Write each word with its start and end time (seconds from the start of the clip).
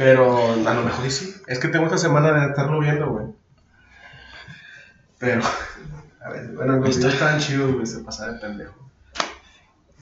Pero 0.00 0.52
a 0.66 0.74
lo 0.74 0.82
mejor 0.82 1.06
y 1.06 1.10
sí. 1.10 1.34
Es 1.46 1.58
que 1.58 1.68
tengo 1.68 1.84
esta 1.84 1.98
semana 1.98 2.32
de 2.32 2.46
estarlo 2.46 2.80
viendo, 2.80 3.06
güey. 3.10 3.26
Pero, 5.18 5.42
a 6.24 6.30
ver, 6.30 6.48
bueno, 6.54 6.76
los 6.76 6.96
videos 6.96 7.12
estaban 7.12 7.38
chidos, 7.38 7.74
güey, 7.74 7.86
se 7.86 7.98
pasaba 7.98 8.32
de 8.32 8.38
pendejo. 8.38 8.72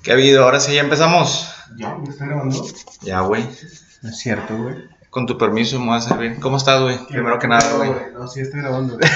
¿Qué 0.05 0.13
ha 0.13 0.15
habido? 0.15 0.45
Ahora 0.45 0.61
sí, 0.61 0.73
ya 0.75 0.83
empezamos. 0.83 1.53
¿Ya? 1.77 1.97
¿Ya 2.05 2.11
está 2.13 2.27
grabando? 2.27 2.65
Ya, 3.03 3.21
güey. 3.23 3.43
Es 3.43 4.19
cierto, 4.19 4.57
güey. 4.57 4.77
Con 5.11 5.27
tu 5.27 5.37
permiso, 5.37 5.81
me 5.81 5.87
voy 5.87 5.97
a 5.99 6.01
servir. 6.01 6.39
¿Cómo 6.39 6.59
estás, 6.59 6.81
güey? 6.81 6.97
Primero 7.09 7.41
que 7.41 7.49
nada, 7.49 7.69
güey. 7.77 7.91
No, 8.15 8.29
sí 8.29 8.39
estoy 8.41 8.61
grabando, 8.61 8.97
güey. 8.99 9.11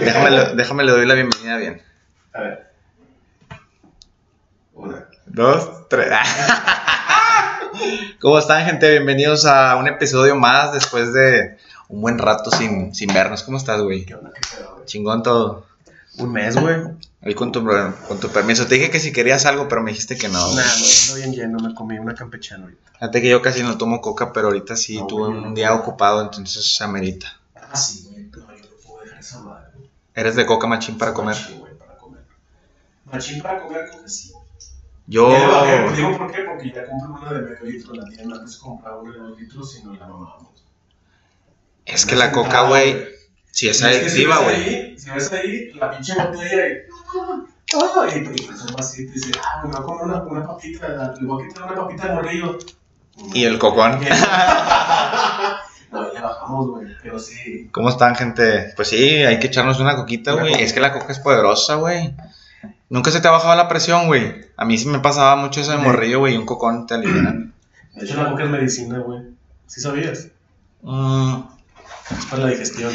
Déjame, 0.00 0.30
le- 0.30 0.54
déjame 0.54 0.84
le 0.84 0.92
doy 0.92 1.04
la 1.04 1.12
bienvenida 1.14 1.58
bien. 1.58 1.82
A 2.32 2.40
ver. 2.40 2.72
Una. 4.72 5.04
Dos, 5.26 5.88
tres. 5.90 6.08
¿Cómo 8.20 8.38
están, 8.38 8.64
gente? 8.64 8.90
Bienvenidos 8.90 9.44
a 9.44 9.76
un 9.76 9.88
episodio 9.88 10.36
más 10.36 10.72
después 10.72 11.12
de 11.12 11.58
un 11.88 12.00
buen 12.00 12.18
rato 12.18 12.50
sin, 12.50 12.94
sin 12.94 13.12
vernos. 13.12 13.42
¿Cómo 13.42 13.58
estás, 13.58 13.80
güey? 13.82 14.04
¿Qué 14.04 14.14
onda? 14.14 14.30
¿Qué 14.32 14.40
pedo, 14.56 14.74
güey? 14.74 14.86
Chingón 14.86 15.22
todo. 15.22 15.66
Un 16.18 16.32
mes, 16.32 16.56
güey. 16.56 16.76
Ahí 17.22 17.34
con 17.34 17.52
tu, 17.52 17.64
con 18.08 18.20
tu 18.20 18.28
permiso. 18.30 18.66
Te 18.66 18.76
dije 18.76 18.90
que 18.90 19.00
si 19.00 19.12
querías 19.12 19.44
algo, 19.46 19.68
pero 19.68 19.82
me 19.82 19.90
dijiste 19.90 20.16
que 20.16 20.28
no. 20.28 20.38
Nah, 20.54 20.62
güey. 20.62 20.92
ando 21.02 21.14
bien 21.16 21.32
lleno, 21.34 21.58
me 21.58 21.74
comí 21.74 21.98
una 21.98 22.14
campechana 22.14 22.64
ahorita. 22.64 22.92
Fíjate 22.92 23.22
que 23.22 23.28
yo 23.28 23.42
casi 23.42 23.62
no 23.62 23.76
tomo 23.78 24.00
coca, 24.00 24.32
pero 24.32 24.48
ahorita 24.48 24.74
sí 24.76 24.98
No, 24.98 25.06
tuve 25.06 25.28
güey, 25.28 25.38
un 25.38 25.48
no. 25.50 25.54
día 25.54 25.74
ocupado, 25.74 26.22
entonces 26.22 26.74
se 26.76 26.84
amerita. 26.84 27.38
Ah, 27.54 27.76
sí, 27.76 28.08
güey. 28.10 28.24
No, 28.24 28.38
yo 28.56 28.62
no 28.70 28.76
puedo 28.86 29.04
dejar 29.04 29.20
esa 29.20 29.40
madre. 29.40 29.68
¿Eres 30.14 30.34
de 30.36 30.46
coca 30.46 30.66
machín 30.66 30.98
para 30.98 31.12
comer? 31.14 31.36
Machín, 31.36 31.58
güey, 31.60 31.74
para 31.74 31.96
comer. 31.96 32.22
Machín 33.04 33.42
para 33.42 33.62
comer, 33.62 33.88
creo 33.90 34.02
que 34.02 34.08
sí. 34.08 34.32
Yo. 35.08 35.30
Le 35.30 35.46
bajé, 35.46 35.96
Digo 35.96 36.18
por 36.18 36.30
qué, 36.30 36.42
porque 36.42 36.70
ya 36.70 36.84
compré 36.86 37.08
una 37.08 37.32
de 37.32 37.50
medio 37.50 37.64
litro 37.64 37.94
la 37.94 38.04
tienda. 38.04 38.36
Antes 38.36 38.58
compraba 38.58 39.00
una 39.00 39.12
de 39.14 39.18
dos 39.18 39.40
litros 39.40 39.78
y 39.78 39.84
no 39.84 39.94
la 39.94 40.06
mamábamos. 40.06 40.64
Es 41.86 42.04
que 42.04 42.14
la 42.14 42.30
coca, 42.30 42.68
güey, 42.68 43.08
sí 43.50 43.68
es 43.68 43.80
Y 43.80 43.84
adictiva, 43.84 44.36
si 44.36 44.44
güey. 44.44 44.98
Si 44.98 45.10
ves 45.10 45.32
ahí, 45.32 45.72
la 45.72 45.90
pinche 45.90 46.14
botella 46.14 46.68
y. 46.68 46.72
Ah, 47.74 48.06
y 48.14 48.18
y 48.18 48.46
pues 48.46 48.60
es 48.64 48.74
así, 48.78 49.06
te 49.06 49.12
dice, 49.12 49.32
ah, 49.42 49.62
me 49.64 49.70
voy 49.70 49.78
a 49.78 49.82
comer 49.82 50.04
una, 50.04 50.22
una 50.22 50.46
papita, 50.46 51.14
le 51.18 51.26
voy 51.26 51.42
a 51.42 51.48
quitar 51.48 51.64
una 51.72 51.82
papita 51.82 52.02
al 52.04 52.14
morrillo. 52.14 52.58
Y 53.32 53.44
el 53.44 53.58
cocón. 53.58 54.00
No, 55.90 56.12
ya 56.12 56.20
bajamos, 56.20 56.68
güey, 56.68 56.86
pero 57.02 57.18
sí. 57.18 57.70
¿Cómo 57.72 57.88
están, 57.88 58.14
gente? 58.14 58.74
Pues 58.76 58.88
sí, 58.88 59.24
hay 59.24 59.38
que 59.38 59.46
echarnos 59.46 59.80
una 59.80 59.96
coquita, 59.96 60.32
güey. 60.32 60.52
Es 60.62 60.74
que 60.74 60.80
la 60.80 60.92
coca 60.92 61.10
es 61.12 61.18
poderosa, 61.18 61.76
güey. 61.76 62.14
Nunca 62.90 63.10
se 63.10 63.20
te 63.20 63.28
ha 63.28 63.32
bajado 63.32 63.54
la 63.56 63.68
presión, 63.68 64.06
güey. 64.06 64.46
A 64.56 64.64
mí 64.64 64.78
sí 64.78 64.86
me 64.88 64.98
pasaba 65.00 65.36
mucho 65.36 65.60
eso 65.60 65.72
de 65.72 65.78
morrillo, 65.78 66.20
güey, 66.20 66.34
y 66.34 66.38
un 66.38 66.46
cocón 66.46 66.86
te 66.86 66.94
alivia. 66.94 67.34
De 67.94 68.04
hecho, 68.04 68.22
la 68.22 68.30
coca 68.30 68.44
es 68.44 68.50
medicina, 68.50 68.98
güey. 68.98 69.20
¿Sí 69.66 69.80
sabías? 69.80 70.28
Mm, 70.82 71.40
Es 72.18 72.26
para 72.26 72.44
la 72.44 72.48
digestión. 72.50 72.92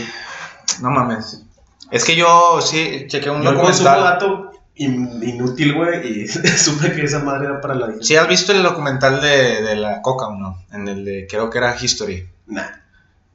no 0.82 0.90
mames. 0.90 1.44
Es 1.92 2.04
que 2.06 2.16
yo 2.16 2.60
sí 2.62 3.06
chequé 3.08 3.30
un 3.30 3.44
Yo 3.44 3.52
documental. 3.52 4.02
dato 4.04 4.52
in- 4.76 5.22
inútil, 5.22 5.76
güey, 5.76 6.24
y 6.24 6.28
supe 6.58 6.94
que 6.94 7.04
esa 7.04 7.20
madre 7.20 7.46
era 7.46 7.62
para 7.62 7.76
la 7.76 7.88
digestión. 7.88 8.08
¿Sí 8.08 8.16
has 8.16 8.28
visto 8.28 8.52
el 8.54 8.64
documental 8.64 9.22
de, 9.22 9.62
de 9.62 9.76
la 9.76 10.02
coca 10.02 10.28
o 10.28 10.36
no? 10.36 10.58
En 10.72 10.88
el 10.88 11.06
de, 11.06 11.28
creo 11.30 11.50
que 11.52 11.60
era 11.60 11.76
History. 11.80 12.28
Nah. 12.48 12.64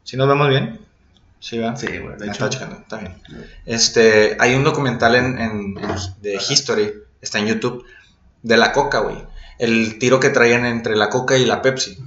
¿Sí 0.03 0.17
nos 0.17 0.27
vemos 0.27 0.49
bien? 0.49 0.81
Sí, 1.41 1.59
va. 1.59 1.77
Sí, 1.77 1.87
güey, 1.87 2.17
de 2.19 2.25
Ah, 2.29 2.33
hecho. 2.33 2.33
Está 2.33 2.49
checando, 2.51 2.77
está 2.77 2.97
bien. 2.99 3.15
Este, 3.67 4.37
hay 4.41 4.55
un 4.55 4.65
documental 4.65 5.15
en, 5.15 5.39
en- 5.39 5.79
en- 5.79 6.23
de 6.23 6.35
History, 6.35 6.93
está 7.21 7.39
en 7.39 7.47
YouTube, 7.47 7.85
de 8.43 8.57
la 8.57 8.73
coca, 8.73 9.01
güey. 9.01 9.17
El 9.59 9.99
tiro 9.99 10.21
que 10.21 10.31
traían 10.31 10.65
entre 10.67 10.97
la 10.97 11.09
coca 11.09 11.37
y 11.37 11.45
la 11.45 11.61
Pepsi. 11.63 11.99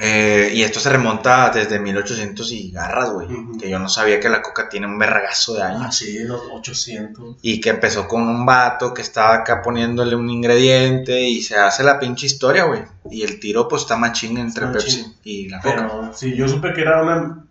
Eh, 0.00 0.50
y 0.54 0.62
esto 0.62 0.80
se 0.80 0.88
remonta 0.88 1.50
desde 1.50 1.78
1800 1.78 2.50
y 2.52 2.70
garras, 2.70 3.10
güey. 3.10 3.28
Que 3.60 3.68
yo 3.68 3.78
no 3.78 3.88
sabía 3.90 4.18
que 4.20 4.28
la 4.30 4.40
coca 4.40 4.68
tiene 4.68 4.86
un 4.86 4.98
vergazo 4.98 5.54
de 5.54 5.62
Ah, 5.62 5.66
años. 5.68 5.94
sí, 5.96 6.18
los 6.24 6.40
800. 6.50 7.36
Y 7.42 7.60
que 7.60 7.70
empezó 7.70 8.08
con 8.08 8.22
un 8.22 8.46
vato 8.46 8.94
que 8.94 9.02
estaba 9.02 9.34
acá 9.34 9.60
poniéndole 9.60 10.16
un 10.16 10.30
ingrediente 10.30 11.20
y 11.28 11.42
se 11.42 11.56
hace 11.56 11.82
la 11.84 11.98
pinche 12.00 12.26
historia, 12.26 12.64
güey. 12.64 12.82
Y 13.10 13.22
el 13.22 13.38
tiro 13.38 13.68
pues 13.68 13.82
está 13.82 13.96
machín 13.96 14.38
entre 14.38 14.64
Está 14.66 14.78
Pepsi 14.78 14.96
machín. 15.02 15.14
y 15.24 15.48
la 15.50 15.60
coca. 15.60 15.74
Pero 15.76 16.12
sí, 16.14 16.34
yo 16.34 16.48
supe 16.48 16.72
que 16.72 16.80
era 16.80 17.02
una. 17.02 17.44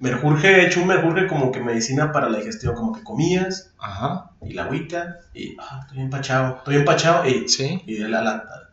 Merjurje, 0.00 0.66
hecho 0.66 0.80
un 0.80 0.88
merjurje 0.88 1.26
como 1.26 1.50
que 1.50 1.60
medicina 1.60 2.12
para 2.12 2.28
la 2.28 2.38
digestión, 2.38 2.74
como 2.74 2.92
que 2.92 3.02
comías 3.02 3.70
Ajá, 3.78 4.30
y 4.42 4.52
la 4.52 4.64
agüita 4.64 5.16
y. 5.32 5.56
Ah, 5.58 5.80
estoy 5.86 6.00
empachado, 6.02 6.56
estoy 6.58 6.76
empachado 6.76 7.26
y. 7.26 7.48
sí. 7.48 7.82
Y 7.86 7.94
de 7.94 8.08
la 8.08 8.20
lata. 8.22 8.68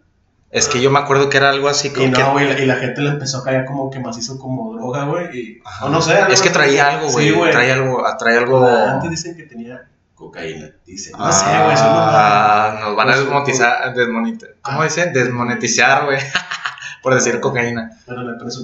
Es 0.50 0.68
que 0.68 0.82
yo 0.82 0.92
me 0.92 1.00
acuerdo 1.00 1.30
que 1.30 1.38
era 1.38 1.50
algo 1.50 1.70
así 1.70 1.92
como 1.92 2.08
Y 2.08 2.12
que... 2.12 2.20
no, 2.22 2.34
güey, 2.34 2.62
y 2.62 2.66
la 2.66 2.76
gente 2.76 3.00
le 3.00 3.12
empezó 3.12 3.38
a 3.38 3.44
caer 3.46 3.64
como 3.64 3.90
que 3.90 4.02
macizo 4.02 4.38
como 4.38 4.74
droga, 4.74 5.06
güey. 5.06 5.28
Y. 5.38 5.62
O 5.82 5.88
no 5.88 6.02
sé. 6.02 6.20
Es 6.30 6.42
que 6.42 6.50
traía 6.50 6.90
algo, 6.90 7.10
güey. 7.10 7.30
Sí, 7.30 7.34
güey. 7.34 7.52
traía 7.52 7.76
algo, 7.76 8.04
trae 8.20 8.38
algo. 8.38 8.68
Antes 8.68 9.10
dicen 9.12 9.38
que 9.38 9.44
tenía 9.44 9.88
cocaína. 10.14 10.72
Dicen. 10.86 11.14
No 11.18 11.26
Ah, 11.26 11.32
sé, 11.32 11.46
güey. 11.46 11.74
Eso 11.74 11.86
no 11.86 12.80
nos 12.90 12.96
van 12.98 13.10
a 13.10 13.16
desmonetizar, 13.16 13.94
desmonetizar. 13.96 14.56
¿Cómo 14.62 14.82
Ah. 14.82 14.84
dicen? 14.84 15.14
Desmonetizar, 15.14 16.04
güey. 16.06 16.18
Por 17.02 17.14
decir 17.16 17.40
cocaína. 17.40 17.90
Pero 18.06 18.22
le 18.24 18.38
pones 18.38 18.58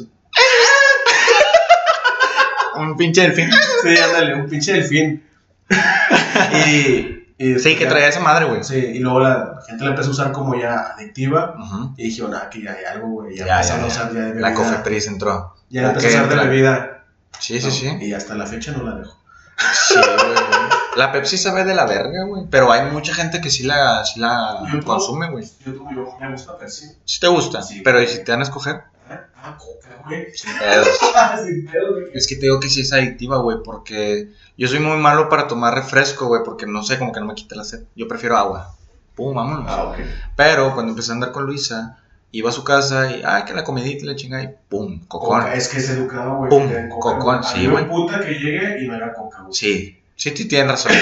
un. 2.80 2.98
Pinche 2.98 3.22
delfín. 3.22 3.50
Sí, 3.84 3.96
ándale, 3.98 4.36
un 4.36 4.50
pinche 4.50 4.74
delfín. 4.74 5.24
y. 6.68 7.26
y 7.38 7.60
Sí, 7.60 7.76
que 7.76 7.84
ya- 7.84 7.90
traía 7.90 8.08
esa 8.08 8.20
madre, 8.20 8.46
güey. 8.46 8.64
Sí, 8.64 8.76
y 8.76 9.00
luego 9.00 9.20
la 9.20 9.60
gente 9.68 9.84
la 9.84 9.92
empezó 9.92 10.10
a 10.10 10.12
usar 10.14 10.32
como 10.32 10.56
ya 10.56 10.94
adictiva. 10.98 11.56
Y 11.98 12.04
dijeron, 12.06 12.34
ah, 12.36 12.50
que 12.50 12.62
ya 12.64 12.72
hay 12.74 12.86
algo, 12.86 13.08
güey. 13.10 13.36
Ya, 13.36 13.46
Ya, 13.46 13.62
ya, 13.62 13.84
a 13.84 13.86
usar 13.86 14.14
ya 14.14 14.20
de 14.22 14.42
La 14.42 14.50
bebida. 14.50 14.54
Cofepris 14.54 15.08
entró. 15.08 15.56
Ya 15.70 15.82
la 15.84 15.88
empezó 15.90 16.08
a 16.08 16.24
usar 16.24 16.30
de 16.30 16.36
bebida. 16.48 17.04
Sí, 17.40 17.60
sí, 17.60 17.68
¿no? 17.68 17.72
sí. 18.00 18.06
Y 18.06 18.14
hasta 18.14 18.36
la 18.36 18.46
fecha 18.48 18.72
no 18.72 18.84
la 18.84 18.96
dejo. 18.96 19.16
Sí, 19.74 19.96
güey. 19.96 20.36
La 20.98 21.12
Pepsi 21.12 21.38
sabe 21.38 21.64
de 21.64 21.76
la 21.76 21.86
verga, 21.86 22.24
güey. 22.26 22.46
Pero 22.50 22.72
hay 22.72 22.90
mucha 22.92 23.14
gente 23.14 23.40
que 23.42 23.52
sí 23.52 23.64
la, 23.64 24.04
sí 24.06 24.20
la 24.20 24.64
Yo 24.72 24.84
consume, 24.84 25.30
güey. 25.30 25.46
Yo, 25.66 25.74
yo 25.94 26.18
me 26.20 26.32
gusta 26.32 26.58
Pepsi. 26.58 26.88
Sí 27.06 27.20
te 27.20 27.28
gusta. 27.28 27.62
Sí, 27.62 27.82
pero 27.84 28.02
¿y 28.02 28.08
si 28.08 28.24
te 28.24 28.32
van 28.32 28.40
a 28.42 28.44
escoger? 28.44 28.82
Ah, 29.48 29.58
coca, 29.58 30.04
güey. 30.06 30.28
Sin 30.34 30.58
pedos. 30.58 30.88
Sin 31.46 31.66
pedo, 31.66 31.94
güey. 31.94 32.06
Es 32.14 32.28
que 32.28 32.36
te 32.36 32.42
digo 32.42 32.60
que 32.60 32.70
sí 32.70 32.82
es 32.82 32.92
adictiva, 32.92 33.38
güey, 33.38 33.58
porque 33.64 34.28
yo 34.58 34.68
soy 34.68 34.80
muy 34.80 34.98
malo 34.98 35.30
para 35.30 35.48
tomar 35.48 35.74
refresco, 35.74 36.28
güey, 36.28 36.42
porque 36.44 36.66
no 36.66 36.84
sé, 36.84 37.00
como 37.00 37.14
que 37.14 37.20
no 37.22 37.28
me 37.28 37.36
quita 37.36 37.56
la 37.56 37.64
sed. 37.64 37.84
Yo 37.96 38.08
prefiero 38.08 38.36
agua. 38.38 38.76
Pum, 39.16 39.34
vámonos. 39.34 39.66
Ah, 39.68 39.84
ok. 39.86 39.98
Pero 40.36 40.74
cuando 40.74 40.92
empecé 40.92 41.12
a 41.12 41.16
andar 41.16 41.32
con 41.32 41.46
Luisa, 41.46 41.98
iba 42.32 42.50
a 42.50 42.54
su 42.54 42.64
casa 42.64 43.10
y, 43.12 43.24
ay, 43.26 43.44
que 43.46 43.54
la 43.54 43.64
comidita 43.64 44.04
y 44.04 44.08
la 44.08 44.16
chingada 44.16 44.44
y 44.44 44.50
pum, 44.70 45.06
cocón. 45.08 45.40
Coca, 45.42 45.54
es 45.54 45.70
que 45.70 45.78
es 45.78 45.90
educado, 45.90 46.36
güey. 46.38 46.50
Pum, 46.50 46.68
que 46.68 46.90
coca, 46.90 47.18
cocón, 47.18 47.38
güey. 47.40 47.50
Sí, 47.54 47.68
me 47.68 47.74
güey. 47.74 47.88
puta 47.88 48.20
que 48.20 48.34
llegue 48.34 48.84
y 48.84 48.88
no 48.88 48.96
haga 48.96 49.14
coca, 49.14 49.44
güey. 49.44 49.54
Sí, 49.54 50.04
sí, 50.16 50.34
sí, 50.36 50.48
tienes 50.48 50.72
razón. 50.72 50.92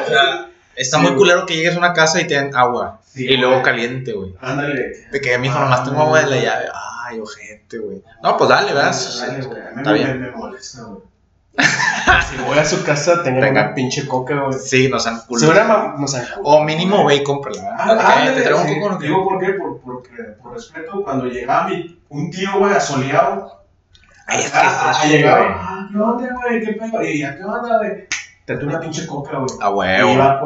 O 0.00 0.10
sea, 0.10 0.48
está 0.74 0.96
muy 0.96 1.14
culero 1.16 1.44
que 1.44 1.54
llegues 1.54 1.74
a 1.74 1.78
una 1.78 1.92
casa 1.92 2.18
y 2.18 2.26
te 2.26 2.34
den 2.34 2.56
agua. 2.56 3.02
Sí, 3.04 3.26
y 3.26 3.36
luego 3.36 3.54
güey. 3.54 3.64
caliente, 3.64 4.12
güey. 4.12 4.34
Ándale. 4.40 5.06
De 5.12 5.20
que 5.20 5.36
mi 5.36 5.48
hijo 5.48 5.58
nomás 5.58 5.84
tengo 5.84 6.00
agua 6.00 6.20
de 6.20 6.26
la 6.30 6.36
llave. 6.36 6.68
Ay, 7.08 7.20
ojete, 7.20 7.78
güey. 7.78 8.02
No, 8.22 8.36
pues 8.36 8.50
dale, 8.50 8.74
¿verdad? 8.74 8.94
Dale, 9.20 9.46
güey. 9.46 9.60
A 9.60 9.70
mí 9.70 9.76
Está 9.78 9.92
me, 9.92 9.98
bien. 9.98 10.20
me 10.20 10.30
molesta, 10.30 10.82
güey. 10.82 11.02
si 12.30 12.36
voy 12.42 12.58
a 12.58 12.64
su 12.64 12.84
casa, 12.84 13.22
tenga 13.22 13.40
Venga. 13.40 13.62
una 13.62 13.74
pinche 13.74 14.06
coca, 14.06 14.34
güey. 14.42 14.58
Sí, 14.58 14.88
nos 14.88 15.06
han. 15.06 15.20
O 16.44 16.62
mínimo 16.62 17.06
ve 17.06 17.16
y 17.16 17.24
cómprala. 17.24 17.76
Ah, 17.78 18.30
te 18.34 18.42
traigo 18.42 18.60
un 18.60 18.74
coco, 18.74 18.90
¿no? 18.90 18.98
Digo 18.98 19.24
por 19.24 19.40
qué, 19.40 19.52
por, 19.54 19.80
porque, 19.80 20.22
por 20.42 20.52
respeto, 20.52 21.02
cuando 21.02 21.24
llegaba 21.24 21.68
mi, 21.68 21.98
un 22.10 22.30
tío, 22.30 22.58
güey, 22.58 22.74
asoleado, 22.74 23.64
Ay, 24.26 24.40
es 24.40 24.50
que 24.50 24.58
ah, 24.58 24.92
ah, 24.94 25.06
llegaba, 25.06 25.38
güey. 25.38 25.50
ah, 25.58 25.88
¿qué 25.90 25.98
onda, 25.98 26.34
güey? 26.34 26.64
¿Qué 26.64 26.72
pedo? 26.74 27.02
Y 27.02 27.18
ya, 27.20 27.36
¿qué 27.36 27.44
onda, 27.44 27.78
güey? 27.78 28.06
Te 28.44 28.54
una 28.64 28.80
pinche 28.80 29.06
coca, 29.06 29.38
güey. 29.38 29.50
A 29.60 29.68
Y 30.02 30.12
iba 30.12 30.12
y 30.12 30.14
una 30.14 30.40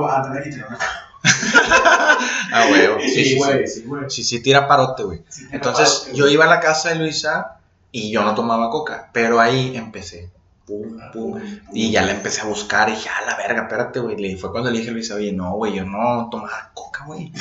A 1.25 2.67
huevo. 2.71 2.99
Sí, 3.01 3.09
sí, 3.11 3.25
sí. 3.25 3.37
güey, 3.39 3.67
sí, 3.67 3.83
güey. 3.87 4.11
Sí, 4.11 4.25
sí, 4.25 4.41
tira 4.43 4.67
parote, 4.69 5.03
güey. 5.05 5.23
Sí, 5.29 5.47
Entonces, 5.53 6.11
yo 6.15 6.29
iba 6.29 6.45
a 6.45 6.49
la 6.49 6.61
casa 6.61 6.91
de 6.91 6.97
Luisa 6.97 7.59
y 7.91 8.11
yo 8.11 8.23
no 8.25 8.35
tomaba 8.35 8.71
coca. 8.71 9.11
Pero 9.13 9.41
ahí 9.41 9.77
empecé. 9.77 10.31
Pum, 10.67 10.99
pum. 11.13 11.41
Y 11.73 11.91
ya 11.91 12.03
la 12.03 12.13
empecé 12.13 12.43
a 12.43 12.45
buscar 12.45 12.89
y 12.89 12.93
dije, 12.93 13.09
ah, 13.09 13.25
la 13.27 13.37
verga, 13.37 13.63
espérate, 13.63 14.01
güey. 14.01 14.17
Le- 14.17 14.37
Fue 14.37 14.51
cuando 14.51 14.71
le 14.71 14.79
dije 14.79 14.91
a 14.91 14.93
Luisa, 14.93 15.15
oye, 15.17 15.33
no, 15.33 15.53
güey, 15.57 15.75
yo 15.75 15.85
no 15.85 16.29
tomaba 16.31 16.71
coca, 16.75 17.05
güey. 17.05 17.33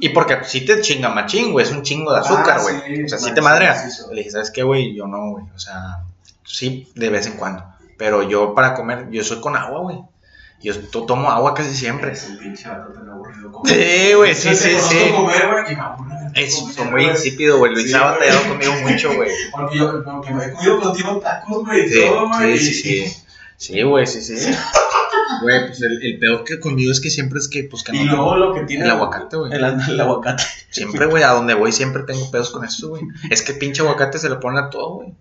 Y 0.00 0.08
porque 0.08 0.38
sí 0.44 0.64
te 0.64 0.80
chinga 0.80 1.10
machín, 1.10 1.52
güey, 1.52 1.66
es 1.66 1.70
un 1.72 1.82
chingo 1.82 2.12
de 2.12 2.20
azúcar, 2.20 2.56
Ah, 2.58 2.62
güey. 2.62 2.96
sí, 2.96 3.02
o 3.04 3.08
sea, 3.08 3.18
sí 3.18 3.32
te 3.34 3.40
madrea. 3.42 3.88
sí. 3.88 4.02
Le 4.10 4.16
dije, 4.18 4.30
¿sabes 4.30 4.50
qué, 4.50 4.62
güey? 4.62 4.94
Yo 4.96 5.06
no, 5.06 5.30
güey. 5.32 5.44
O 5.54 5.58
sea, 5.58 6.02
sí, 6.44 6.90
de 6.94 7.08
vez 7.10 7.26
en 7.26 7.34
cuando. 7.36 7.64
Pero 7.98 8.22
yo 8.28 8.54
para 8.54 8.74
comer, 8.74 9.08
yo 9.10 9.22
soy 9.22 9.40
con 9.40 9.54
agua, 9.54 9.80
güey. 9.80 10.00
Yo 10.62 10.78
to- 10.78 11.04
tomo 11.06 11.30
agua 11.30 11.54
casi 11.54 11.74
siempre. 11.74 12.12
Es 12.12 12.28
un 12.28 12.38
pinche 12.38 12.68
vato 12.68 12.92
tan 12.92 13.08
aburrido. 13.08 13.50
Sí, 13.64 14.12
güey, 14.14 14.34
sí, 14.34 14.54
sí, 14.54 14.76
sí. 14.78 14.96
comer, 15.14 15.48
güey, 15.50 15.72
y 15.72 15.76
me 15.76 15.82
aburre. 15.82 16.12
Es 16.34 16.78
muy 16.90 17.04
insípido, 17.06 17.58
güey. 17.58 17.72
Luis 17.72 17.92
ha 17.94 18.12
batallado 18.12 18.48
conmigo 18.48 18.72
mucho, 18.82 19.14
güey. 19.14 19.30
Porque 19.52 19.78
yo 19.78 20.02
porque 20.04 20.32
me 20.32 20.44
he 20.46 20.52
comido 20.52 20.80
contigo 20.80 21.18
tacos, 21.18 21.64
güey, 21.64 21.84
y 21.86 21.88
Sí, 21.88 22.00
todo, 22.06 22.28
güey. 22.28 22.58
sí, 22.58 22.70
y- 22.70 22.74
sí, 22.74 23.06
sí. 23.08 23.16
Sí, 23.56 23.82
güey, 23.82 24.06
sí, 24.06 24.22
sí. 24.22 24.50
Güey, 25.42 25.66
pues 25.66 25.82
el, 25.82 25.98
el 26.04 26.18
peor 26.20 26.44
que 26.44 26.60
conmigo 26.60 26.92
es 26.92 27.00
que 27.00 27.10
siempre 27.10 27.38
es 27.40 27.48
que, 27.48 27.64
pues 27.64 27.82
que 27.82 27.96
Y 27.96 28.04
no. 28.04 28.12
luego 28.16 28.36
lo 28.36 28.54
que 28.54 28.60
tiene. 28.62 28.84
El 28.84 28.90
aguacate, 28.92 29.36
güey. 29.36 29.52
El, 29.52 29.64
el 29.64 30.00
aguacate. 30.00 30.44
Siempre, 30.70 31.06
güey, 31.06 31.22
a 31.24 31.30
donde 31.30 31.54
voy 31.54 31.72
siempre 31.72 32.04
tengo 32.04 32.30
pedos 32.30 32.50
con 32.50 32.64
eso, 32.64 32.90
güey. 32.90 33.02
Es 33.30 33.42
que 33.42 33.54
pinche 33.54 33.82
aguacate 33.82 34.18
se 34.18 34.28
le 34.28 34.36
pone 34.36 34.60
a 34.60 34.70
todo, 34.70 34.94
güey. 34.96 35.14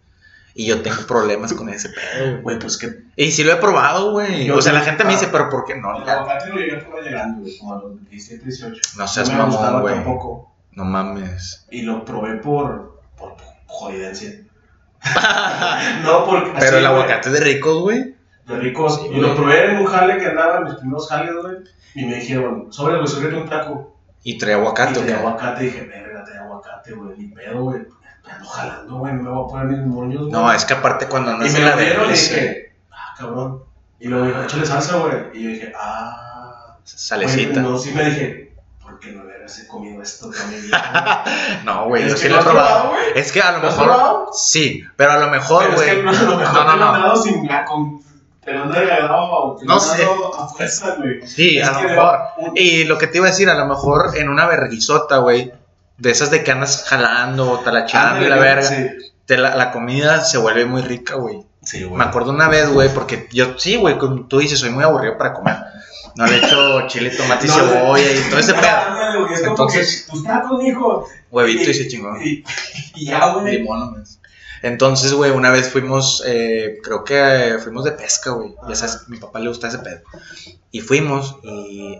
Y 0.53 0.65
yo 0.67 0.81
tengo 0.81 0.97
problemas 1.07 1.53
con 1.53 1.69
ese 1.69 1.89
pedo, 1.89 2.41
güey. 2.41 2.59
Pues 2.59 2.77
que. 2.77 3.03
Y 3.15 3.31
sí 3.31 3.43
lo 3.43 3.53
he 3.53 3.55
probado, 3.55 4.11
güey. 4.11 4.49
O 4.51 4.61
sea, 4.61 4.73
la 4.73 4.81
gente 4.81 5.03
me 5.05 5.11
dice, 5.13 5.27
Ah. 5.27 5.29
pero 5.31 5.49
¿por 5.49 5.63
qué 5.65 5.75
no? 5.75 5.95
El 5.95 6.09
aguacate 6.09 6.49
lo 6.49 6.55
llegué 6.57 6.75
a 6.77 7.01
llegando, 7.01 7.41
güey, 7.41 7.57
como 7.57 7.73
a 7.73 7.79
los 7.79 8.09
17, 8.09 8.43
18. 8.43 8.81
No 8.97 9.07
seas 9.07 9.29
me 9.29 9.37
mamón, 9.37 9.81
güey. 9.81 9.95
tampoco. 9.95 10.53
No 10.73 10.83
mames. 10.85 11.65
Y 11.71 11.83
lo 11.83 12.03
probé 12.03 12.35
por. 12.37 12.99
por 13.17 13.35
jodidencia. 13.67 14.41
no, 16.03 16.25
porque. 16.25 16.51
Pero 16.59 16.65
así, 16.67 16.75
el 16.77 16.85
aguacate 16.85 17.29
de 17.29 17.39
ricos, 17.39 17.81
güey. 17.81 18.15
De 18.47 18.57
ricos. 18.57 19.01
Sí, 19.01 19.07
y 19.13 19.19
lo 19.19 19.35
probé 19.35 19.71
en 19.71 19.77
un 19.77 19.85
jale 19.85 20.17
que 20.17 20.25
andaba 20.27 20.57
en 20.57 20.63
mis 20.65 20.75
primeros 20.75 21.07
jales, 21.09 21.33
güey. 21.41 21.55
Y 21.95 22.05
me 22.05 22.15
dijeron, 22.15 22.71
sobre, 22.71 22.95
güey, 22.95 23.07
sobre 23.07 23.35
un 23.37 23.47
taco. 23.49 23.97
Y 24.23 24.37
trae 24.37 24.53
aguacate, 24.53 24.91
y 24.91 24.97
¿o 24.97 25.01
traía 25.01 25.15
qué? 25.15 25.19
aguacate. 25.21 25.63
Y 25.63 25.65
dije, 25.67 25.81
verga, 25.83 26.23
trae 26.23 26.37
aguacate, 26.39 26.91
güey. 26.93 27.17
Ni 27.17 27.27
pedo, 27.29 27.63
güey. 27.63 27.81
Me 28.31 28.37
ando 28.37 28.49
jalando, 28.49 28.95
güey. 28.97 29.13
No 29.13 29.23
me 29.23 29.29
voy 29.29 29.43
a 29.45 29.47
poner 29.51 29.65
mis 29.77 29.85
moños, 29.85 30.19
güey. 30.21 30.31
No, 30.31 30.51
es 30.53 30.65
que 30.65 30.73
aparte 30.73 31.07
cuando 31.07 31.31
Y 31.31 31.33
andas 31.35 31.55
en 31.55 31.65
lo 31.65 31.75
la 31.75 31.81
y 31.81 31.85
delicia, 31.85 32.35
dije, 32.37 32.73
ah, 32.91 33.15
cabrón. 33.17 33.63
Y 33.99 34.07
luego 34.07 34.25
dijo, 34.25 34.41
échale 34.43 34.65
salsa, 34.65 34.97
güey. 34.97 35.13
Y 35.33 35.43
yo 35.43 35.49
dije, 35.49 35.73
ah. 35.77 36.77
salecita. 36.83 37.61
Güey, 37.61 37.71
no, 37.73 37.77
sí 37.77 37.91
me 37.91 38.05
dije, 38.05 38.55
¿por 38.81 38.99
qué 38.99 39.11
no 39.11 39.23
hubiera 39.23 39.45
comido 39.69 40.01
esto 40.01 40.29
vida? 40.29 41.23
No, 41.65 41.85
güey, 41.87 42.07
yo 42.07 42.13
Es 42.15 42.19
sí 42.21 42.27
que 42.27 42.33
lo 42.33 42.39
he 42.39 42.43
probado. 42.43 42.93
Es 43.15 43.31
que 43.31 43.41
a 43.41 43.51
lo 43.51 43.59
¿Lo 43.59 43.67
has 43.67 43.73
mejor. 43.75 43.85
probado? 43.87 44.29
Sí, 44.33 44.83
pero 44.95 45.11
a 45.11 45.17
lo 45.17 45.27
mejor, 45.29 45.63
es 45.69 45.75
güey. 45.75 45.95
que 45.97 46.03
no, 46.03 46.11
a 46.11 46.21
lo 46.23 46.37
mejor 46.37 46.65
No, 46.65 46.75
no, 46.77 46.97
no. 46.97 47.15
sin 47.15 47.47
la 47.47 47.65
con. 47.65 47.99
Te 48.43 48.53
lo 48.53 48.63
han 48.63 48.73
regalado, 48.73 49.55
te 49.57 49.65
No 49.65 49.79
sé. 49.79 50.03
a 50.03 50.47
fuerza, 50.47 50.95
güey. 50.95 51.27
Sí, 51.27 51.59
Es 51.59 51.67
a 51.67 51.73
lo 51.81 51.87
mejor. 51.89 52.19
Y 52.55 52.85
lo 52.85 52.97
que 52.97 53.05
te 53.07 53.17
iba 53.17 53.27
a 53.27 53.29
decir, 53.29 53.49
a 53.49 53.53
lo 53.55 53.67
mejor 53.67 54.17
en 54.17 54.29
una 54.29 54.47
verguizota, 54.47 55.17
güey. 55.17 55.53
De 56.01 56.09
esas 56.11 56.31
de 56.31 56.43
que 56.43 56.51
andas 56.51 56.83
jalando, 56.87 57.59
talachando 57.63 58.25
y 58.25 58.29
la 58.29 58.37
verga. 58.37 58.63
Sí, 58.63 58.87
te 59.25 59.37
la, 59.37 59.55
la 59.55 59.71
comida 59.71 60.21
se 60.23 60.37
vuelve 60.39 60.65
muy 60.65 60.81
rica, 60.81 61.15
güey. 61.15 61.43
sí, 61.63 61.83
güey. 61.83 61.97
Me 61.97 62.03
acuerdo 62.05 62.31
una 62.31 62.47
vez, 62.49 62.69
güey, 62.69 62.89
porque 62.93 63.27
yo, 63.31 63.57
sí, 63.59 63.75
güey, 63.77 63.97
como 63.97 64.25
tú 64.27 64.39
dices, 64.39 64.59
soy 64.59 64.71
muy 64.71 64.83
aburrido 64.83 65.17
para 65.17 65.33
comer. 65.33 65.57
No 66.15 66.25
le 66.25 66.37
echo 66.37 66.81
chile, 66.87 67.11
tomate 67.11 67.45
y 67.45 67.49
No, 67.49 67.55
cebolla 67.55 68.11
y 68.11 68.29
todo 68.29 68.39
ese 68.39 68.53
pedo. 68.53 69.21
Güey, 69.21 69.33
Es 69.33 69.43
Entonces- 69.43 70.07
tus 70.09 70.23
tacos, 70.23 70.61
mijo. 70.63 71.07
Huevito 71.29 71.69
y 71.69 71.73
se 71.73 71.87
chingó. 71.87 72.17
Y, 72.21 72.43
y 72.95 73.05
ya, 73.05 73.33
güey. 73.33 73.57
Limón 73.59 73.79
nomás. 73.79 74.19
Entonces, 74.63 75.13
güey, 75.13 75.31
una 75.31 75.49
vez 75.51 75.69
fuimos, 75.69 76.21
eh, 76.25 76.79
creo 76.83 77.03
que 77.03 77.57
fuimos 77.63 77.83
de 77.85 77.91
pesca, 77.93 78.31
güey. 78.31 78.53
Ya 78.67 78.75
sabes, 78.75 78.95
a 78.95 79.01
mi 79.07 79.17
papá 79.17 79.39
le 79.39 79.47
gusta 79.49 79.67
ese 79.69 79.79
pedo. 79.79 80.01
Y 80.71 80.81
fuimos 80.81 81.37
y 81.43 81.97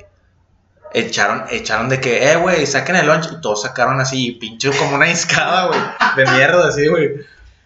echaron, 0.93 1.45
echaron 1.49 1.89
de 1.89 1.99
que, 1.99 2.31
eh, 2.31 2.35
güey, 2.37 2.65
saquen 2.65 2.95
el 2.95 3.07
lunch. 3.07 3.29
Y 3.31 3.41
todos 3.41 3.61
sacaron 3.63 3.99
así, 3.99 4.31
pinche 4.31 4.69
como 4.71 4.95
una 4.95 5.05
discada, 5.05 5.67
güey. 5.67 5.79
De 6.15 6.25
mierda, 6.31 6.67
así, 6.67 6.87
güey. 6.87 7.09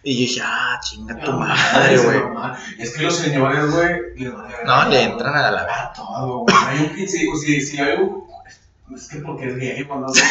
Y 0.02 0.14
yo 0.14 0.20
dije, 0.20 0.40
ah, 0.44 0.78
chinga 0.82 1.18
tu 1.18 1.32
madre, 1.32 1.98
güey. 1.98 2.20
Es 2.78 2.96
que 2.96 3.02
los 3.02 3.16
señores, 3.16 3.70
güey, 3.70 3.96
les 4.16 4.32
No, 4.64 4.88
le 4.88 5.02
entran 5.02 5.34
a 5.34 5.50
la 5.50 5.62
verga. 5.64 5.92
todo, 5.96 6.38
güey. 6.40 6.56
Hay 6.66 6.78
un 6.80 7.08
si, 7.08 7.26
si, 7.36 7.60
si 7.60 7.78
hay 7.78 7.96
un. 7.98 8.24
Es 8.94 9.08
que 9.08 9.18
porque 9.18 9.48
es 9.48 9.56
gay, 9.56 9.84
o 9.90 9.96
no 9.98 10.08
sé, 10.08 10.22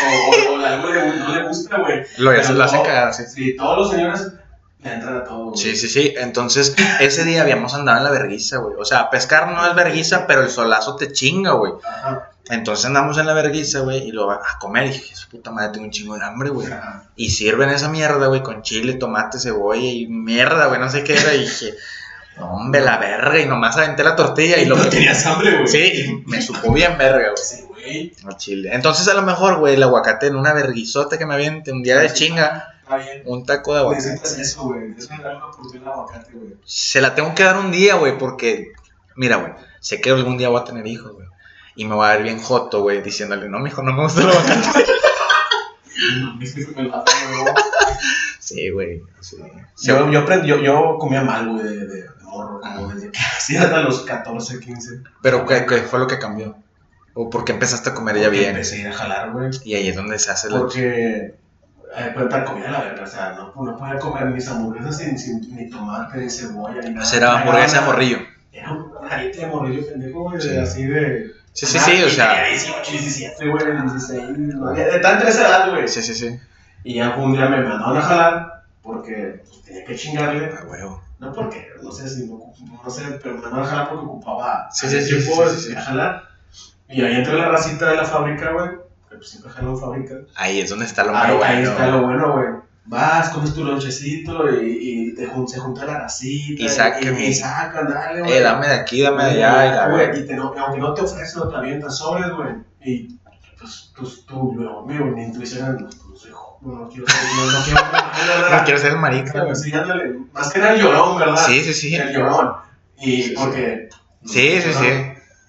o, 0.49 0.55
algo 0.65 0.87
le, 0.89 1.17
no 1.19 1.35
le 1.35 1.47
gusta, 1.49 1.77
güey. 1.77 2.03
Lo, 2.17 2.31
todo- 2.77 2.83
cagar, 2.83 3.13
sí. 3.13 3.23
Sí, 3.27 3.55
todos 3.57 3.77
los 3.79 3.91
señores 3.91 4.31
todo, 5.27 5.45
güey. 5.45 5.57
Sí, 5.57 5.75
sí, 5.75 5.87
sí. 5.87 6.13
Entonces, 6.17 6.75
ese 6.99 7.23
día 7.23 7.41
habíamos 7.41 7.73
andado 7.73 7.97
en 7.97 8.03
la 8.03 8.11
verguiza, 8.11 8.57
güey. 8.57 8.75
O 8.79 8.85
sea, 8.85 9.09
pescar 9.09 9.51
no 9.51 9.65
es 9.65 9.75
verguiza, 9.75 10.27
pero 10.27 10.41
el 10.41 10.49
solazo 10.49 10.95
te 10.95 11.11
chinga, 11.11 11.51
güey. 11.51 11.73
Ajá. 11.83 12.31
Entonces 12.49 12.85
andamos 12.85 13.17
en 13.17 13.25
la 13.25 13.33
verguiza, 13.33 13.79
güey, 13.79 14.07
y 14.07 14.11
lo 14.11 14.29
a 14.29 14.59
comer. 14.59 14.85
Y 14.85 14.89
dije, 14.89 15.15
su 15.15 15.29
puta 15.29 15.49
madre, 15.49 15.71
tengo 15.73 15.85
un 15.85 15.91
chingo 15.91 16.15
de 16.15 16.23
hambre, 16.23 16.49
güey. 16.49 16.71
Ajá. 16.71 17.05
Y 17.15 17.31
sirven 17.31 17.69
esa 17.69 17.89
mierda, 17.89 18.27
güey, 18.27 18.43
con 18.43 18.61
chile, 18.61 18.93
tomate, 18.93 19.39
cebolla 19.39 19.81
y 19.81 20.07
mierda, 20.07 20.67
güey, 20.67 20.79
no 20.79 20.89
sé 20.89 21.03
qué 21.03 21.13
era. 21.13 21.33
Y 21.33 21.39
dije, 21.39 21.73
hombre, 22.39 22.81
la 22.81 22.97
verga. 22.97 23.39
Y 23.39 23.47
nomás 23.47 23.77
aventé 23.77 24.03
la 24.03 24.15
tortilla 24.15 24.57
y 24.57 24.65
lo 24.65 24.75
No 24.75 24.87
tenías 24.87 25.25
hambre, 25.25 25.55
güey. 25.55 25.67
Sí, 25.67 25.79
y 25.79 26.29
me 26.29 26.39
supo 26.41 26.71
bien 26.71 26.97
verga, 26.99 27.31
güey. 27.31 27.43
Sí, 27.43 27.63
güey. 27.67 28.13
No 28.23 28.37
chile. 28.37 28.69
Entonces, 28.73 29.07
a 29.07 29.15
lo 29.15 29.23
mejor, 29.23 29.57
güey, 29.57 29.73
el 29.73 29.83
aguacate 29.83 30.27
en 30.27 30.35
una 30.35 30.53
verguizota 30.53 31.17
que 31.17 31.25
me 31.25 31.33
aviente 31.33 31.71
un 31.71 31.81
día 31.81 31.97
de 31.97 32.13
chinga, 32.13 32.74
Está 32.85 32.97
bien. 32.97 33.23
un 33.25 33.43
taco 33.45 33.73
de 33.73 33.79
aguacate. 33.79 34.11
Necesitas 34.11 34.37
eso, 34.37 34.63
güey. 34.65 34.93
Es 34.95 35.07
una 35.07 35.17
gran 35.17 35.41
oportunidad 35.41 35.85
de 35.85 35.91
aguacate, 35.91 36.31
güey. 36.33 36.53
Se 36.65 37.01
la 37.01 37.15
tengo 37.15 37.33
que 37.33 37.43
dar 37.43 37.57
un 37.57 37.71
día, 37.71 37.95
güey, 37.95 38.15
porque, 38.19 38.73
mira, 39.15 39.37
güey, 39.37 39.53
sé 39.79 39.99
que 39.99 40.11
algún 40.11 40.37
día 40.37 40.49
voy 40.49 40.61
a 40.61 40.65
tener 40.65 40.85
hijos, 40.85 41.13
güey. 41.13 41.27
Y 41.75 41.85
me 41.85 41.95
voy 41.95 42.07
a 42.07 42.11
ver 42.11 42.23
bien 42.23 42.39
joto, 42.39 42.81
güey, 42.81 43.01
diciéndole, 43.01 43.49
no, 43.49 43.59
mijo, 43.59 43.81
no 43.81 43.91
me 43.91 44.03
gusta 44.03 44.21
el 44.21 44.29
aguacate. 44.29 44.85
Es 46.41 46.53
que 46.53 46.63
se 46.63 46.71
me 46.71 46.83
la. 46.83 47.03
Sí, 48.39 48.69
güey. 48.69 49.01
Sí. 49.21 49.37
Yo, 49.81 50.11
yo, 50.11 50.43
yo, 50.43 50.59
yo 50.59 50.97
comía 50.99 51.23
mal, 51.23 51.49
güey, 51.49 51.63
de, 51.63 51.87
de, 51.87 52.05
morro, 52.21 52.59
como 52.59 52.89
desde 52.89 53.09
que 53.11 53.19
hacía 53.37 53.63
hasta 53.63 53.81
los 53.81 54.01
14, 54.01 54.59
15. 54.59 55.01
Pero, 55.23 55.45
¿qué, 55.47 55.65
qué 55.65 55.77
fue 55.77 55.97
lo 55.97 56.05
que 56.05 56.19
cambió? 56.19 56.55
¿O 57.15 57.29
por 57.29 57.45
qué 57.45 57.53
empezaste 57.53 57.89
a 57.89 57.93
comer 57.93 58.17
ya 58.17 58.23
Porque 58.23 58.39
bien? 58.39 58.49
Empecé 58.51 58.75
a 58.75 58.79
ir 58.81 58.87
a 58.89 58.93
jalar, 58.93 59.31
güey. 59.31 59.49
Y 59.63 59.75
ahí 59.75 59.87
es 59.87 59.95
donde 59.95 60.19
se 60.19 60.31
hace 60.31 60.49
la... 60.49 60.59
Porque, 60.59 61.33
eh, 61.97 62.11
cuenta 62.13 62.43
comida 62.45 62.71
la 62.71 62.81
verga, 62.81 63.03
o 63.03 63.07
sea, 63.07 63.33
no, 63.33 63.53
no 63.63 63.77
podía 63.77 63.97
comer 63.99 64.25
mis 64.25 64.47
hamburguesas 64.47 64.97
sin, 64.97 65.17
sin 65.17 65.55
ni 65.55 65.69
tomate, 65.69 66.17
ni 66.17 66.29
cebolla, 66.29 66.81
ni 66.81 66.89
nada. 66.91 67.03
Esa 67.03 67.17
era 67.17 67.39
hamburguesa 67.39 67.79
de 67.79 67.85
morrillo. 67.85 68.17
Era 68.51 68.71
un 68.71 68.91
jarite 69.07 69.39
de 69.39 69.47
morrillo 69.47 69.87
pendejo, 69.87 70.23
güey, 70.23 70.41
Sí. 70.41 70.49
de 70.49 70.61
así 70.61 70.85
de... 70.85 71.31
Sí, 71.53 71.65
sí, 71.65 71.79
sí, 71.79 72.03
o 72.03 72.09
sea... 72.09 72.33
tenía 72.35 72.49
18, 72.49 72.91
17, 72.91 73.49
güey, 73.49 73.65
16, 73.65 74.23
no, 74.37 74.71
de 74.71 74.83
de 74.83 74.99
tanta 74.99 75.29
esa 75.29 75.47
edad, 75.47 75.69
güey. 75.71 75.87
Sí, 75.87 76.01
sí, 76.01 76.13
sí. 76.13 76.39
Y 76.83 76.95
ya 76.95 77.15
un 77.15 77.31
día 77.33 77.47
me 77.47 77.61
mandaron 77.61 77.97
a 77.97 78.01
jalar 78.01 78.63
porque 78.81 79.41
pues, 79.47 79.61
tenía 79.63 79.85
que 79.85 79.95
chingarle. 79.95 80.45
A 80.47 80.65
huevo. 80.65 81.01
No 81.19 81.31
porque, 81.31 81.67
no 81.81 81.91
sé 81.91 82.09
si 82.09 82.27
no, 82.27 82.53
no 82.83 82.89
sé, 82.89 83.03
pero 83.23 83.35
me 83.35 83.41
mandaron 83.41 83.65
a 83.65 83.69
jalar 83.69 83.89
porque 83.89 84.05
ocupaba 84.05 84.67
Sí, 84.71 84.87
sí, 84.89 85.01
sí, 85.01 85.15
tiempo 85.15 85.47
sí, 85.49 85.55
sí, 85.55 85.69
sí. 85.69 85.75
a 85.75 85.81
jalar. 85.81 86.23
Y 86.89 87.01
ahí 87.01 87.15
entré 87.15 87.33
la 87.37 87.47
racita 87.49 87.89
de 87.89 87.95
la 87.95 88.05
fábrica, 88.05 88.51
güey. 88.51 88.69
Que 89.15 89.19
pues 89.19 89.29
siempre 89.29 89.51
jalo 89.51 89.69
en 89.71 89.79
fábrica. 89.79 90.15
Ahí 90.35 90.59
es 90.59 90.69
donde 90.69 90.85
está 90.85 91.03
lo 91.03 91.11
Ahí, 91.15 91.31
malo, 91.33 91.43
ahí 91.43 91.55
bueno. 91.55 91.71
está 91.71 91.87
lo 91.87 92.01
bueno, 92.03 92.33
güey. 92.33 92.47
Vas, 92.87 93.29
comes 93.29 93.53
tu 93.53 93.63
lonchecito 93.63 94.47
y, 94.61 95.09
y 95.11 95.15
te 95.15 95.25
jun- 95.27 95.47
se 95.47 95.59
junta 95.59 95.85
la 95.85 95.99
racita. 96.01 96.61
Y 96.63 96.69
sacan, 96.69 97.17
y, 97.17 97.23
y- 97.23 97.33
sacan, 97.33 97.87
dale, 97.91 98.19
güey. 98.21 98.33
Eh, 98.33 98.41
dame 98.41 98.67
de 98.67 98.73
aquí, 98.75 99.01
dame 99.01 99.23
de 99.23 99.43
allá. 99.43 99.87
Y 99.87 99.91
Güey, 99.91 100.27
te 100.27 100.35
no, 100.35 100.53
aunque 100.57 100.79
no 100.79 100.93
te 100.93 101.01
ofrecen, 101.01 101.39
no 101.39 101.49
te 101.49 101.55
avientan 101.55 101.89
sobres, 101.91 102.29
güey. 102.31 102.49
Y 102.83 103.17
pues 103.59 103.91
tú, 103.95 104.07
tú, 104.27 104.53
luego, 104.55 104.85
mi 104.85 105.23
intuición 105.23 105.65
era, 105.65 105.77
pues 105.77 106.25
no 106.29 106.35
joven, 106.35 106.79
no 106.81 106.89
quiero 106.89 107.07
ser, 107.07 107.21
no, 107.35 107.51
no 107.51 107.63
quiero 107.63 108.51
No 108.57 108.63
quiero 108.65 108.79
ser 108.79 108.95
marica, 108.97 109.43
güey. 109.43 109.55
Sí, 109.55 109.73
ándale. 109.73 110.19
Más 110.33 110.51
que 110.53 110.59
nada 110.59 110.73
el 110.73 110.81
llorón, 110.81 111.17
¿verdad? 111.17 111.37
Sí, 111.37 111.63
sí, 111.63 111.73
sí. 111.73 111.95
El 111.95 112.13
llorón. 112.13 112.53
Y 112.99 113.29
porque. 113.31 113.89
Sí, 114.25 114.61
sí, 114.61 114.69
¿no? 114.73 114.79
sí. 114.79 114.87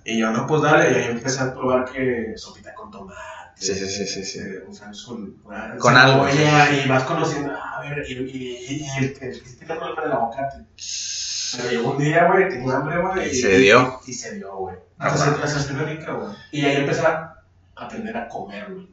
Y 0.07 0.19
yo, 0.21 0.31
no, 0.31 0.47
pues 0.47 0.63
dale. 0.63 0.91
Y 0.93 0.95
ahí 0.95 1.11
empecé 1.11 1.43
a 1.43 1.53
probar 1.53 1.85
que 1.85 2.33
sopita 2.37 2.73
con 2.75 2.91
tomate. 2.91 3.19
Sí, 3.59 3.75
sí, 3.75 3.87
sí, 3.89 4.07
sí, 4.07 4.25
sí. 4.25 4.39
eh, 4.39 4.65
con, 5.07 5.33
con, 5.79 5.97
algo, 5.97 6.29
Y 6.29 6.89
vas 6.89 7.05
conociendo, 7.05 7.53
a 7.53 7.81
ver, 7.81 8.05
y, 8.07 8.13
y, 8.13 8.87
el 8.99 9.19
que 9.19 9.29
el 9.29 9.67
problema 9.67 10.03
del 10.03 10.13
aguacate. 10.13 10.67
Pero 11.57 11.71
llegó 11.71 11.93
un 11.93 11.99
día, 11.99 12.31
güey, 12.31 12.49
tenía 12.51 12.77
hambre, 12.77 13.01
güey. 13.01 13.31
Y 13.31 13.35
se 13.35 13.59
dio. 13.59 14.01
Y, 14.07 14.13
se 14.13 14.35
dio, 14.35 14.55
güey. 14.57 14.77
Ah, 14.99 15.07
Hasta 15.07 15.47
se- 15.49 15.73
rica, 15.73 16.13
güey. 16.13 16.29
Y 16.53 16.67
ahí 16.67 16.77
empecé 16.77 17.07
a 17.07 17.43
aprender 17.77 18.15
a 18.17 18.29
comer, 18.29 18.71
güey. 18.71 18.91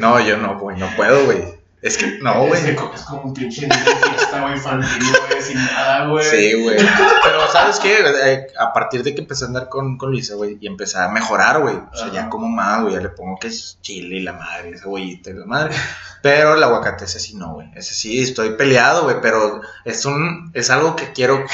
No, 0.00 0.18
yo 0.18 0.36
no, 0.36 0.58
güey, 0.58 0.78
no 0.78 0.88
puedo, 0.96 1.24
güey. 1.26 1.61
Es 1.82 1.98
que, 1.98 2.18
no, 2.20 2.44
Es 2.54 2.60
que 2.60 2.72
güey. 2.74 2.76
comes 2.76 3.00
como 3.02 3.22
un 3.22 3.34
pinche 3.34 3.66
fiesta, 3.66 4.40
güey, 4.40 4.54
infantil, 4.54 5.02
güey, 5.28 5.42
sin 5.42 5.56
nada, 5.56 6.06
güey. 6.06 6.24
Sí, 6.24 6.62
güey. 6.62 6.76
Pero, 6.76 7.50
¿sabes 7.50 7.80
qué? 7.80 7.98
Eh, 8.24 8.46
a 8.56 8.72
partir 8.72 9.02
de 9.02 9.12
que 9.12 9.20
empecé 9.22 9.44
a 9.44 9.48
andar 9.48 9.68
con, 9.68 9.98
con 9.98 10.12
Luisa, 10.12 10.36
güey, 10.36 10.58
y 10.60 10.68
empecé 10.68 10.98
a 10.98 11.08
mejorar, 11.08 11.60
güey. 11.60 11.74
O 11.92 11.96
sea, 11.96 12.12
ya 12.12 12.28
como 12.28 12.46
más, 12.46 12.82
güey, 12.82 12.94
ya 12.94 13.00
le 13.00 13.08
pongo 13.08 13.36
que 13.36 13.48
es 13.48 13.78
chile 13.82 14.18
y 14.18 14.20
la 14.20 14.32
madre, 14.32 14.78
cebollita 14.78 15.30
y 15.30 15.32
la 15.32 15.44
madre. 15.44 15.74
Pero 16.22 16.54
el 16.54 16.62
aguacate, 16.62 17.04
ese 17.06 17.18
sí 17.18 17.34
no, 17.34 17.54
güey. 17.54 17.68
Ese 17.74 17.94
sí, 17.94 18.22
estoy 18.22 18.50
peleado, 18.50 19.02
güey, 19.02 19.16
pero 19.20 19.60
es 19.84 20.04
un, 20.04 20.52
es 20.54 20.70
algo 20.70 20.94
que 20.94 21.10
quiero, 21.12 21.44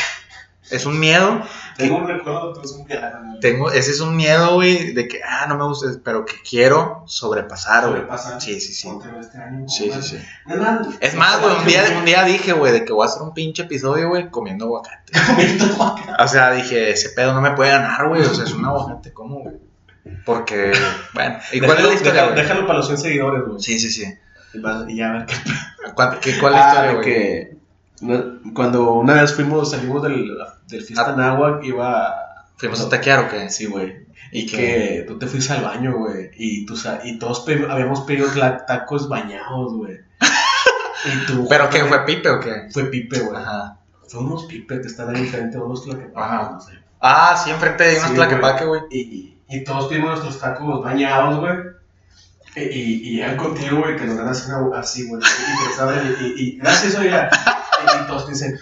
es 0.70 0.86
un 0.86 0.98
miedo. 0.98 1.42
Tengo 1.76 1.98
un 1.98 2.08
recuerdo 2.08 2.54
de 2.54 2.68
un 2.68 2.84
viaje, 2.84 3.16
güey. 3.24 3.40
Tengo, 3.40 3.70
ese 3.70 3.90
es 3.90 4.00
un 4.00 4.16
miedo, 4.16 4.54
güey, 4.54 4.92
de 4.92 5.08
que, 5.08 5.20
ah, 5.22 5.46
no 5.48 5.56
me 5.56 5.64
gusta, 5.64 5.88
pero 6.04 6.24
que 6.24 6.34
quiero 6.48 7.04
sobrepasar, 7.06 7.84
güey. 7.84 7.94
Sobrepasar. 8.00 8.40
Sí, 8.40 8.60
sí, 8.60 8.72
sí. 8.72 8.88
Este 9.20 9.38
año, 9.38 9.68
Sí, 9.68 9.90
sí, 9.92 10.02
sí. 10.02 10.18
No, 10.46 10.56
no, 10.56 10.88
Es 11.00 11.14
más, 11.14 11.40
güey, 11.40 11.56
un 11.56 11.64
día, 11.64 11.84
un 11.98 12.04
día 12.04 12.24
dije, 12.24 12.52
güey, 12.52 12.72
de 12.72 12.84
que 12.84 12.92
voy 12.92 13.06
a 13.06 13.10
hacer 13.10 13.22
un 13.22 13.32
pinche 13.34 13.62
episodio, 13.62 14.08
güey, 14.08 14.28
comiendo 14.30 14.66
aguacate. 14.66 15.12
O 16.18 16.28
sea, 16.28 16.52
dije, 16.52 16.90
ese 16.90 17.10
pedo 17.10 17.32
no 17.32 17.40
me 17.40 17.52
puede 17.52 17.70
ganar, 17.70 18.08
güey. 18.08 18.22
O 18.22 18.34
sea, 18.34 18.44
es 18.44 18.52
un 18.52 18.64
aguacate, 18.64 19.12
¿cómo, 19.12 19.40
güey? 19.40 19.56
Porque, 20.24 20.72
bueno, 21.14 21.38
¿y 21.52 21.60
cuál 21.60 21.78
es 21.78 21.84
la 21.84 21.94
historia, 21.94 22.22
Déjalo, 22.22 22.40
déjalo 22.40 22.66
para 22.66 22.78
los 22.78 22.86
100 22.86 22.98
seguidores, 22.98 23.42
güey. 23.46 23.60
Sí, 23.60 23.78
sí, 23.78 23.90
sí. 23.90 24.04
Y, 24.88 24.96
ya 24.96 25.10
a 25.10 25.12
ver 25.12 25.26
qué. 25.26 25.34
¿Cuál, 25.94 26.18
qué, 26.20 26.38
cuál 26.38 26.54
es 26.54 26.58
la 26.60 26.64
Ah, 26.64 26.72
historia, 26.72 26.90
de 26.90 26.94
güey? 26.96 27.57
Cuando 28.54 28.92
una 28.94 29.14
vez 29.14 29.34
fuimos, 29.34 29.70
salimos 29.70 30.02
del, 30.02 30.36
del 30.68 30.82
fiesta 30.82 31.12
en 31.14 31.20
agua, 31.20 31.60
iba. 31.62 32.14
¿Fuimos 32.56 32.80
a 32.80 32.88
taquear 32.88 33.20
o 33.20 33.28
qué? 33.28 33.50
Sí, 33.50 33.66
güey. 33.66 34.06
Y 34.32 34.46
¿Qué? 34.46 34.56
que 34.56 35.04
tú 35.08 35.18
te 35.18 35.26
fuiste 35.26 35.52
al 35.52 35.62
baño, 35.62 35.96
güey. 35.96 36.30
Y, 36.36 36.66
tú, 36.66 36.74
y 37.04 37.18
todos 37.18 37.44
habíamos 37.68 38.02
pedido 38.02 38.28
tacos 38.66 39.08
bañados, 39.08 39.74
güey. 39.74 39.98
¿Pero 41.48 41.70
qué? 41.70 41.84
¿Fue 41.84 42.04
Pipe 42.04 42.28
o 42.28 42.40
qué? 42.40 42.68
Fue 42.72 42.84
pipe, 42.84 43.20
güey. 43.20 43.36
Ajá. 43.36 43.78
Fue 44.08 44.20
unos 44.20 44.46
pipe 44.46 44.80
que 44.80 44.86
están 44.86 45.14
ahí 45.14 45.22
enfrente, 45.22 45.58
unos 45.58 45.82
Ajá. 45.86 45.96
tlaquepaques, 45.96 46.50
no 46.52 46.60
sé. 46.60 46.72
Ah, 47.00 47.40
sí, 47.42 47.50
enfrente 47.50 47.84
hay 47.84 47.96
unos 47.96 48.10
Sí, 48.10 48.64
güey. 48.66 48.80
Y, 48.90 49.38
y 49.48 49.64
todos 49.64 49.86
pedimos 49.86 50.10
nuestros 50.10 50.38
tacos 50.38 50.82
bañados, 50.82 51.40
güey. 51.40 51.54
Y, 52.56 52.60
y, 52.60 52.94
y 53.08 53.16
llegan 53.16 53.36
contigo, 53.36 53.78
güey, 53.80 53.96
que 53.96 54.04
nos 54.04 54.16
dan 54.16 54.28
así, 54.74 55.06
güey. 55.06 55.22
Y, 55.22 56.24
y, 56.24 56.26
y, 56.26 56.42
y 56.42 56.58
gracias, 56.58 56.96
oiga. 56.96 57.30
Y, 57.84 58.06
todos 58.06 58.28
dicen, 58.28 58.58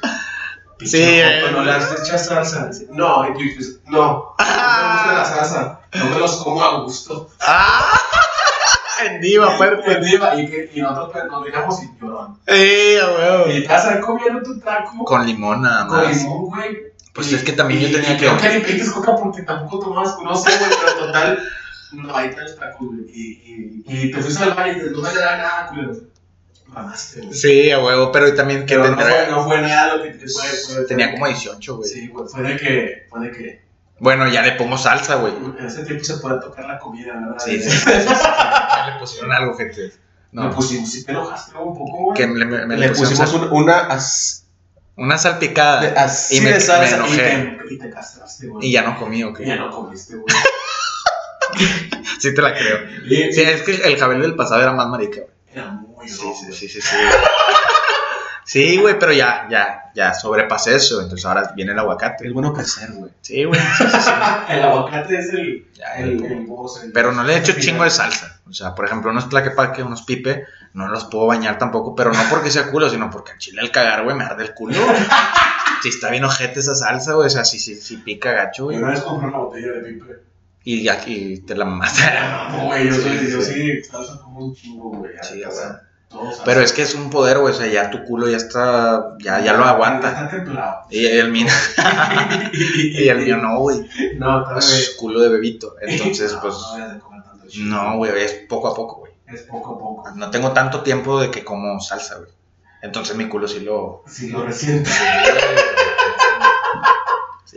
Sí, 0.80 0.98
eh. 1.02 1.42
no 1.52 1.62
le 1.64 1.72
has 1.72 1.90
echado 2.00 2.18
salsa. 2.18 2.70
No, 2.90 3.26
y 3.28 3.32
tú 3.32 3.38
dices, 3.40 3.80
no, 3.86 4.34
no 4.38 4.44
me 4.46 4.92
gusta 4.92 5.12
la 5.14 5.24
salsa, 5.24 5.80
no 5.94 6.04
me 6.06 6.18
los 6.18 6.36
como 6.42 6.62
a 6.62 6.80
gusto. 6.82 7.30
¡Ah! 7.40 7.98
En 9.06 9.20
diva, 9.20 9.50
fuerte. 9.52 10.00
Y, 10.02 10.40
y, 10.40 10.46
que- 10.50 10.70
y 10.74 10.80
nosotros 10.80 11.10
pues, 11.12 11.24
nos 11.26 11.42
miramos 11.44 11.82
y 11.82 11.86
lloramos. 12.00 12.38
¡Eh, 12.46 12.98
huevo! 13.02 13.50
Y 13.52 13.62
te 13.62 13.68
vas 13.68 13.86
a 13.86 14.00
comiendo 14.00 14.42
tu 14.42 14.58
taco 14.60 15.04
Con 15.04 15.26
limón 15.26 15.62
nada 15.62 15.86
con 15.86 15.98
más. 16.02 16.16
limón, 16.16 16.44
güey. 16.46 16.76
Pues 17.12 17.30
Y- 17.30 17.34
es 17.36 17.44
que 17.44 17.52
también 17.52 17.80
yo 17.80 17.88
y- 17.88 17.92
tenía 17.92 18.12
y 18.14 18.16
que- 18.16 18.26
Creo 18.26 18.38
que 18.38 18.48
ni 18.58 18.60
piques 18.64 18.90
coca 18.90 19.14
porque 19.16 19.42
tampoco 19.42 19.80
tomabas, 19.86 20.16
no 20.22 20.34
sé, 20.36 20.56
güey, 20.58 20.70
pero 20.80 21.06
total. 21.06 21.42
No, 21.92 22.16
ahí 22.16 22.30
traes 22.34 22.56
tacos, 22.56 22.86
güey. 22.88 23.00
Y, 23.08 23.84
y, 23.86 24.06
y 24.08 24.10
te 24.10 24.20
fuiste 24.20 24.42
al 24.44 24.54
baño 24.54 24.72
y 24.72 24.78
te 24.80 24.90
no 24.90 25.00
me 25.02 25.14
da 25.14 25.36
nada, 25.38 25.66
culero. 25.68 25.92
Mamaste, 26.76 27.20
güey. 27.22 27.32
Sí, 27.34 27.70
a 27.70 27.78
huevo, 27.82 28.12
pero 28.12 28.34
también 28.34 28.66
que 28.66 28.74
Pero 28.76 28.90
no 28.90 28.96
fue, 29.00 29.26
no 29.30 29.44
fue 29.44 29.62
nada 29.62 29.96
lo 29.96 30.02
que 30.02 30.10
te 30.10 30.28
fue. 30.28 30.42
fue 30.44 30.84
tenía 30.84 31.10
como 31.12 31.26
18, 31.26 31.76
güey. 31.78 31.88
Sí, 31.90 32.06
güey. 32.08 32.28
Fue 32.28 32.42
de 32.42 32.56
que. 32.56 33.06
Fue 33.08 33.20
de 33.20 33.30
que. 33.32 33.66
Bueno, 33.98 34.28
ya 34.28 34.42
le 34.42 34.52
pongo 34.52 34.76
salsa, 34.76 35.14
güey. 35.14 35.32
En 35.58 35.64
ese 35.66 35.84
tiempo 35.86 36.04
se 36.04 36.18
puede 36.18 36.38
tocar 36.38 36.66
la 36.66 36.78
comida, 36.78 37.14
¿verdad? 37.14 37.36
Sí, 37.42 37.62
sí, 37.62 37.70
sí, 37.70 37.78
sí, 37.78 37.84
sí. 37.86 38.04
Ya 38.06 38.90
le 38.92 39.00
pusieron 39.00 39.32
algo, 39.32 39.54
gente. 39.56 39.80
Le 39.80 39.92
No, 40.32 40.50
pusimos, 40.50 40.90
si 40.92 41.02
te 41.04 41.12
enojaste 41.12 41.56
un 41.56 41.72
poco, 41.78 41.96
güey. 42.04 42.16
que 42.16 42.26
me, 42.26 42.44
me- 42.44 42.66
me 42.66 42.76
le 42.76 42.88
pusieron 42.90 43.24
pusimos 43.24 43.50
un- 43.52 43.62
una 43.64 43.78
as- 43.86 44.44
una 44.96 45.16
salpicada. 45.16 45.80
de, 45.80 45.88
así 45.96 46.36
y 46.36 46.40
me, 46.42 46.48
de 46.50 46.54
me 46.56 46.60
salsa 46.60 46.90
y 46.90 46.94
enojé. 46.94 47.58
te, 47.68 47.74
y 47.74 47.78
te 47.78 47.90
castraste, 47.90 48.48
güey. 48.48 48.66
Y 48.68 48.72
ya 48.72 48.82
no 48.82 48.98
comí, 48.98 49.24
ok. 49.24 49.40
Y 49.40 49.46
ya 49.46 49.56
no 49.56 49.70
comiste, 49.70 50.14
güey. 50.16 50.26
Sí 52.18 52.34
te 52.34 52.42
la 52.42 52.52
creo. 52.54 52.78
Y- 53.06 53.32
Sí, 53.32 53.40
es 53.42 53.62
que 53.62 53.72
el 53.76 53.96
Javier 53.98 54.20
del 54.20 54.34
pasado 54.36 54.60
era 54.62 54.72
más 54.72 54.88
marica, 54.88 55.20
güey. 55.22 55.35
Era 55.56 55.70
muy 55.72 56.08
Sí, 56.08 56.20
rojo, 56.22 56.34
sí, 56.38 56.46
güey. 56.46 56.58
sí, 56.58 56.68
sí, 56.68 56.80
sí. 56.80 56.96
Sí, 58.44 58.76
güey, 58.78 58.96
pero 58.96 59.12
ya, 59.12 59.48
ya, 59.50 59.90
ya 59.92 60.14
sobrepasé 60.14 60.76
eso. 60.76 61.00
Entonces 61.02 61.24
ahora 61.26 61.52
viene 61.56 61.72
el 61.72 61.78
aguacate. 61.80 62.28
Es 62.28 62.32
bueno 62.32 62.52
crecer, 62.52 62.92
güey. 62.92 63.10
Sí, 63.20 63.42
güey. 63.44 63.58
sí, 63.60 63.84
sí, 63.90 63.98
sí. 64.00 64.10
El 64.48 64.62
aguacate 64.62 65.18
es 65.18 65.30
el. 65.30 65.66
Ya, 65.74 65.86
el, 65.96 66.10
el- 66.24 66.32
el 66.32 66.46
boss, 66.46 66.80
el- 66.84 66.92
Pero 66.92 67.10
no 67.10 67.24
le 67.24 67.34
he 67.34 67.38
hecho 67.38 67.54
chingo 67.58 67.82
de 67.82 67.90
salsa. 67.90 68.38
O 68.48 68.52
sea, 68.52 68.72
por 68.74 68.84
ejemplo, 68.84 69.10
unos 69.10 69.28
tlaquepaque, 69.28 69.82
unos 69.82 70.02
pipe, 70.02 70.44
no 70.74 70.86
los 70.86 71.06
puedo 71.06 71.26
bañar 71.26 71.58
tampoco, 71.58 71.96
pero 71.96 72.12
no 72.12 72.20
porque 72.30 72.50
sea 72.52 72.70
culo, 72.70 72.88
sino 72.88 73.10
porque 73.10 73.32
al 73.32 73.38
chile 73.38 73.60
al 73.60 73.72
cagar, 73.72 74.04
güey, 74.04 74.14
me 74.16 74.24
arde 74.24 74.44
el 74.44 74.54
culo. 74.54 74.76
Si 75.82 75.90
está 75.90 76.10
bien 76.10 76.24
ojete 76.24 76.60
esa 76.60 76.74
salsa, 76.74 77.12
güey, 77.12 77.26
o 77.26 77.30
sea, 77.30 77.44
si, 77.44 77.58
si, 77.58 77.74
si 77.76 77.98
pica 77.98 78.32
gacho, 78.32 78.64
güey. 78.64 78.78
Una 78.78 78.88
vez 78.90 79.02
compré 79.02 79.28
una 79.28 79.38
botella 79.38 79.72
de 79.72 79.80
pipe. 79.92 80.14
Y 80.68 80.82
ya 80.82 81.00
y 81.06 81.38
te 81.42 81.54
la 81.54 81.64
mamaste. 81.64 82.02
No, 82.50 82.66
güey, 82.66 82.88
yo, 82.88 82.94
soy, 82.94 83.18
Sí, 83.18 83.30
yo 83.30 83.40
sí. 83.40 83.82
sí, 83.82 83.90
como 84.22 84.46
un 84.46 84.54
chingo, 84.54 84.90
güey. 84.90 85.12
Sí. 85.22 85.42
Pero 86.44 86.60
es 86.60 86.72
que 86.72 86.82
es 86.82 86.94
un 86.94 87.08
poder, 87.10 87.38
güey, 87.38 87.54
o 87.54 87.56
sea, 87.56 87.66
ya 87.66 87.90
tu 87.90 88.02
culo 88.04 88.28
ya 88.28 88.36
está, 88.38 89.16
ya, 89.20 89.40
ya 89.40 89.52
lo 89.52 89.64
aguanta. 89.64 90.08
Está 90.08 90.28
templado. 90.30 90.86
Y 90.90 91.06
el 91.06 91.30
mío, 91.30 91.46
y 92.52 93.08
el 93.08 93.18
mío 93.18 93.36
no, 93.36 93.58
güey. 93.60 93.88
No, 94.16 94.42
tal 94.44 94.58
Es 94.58 94.70
vez. 94.70 94.96
culo 94.98 95.20
de 95.20 95.28
bebito. 95.28 95.74
Entonces, 95.82 96.32
No, 96.32 96.40
pues, 96.40 97.58
No, 97.58 97.96
güey, 97.98 98.12
es 98.24 98.32
poco 98.48 98.68
a 98.68 98.74
poco, 98.74 98.96
güey. 99.00 99.12
Es 99.28 99.42
poco 99.42 99.74
a 99.74 99.78
poco. 99.78 100.10
No 100.16 100.30
tengo 100.30 100.52
tanto 100.52 100.82
tiempo 100.82 101.20
de 101.20 101.30
que 101.30 101.44
como 101.44 101.78
salsa, 101.80 102.16
güey. 102.18 102.30
Entonces 102.82 103.16
mi 103.16 103.28
culo 103.28 103.46
sí 103.48 103.60
lo... 103.60 104.02
Si 104.06 104.28
lo 104.30 104.44
resientes. 104.44 104.94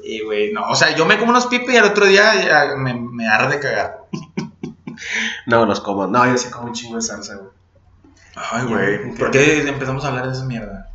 Sí, 0.10 0.22
güey, 0.22 0.52
no. 0.52 0.64
O 0.70 0.76
sea, 0.76 0.96
yo 0.96 1.06
me 1.06 1.20
como 1.20 1.30
unos 1.32 1.46
pipes 1.46 1.72
y 1.76 1.78
al 1.78 1.86
otro 1.86 2.06
día 2.08 2.74
me, 2.78 2.96
me 2.96 3.28
arde 3.28 3.60
cagar. 3.60 4.06
No, 5.46 5.66
los 5.66 5.80
como. 5.82 6.08
No, 6.08 6.26
yo 6.26 6.36
sí 6.38 6.50
como 6.50 6.68
un 6.68 6.74
chingo 6.74 6.96
de 6.96 7.02
salsa, 7.04 7.36
güey. 7.36 7.50
Ay, 8.36 8.66
güey. 8.66 9.16
¿Por 9.16 9.30
qué 9.32 9.68
empezamos 9.68 10.04
a 10.04 10.08
hablar 10.08 10.26
de 10.28 10.34
esa 10.34 10.46
mierda? 10.46 10.90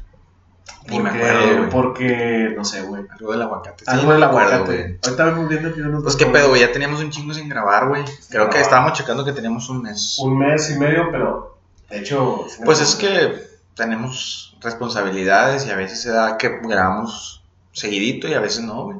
Ni 0.88 0.98
me 0.98 1.10
Porque- 1.10 1.24
acuerdo, 1.30 1.56
güey. 1.58 1.70
Porque, 1.70 2.52
no 2.56 2.64
sé, 2.64 2.82
güey. 2.82 3.04
Algo 3.08 3.32
del 3.32 3.42
aguacate. 3.42 3.84
Algo 3.86 4.06
no 4.06 4.12
del 4.14 4.22
aguacate. 4.24 4.98
Ahorita 5.04 5.24
vamos 5.26 5.48
viendo 5.48 5.72
que 5.72 5.80
unos 5.80 6.02
Pues 6.02 6.16
qué 6.16 6.26
pedo, 6.26 6.48
güey. 6.48 6.60
Ya 6.60 6.72
teníamos 6.72 7.00
un 7.00 7.10
chingo 7.10 7.32
sin 7.34 7.48
grabar, 7.48 7.88
güey. 7.88 8.04
Creo 8.30 8.50
que 8.50 8.58
No. 8.58 8.62
estábamos 8.64 8.92
checando 8.94 9.24
que 9.24 9.32
teníamos 9.32 9.68
un 9.68 9.82
mes. 9.82 10.18
Un 10.18 10.38
mes 10.38 10.70
y 10.70 10.78
medio, 10.78 11.08
pero. 11.12 11.56
De 11.88 12.00
hecho. 12.00 12.46
Pues 12.64 12.80
es 12.80 12.96
que 12.96 13.44
tenemos 13.76 14.56
responsabilidades 14.60 15.66
y 15.66 15.70
a 15.70 15.76
veces 15.76 16.02
se 16.02 16.10
da 16.10 16.36
que 16.36 16.58
grabamos 16.62 17.43
seguidito 17.74 18.26
y 18.28 18.34
a 18.34 18.40
veces 18.40 18.62
no, 18.62 18.84
güey. 18.84 18.98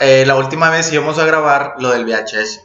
Eh, 0.00 0.24
la 0.26 0.36
última 0.36 0.68
vez 0.70 0.92
íbamos 0.92 1.18
a 1.18 1.24
grabar 1.24 1.74
lo 1.78 1.90
del 1.90 2.04
VHS. 2.04 2.64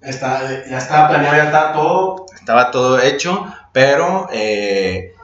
Está, 0.00 0.66
ya 0.66 0.78
está 0.78 1.08
planeado, 1.08 1.36
ya 1.36 1.44
está 1.44 1.72
todo. 1.72 2.26
Estaba 2.34 2.70
todo 2.70 3.00
hecho, 3.00 3.46
pero 3.72 4.28
eh, 4.32 5.14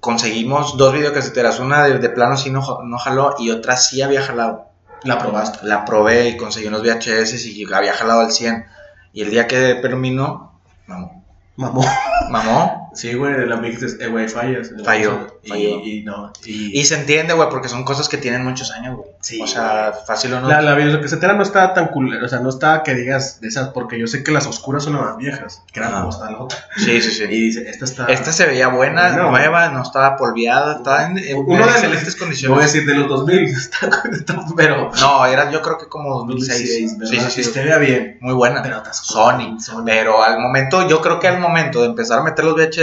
conseguimos 0.00 0.76
dos 0.76 0.92
videocaseteras. 0.92 1.58
Una 1.60 1.84
de, 1.84 1.98
de 1.98 2.10
plano 2.10 2.36
sí 2.36 2.50
no, 2.50 2.80
no 2.82 2.98
jaló 2.98 3.36
y 3.38 3.50
otra 3.50 3.76
sí 3.76 4.02
había 4.02 4.22
jalado. 4.22 4.66
La 5.04 5.18
probaste. 5.18 5.66
La 5.66 5.84
probé 5.84 6.28
y 6.28 6.36
conseguí 6.36 6.68
unos 6.68 6.82
VHS 6.82 7.46
y 7.46 7.72
había 7.72 7.92
jalado 7.92 8.20
al 8.20 8.32
100. 8.32 8.66
Y 9.12 9.22
el 9.22 9.30
día 9.30 9.46
que 9.46 9.74
terminó, 9.76 10.60
mamó. 10.86 11.24
Mamó. 11.56 11.84
Mamó. 12.30 12.81
Sí, 12.94 13.14
güey, 13.14 13.46
la 13.46 13.56
Mix, 13.56 13.82
eh, 14.00 14.06
güey, 14.08 14.28
fallas. 14.28 14.70
Falló, 14.84 15.38
Y, 15.42 15.48
falló. 15.48 15.80
y 15.84 16.02
no. 16.04 16.32
Y, 16.44 16.78
Y 16.80 16.84
se 16.84 16.96
entiende, 16.96 17.32
güey, 17.34 17.48
porque 17.48 17.68
son 17.68 17.84
cosas 17.84 18.08
que 18.08 18.18
tienen 18.18 18.44
muchos 18.44 18.70
años, 18.70 18.96
güey. 18.96 19.08
Sí, 19.20 19.40
O 19.40 19.46
sea, 19.46 19.92
fácil 20.06 20.34
o 20.34 20.40
no. 20.40 20.48
la, 20.48 20.60
la 20.60 20.74
videocasetera 20.74 21.32
no 21.34 21.42
está 21.42 21.72
tan 21.74 21.88
cool, 21.88 22.22
o 22.22 22.28
sea, 22.28 22.40
no 22.40 22.48
está 22.50 22.82
que 22.82 22.94
digas 22.94 23.40
de 23.40 23.48
esas, 23.48 23.68
porque 23.68 23.98
yo 23.98 24.06
sé 24.06 24.22
que 24.24 24.32
las 24.32 24.46
oscuras 24.46 24.84
son 24.84 24.94
las 24.94 25.02
más 25.04 25.16
viejas, 25.16 25.62
que 25.72 25.80
eran 25.80 25.92
como 25.92 26.10
está 26.10 26.30
la 26.30 26.38
otra. 26.40 26.58
Sí, 26.76 27.00
sí, 27.00 27.10
sí. 27.12 27.24
Y 27.24 27.40
dice, 27.46 27.68
esta 27.70 27.84
está. 27.84 28.06
Esta 28.06 28.32
se 28.32 28.46
veía 28.46 28.68
buena, 28.68 29.10
nueva, 29.16 29.68
no 29.70 29.82
estaba 29.82 30.16
polviada, 30.16 30.76
estaba 30.78 31.06
en, 31.06 31.18
en 31.18 31.36
Uno 31.38 31.64
de- 31.64 31.70
excelentes 31.72 32.14
Yo 32.16 32.18
voy 32.18 32.64
a 32.64 32.66
condiciones. 32.66 32.72
decir 32.72 32.86
de 32.86 32.94
los 32.96 33.08
2000, 33.08 33.44
está, 34.12 34.44
pero. 34.56 34.90
No, 35.00 35.24
era 35.26 35.50
yo 35.50 35.62
creo 35.62 35.78
que 35.78 35.86
como 35.86 36.18
2006. 36.18 36.98
¿verdad? 36.98 37.10
Sí, 37.10 37.20
sí, 37.30 37.44
sí. 37.44 37.50
Se 37.52 37.62
veía 37.62 37.78
bien. 37.78 38.18
Muy 38.20 38.34
buena. 38.34 38.62
Pero 38.62 38.82
Sony. 38.92 39.58
Sony. 39.60 39.84
Pero 39.86 40.22
al 40.22 40.38
momento, 40.40 40.86
yo 40.88 41.00
creo 41.00 41.20
que 41.20 41.28
al 41.28 41.38
momento 41.38 41.80
de 41.80 41.86
empezar 41.86 42.18
a 42.18 42.22
meter 42.22 42.44
los 42.44 42.54
VHS, 42.54 42.81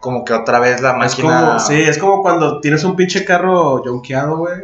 como 0.00 0.24
que 0.24 0.32
otra 0.34 0.58
vez 0.60 0.80
la 0.80 0.90
Es 0.90 0.96
máquina. 1.18 1.40
como, 1.46 1.58
sí, 1.60 1.80
es 1.80 1.98
como 1.98 2.22
cuando 2.22 2.60
tienes 2.60 2.84
un 2.84 2.94
pinche 2.96 3.24
carro 3.24 3.82
jonqueado, 3.84 4.36
güey. 4.38 4.60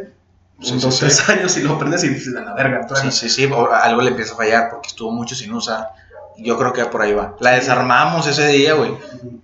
Sí, 0.61 0.77
dos, 0.79 0.93
sí. 0.93 0.99
tres 1.01 1.27
años 1.29 1.57
y 1.57 1.61
lo 1.63 1.79
prendes 1.79 2.03
y 2.03 2.09
dices, 2.09 2.35
a 2.35 2.41
la 2.41 2.53
verga. 2.53 2.85
truena". 2.85 3.11
Sí, 3.11 3.29
sí, 3.29 3.47
sí, 3.47 3.51
o 3.51 3.71
algo 3.73 4.01
le 4.01 4.09
empieza 4.11 4.33
a 4.33 4.37
fallar 4.37 4.69
porque 4.69 4.89
estuvo 4.89 5.11
mucho 5.11 5.33
sin 5.35 5.51
usar. 5.53 5.89
Yo 6.37 6.57
creo 6.57 6.71
que 6.73 6.85
por 6.85 7.01
ahí 7.01 7.13
va. 7.13 7.35
La 7.39 7.51
desarmamos 7.51 8.25
ese 8.25 8.47
día, 8.47 8.73
güey. 8.73 8.91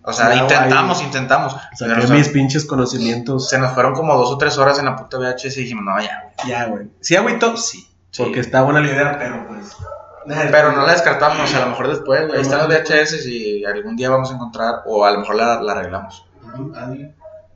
O 0.03 0.13
sea, 0.13 0.27
Claro, 0.27 0.41
intentamos, 0.43 0.99
ahí 0.99 1.05
intentamos. 1.05 1.53
Saqué 1.53 1.69
Pero, 1.93 2.03
o 2.03 2.07
sea, 2.07 2.15
mis 2.15 2.29
pinches 2.29 2.65
conocimientos. 2.65 3.49
se 3.49 3.57
nos 3.59 3.73
fueron 3.73 3.93
como 3.93 4.15
dos 4.15 4.31
o 4.31 4.37
tres 4.37 4.57
horas 4.57 4.79
en 4.79 4.85
la 4.85 4.95
puta 4.95 5.17
VHS 5.17 5.57
y 5.57 5.61
dijimos, 5.63 5.83
no, 5.83 5.99
ya, 6.01 6.23
güey. 6.37 6.49
Ya, 6.49 6.65
güey. 6.65 6.87
Sí, 7.01 7.15
agüito, 7.15 7.57
sí. 7.57 7.87
Sí. 8.11 8.23
Porque 8.23 8.39
está 8.39 8.61
buena 8.63 8.79
la 8.79 8.87
idea, 8.87 9.15
pero 9.19 9.45
pues. 9.47 9.75
Pero 10.27 10.71
no 10.71 10.85
la 10.85 10.93
descartamos, 10.93 11.53
a 11.53 11.59
lo 11.61 11.69
mejor 11.71 11.87
después, 11.87 12.27
güey. 12.27 12.37
Ahí 12.37 12.41
están 12.41 12.67
los 12.67 12.67
VHS 12.67 13.25
y 13.27 13.65
algún 13.65 13.95
día 13.95 14.09
vamos 14.09 14.31
a 14.31 14.35
encontrar, 14.35 14.81
o 14.85 15.05
a 15.05 15.11
lo 15.11 15.19
mejor 15.19 15.35
la, 15.35 15.61
la 15.61 15.73
arreglamos. 15.73 16.25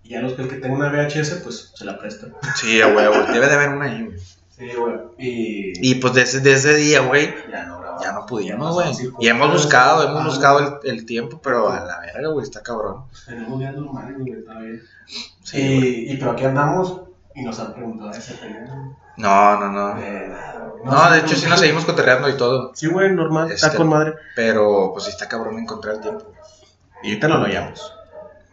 Y 0.03 0.09
ya 0.09 0.21
los 0.21 0.33
que, 0.33 0.43
el 0.43 0.49
que 0.49 0.55
tenga 0.55 0.75
una 0.75 0.89
VHS, 0.89 1.41
pues 1.43 1.71
se 1.75 1.85
la 1.85 1.97
presta. 1.97 2.27
Sí, 2.55 2.81
huevo. 2.81 3.15
Debe 3.31 3.47
de 3.47 3.53
haber 3.53 3.69
una 3.69 3.85
ahí, 3.85 4.05
güey. 4.05 4.19
Sí, 4.49 4.69
güey. 4.77 4.95
Y. 5.17 5.91
Y 5.91 5.95
pues 5.95 6.13
desde, 6.13 6.39
desde 6.39 6.71
ese 6.71 6.79
día, 6.79 6.99
güey, 7.01 7.33
ya 7.51 7.65
no 7.65 7.81
ya 8.01 8.13
no 8.13 8.25
pudimos, 8.25 8.73
güey. 8.73 8.93
sí, 8.93 9.09
Y 9.19 9.27
hemos 9.27 9.49
pues, 9.49 9.63
buscado, 9.63 10.01
ah, 10.01 10.09
hemos 10.11 10.25
buscado 10.25 10.79
el, 10.83 10.89
el 10.89 11.05
tiempo, 11.05 11.39
pero 11.41 11.69
a 11.69 11.81
la 11.81 11.99
verga, 11.99 12.29
güey, 12.29 12.43
está 12.43 12.61
cabrón. 12.61 13.03
Tenemos 13.25 13.59
días 13.59 13.75
normales, 13.75 14.17
güey, 14.17 14.33
está 14.33 14.59
bien. 14.59 14.81
Sí, 15.43 15.77
güey. 15.77 15.89
y, 16.07 16.11
y 16.11 16.17
pero 16.17 16.31
aquí 16.31 16.45
andamos 16.45 17.01
y 17.35 17.43
nos 17.43 17.59
han 17.59 17.73
preguntado 17.73 18.11
ese 18.11 18.33
tema. 18.35 18.93
No, 19.17 19.59
no, 19.59 19.71
no. 19.71 19.95
De 19.99 20.27
nada, 20.29 20.67
güey. 20.71 20.83
No, 20.85 21.11
de 21.11 21.19
hecho 21.19 21.35
sí 21.35 21.47
nos 21.47 21.59
seguimos 21.59 21.85
cotorreando 21.85 22.29
y 22.29 22.37
todo. 22.37 22.71
Sí, 22.73 22.87
güey, 22.87 23.11
normal, 23.11 23.51
está 23.51 23.67
Este- 23.67 23.77
con 23.77 23.89
madre. 23.89 24.13
Pero 24.35 24.91
pues 24.93 25.05
sí 25.05 25.11
está 25.11 25.27
cabrón 25.27 25.59
encontrar 25.59 25.95
el 25.95 26.01
tiempo. 26.01 26.25
Y 27.03 27.09
ahorita 27.09 27.27
no 27.27 27.37
lo 27.37 27.45
hallamos. 27.45 27.93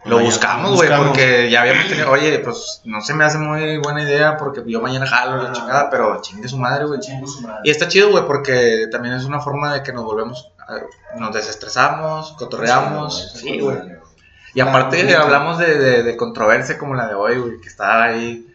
Lo 0.04 0.20
buscamos, 0.20 0.74
güey, 0.74 0.88
porque 0.96 1.50
ya 1.50 1.62
habíamos 1.62 1.88
tenido, 1.88 2.10
oye, 2.10 2.38
pues 2.38 2.80
no 2.84 3.00
se 3.02 3.12
me 3.14 3.24
hace 3.24 3.36
muy 3.36 3.76
buena 3.78 4.02
idea 4.02 4.36
porque 4.38 4.62
yo 4.66 4.80
mañana 4.80 5.06
jalo 5.06 5.42
la 5.42 5.50
Ah. 5.50 5.52
chingada, 5.52 5.90
pero 5.90 6.20
chingue 6.22 6.48
su 6.48 6.56
madre, 6.56 6.86
güey. 6.86 7.00
Chingo 7.00 7.26
su 7.26 7.42
madre. 7.42 7.60
Y 7.64 7.70
está 7.70 7.88
chido, 7.88 8.10
güey, 8.10 8.24
porque 8.26 8.86
también 8.90 9.14
es 9.14 9.24
una 9.24 9.40
forma 9.40 9.74
de 9.74 9.82
que 9.82 9.92
nos 9.92 10.04
volvemos, 10.04 10.50
a- 10.66 11.18
nos 11.18 11.34
desestresamos, 11.34 12.32
cotorreamos. 12.38 13.32
Sí, 13.36 13.60
güey. 13.60 13.76
Y 14.54 14.60
aparte 14.60 15.14
hablamos 15.14 15.58
de, 15.58 15.76
de, 15.78 16.02
de 16.02 16.16
controversia 16.16 16.78
como 16.78 16.94
la 16.94 17.06
de 17.08 17.14
hoy, 17.14 17.38
güey, 17.38 17.60
que 17.60 17.68
está 17.68 18.02
ahí. 18.04 18.47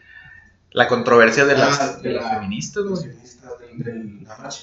La 0.74 0.88
controversia 0.88 1.46
de 1.46 1.58
las, 1.58 1.80
Ah, 1.80 1.98
de 2.02 2.12
las 2.14 2.24
la- 2.24 2.30
feministas, 2.36 2.84
güey. 2.84 3.02
feministas 3.04 3.52
del- 3.78 4.24
la 4.24 4.38
marcha. 4.38 4.62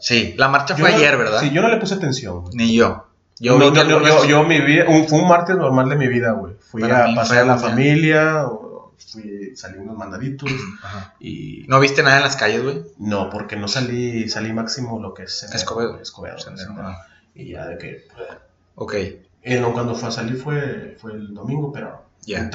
Sí, 0.00 0.34
la 0.36 0.48
marcha 0.48 0.74
Yo 0.76 0.80
fue 0.84 0.90
no- 0.90 0.96
ayer, 0.96 1.16
¿verdad? 1.16 1.40
Sí, 1.40 1.50
yo 1.50 1.62
no 1.62 1.68
le 1.68 1.76
puse 1.78 1.94
atención, 1.94 2.42
güey. 2.42 2.54
Ni 2.56 2.74
yo. 2.74 3.06
Yo 3.38 3.58
que 3.58 3.64
yo, 3.64 3.74
yo, 3.74 3.80
algunos- 3.80 4.08
yo, 4.08 4.24
yo 4.26 4.44
mi 4.44 4.60
vida, 4.60 4.84
un, 4.88 5.08
fue 5.08 5.18
un 5.18 5.28
martes 5.28 5.56
normal 5.56 5.88
de 5.88 5.96
mi 5.96 6.06
vida, 6.08 6.32
güey. 6.32 6.54
Fui 6.60 6.80
Para 6.80 7.10
a 7.10 7.14
pasar 7.14 7.38
a 7.38 7.44
la 7.44 7.56
familia, 7.58 8.46
o 8.46 8.92
fui, 9.12 9.56
salí 9.56 9.78
unos 9.78 9.96
mandaditos 9.96 10.48
Ajá. 10.82 11.14
y 11.18 11.64
¿No 11.68 11.80
viste 11.80 12.02
nada 12.02 12.18
en 12.18 12.22
las 12.22 12.36
calles, 12.36 12.62
güey? 12.62 12.82
no, 12.98 13.30
porque 13.30 13.56
no 13.56 13.66
salí, 13.68 14.28
salí 14.28 14.52
máximo 14.52 15.00
lo 15.00 15.12
que 15.14 15.24
es 15.24 15.42
Escobedo. 15.42 15.98
Escobedo, 16.00 16.36
ah. 16.78 17.06
Y 17.34 17.50
ya 17.52 17.66
de 17.66 17.78
que, 17.78 18.06
Ok, 18.74 18.94
eh, 18.94 19.60
no, 19.60 19.72
cuando 19.72 19.94
fue 19.94 20.08
a 20.08 20.12
salir 20.12 20.36
fue, 20.36 20.96
fue 21.00 21.12
el 21.12 21.34
domingo, 21.34 21.72
pero 21.72 22.04
ya. 22.24 22.48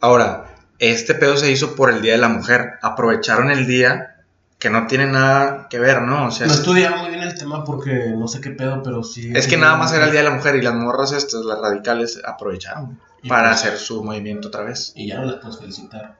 Ahora, 0.00 0.51
este 0.90 1.14
pedo 1.14 1.36
se 1.36 1.50
hizo 1.50 1.74
por 1.76 1.90
el 1.90 2.02
Día 2.02 2.12
de 2.12 2.18
la 2.18 2.28
Mujer. 2.28 2.72
Aprovecharon 2.82 3.50
el 3.50 3.66
día 3.66 4.16
que 4.58 4.70
no 4.70 4.86
tiene 4.86 5.06
nada 5.06 5.66
que 5.68 5.78
ver, 5.78 6.02
¿no? 6.02 6.26
O 6.26 6.30
sea, 6.30 6.46
No 6.46 6.52
es, 6.52 6.58
estudiaba 6.60 6.96
muy 6.98 7.10
bien 7.10 7.22
el 7.22 7.36
tema 7.36 7.64
porque 7.64 8.10
no 8.16 8.28
sé 8.28 8.40
qué 8.40 8.50
pedo, 8.50 8.82
pero 8.82 9.02
sí. 9.02 9.32
es 9.34 9.46
que 9.48 9.56
nada 9.56 9.76
más 9.76 9.92
era 9.92 10.04
el 10.06 10.10
Día 10.12 10.20
de 10.22 10.28
la 10.28 10.34
Mujer 10.36 10.54
y 10.56 10.62
las 10.62 10.74
morras 10.74 11.12
estas, 11.12 11.44
las 11.44 11.58
radicales, 11.60 12.20
aprovecharon 12.24 12.98
para 13.28 13.50
pues- 13.50 13.60
hacer 13.62 13.78
su 13.78 14.02
movimiento 14.04 14.48
otra 14.48 14.62
vez. 14.62 14.92
Y 14.94 15.08
ya 15.08 15.18
no 15.18 15.24
las 15.26 15.36
puedes 15.36 15.58
felicitar. 15.58 16.16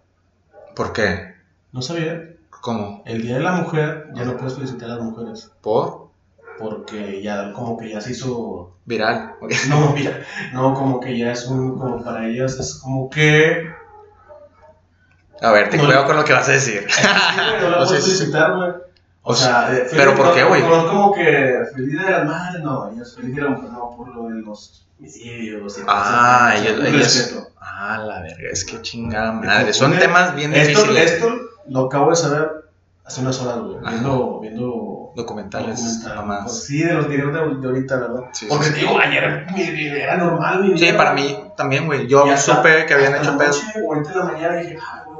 ¿Por 0.74 0.92
qué? 0.92 1.34
No 1.72 1.82
sabía. 1.82 2.30
¿Cómo? 2.60 3.02
El 3.06 3.22
día 3.22 3.34
de 3.34 3.40
la 3.42 3.52
mujer 3.52 4.08
ya 4.14 4.24
no 4.24 4.36
puedes 4.36 4.54
felicitar 4.54 4.90
a 4.90 4.94
las 4.96 5.04
mujeres. 5.04 5.50
¿Por? 5.60 6.10
Porque 6.58 7.20
ya, 7.22 7.52
como 7.52 7.76
que 7.76 7.90
ya 7.90 8.00
se 8.00 8.12
hizo. 8.12 8.76
Viral. 8.84 9.34
No, 9.68 9.92
mira, 9.92 10.20
no, 10.52 10.74
como 10.74 11.00
que 11.00 11.16
ya 11.18 11.32
es 11.32 11.46
un. 11.46 11.78
Como 11.78 12.02
para 12.04 12.26
ellas 12.28 12.58
es 12.58 12.74
como 12.74 13.08
que. 13.10 13.64
A 15.42 15.50
ver, 15.52 15.68
ten 15.70 15.80
No, 15.80 15.86
cuidado 15.86 16.02
no. 16.04 16.08
con 16.08 16.16
lo 16.18 16.24
que 16.24 16.32
vas 16.32 16.48
a 16.48 16.52
decir. 16.52 16.86
Sí, 16.88 17.02
güey, 17.02 17.60
no 17.62 17.70
la 17.80 17.86
felicitar, 17.86 18.56
güey. 18.56 18.70
O 19.24 19.32
O 19.32 19.34
sea, 19.34 19.72
eh, 19.72 19.86
¿pero 19.92 20.14
por 20.14 20.26
no, 20.26 20.34
qué, 20.34 20.42
güey? 20.44 20.62
No 20.62 20.76
es 20.78 20.84
como 20.84 21.12
que 21.14 21.58
feliz 21.74 22.00
de 22.02 22.10
la 22.10 22.24
madre, 22.24 22.60
no, 22.60 22.90
ellos 22.90 23.14
feliz 23.16 23.36
de 23.36 23.42
la 23.42 23.50
mujer, 23.50 23.70
no, 23.70 23.94
por 23.96 24.08
lo 24.14 24.28
de 24.28 24.40
los 24.42 24.86
homicidios 24.98 25.78
y 25.78 25.82
Ah, 25.86 26.54
ellos, 26.56 26.80
ellos-. 26.84 27.48
Ah, 27.60 27.98
la 28.04 28.20
verga, 28.20 28.48
es 28.50 28.64
que 28.64 28.80
chingada 28.82 29.32
madre. 29.32 29.72
Son 29.72 29.96
temas 29.98 30.34
bien 30.34 30.52
Esto, 30.54 30.80
difíciles. 30.82 31.12
esto 31.12 31.28
lo 31.68 31.86
acabo 31.86 32.10
de 32.10 32.16
saber 32.16 32.50
hace 33.04 33.20
unas 33.20 33.40
horas, 33.40 33.58
güey, 33.60 33.78
viendo, 33.88 34.40
viendo 34.40 35.12
Documentales, 35.14 35.78
documental. 35.80 36.16
mamás. 36.16 36.42
Pues 36.44 36.64
sí, 36.64 36.82
de 36.82 36.94
los 36.94 37.06
videos 37.08 37.32
de, 37.32 37.60
de 37.60 37.68
ahorita, 37.68 37.96
¿verdad? 37.98 38.20
Sí, 38.32 38.46
Porque 38.48 38.66
sí, 38.66 38.72
te 38.74 38.78
digo, 38.80 38.98
ayer 38.98 39.46
mi 39.54 39.70
vida 39.70 40.02
era 40.02 40.16
normal, 40.16 40.64
mi 40.64 40.76
Sí, 40.78 40.92
para 40.96 41.12
güey. 41.12 41.24
mí 41.24 41.44
también, 41.56 41.86
güey. 41.86 42.06
Yo 42.08 42.24
supe 42.36 42.86
que 42.86 42.94
habían 42.94 43.14
hecho 43.16 43.32
la 43.32 43.38
pedo. 43.38 43.48
noche, 43.48 43.64
o 43.86 43.94
en 43.94 44.02
la 44.18 44.24
mañana 44.24 44.56
dije, 44.56 44.78
ay, 44.80 45.00
huevón, 45.06 45.11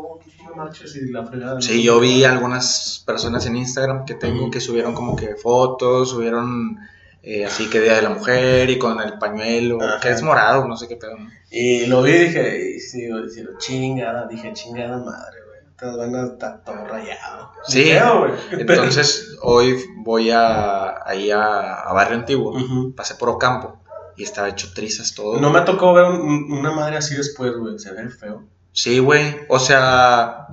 y 0.96 1.10
la 1.10 1.24
fregada. 1.26 1.60
Sí, 1.60 1.82
yo 1.82 2.00
vi 2.00 2.24
algunas 2.24 3.02
personas 3.06 3.46
en 3.46 3.56
Instagram 3.56 4.04
que 4.04 4.14
tengo 4.14 4.50
que 4.50 4.60
subieron 4.60 4.94
como 4.94 5.16
que 5.16 5.34
fotos, 5.36 6.10
subieron 6.10 6.78
eh, 7.22 7.44
así 7.46 7.70
que 7.70 7.80
Día 7.80 7.94
de 7.96 8.02
la 8.02 8.10
Mujer 8.10 8.68
y 8.70 8.78
con 8.78 9.00
el 9.00 9.18
pañuelo, 9.18 9.80
Ajá. 9.80 10.00
que 10.00 10.10
es 10.10 10.22
morado, 10.22 10.66
no 10.66 10.76
sé 10.76 10.88
qué 10.88 10.96
pedo. 10.96 11.16
¿no? 11.16 11.30
Y 11.50 11.86
lo 11.86 12.02
vi 12.02 12.10
y 12.12 12.18
dije, 12.18 12.70
y 12.76 12.80
sí, 12.80 13.08
sí, 13.32 13.44
chingada, 13.58 14.26
dije, 14.26 14.52
chingada 14.54 14.98
madre, 14.98 15.38
güey. 15.46 15.60
Estas 15.70 15.96
van 15.96 16.14
a 16.16 16.24
estar 16.26 16.64
todo 16.64 16.84
rayado. 16.86 17.50
Sí, 17.64 17.84
pedo. 17.92 18.36
Entonces 18.50 19.36
hoy 19.42 19.84
voy 19.98 20.30
a, 20.30 21.06
ahí 21.08 21.30
a, 21.30 21.74
a 21.82 21.92
Barrio 21.92 22.18
Antiguo, 22.18 22.54
pasé 22.96 23.14
por 23.14 23.28
Ocampo 23.28 23.78
y 24.16 24.24
estaba 24.24 24.48
hecho 24.48 24.72
trizas 24.74 25.14
todo. 25.14 25.40
No 25.40 25.50
me 25.50 25.60
tocó 25.62 25.94
ver 25.94 26.04
un- 26.04 26.52
una 26.52 26.72
madre 26.72 26.96
así 26.96 27.14
después, 27.14 27.52
güey. 27.56 27.78
Se 27.78 27.92
ve 27.92 28.08
feo. 28.10 28.44
Sí, 28.72 28.98
güey, 28.98 29.40
o 29.48 29.58
sea, 29.58 30.46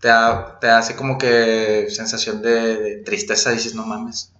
te, 0.00 0.68
hace 0.68 0.94
como 0.96 1.18
que 1.18 1.88
sensación 1.90 2.40
de, 2.42 2.76
de 2.76 2.96
tristeza, 2.98 3.50
dices, 3.50 3.74
no 3.74 3.84
mames. 3.84 4.32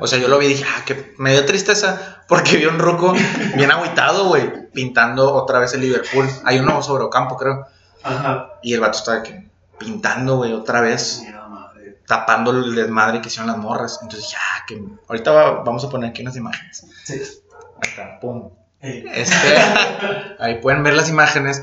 O 0.00 0.06
sea, 0.06 0.18
yo 0.18 0.28
lo 0.28 0.38
vi 0.38 0.46
y 0.46 0.48
dije, 0.50 0.64
ah, 0.66 0.84
que 0.86 1.14
me 1.18 1.32
dio 1.32 1.44
tristeza 1.44 2.22
porque 2.28 2.56
vi 2.56 2.64
un 2.64 2.78
ruco 2.78 3.12
bien 3.56 3.70
agüitado, 3.70 4.28
güey, 4.28 4.70
pintando 4.72 5.34
otra 5.34 5.58
vez 5.58 5.74
el 5.74 5.82
Liverpool. 5.82 6.26
Hay 6.44 6.58
uno 6.58 6.82
sobre 6.82 7.04
Ocampo, 7.04 7.36
creo. 7.36 7.66
Ajá. 8.02 8.52
Y 8.62 8.72
el 8.72 8.80
vato 8.80 8.96
estaba 8.98 9.22
que 9.22 9.46
pintando, 9.78 10.36
güey, 10.38 10.52
otra 10.54 10.80
vez, 10.80 11.20
Mira, 11.24 11.46
madre. 11.46 11.98
tapando 12.06 12.50
el 12.52 12.74
desmadre 12.74 13.20
que 13.20 13.28
hicieron 13.28 13.48
las 13.48 13.58
morras. 13.58 13.98
Entonces, 14.02 14.30
ya, 14.30 14.38
que 14.66 14.82
ahorita 15.08 15.30
va- 15.30 15.62
vamos 15.62 15.84
a 15.84 15.90
poner 15.90 16.08
aquí 16.10 16.22
unas 16.22 16.36
imágenes. 16.36 16.86
Sí. 17.04 17.14
Ahí 17.14 17.90
está, 17.90 18.18
pum. 18.20 18.48
Este, 18.80 19.34
ahí 20.38 20.58
pueden 20.62 20.82
ver 20.82 20.94
las 20.94 21.10
imágenes. 21.10 21.62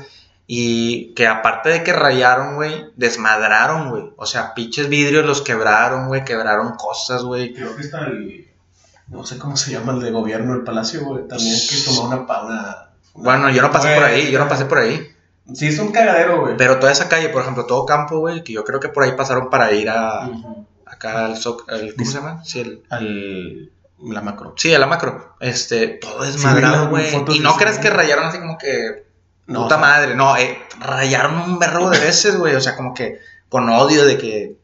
Y 0.50 1.12
que 1.14 1.26
aparte 1.26 1.68
de 1.68 1.84
que 1.84 1.92
rayaron, 1.92 2.54
güey, 2.56 2.86
desmadraron, 2.96 3.90
güey. 3.90 4.12
O 4.16 4.24
sea, 4.24 4.54
pinches 4.54 4.88
vidrios 4.88 5.26
los 5.26 5.42
quebraron, 5.42 6.08
güey, 6.08 6.24
quebraron 6.24 6.72
cosas, 6.76 7.22
güey. 7.22 7.52
creo 7.52 7.76
que 7.76 7.82
está 7.82 8.06
el. 8.06 8.48
No 9.08 9.24
sé 9.26 9.38
cómo 9.38 9.58
se 9.58 9.72
llama 9.72 9.92
el 9.92 10.00
de 10.00 10.10
gobierno, 10.10 10.54
el 10.54 10.62
palacio, 10.64 11.04
güey. 11.04 11.28
También 11.28 11.54
que 11.68 11.76
tomó 11.84 12.08
una. 12.08 12.16
una, 12.20 12.88
Bueno, 13.12 13.50
yo 13.50 13.60
no 13.60 13.70
pasé 13.70 13.94
por 13.94 14.04
ahí, 14.04 14.30
yo 14.30 14.38
no 14.38 14.48
pasé 14.48 14.64
por 14.64 14.78
ahí. 14.78 15.06
Sí, 15.52 15.66
es 15.66 15.78
un 15.78 15.92
cagadero, 15.92 16.40
güey. 16.40 16.56
Pero 16.56 16.78
toda 16.78 16.92
esa 16.92 17.08
calle, 17.10 17.28
por 17.28 17.42
ejemplo, 17.42 17.66
todo 17.66 17.84
campo, 17.84 18.18
güey, 18.18 18.42
que 18.42 18.54
yo 18.54 18.64
creo 18.64 18.80
que 18.80 18.88
por 18.88 19.04
ahí 19.04 19.12
pasaron 19.12 19.50
para 19.50 19.70
ir 19.72 19.90
a 19.90 20.30
acá 20.86 21.26
al 21.26 21.36
soc, 21.36 21.70
al- 21.70 21.94
¿cómo 21.94 22.10
se 22.10 22.16
llama? 22.18 22.42
Sí, 22.44 22.60
el, 22.60 22.82
Al. 22.88 23.70
La 24.00 24.22
macro. 24.22 24.54
sí, 24.56 24.72
a 24.72 24.78
la 24.78 24.86
macro. 24.86 25.34
Este, 25.40 25.88
todo 25.88 26.22
desmadrado, 26.22 26.88
güey. 26.88 27.06
y 27.34 27.40
no 27.40 27.52
sí. 27.52 27.58
creas 27.58 27.78
que 27.78 27.90
rayaron 27.90 28.26
así 28.26 28.38
como 28.38 28.56
que 28.56 29.07
No, 29.48 29.62
Puta 29.62 29.76
o 29.76 29.78
sea, 29.80 29.88
madre, 29.88 30.14
no, 30.14 30.36
eh, 30.36 30.58
rayaron 30.78 31.38
un 31.40 31.58
verbo 31.58 31.90
de 31.90 31.98
veces, 31.98 32.36
güey. 32.36 32.54
O 32.54 32.60
sea, 32.60 32.76
como 32.76 32.94
que 32.94 33.18
con 33.48 33.68
odio 33.68 34.04
de 34.04 34.16
que. 34.18 34.56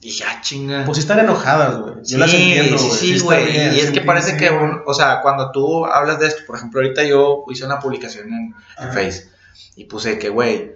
Dije, 0.00 0.24
ah, 0.26 0.40
chinga. 0.40 0.84
Pues 0.84 0.96
sí 0.96 1.00
están 1.02 1.18
enojadas, 1.18 1.76
güey. 1.80 1.94
Yo 1.96 2.04
sí, 2.04 2.16
las 2.16 2.32
entiendo, 2.32 2.78
sí, 2.78 3.18
sí, 3.18 3.24
güey. 3.24 3.76
y 3.76 3.80
es 3.80 3.90
que 3.90 4.00
parece 4.00 4.36
que, 4.36 4.48
un- 4.50 4.82
o 4.86 4.94
sea, 4.94 5.20
cuando 5.22 5.50
tú 5.50 5.84
hablas 5.86 6.20
de 6.20 6.28
esto, 6.28 6.42
por 6.46 6.56
ejemplo, 6.56 6.80
ahorita 6.80 7.02
yo 7.02 7.44
hice 7.50 7.64
una 7.66 7.80
publicación 7.80 8.28
en, 8.32 8.54
en. 8.78 8.92
Face 8.92 9.28
y 9.74 9.84
puse 9.86 10.18
que, 10.18 10.28
güey, 10.28 10.72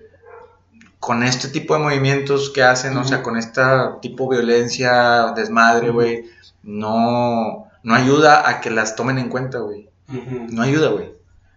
con 0.98 1.22
este 1.22 1.48
tipo 1.48 1.74
de 1.74 1.80
movimientos 1.80 2.50
que 2.50 2.62
hacen, 2.64 2.96
o 2.96 3.04
sea, 3.04 3.22
con 3.22 3.36
esta 3.36 4.00
tipo 4.00 4.28
de 4.28 4.38
violencia, 4.38 5.32
desmadre, 5.36 5.90
güey, 5.90 6.24
no, 6.64 7.66
no 7.82 7.94
ayuda 7.94 8.48
a 8.48 8.60
que 8.60 8.70
las 8.70 8.96
tomen 8.96 9.18
en 9.18 9.28
cuenta, 9.28 9.58
güey. 9.58 9.88
No 10.08 10.62
ayuda, 10.62 10.88
güey. 10.88 11.12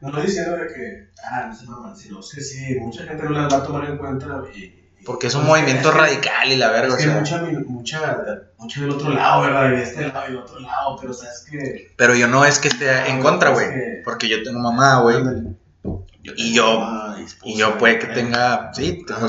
No 0.06 0.12
estoy 0.12 0.26
diciendo 0.28 0.58
de 0.58 0.68
que, 0.68 1.10
ah, 1.24 1.46
no 1.48 1.56
se 1.56 1.66
maman, 1.66 1.98
sino 1.98 2.20
es 2.20 2.32
que 2.34 2.42
sí, 2.42 2.76
mucha 2.80 3.04
gente 3.04 3.24
no 3.24 3.32
las 3.32 3.52
va 3.52 3.58
a 3.58 3.64
tomar 3.64 3.86
en 3.90 3.98
cuenta 3.98 4.28
y... 4.54 4.60
y- 4.60 5.04
Porque 5.06 5.28
es 5.28 5.36
un 5.36 5.42
pues, 5.46 5.50
movimiento 5.62 5.90
es 5.90 5.96
que- 5.96 6.02
radical 6.02 6.52
y 6.52 6.56
la 6.58 6.70
verga, 6.72 6.88
Es 6.90 6.94
o 6.94 6.98
sea. 6.98 7.20
mucha, 7.20 7.42
mucha, 7.68 8.02
mucha 8.58 8.82
del 8.82 8.90
otro 8.92 9.10
lado, 9.10 9.42
¿verdad? 9.44 9.68
Y 9.72 9.76
de 9.78 9.84
este 9.84 10.08
lado 10.08 10.26
y 10.28 10.32
del 10.32 10.38
otro 10.38 10.60
lado, 10.60 10.98
pero 11.02 11.14
sabes 11.14 11.46
que... 11.50 11.92
Pero 11.96 12.16
yo 12.16 12.28
no 12.28 12.46
es 12.46 12.60
que 12.60 12.68
esté 12.68 13.10
en 13.10 13.18
Ah, 13.18 13.22
contra, 13.22 13.50
es 13.50 13.56
güey. 13.56 13.68
que- 13.70 14.02
Porque 14.06 14.30
yo 14.30 14.42
tengo 14.44 14.60
mamá, 14.60 15.02
güey. 15.02 15.18
Y 16.24 16.54
yo- 16.54 16.82
esposa, 17.18 17.42
Y 17.44 17.58
yo 17.58 17.78
puede 17.78 18.00
que 18.00 18.08
tenga, 18.08 18.72
sí, 18.74 19.04
tengo, 19.06 19.28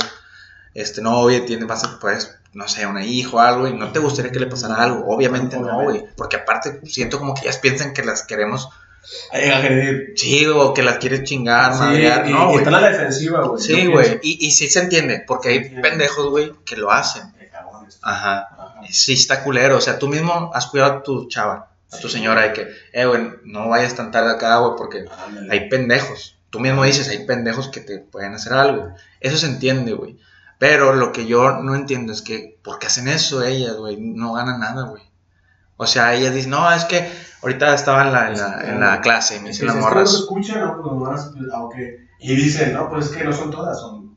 este 0.75 1.01
novia, 1.03 1.45
tiene, 1.45 1.65
vas 1.67 1.85
a, 1.85 1.99
pues, 1.99 2.39
no 2.55 2.67
sé, 2.69 2.87
una 2.87 3.05
hijo 3.05 3.37
o 3.37 3.41
algo, 3.41 3.67
y 3.69 3.75
no 3.75 3.93
te 3.93 3.99
gustaría 3.99 4.33
que 4.33 4.41
le 4.41 4.47
pasara 4.47 4.77
algo. 4.83 5.05
Obviamente 5.09 5.59
no, 5.59 5.83
güey. 5.83 6.05
Porque 6.17 6.37
aparte 6.37 6.81
siento 6.87 7.19
como 7.19 7.35
que 7.35 7.43
ellas 7.43 7.59
piensan 7.59 7.93
que 7.93 8.03
las 8.03 8.23
queremos, 8.23 8.69
agredir. 9.33 10.13
sí, 10.17 10.47
o 10.47 10.73
que 10.75 10.83
las 10.83 10.99
quieres 10.99 11.25
chingar, 11.25 11.73
Sí, 11.75 11.81
madrear. 11.81 12.29
y, 12.29 12.33
no, 12.33 12.47
güey. 12.49 12.59
está 12.59 12.71
en 12.77 12.83
la 12.83 12.89
defensiva, 12.91 13.43
güey. 13.43 13.63
Sí, 13.63 13.87
güey. 13.87 14.19
Y, 14.23 14.47
y 14.47 14.51
sí 14.51 14.69
se 14.69 14.81
entiende, 14.81 15.25
porque 15.27 15.49
hay 15.51 15.71
pendejos, 15.81 16.29
güey, 16.31 16.53
que 16.65 16.77
lo 16.77 16.91
hacen. 16.91 17.23
Ajá. 18.03 18.49
Ajá. 18.59 18.83
Sí 18.91 19.15
está 19.15 19.43
culero. 19.43 19.77
O 19.77 19.81
sea, 19.81 19.99
tú 19.99 20.09
mismo 20.09 20.51
has 20.55 20.67
cuidado 20.67 20.93
a 20.93 21.03
tu 21.03 21.29
chava, 21.29 21.71
a 21.93 21.99
tu 21.99 22.09
Sí. 22.09 22.15
señora, 22.19 22.43
de 22.43 22.53
que, 22.53 22.69
eh, 22.93 23.05
güey, 23.07 23.31
no 23.45 23.69
vayas 23.69 23.95
tan 23.95 24.11
tarde 24.11 24.33
acá, 24.33 24.57
güey, 24.59 24.73
porque 24.77 25.05
Ándale. 25.27 25.49
hay 25.53 25.69
pendejos. 25.69 26.37
Tú 26.51 26.61
mismo 26.61 26.85
dices, 26.85 27.09
hay 27.09 27.27
pendejos 27.27 27.69
que 27.69 27.81
te 27.81 27.99
pueden 27.99 28.35
hacer 28.35 28.53
algo. 28.53 28.89
Eso 29.21 29.37
se 29.37 29.47
entiende, 29.47 29.93
güey. 29.93 30.17
Pero 30.59 30.95
lo 30.95 31.13
que 31.13 31.27
yo 31.27 31.59
no 31.63 31.75
entiendo 31.75 32.13
es 32.13 32.23
que, 32.23 32.57
¿por 32.63 32.79
qué 32.79 32.87
hacen 32.87 33.09
eso 33.09 33.43
ellas, 33.45 33.75
güey? 33.77 33.97
No 33.99 34.33
ganan 34.35 34.61
nada, 34.61 34.85
güey. 34.85 35.03
O 35.77 35.87
sea, 35.87 36.15
ellas 36.15 36.33
dicen, 36.33 36.53
no, 36.53 36.73
es 36.73 36.85
que 36.85 37.11
ahorita 37.47 37.75
estaba 37.75 38.07
en 38.07 38.13
la, 38.13 38.29
en 38.31 38.39
la, 38.39 38.61
en 38.71 38.81
la 38.81 39.01
clase 39.01 39.37
y 39.37 39.41
me 39.41 39.51
Es 39.51 39.57
dicen 39.59 39.67
las 39.67 39.75
si 39.77 39.79
es 39.79 39.85
no 39.85 39.91
morras. 39.91 40.15
escucha, 40.15 40.59
¿no? 40.61 40.83
Pues 40.83 41.01
van 41.01 41.51
a- 41.53 41.57
ah, 41.57 41.63
ok. 41.65 41.75
Y 42.21 42.35
dicen, 42.37 42.73
no, 42.73 42.89
pues 42.89 43.07
es 43.07 43.17
que 43.17 43.25
no 43.25 43.33
son 43.33 43.51
todas, 43.51 43.79
son 43.81 44.17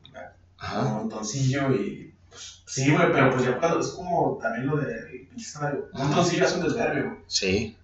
Ajá. 0.58 0.80
un 0.80 0.94
montoncillo 0.94 1.70
y. 1.74 2.14
Pues, 2.28 2.62
sí, 2.66 2.90
güey, 2.92 3.12
pero 3.12 3.30
pues 3.32 3.44
ya 3.44 3.58
cuando 3.58 3.80
es 3.80 3.88
como 3.88 4.38
también 4.40 4.66
lo 4.66 4.76
de 4.76 5.26
pinche 5.30 5.44
salario. 5.48 5.86
Un 5.92 6.00
montoncillo 6.06 6.44
es 6.44 6.52
un 6.54 6.62
güey. 6.62 7.04
Sí. 7.26 7.76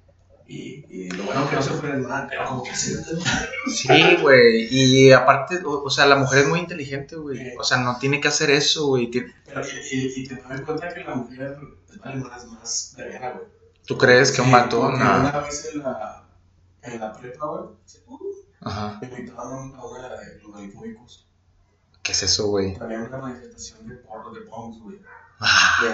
Y, 0.48 0.84
y 0.88 1.10
lo 1.10 1.24
bueno 1.24 1.50
que 1.50 1.56
no 1.56 1.62
se 1.62 1.70
ofenden 1.72 2.06
mal, 2.06 2.26
pero 2.30 2.44
como 2.44 2.62
que 2.62 2.74
se. 2.74 3.02
Sí, 3.74 4.16
güey. 4.22 4.68
Y 4.70 5.10
aparte, 5.12 5.60
o, 5.64 5.82
o 5.82 5.90
sea, 5.90 6.06
la 6.06 6.14
mujer 6.16 6.40
es 6.40 6.48
muy 6.48 6.60
inteligente, 6.60 7.16
güey. 7.16 7.54
O 7.58 7.64
sea, 7.64 7.78
no 7.78 7.98
tiene 7.98 8.20
que 8.20 8.28
hacer 8.28 8.50
eso, 8.50 8.86
güey. 8.86 9.10
Pero 9.10 9.60
y, 9.90 9.96
y, 9.96 10.12
y 10.22 10.26
te 10.28 10.36
das 10.36 10.60
cuenta 10.60 10.88
que 10.88 11.02
la 11.02 11.14
mujer 11.16 11.56
vale 12.04 12.16
más, 12.16 12.46
más 12.46 12.94
verga, 12.96 13.32
güey. 13.32 13.46
¿Tú 13.86 13.96
crees 13.98 14.32
que 14.32 14.40
un 14.40 14.48
Sí, 14.48 14.52
vato? 14.52 14.80
porque 14.80 14.98
No. 14.98 15.20
Una 15.20 15.40
vez 15.40 15.70
en 15.72 15.82
la, 15.82 16.24
en 16.82 17.00
la 17.00 17.12
prepa, 17.12 17.46
güey, 17.46 17.64
Ajá. 18.62 18.98
Me 19.00 19.08
invitaron 19.08 19.74
a 19.76 19.84
una 19.84 20.08
de 20.08 20.40
los 20.42 20.56
alcohólicos. 20.56 21.26
¿Qué 22.02 22.12
es 22.12 22.22
eso, 22.22 22.48
güey? 22.48 22.76
Había 22.80 23.00
una 23.02 23.18
manifestación 23.18 23.88
de 23.88 23.96
porro 23.96 24.32
de 24.32 24.40
punks, 24.42 24.78
güey. 24.80 25.00
Ah, 25.38 25.78
De 25.82 25.88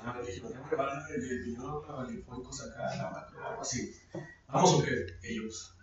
una 0.00 0.12
religión 0.12 0.52
alcohólicos 1.98 2.62
acá 2.62 2.96
la 2.96 3.10
macro 3.10 3.46
algo 3.48 3.60
así. 3.62 3.92
Vamos 4.48 4.74
o 4.74 4.82
qué? 4.82 5.06
Ellos. 5.22 5.74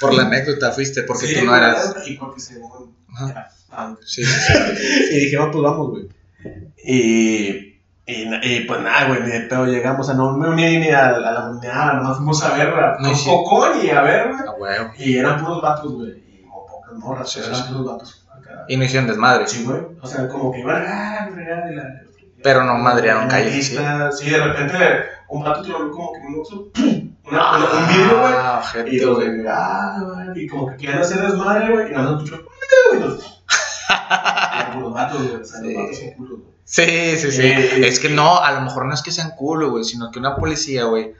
Por 0.00 0.14
la 0.14 0.24
anécdota 0.24 0.72
fuiste, 0.72 1.02
porque 1.04 1.26
Sí, 1.28 1.38
tú 1.38 1.44
no 1.46 1.56
eras. 1.56 1.94
Y 2.06 2.16
porque 2.16 2.40
se 2.40 2.60
Ajá. 3.14 3.48
punk. 3.70 4.00
Sí, 4.04 4.24
sí, 4.24 4.32
sí. 4.32 4.52
Y 5.12 5.20
dijimos, 5.24 5.48
pues 5.52 5.62
vamos, 5.62 5.90
güey. 5.90 6.08
Y, 6.84 7.71
y, 8.06 8.34
y, 8.44 8.60
pues 8.66 8.80
nada, 8.80 9.06
güey, 9.08 9.22
ni 9.22 9.30
de 9.30 9.40
pedo 9.42 9.64
llegamos. 9.66 10.00
O 10.00 10.04
sea, 10.04 10.14
no 10.14 10.32
me 10.32 10.48
uní 10.48 10.78
ni 10.78 10.88
a, 10.90 11.08
a 11.08 11.18
la 11.18 11.50
nada, 11.62 11.92
nomás 11.94 12.16
fuimos 12.16 12.42
a 12.44 12.54
ver, 12.56 12.68
a 12.68 12.96
No, 12.98 13.14
sí. 13.14 13.28
Cocón 13.28 13.72
y 13.84 13.90
a 13.90 14.02
ver, 14.02 14.30
güey. 14.58 14.72
A. 14.74 14.92
Y 14.98 15.18
eran 15.18 15.40
puros 15.40 15.62
vatos, 15.62 15.92
güey. 15.92 16.10
Y 16.10 16.44
mo- 16.44 16.66
pocas 16.66 16.94
morras, 16.94 17.30
Sí, 17.30 17.40
eran 17.40 17.54
sí. 17.54 17.62
puros 17.68 17.86
vatos. 17.86 18.26
acá. 18.36 18.64
Y 18.68 18.76
no 18.76 18.84
hicieron 18.84 19.06
desmadre. 19.08 19.46
Sí, 19.46 19.64
güey. 19.64 19.80
O 20.00 20.06
sea, 20.06 20.28
como 20.28 20.50
que 20.52 20.60
iban 20.60 20.84
a 20.84 21.28
fregar 21.32 21.64
de 21.68 21.76
la. 21.76 21.84
Pero 22.42 22.64
no 22.64 22.74
madrearon 22.74 23.28
calles, 23.28 23.68
sí. 23.68 23.78
Sí, 24.18 24.30
de 24.30 24.44
repente 24.44 24.76
un 25.28 25.44
vato 25.44 25.62
tiró 25.62 25.88
como 25.92 26.12
que 26.12 26.18
un 26.26 26.40
oxo. 26.40 26.70
Una, 27.30 27.56
una- 27.56 27.70
un 27.70 27.88
vidrio, 27.88 28.20
güey. 28.20 28.32
Ah, 28.36 28.62
Y 28.84 28.98
los 28.98 29.18
de, 29.20 29.46
ah, 29.48 29.96
güey, 30.02 30.44
y 30.44 30.48
como 30.48 30.66
que 30.66 30.76
querían 30.76 30.98
hacer 30.98 31.20
desmadre, 31.22 31.70
güey, 31.72 31.88
y 31.88 31.92
nada 31.94 32.10
más 32.10 32.24
escuchó, 32.24 32.42
y 32.94 32.98
los, 32.98 33.44
eran 34.60 34.72
puros 34.74 34.92
vatos, 34.94 35.22
güey, 35.22 35.34
o 35.40 35.44
sea, 35.44 35.60
Sí. 35.60 35.72
los 35.72 35.82
vatos 35.82 35.98
son 35.98 36.10
culos, 36.12 36.38
güey. 36.40 36.52
Sí, 36.64 37.16
sí, 37.18 37.32
sí. 37.32 37.42
Eh, 37.42 37.86
Es 37.88 37.98
que 38.00 38.08
no, 38.08 38.38
a 38.38 38.52
lo 38.52 38.60
mejor 38.62 38.86
no 38.86 38.94
es 38.94 39.02
que 39.02 39.10
sean 39.12 39.32
culo, 39.36 39.70
güey, 39.70 39.84
sino 39.84 40.10
que 40.10 40.18
una 40.18 40.36
policía, 40.36 40.84
güey, 40.84 41.12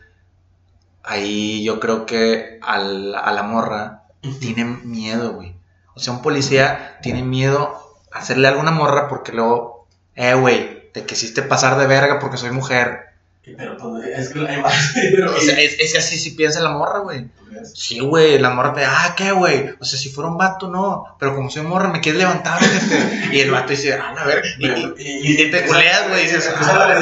ahí 1.03 1.65
yo 1.65 1.81
creo 1.81 2.07
que 2.07 2.59
al- 2.63 3.15
a 3.15 3.33
la 3.33 3.43
morra 3.43 4.03
tiene 4.41 4.65
miedo, 4.65 5.33
güey. 5.35 5.55
O 5.95 6.01
sea, 6.01 6.13
un 6.13 6.23
policía 6.23 6.99
tiene 7.03 7.23
miedo 7.23 7.77
a 8.13 8.19
hacerle 8.19 8.49
algo 8.49 8.61
a 8.61 8.63
una 8.63 8.71
morra 8.73 9.09
porque 9.09 9.33
luego, 9.33 9.87
eh, 10.15 10.35
güey, 10.35 10.91
te 10.93 11.05
quisiste 11.05 11.43
pasar 11.43 11.77
de 11.77 11.87
verga 11.87 12.19
porque 12.19 12.37
soy 12.37 12.51
mujer. 12.51 13.12
Pero 13.45 13.77
pues, 13.77 14.07
es 14.07 14.29
que 14.29 14.47
ahí 14.47 14.61
va, 14.61 14.71
pero, 14.95 15.35
O 15.35 15.41
sea, 15.41 15.59
es, 15.61 15.77
es 15.81 15.97
así 15.99 16.17
si 16.19 16.31
piensa 16.31 16.61
la 16.61 16.71
morra, 16.71 17.01
güey. 17.01 17.29
Sí, 17.75 17.99
güey, 18.01 18.39
la 18.39 18.51
morra 18.51 18.73
te, 18.73 18.85
ah, 18.85 19.15
¿qué, 19.17 19.33
güey? 19.33 19.71
O 19.81 19.85
sea, 19.85 19.99
si 19.99 20.09
fuera 20.11 20.31
un 20.31 20.39
vato, 20.39 20.69
no. 20.69 21.05
Pero 21.19 21.35
como 21.35 21.51
soy 21.51 21.63
morra, 21.63 21.89
me 21.89 22.01
quieres 22.01 22.21
levantar. 22.21 22.61
Y 23.33 23.41
el 23.41 23.51
vato 23.51 23.71
dice, 23.71 23.95
ah, 23.95 24.15
a 24.17 24.25
ver. 24.27 24.45
Y, 24.59 24.67
y- 24.69 25.43
y 25.43 25.51
te 25.51 25.65
culeas, 25.67 26.09
güey, 26.09 26.23
dices, 26.23 26.49
claro. 26.59 27.01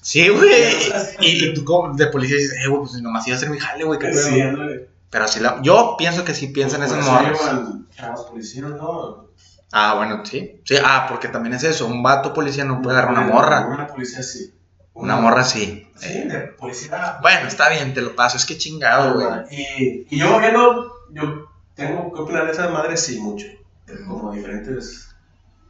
sí, 0.00 0.28
güey. 0.28 0.74
Y, 1.20 1.44
y 1.46 1.54
tú 1.54 1.64
como 1.64 1.94
de 1.94 2.06
policía 2.08 2.36
dices, 2.36 2.56
eh, 2.64 2.68
güey, 2.68 2.80
pues 2.82 3.00
nomás 3.00 3.26
iba 3.28 3.36
a 3.36 3.38
hacer 3.38 3.50
mi 3.50 3.58
jale, 3.58 3.84
güey, 3.84 3.98
pedo. 4.00 4.20
Sí, 4.20 4.40
ándale. 4.40 4.88
Pero 5.10 5.24
así 5.26 5.40
la, 5.40 5.60
yo 5.62 5.94
pienso 5.98 6.24
que 6.24 6.34
sí 6.34 6.48
piensan 6.48 6.80
Por 6.80 6.88
esas 6.88 6.98
eso 7.00 7.12
morras. 7.12 8.20
policías, 8.30 8.70
¿no? 8.70 9.28
Ah, 9.70 9.94
bueno, 9.94 10.22
sí. 10.24 10.60
Sí, 10.64 10.74
ah, 10.84 11.06
porque 11.08 11.28
también 11.28 11.54
es 11.54 11.64
eso. 11.64 11.86
Un 11.86 12.02
vato 12.02 12.32
policía 12.34 12.64
no 12.64 12.82
puede 12.82 12.98
agarrar 12.98 13.12
una 13.18 13.26
morra. 13.32 13.66
Una 13.68 13.86
policía 13.86 14.22
sí. 14.22 14.52
Una 14.94 15.16
morra 15.16 15.42
sí. 15.44 15.88
Sí, 15.96 16.28
de 16.28 16.38
policía. 16.58 17.18
Bueno, 17.22 17.48
está 17.48 17.68
bien, 17.70 17.94
te 17.94 18.02
lo 18.02 18.14
paso. 18.14 18.36
Es 18.36 18.44
que 18.44 18.58
chingado, 18.58 19.14
güey. 19.14 19.28
Y, 19.50 20.06
y 20.10 20.18
yo 20.18 20.38
viendo, 20.38 20.92
yo 21.12 21.48
tengo 21.74 22.12
que 22.12 22.20
opinar 22.20 22.46
de 22.46 22.52
esas 22.52 22.70
madres, 22.70 23.00
sí, 23.00 23.18
mucho. 23.20 23.46
De 23.86 24.04
como 24.04 24.32
diferentes 24.32 25.14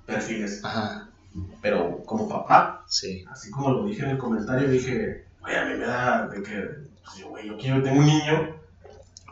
perfiles. 0.07 0.65
Ajá, 0.65 1.09
Pero 1.61 2.03
como 2.05 2.29
papá, 2.29 2.85
sí. 2.89 3.25
así 3.31 3.51
como 3.51 3.71
lo 3.71 3.85
dije 3.87 4.03
en 4.03 4.11
el 4.11 4.19
comentario, 4.19 4.69
dije, 4.69 5.25
güey, 5.41 5.57
a 5.57 5.65
mí 5.67 5.75
me 5.79 5.87
da 5.87 6.27
de 6.27 6.43
que, 6.43 6.61
pues, 7.05 7.17
yo, 7.19 7.29
güey, 7.29 7.47
yo 7.47 7.57
quiero, 7.57 7.83
tengo 7.83 7.99
un 8.01 8.07
niño, 8.07 8.57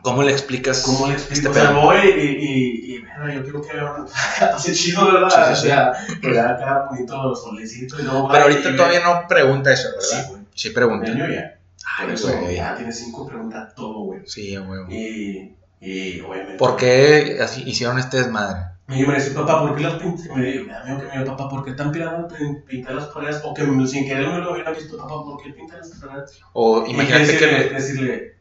¿Cómo 0.01 0.23
le 0.23 0.31
explicas 0.31 0.81
¿cómo 0.83 1.07
le 1.07 1.15
este 1.15 1.33
explico? 1.33 1.51
o 1.51 1.53
sea, 1.53 1.69
pedo? 1.71 1.81
voy 1.81 1.97
y, 1.97 2.21
y, 2.21 2.95
y, 2.95 2.99
mira, 3.01 3.33
yo 3.35 3.43
quiero 3.43 3.61
que 3.61 4.45
hace 4.45 4.73
chido, 4.75 5.05
¿verdad? 5.11 5.29
Sí, 5.29 5.55
sí, 5.55 5.61
sí. 5.61 5.67
O 5.67 5.69
sea, 5.69 5.93
que 6.21 6.29
vea 6.29 6.49
acá 6.51 6.87
bonito 6.89 7.35
solecito 7.35 7.99
y 7.99 8.03
luego 8.03 8.27
Pero 8.29 8.39
y- 8.49 8.51
ahorita 8.53 8.69
y 8.71 8.75
todavía 8.75 8.99
no 9.01 9.27
pregunta 9.27 9.71
eso, 9.73 9.89
Sí, 9.99 10.15
¿verdad? 10.15 10.29
güey. 10.31 10.41
Sí, 10.53 10.67
El 10.69 10.73
pregunta. 10.73 11.07
niño 11.11 11.27
ya. 11.29 11.57
Por 11.99 12.09
Ay, 12.09 12.13
eso 12.15 12.37
güey. 12.39 12.55
ya 12.55 12.75
tiene 12.75 12.91
cinco 12.91 13.27
preguntas 13.27 13.75
todo, 13.75 13.99
güey. 14.05 14.21
Sí, 14.25 14.57
huevo. 14.57 14.87
Y, 14.89 15.55
y 15.81 16.19
obviamente. 16.21 16.53
¿Por 16.57 16.75
qué 16.77 17.39
así 17.41 17.63
hicieron 17.67 17.99
este 17.99 18.17
desmadre? 18.17 18.61
Y 18.89 19.05
me 19.05 19.15
dice, 19.15 19.31
papá, 19.31 19.61
¿por 19.61 19.75
qué 19.75 19.83
las 19.83 19.93
pintas? 19.95 20.27
Me 20.35 20.43
dijo, 20.45 20.65
me 20.65 20.73
da 20.73 20.83
miedo 20.83 20.99
que 20.99 21.05
me 21.05 21.11
diga, 21.11 21.25
papá, 21.25 21.47
¿por 21.49 21.63
qué 21.63 21.71
están 21.71 21.91
pintando 21.91 22.27
pin- 22.27 22.63
pintar 22.65 22.93
las 22.95 23.05
paredes? 23.05 23.39
O 23.43 23.53
que 23.53 23.63
me- 23.63 23.87
sin 23.87 24.05
querer 24.05 24.27
me 24.27 24.39
lo 24.39 24.51
hubiera 24.51 24.71
visto, 24.71 24.97
papá, 24.97 25.09
¿por 25.23 25.41
qué 25.41 25.51
pintan 25.51 25.79
las 25.79 25.89
paredes? 25.91 26.39
O 26.53 26.85
imagínate 26.85 27.23
y 27.23 27.27
decirle, 27.27 27.67
que. 27.69 27.73
decirle, 27.75 28.35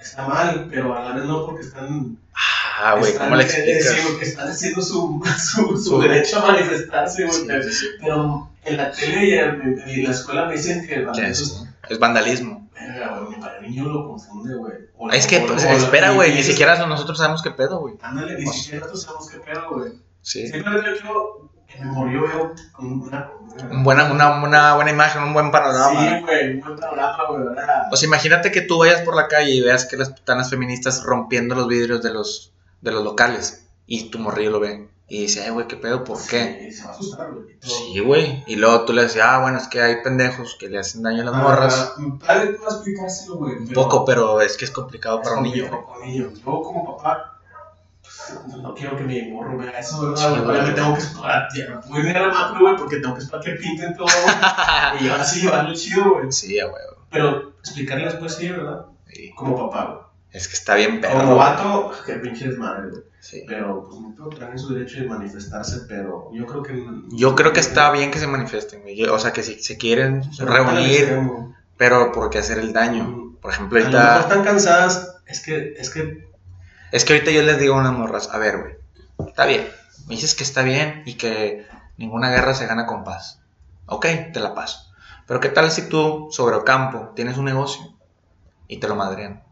está 0.00 0.26
mal, 0.26 0.68
pero 0.70 0.94
a 0.96 1.02
la 1.04 1.12
vez 1.14 1.24
no, 1.24 1.46
porque 1.46 1.62
están. 1.62 2.16
Ah, 2.80 2.94
güey, 2.98 3.14
¿cómo 3.16 3.34
le 3.36 3.42
eh, 3.42 3.46
explicas? 3.46 3.94
diciendo 3.94 4.18
que 4.18 4.24
están 4.24 4.48
haciendo 4.48 4.82
su, 4.82 5.22
su, 5.38 5.76
su 5.78 6.00
derecho 6.00 6.38
a 6.38 6.52
manifestarse, 6.52 7.24
güey. 7.26 7.38
Sí, 7.40 7.48
sí, 7.64 7.72
sí. 7.72 7.86
Pero 8.00 8.48
en 8.64 8.76
la 8.76 8.90
tele 8.92 9.24
y 9.24 9.32
en, 9.34 9.82
en 9.86 10.04
la 10.04 10.10
escuela 10.10 10.46
me 10.46 10.52
dicen 10.54 10.86
que 10.86 10.94
el 10.94 11.08
¿Qué 11.12 11.26
eso 11.28 11.42
es? 11.44 11.64
Es 11.90 11.98
vandalismo. 11.98 12.68
Verga, 12.74 13.18
güey, 13.20 13.40
para 13.40 13.58
el 13.58 13.62
niño 13.70 13.84
lo 13.88 14.06
confunde, 14.06 14.54
güey. 14.54 14.74
O- 14.96 15.10
Es 15.10 15.26
que, 15.26 15.38
o- 15.38 15.46
pues, 15.46 15.64
o- 15.64 15.68
espera, 15.70 16.12
y- 16.12 16.14
güey, 16.14 16.34
ni 16.34 16.42
siquiera 16.42 16.86
nosotros 16.86 17.18
sabemos 17.18 17.42
qué 17.42 17.50
pedo, 17.50 17.80
güey. 17.80 17.94
Ándale, 18.00 18.36
ni 18.38 18.46
siquiera 18.46 18.86
nosotros 18.86 19.02
sabemos 19.02 19.30
qué 19.30 19.38
pedo, 19.40 19.70
güey. 19.70 19.92
Sí. 20.22 20.46
Simplemente 20.48 20.90
yo 20.90 20.96
quiero 21.00 21.50
murió, 21.84 22.22
veo 22.22 22.54
con 22.72 23.02
una. 23.02 23.30
Un 23.70 23.82
buena, 23.82 24.10
una, 24.10 24.42
una 24.42 24.74
buena 24.74 24.90
imagen, 24.90 25.22
un 25.22 25.32
buen 25.32 25.50
panorama. 25.50 26.00
Sí, 26.00 26.24
güey, 26.24 26.54
un 26.54 26.60
buen 26.60 26.76
panorama, 26.76 27.24
güey. 27.28 27.42
O 27.90 27.96
sea, 27.96 28.06
imagínate 28.06 28.52
que 28.52 28.60
tú 28.60 28.78
vayas 28.78 29.02
por 29.02 29.16
la 29.16 29.28
calle 29.28 29.50
y 29.50 29.60
veas 29.60 29.84
que 29.84 29.96
las 29.96 30.10
putanas 30.10 30.50
feministas 30.50 31.02
rompiendo 31.02 31.54
los 31.54 31.66
vidrios 31.66 32.02
de 32.02 32.12
los, 32.12 32.52
de 32.80 32.92
los 32.92 33.02
locales 33.04 33.68
y 33.86 34.10
tu 34.10 34.18
morrillo 34.18 34.50
lo 34.50 34.60
ve 34.60 34.88
y 35.10 35.22
dice, 35.22 35.42
ay, 35.42 35.50
güey, 35.50 35.66
¿qué 35.66 35.76
pedo? 35.76 36.04
¿Por 36.04 36.18
qué? 36.26 36.68
Sí, 36.70 36.72
se 36.72 36.84
va 36.84 36.90
a 36.90 36.92
asustar, 36.92 37.32
güey. 37.32 37.56
Sí, 37.60 37.98
güey. 38.00 38.44
Y 38.46 38.56
luego 38.56 38.84
tú 38.84 38.92
le 38.92 39.04
dices, 39.04 39.22
ah, 39.22 39.40
bueno, 39.40 39.56
es 39.56 39.66
que 39.66 39.80
hay 39.80 40.02
pendejos 40.02 40.56
que 40.60 40.68
le 40.68 40.78
hacen 40.78 41.02
daño 41.02 41.22
a 41.22 41.24
las 41.24 41.34
morras. 41.34 41.94
Ah, 41.96 42.18
Padre, 42.26 42.52
tú 42.52 42.62
vas 42.62 42.74
a 42.74 42.76
explicárselo, 42.76 43.36
güey. 43.36 43.56
Un 43.56 43.72
poco, 43.72 44.04
pero 44.04 44.42
es 44.42 44.58
que 44.58 44.66
es 44.66 44.70
complicado 44.70 45.22
para 45.22 45.36
un 45.36 45.44
niño. 45.44 45.70
Con 45.70 46.02
niño. 46.02 46.30
Yo, 46.34 46.62
como 46.62 46.98
papá, 46.98 47.37
no 48.62 48.74
quiero 48.74 48.96
que 48.96 49.04
mi 49.04 49.22
morro 49.30 49.56
vea 49.58 49.78
eso, 49.78 50.00
¿verdad? 50.00 50.16
Sí, 50.16 50.40
güey. 50.40 50.50
Obviamente 50.50 50.80
tengo 50.80 50.94
que 50.94 51.00
esperar. 51.00 51.48
Ya 51.54 51.68
no 51.70 51.80
puedo 51.80 52.08
ir 52.08 52.16
a 52.16 52.26
la 52.26 52.32
macro, 52.32 52.60
güey, 52.60 52.76
porque 52.76 52.96
tengo 52.96 53.14
que 53.14 53.20
esperar 53.22 53.44
que 53.44 53.52
pinten 53.52 53.96
todo. 53.96 54.06
y 55.00 55.08
ahora 55.08 55.24
sí 55.24 55.42
llevarlo 55.42 55.74
chido, 55.74 56.14
güey. 56.14 56.32
Sí, 56.32 56.58
a 56.60 56.66
huevo. 56.66 57.04
Pero 57.10 57.52
explicarle 57.60 58.04
después 58.04 58.34
sí, 58.34 58.48
¿verdad? 58.48 58.86
Sí. 59.12 59.30
Como 59.36 59.56
papá, 59.56 59.84
güey. 59.86 60.08
Es 60.30 60.46
que 60.46 60.54
está 60.54 60.74
bien 60.74 61.00
Como 61.00 61.18
perro. 61.20 61.36
vato, 61.36 61.92
que 62.04 62.14
pinche 62.14 62.48
desmadre, 62.48 62.90
güey. 62.90 63.02
Sí. 63.20 63.44
Pero, 63.48 63.86
pues, 63.88 64.00
no 64.00 64.14
puedo 64.14 64.30
traer 64.30 64.58
su 64.58 64.74
derecho 64.74 65.00
de 65.00 65.08
manifestarse, 65.08 65.86
pero 65.88 66.30
yo 66.32 66.46
creo 66.46 66.62
que. 66.62 66.84
Yo 67.10 67.34
creo 67.34 67.52
que 67.52 67.60
está 67.60 67.90
bien 67.90 68.10
que 68.10 68.18
se 68.18 68.26
manifiesten, 68.26 68.82
güey. 68.82 69.02
O 69.04 69.18
sea, 69.18 69.32
que 69.32 69.42
si 69.42 69.60
se 69.60 69.76
quieren 69.78 70.22
reunir, 70.38 71.18
pero 71.76 72.12
¿por 72.12 72.30
qué 72.30 72.38
hacer 72.38 72.58
el 72.58 72.72
daño? 72.72 73.36
Por 73.40 73.52
ejemplo, 73.52 73.78
A 73.78 73.82
lo 73.82 73.86
mejor 73.88 74.00
ahorita... 74.02 74.20
están 74.28 74.44
cansadas. 74.44 75.16
Es 75.26 75.40
que, 75.40 75.74
es 75.78 75.90
que. 75.90 76.27
Es 76.92 77.04
que 77.04 77.14
ahorita 77.14 77.30
yo 77.30 77.42
les 77.42 77.58
digo 77.58 77.74
a 77.74 77.78
unas 77.78 77.92
morras, 77.92 78.30
a 78.32 78.38
ver, 78.38 78.58
güey, 78.58 79.28
está 79.28 79.46
bien. 79.46 79.68
Me 80.06 80.14
dices 80.14 80.34
que 80.34 80.44
está 80.44 80.62
bien 80.62 81.02
y 81.04 81.14
que 81.14 81.66
ninguna 81.96 82.30
guerra 82.30 82.54
se 82.54 82.66
gana 82.66 82.86
con 82.86 83.04
paz. 83.04 83.40
Ok, 83.86 84.06
te 84.32 84.40
la 84.40 84.54
paso. 84.54 84.92
Pero 85.26 85.40
¿qué 85.40 85.50
tal 85.50 85.70
si 85.70 85.88
tú, 85.88 86.28
sobre 86.30 86.56
el 86.56 86.64
campo, 86.64 87.12
tienes 87.14 87.36
un 87.36 87.44
negocio 87.44 87.82
y 88.66 88.78
te 88.78 88.88
lo 88.88 88.94
madrean? 88.94 89.42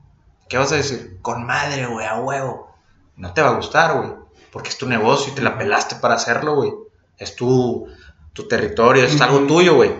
¿Qué 0.48 0.56
vas 0.56 0.72
a 0.72 0.76
decir? 0.76 1.18
Con 1.20 1.44
madre, 1.44 1.86
güey, 1.86 2.06
a 2.06 2.18
huevo. 2.18 2.74
No 3.16 3.32
te 3.32 3.42
va 3.42 3.48
a 3.48 3.56
gustar, 3.56 3.96
güey. 3.98 4.14
Porque 4.52 4.70
es 4.70 4.78
tu 4.78 4.88
negocio 4.88 5.32
y 5.32 5.34
te 5.34 5.42
la 5.42 5.58
pelaste 5.58 5.96
para 5.96 6.14
hacerlo, 6.14 6.54
güey. 6.54 6.72
Es 7.18 7.36
tu, 7.36 7.86
tu 8.32 8.48
territorio, 8.48 9.04
es 9.04 9.20
algo 9.20 9.40
tuyo, 9.46 9.74
güey. 9.74 9.92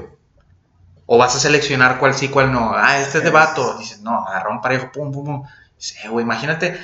O 1.07 1.19
vas 1.19 1.37
a 1.37 1.41
seleccionar 1.41 1.99
cuál 1.99 2.15
sí, 2.15 2.29
cuál 2.29 2.53
no. 2.53 2.73
Ah, 2.75 2.99
este 2.99 3.19
es 3.19 3.25
de 3.25 3.31
vato. 3.31 3.77
Dices, 3.79 4.01
no, 4.01 4.27
agarró 4.27 4.51
un 4.53 4.61
parejo, 4.61 4.91
pum, 4.93 5.13
pum, 5.13 5.25
pum. 5.25 5.47
Dices, 5.77 6.05
eh, 6.05 6.09
güey, 6.09 6.25
imagínate. 6.25 6.79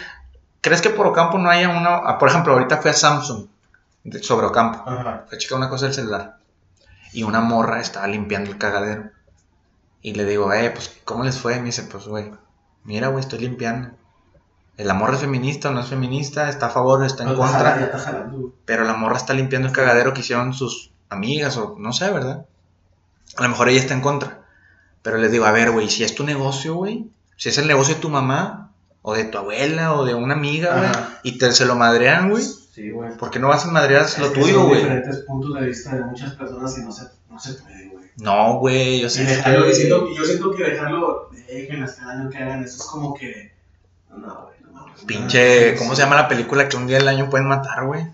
¿Crees 0.63 0.81
que 0.81 0.89
por 0.91 1.07
Ocampo 1.07 1.37
no 1.39 1.51
haya 1.51 1.69
uno? 1.69 1.91
ah, 1.91 2.17
por 2.19 2.29
ejemplo, 2.31 2.55
ahorita 2.55 2.79
fui 2.79 2.91
a 2.91 2.95
Samsung 2.95 3.47
sobre 4.23 4.47
Ocampo. 4.47 4.83
Ajá. 4.87 5.25
Fui 5.29 5.37
a 5.37 5.39
checar 5.39 5.59
una 5.59 5.69
cosa 5.69 5.85
del 5.87 5.95
celular. 5.95 6.39
Y 7.13 7.25
una 7.25 7.41
morra 7.41 7.81
estaba 7.81 8.07
limpiando 8.07 8.51
el 8.51 8.57
cagadero. 8.59 9.11
Y 10.01 10.15
le 10.15 10.25
digo, 10.25 10.51
eh, 10.53 10.71
pues, 10.71 10.99
¿cómo 11.05 11.25
les 11.25 11.37
fue? 11.39 11.59
Me 11.59 11.67
dice, 11.67 11.83
pues, 11.85 12.07
güey, 12.07 12.33
mira, 12.85 13.09
güey, 13.09 13.21
estoy 13.21 13.41
limpiando. 13.41 13.91
¿La 14.79 14.95
morra 14.95 15.15
es 15.15 15.21
feminista 15.21 15.69
o 15.69 15.73
no 15.73 15.81
es 15.81 15.87
feminista? 15.89 16.49
¿Está 16.49 16.67
a 16.67 16.71
favor 16.71 17.03
o 17.03 17.05
está 17.05 17.25
en 17.25 17.31
Ya 17.31 17.37
contra? 17.37 17.81
está 17.81 17.99
jalando. 17.99 18.55
Pero 18.65 18.85
la 18.85 18.95
morra 18.95 19.17
está 19.19 19.35
limpiando 19.35 19.69
el 19.69 19.75
cagadero 19.75 20.15
que 20.15 20.21
hicieron 20.21 20.55
sus 20.55 20.93
amigas 21.11 21.57
o 21.59 21.77
no 21.79 21.93
sé, 21.93 22.11
¿verdad? 22.11 22.47
A 23.37 23.43
lo 23.43 23.49
mejor 23.51 23.69
ella 23.69 23.81
está 23.81 23.95
en 23.95 24.01
contra. 24.01 24.41
Pero 25.03 25.19
les 25.19 25.31
digo, 25.31 25.45
a 25.45 25.53
ver, 25.53 25.71
güey, 25.71 25.91
si 25.91 26.03
es 26.05 26.15
tu 26.15 26.25
negocio, 26.25 26.75
güey, 26.75 27.11
si 27.37 27.51
es 27.51 27.59
el 27.59 27.67
negocio 27.69 27.95
de 27.97 28.01
tu 28.01 28.09
mamá 28.09 28.72
o 29.03 29.15
de 29.15 29.25
tu 29.25 29.39
abuela 29.39 29.95
o 29.95 30.05
de 30.05 30.15
una 30.15 30.35
amiga, 30.35 30.79
güey, 30.79 30.91
y 31.25 31.39
te, 31.39 31.53
se 31.53 31.67
lo 31.67 31.75
madrean, 31.75 32.31
güey, 32.31 32.45
Sí, 32.73 32.91
güey. 32.91 33.15
¿por 33.19 33.31
qué 33.31 33.39
no 33.39 33.49
vas 33.49 33.67
a 33.67 33.71
madrear 33.71 34.05
Es 34.05 34.19
lo 34.19 34.31
tuyo, 34.31 34.65
güey? 34.65 34.81
diferentes 34.81 35.19
puntos 35.19 35.55
de 35.61 35.67
vista 35.67 35.95
de 35.95 36.05
muchas 36.05 36.35
personas 36.35 36.79
y 36.79 36.83
no 36.83 36.93
se, 36.93 37.05
no 37.29 37.39
se 37.39 37.55
puede, 37.55 37.89
güey. 37.89 38.05
No, 38.17 38.59
güey, 38.59 39.01
yo 39.01 39.11
sé 39.11 39.25
dejarlo, 39.25 39.67
que... 39.67 39.75
siento, 39.75 40.09
yo 40.15 40.25
siento 40.25 40.53
que 40.53 40.65
dejarlo, 40.65 41.31
dejen 41.49 41.83
hasta 41.83 42.03
el 42.05 42.11
año 42.21 42.31
que 42.31 42.39
hagan 42.39 42.65
eso, 42.65 42.77
es 42.77 42.85
como 42.85 43.15
que. 43.15 43.53
No, 44.11 44.47
güey, 44.47 44.57
no 44.65 44.73
mames. 44.73 45.05
Pinche, 45.05 45.75
¿cómo 45.77 45.95
se 45.95 46.03
llama 46.03 46.17
la 46.17 46.29
película 46.29 46.69
que 46.69 46.77
un 46.77 46.87
día 46.87 46.99
del 46.99 47.09
año 47.09 47.29
pueden 47.29 47.49
matar, 47.49 47.85
güey? 47.85 48.05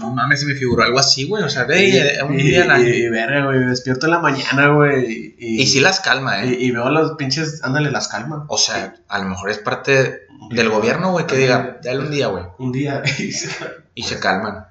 No 0.00 0.10
mames, 0.14 0.40
se 0.40 0.46
me 0.46 0.54
figuró 0.54 0.82
algo 0.84 0.98
así, 0.98 1.26
güey. 1.28 1.42
O 1.42 1.48
sea, 1.48 1.64
de 1.64 2.18
un 2.26 2.36
día 2.36 2.64
año. 2.72 2.88
Y, 2.88 3.08
verga, 3.08 3.44
güey, 3.46 3.60
despierto 3.66 4.06
en 4.06 4.12
la 4.12 4.18
mañana, 4.18 4.68
güey. 4.68 5.34
Y, 5.38 5.62
Y 5.62 5.66
sí 5.66 5.80
las 5.80 6.00
calma, 6.00 6.44
y, 6.44 6.48
¿eh? 6.54 6.56
y 6.60 6.70
veo 6.70 6.88
los 6.90 7.12
pinches, 7.16 7.62
ándale, 7.62 7.90
las 7.90 8.08
calma. 8.08 8.46
O 8.48 8.56
sea, 8.58 8.94
a 9.08 9.18
lo 9.18 9.26
mejor 9.28 9.50
es 9.50 9.58
parte 9.58 10.22
del 10.50 10.68
gobierno, 10.70 11.12
güey, 11.12 11.26
que 11.26 11.36
diga, 11.36 11.78
dale 11.82 11.98
un 12.00 12.10
día, 12.10 12.28
güey. 12.28 12.44
Un 12.58 12.72
día. 12.72 13.02
y 13.18 13.32
se- 13.32 13.50
Y 13.94 14.02
se 14.04 14.18
calman. 14.20 14.66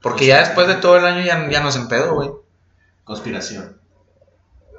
Porque 0.00 0.26
ya 0.26 0.40
después 0.40 0.66
de 0.66 0.74
todo 0.76 0.96
el 0.96 1.04
año 1.06 1.24
ya, 1.24 1.48
ya 1.50 1.60
no 1.60 1.70
se 1.70 1.80
pedo, 1.82 2.14
güey. 2.14 2.30
Conspiración. 3.04 3.78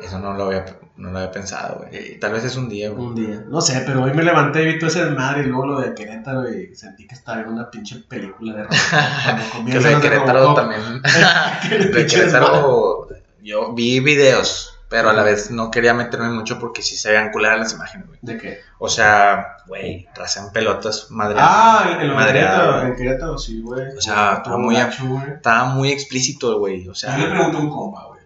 Eso 0.01 0.19
no 0.19 0.33
lo 0.33 0.45
había, 0.45 0.65
no 0.95 1.09
lo 1.11 1.17
había 1.17 1.31
pensado, 1.31 1.79
güey. 1.89 2.19
Tal 2.19 2.33
vez 2.33 2.43
es 2.43 2.55
un 2.55 2.69
día, 2.69 2.89
güey. 2.91 3.07
Un 3.07 3.15
día. 3.15 3.43
No 3.47 3.61
sé, 3.61 3.81
pero 3.85 4.03
hoy 4.03 4.13
me 4.13 4.23
levanté 4.23 4.61
y 4.63 4.65
vi 4.73 4.79
todo 4.79 4.89
ese 4.89 5.05
desmadre 5.05 5.41
y 5.43 5.45
luego 5.47 5.65
lo 5.65 5.79
de 5.81 5.93
Querétaro 5.95 6.47
y 6.49 6.75
sentí 6.75 7.07
que 7.07 7.15
estaba 7.15 7.37
viendo 7.37 7.53
una 7.53 7.71
pinche 7.71 7.99
película 8.07 8.53
de 8.53 8.67
Que 9.71 9.79
lo 9.79 9.89
de 9.89 9.99
Querétaro 10.01 10.53
también. 10.53 10.81
El 11.71 11.91
De. 11.93 12.05
Querétaro, 12.05 13.07
yo 13.41 13.73
vi 13.73 13.99
videos, 14.01 14.77
pero 14.87 15.09
a 15.09 15.13
la 15.13 15.23
vez 15.23 15.49
no 15.49 15.71
quería 15.71 15.95
meterme 15.95 16.29
mucho 16.29 16.59
porque 16.59 16.83
sí 16.83 16.95
se 16.95 17.09
veían 17.09 17.31
culeras 17.31 17.57
las 17.59 17.73
imágenes, 17.73 18.07
güey. 18.07 18.19
¿De 18.21 18.37
qué? 18.37 18.59
O 18.77 18.87
sea, 18.87 19.57
güey, 19.67 20.07
raza 20.15 20.45
en 20.45 20.51
pelotas, 20.51 21.07
madre. 21.09 21.37
Ah, 21.39 21.89
en, 21.95 22.01
en 22.01 22.13
Madreado. 22.15 22.61
Querétaro. 22.73 22.87
En 22.87 22.95
Querétaro, 22.95 23.37
sí, 23.39 23.61
güey. 23.61 23.97
O 23.97 24.01
sea, 24.01 24.41
Todo 24.43 24.59
muy-. 24.59 24.77
Estaba 24.77 25.65
muy 25.65 25.91
explícito, 25.91 26.59
güey. 26.59 26.81
O 26.81 26.83
Yo 26.83 26.89
le 26.91 26.95
sea, 26.95 27.15
pregunté 27.15 27.57
un 27.57 27.69
compa, 27.71 28.05
güey. 28.05 28.21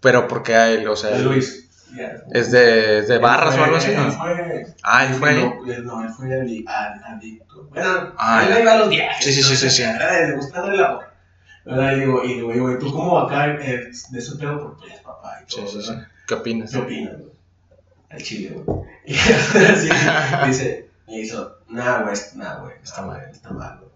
pero 0.00 0.26
porque 0.26 0.56
a 0.56 0.70
él, 0.70 0.88
o 0.88 0.96
sea, 0.96 1.16
Luis. 1.18 1.65
Es 2.32 2.50
de, 2.50 2.98
es 3.00 3.08
de 3.08 3.18
barras 3.18 3.54
fue- 3.54 3.62
o 3.62 3.64
algo 3.64 3.76
así, 3.76 3.92
¿no? 3.94 4.10
fue. 4.12 4.66
Ah, 4.82 5.06
él 5.06 5.14
fue. 5.14 5.34
No, 5.34 5.72
él, 5.72 5.84
no, 5.84 6.02
él 6.02 6.08
fue 6.10 6.26
adi- 6.28 6.64
ad- 6.66 7.02
adicto. 7.16 7.68
Bueno, 7.70 8.12
Ah, 8.18 8.44
él 8.48 8.62
iba 8.62 8.72
a 8.72 8.76
los 8.78 8.88
viajes. 8.88 9.24
Sí, 9.24 9.32
sí, 9.32 9.42
sí, 9.42 9.56
sí, 9.56 9.70
sí. 9.70 9.82
¿verdad? 9.82 10.28
Le 10.28 10.36
gusta 10.36 10.60
darle 10.60 10.76
la 10.78 10.92
boca. 10.92 11.12
¿Verdad? 11.64 11.92
Y 11.96 12.00
digo, 12.00 12.24
y 12.24 12.34
digo, 12.34 12.54
y 12.54 12.58
güey, 12.58 12.78
tú 12.78 12.92
como 12.92 13.18
acá 13.18 13.46
eh, 13.46 13.90
de 14.10 14.18
ese 14.18 14.36
pedo, 14.36 14.60
porque 14.60 14.80
tú 14.82 14.86
eres 14.86 15.00
papá 15.00 15.40
y 15.46 15.50
Sí, 15.50 15.56
todo, 15.56 15.66
sí, 15.68 15.82
sí. 15.82 15.88
¿verdad? 15.90 16.08
¿Qué 16.28 16.34
opinas? 16.34 16.70
¿Qué 16.70 16.78
opinas, 16.78 17.12
güey? 17.18 17.32
Al 18.10 18.22
chile, 18.22 18.62
güey. 18.64 18.86
Y 19.06 19.14
así, 19.16 19.88
dice, 20.46 20.88
me 21.06 21.18
hizo, 21.20 21.58
nah, 21.68 22.02
güey, 22.02 22.16
nah, 22.34 22.56
güey. 22.60 22.74
Está 22.82 23.02
mal. 23.02 23.20
Está 23.32 23.50
mal, 23.50 23.78
güey. 23.78 23.90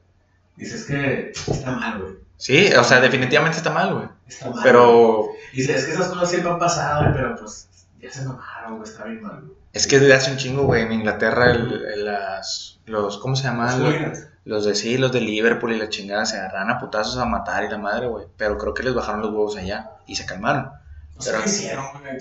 Dice, 0.57 0.77
es 0.77 0.85
que 0.85 1.33
está 1.53 1.71
mal, 1.73 2.01
güey. 2.03 2.15
Sí, 2.37 2.73
o 2.73 2.85
sea, 2.85 3.01
definitivamente 3.01 3.59
está 3.59 3.71
mal, 3.71 3.95
güey. 3.95 4.09
Está 4.27 4.51
mal. 4.51 4.61
Pero 4.63 5.29
Dice, 5.53 5.75
es 5.75 5.85
que 5.85 5.93
esas 5.93 6.09
cosas 6.09 6.29
siempre 6.31 6.51
han 6.51 6.59
pasado, 6.59 7.13
pero 7.15 7.37
pues 7.37 7.69
ya 8.01 8.11
se 8.13 8.23
mamaron, 8.25 8.79
güey, 8.79 8.89
está 8.89 9.05
bien 9.05 9.23
mal, 9.23 9.45
es 9.73 9.87
que 9.87 9.99
desde 10.01 10.15
hace 10.15 10.31
un 10.33 10.37
chingo, 10.39 10.63
güey, 10.65 10.83
en 10.83 10.93
Inglaterra, 10.93 11.51
el- 11.51 11.85
el- 11.95 12.05
las, 12.05 12.81
los, 12.87 13.19
¿cómo 13.19 13.37
se 13.37 13.45
llama? 13.45 13.67
Las 13.67 13.79
Los, 13.79 14.19
los 14.45 14.65
de 14.65 14.75
sí, 14.75 14.99
los 14.99 15.13
de 15.13 15.21
Liverpool 15.21 15.73
y 15.73 15.79
la 15.79 15.89
chingada 15.89 16.25
se 16.27 16.39
agarran 16.39 16.71
a 16.71 16.79
putazos 16.81 17.17
a 17.19 17.25
matar 17.27 17.63
y 17.65 17.69
la 17.69 17.79
madre, 17.79 18.07
güey. 18.09 18.27
Pero 18.37 18.59
creo 18.59 18.75
que 18.75 18.83
les 18.83 18.95
bajaron 18.95 19.21
los 19.21 19.31
huevos 19.31 19.57
allá 19.57 19.91
y 20.07 20.17
se 20.17 20.27
calmaron. 20.27 20.71
No 21.15 21.23
sé 21.23 21.31
Pero- 21.31 21.45
qué 21.45 21.51
hicieron, 21.51 21.85
güey. 22.01 22.17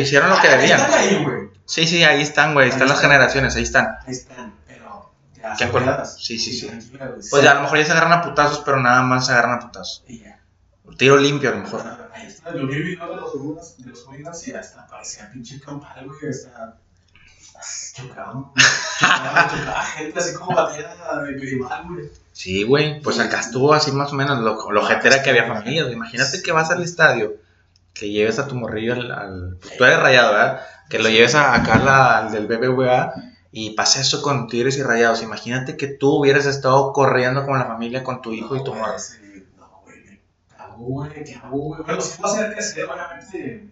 Hicieron 0.00 0.30
lo 0.30 0.40
que 0.40 0.48
Ah, 0.48 0.56
debían. 0.56 0.80
Están 0.80 0.94
ahí, 0.98 1.24
güey. 1.24 1.50
Sí, 1.64 1.86
sí, 1.86 2.02
ahí 2.02 2.22
están, 2.22 2.54
güey. 2.54 2.68
Están 2.68 2.82
Ahí 2.82 2.88
las 2.88 2.96
están. 2.98 3.10
generaciones, 3.10 3.56
ahí 3.56 3.62
están. 3.62 3.98
Ahí 4.06 4.12
están, 4.12 4.54
pero 4.66 5.10
ya 5.36 5.56
¿Qué. 5.56 6.06
Sí, 6.06 6.38
sí, 6.38 6.52
sí. 6.52 6.70
Pues 7.30 7.42
ya 7.42 7.52
a 7.52 7.54
lo 7.54 7.62
mejor 7.62 7.78
ya 7.78 7.84
se 7.84 7.92
agarran 7.92 8.12
a 8.12 8.22
putazos, 8.22 8.60
pero 8.64 8.80
nada 8.80 9.02
más 9.02 9.26
se 9.26 9.32
agarran 9.32 9.58
a 9.58 9.60
putazos. 9.60 10.02
Y 10.08 10.20
ya. 10.20 10.39
Tiro 10.96 11.16
limpio 11.16 11.50
a 11.50 11.52
lo 11.52 11.58
mejor. 11.60 11.82
Ahí 12.12 12.26
está, 12.26 12.54
yo 12.54 12.66
vi 12.66 12.82
videos 12.82 13.08
de 13.10 13.16
los 13.16 13.34
orugas, 13.34 13.74
de 13.78 13.90
los 13.90 14.06
orugas 14.06 14.48
y 14.48 14.52
hasta 14.52 14.86
parecía 14.86 15.30
pinche 15.32 15.60
campal, 15.60 16.06
güey, 16.06 16.30
hasta 16.30 16.76
chocaban, 17.94 18.46
chocaban, 18.98 19.50
chocaba 19.50 19.82
gente 19.82 20.18
así 20.18 20.34
como 20.34 20.54
batalla 20.56 21.22
de 21.24 21.32
rival, 21.38 21.84
güey. 21.88 22.10
Sí, 22.32 22.62
güey. 22.62 23.00
Pues 23.02 23.18
acá 23.18 23.40
estuvo 23.40 23.74
así 23.74 23.92
más 23.92 24.12
o 24.12 24.14
menos. 24.14 24.38
Lo, 24.40 24.70
lo 24.70 24.80
ojete 24.82 25.08
era 25.08 25.22
que 25.22 25.30
había 25.30 25.46
familias. 25.46 25.84
güey. 25.86 25.96
Imagínate 25.96 26.42
que 26.42 26.52
vas 26.52 26.70
al 26.70 26.82
estadio, 26.82 27.34
que 27.92 28.08
lleves 28.10 28.38
a 28.38 28.46
tu 28.48 28.54
morrillo 28.54 28.94
al. 28.94 29.10
al- 29.12 29.56
pues 29.60 29.76
tú 29.76 29.84
eres 29.84 29.98
rayado, 30.00 30.32
¿verdad? 30.32 30.60
Que 30.88 30.98
lo 30.98 31.08
lleves 31.08 31.34
a, 31.34 31.54
acá 31.54 31.74
al, 31.74 31.88
al 31.88 32.32
del 32.32 32.46
BBVA 32.46 33.12
y 33.52 33.70
pasa 33.70 34.00
eso 34.00 34.22
con 34.22 34.46
tigres 34.48 34.78
y 34.78 34.82
rayados. 34.82 35.22
Imagínate 35.22 35.76
que 35.76 35.86
tú 35.88 36.14
hubieras 36.20 36.46
estado 36.46 36.92
corriendo 36.92 37.44
con 37.44 37.58
la 37.58 37.66
familia, 37.66 38.02
con 38.02 38.22
tu 38.22 38.32
hijo 38.32 38.56
y 38.56 38.64
tu 38.64 38.72
No, 38.74 38.80
morra. 38.80 38.98
sí, 38.98 39.44
No, 39.58 39.82
güey, 39.84 40.02
me 40.04 40.20
cago, 40.56 40.69
güey, 40.84 41.24
¿qué 41.24 41.34
hago, 41.34 41.56
güey? 41.58 41.82
Bueno, 41.82 42.02
va 42.24 42.28
a 42.28 42.34
ser 42.34 42.52
que 42.54 42.60
hacer, 42.60 42.84
obviamente. 42.84 43.70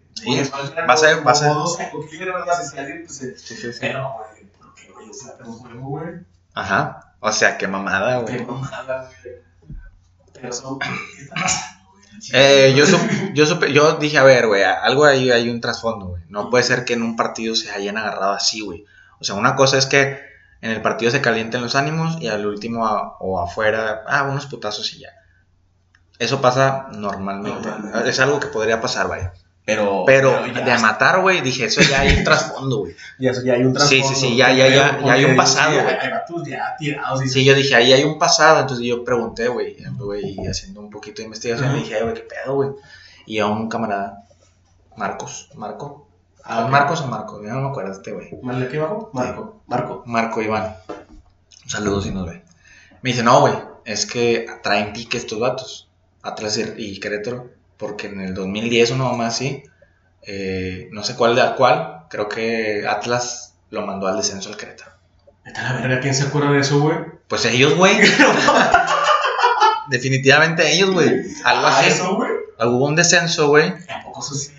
A 0.89 0.97
ser- 0.97 1.27
va 1.27 1.31
a. 1.33 1.35
Si 1.37 2.77
salen, 2.77 3.05
pues, 3.07 3.23
eh, 3.23 3.35
Sí, 3.39 3.55
sí, 3.57 3.73
sí. 3.73 3.79
Pero, 3.81 4.15
güey, 4.15 4.45
¿por 4.59 4.75
qué, 4.75 4.91
güey? 4.93 5.11
O 5.11 5.13
sea, 5.15 5.35
pero 5.39 5.53
juego, 5.53 5.89
güey. 5.89 6.15
Ajá. 6.55 7.15
O 7.21 7.33
sea, 7.33 7.59
qué 7.59 7.67
mamada, 7.69 8.25
Qué 8.25 8.39
güey. 8.39 8.47
mamada, 8.47 9.11
güey. 9.23 9.35
Pero 10.35 10.53
son. 10.53 10.79
¿Qué 10.79 10.87
está 11.23 11.35
pasando, 11.35 11.85
güey? 11.91 12.05
Eh, 12.33 12.75
yo, 12.77 12.85
yo, 13.35 13.45
supe- 13.47 13.73
yo 13.73 13.95
dije, 13.95 14.19
a 14.19 14.23
ver, 14.25 14.47
güey, 14.49 14.63
algo 14.65 15.05
ahí 15.05 15.31
hay 15.31 15.49
un 15.49 15.61
trasfondo, 15.61 16.07
güey. 16.09 16.23
No 16.29 16.51
puede 16.51 16.65
ser 16.65 16.85
que 16.85 16.95
en 16.95 17.03
un 17.03 17.17
partido 17.17 17.55
se 17.55 17.71
hayan 17.71 17.97
agarrado 17.97 18.33
así, 18.33 18.61
güey. 18.61 18.85
O 19.21 19.25
sea, 19.25 19.35
una 19.37 19.55
cosa 19.57 19.79
es 19.79 19.87
que 19.87 20.19
en 20.61 20.71
el 20.73 20.83
partido 20.83 21.11
se 21.13 21.21
calienten 21.21 21.63
los 21.63 21.77
ánimos 21.77 22.21
y 22.21 22.27
al 22.29 22.45
último 22.47 22.87
a- 22.87 23.17
o 23.21 23.41
afuera, 23.41 24.03
ah, 24.09 24.25
unos 24.25 24.47
putazos 24.47 24.93
y 24.95 25.01
ya. 25.01 25.11
Eso 26.19 26.41
pasa 26.41 26.89
normalmente. 26.93 27.69
Normalmente. 27.69 28.09
Es 28.11 28.19
algo 28.21 28.41
que 28.41 28.49
podría 28.49 28.81
pasar, 28.81 29.09
vaya. 29.09 29.33
Pero, 29.65 30.05
Pero 30.07 30.47
ya, 30.47 30.65
de 30.65 30.79
matar, 30.79 31.21
güey, 31.21 31.43
dije, 31.43 31.67
eso 31.67 31.83
ya 31.83 32.01
hay 32.01 32.17
un 32.17 32.25
trasfondo, 32.25 32.79
güey. 32.79 32.95
ya, 33.19 33.33
ya 33.45 33.53
hay 33.53 33.65
un 33.65 33.73
Sí, 33.79 34.01
trasfondo. 34.01 34.09
sí, 34.09 34.15
sí, 34.15 34.37
ya, 34.37 34.51
ya, 34.53 34.67
ya, 34.69 34.91
Porque 34.93 35.07
ya 35.07 35.13
hay 35.13 35.25
un 35.27 35.37
pasado, 35.37 35.73
sí, 35.73 35.77
güey. 35.77 36.51
Ya 36.51 36.77
y 37.23 37.29
Sí, 37.29 37.45
yo 37.45 37.55
dije, 37.55 37.75
ahí 37.75 37.93
hay 37.93 38.05
un 38.05 38.19
pasado. 38.19 38.61
Entonces 38.61 38.87
yo 38.87 39.05
pregunté, 39.05 39.49
güey, 39.49 39.77
güey, 39.99 40.39
haciendo 40.47 40.81
un 40.81 40.89
poquito 40.91 41.19
de 41.19 41.25
investigación, 41.25 41.73
le 41.75 41.81
dije, 41.81 41.99
"Eh, 41.99 42.03
güey, 42.03 42.15
¿qué 42.15 42.23
pedo, 42.23 42.55
güey? 42.55 42.71
Y 43.27 43.41
a 43.41 43.47
un 43.47 43.69
camarada, 43.69 44.23
Marcos, 44.97 45.51
Marco. 45.55 46.09
Ah, 46.45 46.65
ok. 46.65 46.71
Marcos 46.71 47.01
o 47.03 47.07
Marco, 47.09 47.43
ya 47.45 47.53
no 47.53 47.61
me 47.61 47.69
acuerdo 47.69 47.93
este 47.93 48.13
güey. 48.13 48.31
¿Mal 48.43 48.59
de 48.61 48.67
aquí 48.69 48.79
abajo? 48.79 49.11
Marco. 49.13 49.61
Marco. 49.67 50.03
Marco 50.07 50.41
Iván. 50.41 50.77
Un 51.65 51.71
saludo 51.71 52.01
si 52.01 52.11
nos 52.11 52.27
ve. 52.27 52.43
Me 53.03 53.11
dice, 53.11 53.23
no, 53.23 53.41
güey, 53.41 53.53
es 53.85 54.07
que 54.07 54.47
traen 54.63 54.95
pique 54.95 55.19
estos 55.19 55.39
vatos, 55.39 55.88
Atlas 56.29 56.59
y 56.77 57.01
Querétaro, 57.01 57.51
porque 57.77 58.07
en 58.09 58.21
el 58.21 58.35
2010 58.35 58.91
uno 58.93 59.13
más 59.15 59.35
así, 59.35 59.63
eh, 60.23 60.89
no 60.93 61.03
sé 61.05 61.15
cuál 61.17 61.35
de 61.37 61.43
cuál, 61.57 62.05
creo 62.11 62.29
que 62.29 62.87
Atlas 62.89 63.55
lo 63.71 63.85
mandó 63.87 64.07
al 64.07 64.17
descenso 64.17 64.49
al 64.51 64.57
Querétaro. 64.57 64.93
Vete 65.45 65.61
la 65.63 65.73
verga, 65.75 66.01
¿quién 66.01 66.15
se 66.15 66.25
acuerda 66.25 66.51
de 66.53 66.61
eso, 66.61 66.81
güey? 66.81 66.97
Pues 67.29 67.45
ellos, 67.47 67.75
güey. 67.77 67.97
Definitivamente 69.89 70.71
ellos, 70.73 70.91
güey. 70.91 71.09
Algo 71.45 71.67
Ah, 71.67 71.79
así. 71.79 71.89
eso, 71.91 72.15
güey. 72.17 72.31
Hubo 72.61 72.87
un 72.87 72.97
descenso, 72.97 73.49
güey. 73.49 73.73
Tampoco 73.87 74.21
eso 74.21 74.35
sí. 74.35 74.53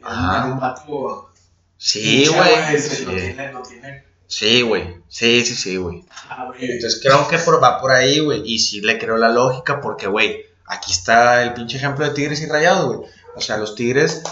Era 0.00 0.44
un 0.46 0.60
vato. 0.60 1.32
Sí, 1.76 2.26
güey. 2.26 2.72
No 2.72 2.78
Sí. 2.78 3.04
tiene, 3.06 3.52
no 3.52 3.62
tiene. 3.62 4.04
Sí, 4.28 4.62
güey. 4.62 4.96
Sí, 5.08 5.44
sí, 5.44 5.54
sí, 5.54 5.76
güey. 5.76 6.04
Ah. 6.28 6.50
Entonces 6.58 7.00
creo 7.02 7.26
que 7.28 7.38
por, 7.38 7.62
va 7.62 7.80
por 7.80 7.92
ahí, 7.92 8.18
güey. 8.20 8.42
Y 8.44 8.58
sí 8.58 8.80
le 8.80 8.98
creo 8.98 9.16
la 9.16 9.28
lógica 9.30 9.80
porque, 9.80 10.06
güey, 10.06 10.44
aquí 10.68 10.92
está 10.92 11.42
el 11.42 11.54
pinche 11.54 11.76
ejemplo 11.76 12.04
de 12.04 12.12
Tigres 12.12 12.40
y 12.40 12.46
Rayados, 12.46 12.96
güey. 12.96 13.10
O 13.34 13.40
sea, 13.40 13.56
los 13.56 13.74
Tigres, 13.74 14.22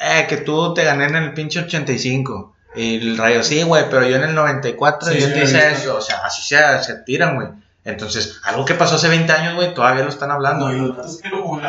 eh, 0.00 0.26
que 0.28 0.38
tú 0.38 0.74
te 0.74 0.84
gané 0.84 1.06
en 1.06 1.16
el 1.16 1.34
pinche 1.34 1.60
85. 1.60 2.54
Y 2.76 2.96
el 2.96 3.16
Rayo, 3.16 3.42
sí, 3.42 3.62
güey, 3.62 3.88
pero 3.88 4.06
yo 4.06 4.16
en 4.16 4.24
el 4.24 4.34
94 4.34 5.08
Sí, 5.08 5.20
yo 5.20 5.28
sí, 5.28 5.32
te 5.32 5.44
hice 5.44 5.72
eso. 5.72 5.96
O 5.96 6.00
sea, 6.00 6.18
así 6.24 6.42
se, 6.42 6.82
se 6.82 6.94
tiran, 7.04 7.36
güey. 7.36 7.48
Entonces, 7.84 8.40
algo 8.44 8.64
que 8.64 8.74
pasó 8.74 8.96
hace 8.96 9.08
20 9.08 9.30
años, 9.30 9.54
güey, 9.56 9.74
todavía 9.74 10.04
lo 10.04 10.08
están 10.08 10.30
hablando. 10.30 10.68
No, 10.68 10.74
y 10.74 10.80
los 10.80 10.96
vatos 10.96 11.18
que 11.18 11.28
lo 11.28 11.50
ver, 11.52 11.66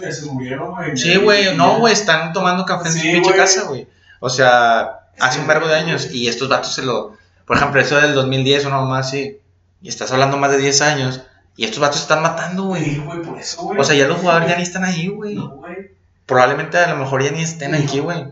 ya 0.00 0.12
se 0.12 0.26
murieron, 0.26 0.70
güey. 0.70 0.96
Sí, 0.96 1.16
güey, 1.16 1.54
no, 1.56 1.78
güey, 1.78 1.92
están 1.92 2.32
tomando 2.32 2.64
café 2.64 2.88
en 2.88 2.94
su 2.94 3.00
Sí, 3.00 3.12
pinche 3.12 3.34
casa, 3.34 3.64
güey. 3.64 3.88
O 4.20 4.30
sea, 4.30 5.08
hace 5.18 5.40
un 5.40 5.48
verbo 5.48 5.66
de 5.66 5.74
años 5.74 6.10
y 6.12 6.28
estos 6.28 6.48
vatos 6.48 6.74
se 6.74 6.82
lo. 6.82 7.16
Por 7.44 7.56
ejemplo, 7.56 7.80
eso 7.80 7.96
del 7.96 8.14
2010, 8.14 8.66
una 8.66 8.76
mamá 8.76 9.00
así. 9.00 9.40
Y 9.82 9.88
estás 9.88 10.12
hablando 10.12 10.36
más 10.36 10.52
de 10.52 10.58
10 10.58 10.80
años 10.82 11.22
y 11.60 11.64
estos 11.66 11.78
vatos 11.78 11.96
se 11.96 12.02
están 12.04 12.22
matando, 12.22 12.64
Güey, 12.64 12.96
güey. 12.96 13.18
güey, 13.18 13.22
por 13.22 13.38
eso, 13.38 13.62
güey. 13.64 13.78
O 13.78 13.84
sea, 13.84 13.94
ya 13.94 14.08
los 14.08 14.18
jugadores 14.18 14.48
ya 14.48 14.56
ni 14.56 14.62
están 14.62 14.82
ahí, 14.82 15.08
güey. 15.08 15.34
No, 15.34 15.50
güey. 15.56 15.90
Probablemente 16.24 16.78
a 16.78 16.88
lo 16.94 16.96
mejor 16.96 17.22
ya 17.22 17.32
ni 17.32 17.42
estén 17.42 17.74
aquí, 17.74 17.98
güey. 17.98 18.28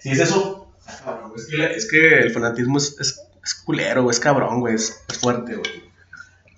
Si 0.00 0.10
es 0.10 0.18
eso. 0.20 0.68
ah, 1.06 1.30
Es 1.34 1.46
que, 1.46 1.74
es 1.74 1.90
que 1.90 2.18
el 2.18 2.30
fanatismo 2.30 2.76
es, 2.76 2.96
es, 3.00 3.18
es 3.42 3.54
culero, 3.54 4.02
güey, 4.02 4.12
es 4.14 4.20
cabrón, 4.20 4.60
güey, 4.60 4.74
es, 4.74 5.02
fuerte, 5.20 5.54
güey. 5.56 5.90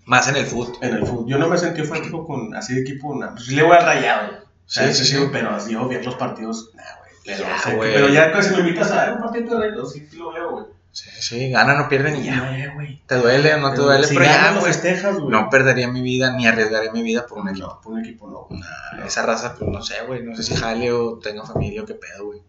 Más 0.07 0.27
en 0.29 0.37
el 0.37 0.47
fútbol. 0.47 0.77
En 0.81 0.95
el 0.97 1.07
fútbol. 1.07 1.27
Yo 1.29 1.39
no 1.39 1.49
me 1.49 1.57
sentí 1.57 1.83
fanático 1.85 2.27
con 2.27 2.55
así 2.57 2.75
de 2.75 2.81
equipo, 2.81 3.15
nada. 3.15 3.35
Pues 3.35 3.47
sí 3.47 3.55
le 3.55 3.63
voy 3.63 3.77
al 3.77 3.85
rayado. 3.85 4.33
Sí, 4.67 4.93
sí, 4.93 5.05
sí. 5.05 5.29
Pero 5.31 5.65
yo 5.69 5.87
ver 5.89 6.05
los 6.05 6.17
partidos, 6.17 6.71
nah, 6.75 6.83
güey. 6.99 7.13
Pero, 7.25 7.45
Ya, 7.45 7.75
güey. 7.77 7.95
pero 7.95 8.09
ya 8.09 8.33
casi 8.33 8.55
me 8.55 8.61
invitas 8.61 8.91
a 8.91 9.05
ver 9.05 9.13
un 9.15 9.21
partido 9.21 9.57
de 9.59 9.69
rayado, 9.69 9.87
sí, 9.87 10.07
sí 10.11 10.17
lo 10.17 10.33
veo, 10.33 10.51
güey. 10.51 10.65
Sí, 10.95 11.11
sí, 11.19 11.51
ganan 11.51 11.81
o 11.81 11.89
pierden 11.89 12.17
y 12.17 12.23
ya. 12.25 12.73
Güey. 12.75 13.03
Te 13.07 13.17
duele 13.17 13.53
o 13.55 13.59
no 13.59 13.73
te 13.75 13.81
duele, 13.81 14.07
si 14.07 14.15
pero 14.15 14.27
ya, 14.27 14.53
güey. 14.53 14.65
festejas, 14.65 15.17
güey. 15.19 15.29
No 15.29 15.51
perdería 15.51 15.89
mi 15.89 16.01
vida 16.03 16.31
ni 16.37 16.47
arriesgaría 16.47 16.93
mi 16.93 17.03
vida 17.03 17.27
por 17.27 17.39
un 17.39 17.49
equipo. 17.49 17.67
No, 17.67 17.81
por 17.81 17.93
un 17.95 18.01
equipo 18.01 18.49
no. 18.51 19.05
esa 19.05 19.23
raza, 19.27 19.57
pues 19.59 19.71
no 19.71 19.83
sé, 19.83 19.97
güey. 20.07 20.23
No 20.23 20.37
sé 20.37 20.45
si 20.45 20.55
jale 20.55 20.93
o 20.93 21.19
tenga 21.19 21.45
familia 21.45 21.83
o 21.83 21.85
qué 21.85 21.95
pedo, 21.95 22.27
güey. 22.27 22.41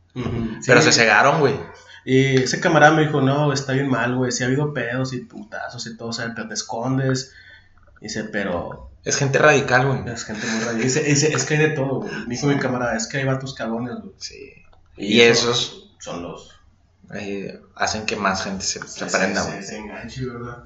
Pero 0.66 0.80
Sí. 0.82 0.92
se 0.92 1.02
cegaron, 1.02 1.40
güey. 1.40 1.60
Y 2.06 2.44
ese 2.44 2.60
camarada 2.60 2.94
me 2.94 3.02
dijo, 3.08 3.20
no, 3.20 3.52
está 3.52 3.74
bien 3.74 3.90
mal, 3.90 4.16
güey. 4.16 4.32
Sí 4.32 4.44
ha 4.44 4.46
habido 4.46 4.74
pedos 4.76 5.12
y 5.14 5.22
putazos 5.22 5.88
y 5.88 5.98
todo, 5.98 6.10
o 6.10 6.14
sea, 6.14 6.32
pero 6.36 6.48
te 6.48 6.54
escondes. 6.54 7.34
Dice, 8.00 8.26
pero 8.26 8.92
Es 9.04 9.18
gente 9.18 9.40
radical, 9.40 9.88
güey. 9.88 10.14
es 10.14 10.24
gente 10.24 10.46
muy 10.46 10.60
rara. 10.66 10.78
Dice, 10.78 11.02
dice, 11.02 11.34
es 11.34 11.46
que 11.46 11.56
hay 11.56 11.62
de 11.62 11.70
todo, 11.70 12.02
güey. 12.02 12.14
Me 12.28 12.36
dijo 12.36 12.46
mi 12.46 12.58
camarada, 12.60 12.96
es 12.96 13.08
que 13.08 13.18
hay 13.18 13.24
vatos 13.26 13.56
cagones, 13.56 13.96
güey. 14.02 14.14
Sí. 14.18 14.54
Y 14.98 15.22
esos 15.22 15.96
son 16.00 16.22
los... 16.22 16.52
eh, 17.14 17.62
hacen 17.76 18.06
que 18.06 18.16
más 18.16 18.44
gente 18.44 18.64
se, 18.64 18.80
se 18.88 19.10
se- 19.10 19.18
prenda, 19.18 19.42
se- 19.42 19.52
güey. 19.52 19.64
Se 19.64 19.78
enganche, 19.78 20.26
¿verdad? 20.26 20.64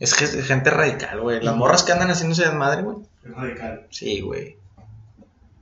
Es 0.00 0.14
que 0.14 0.24
es 0.24 0.46
gente 0.46 0.70
radical, 0.70 1.20
güey. 1.20 1.42
Las 1.42 1.56
morras 1.56 1.82
que 1.82 1.92
andan 1.92 2.10
haciéndose 2.10 2.44
desmadre, 2.44 2.82
güey. 2.82 2.98
Es 3.24 3.34
radical. 3.34 3.86
Sí, 3.90 4.20
güey. 4.20 4.56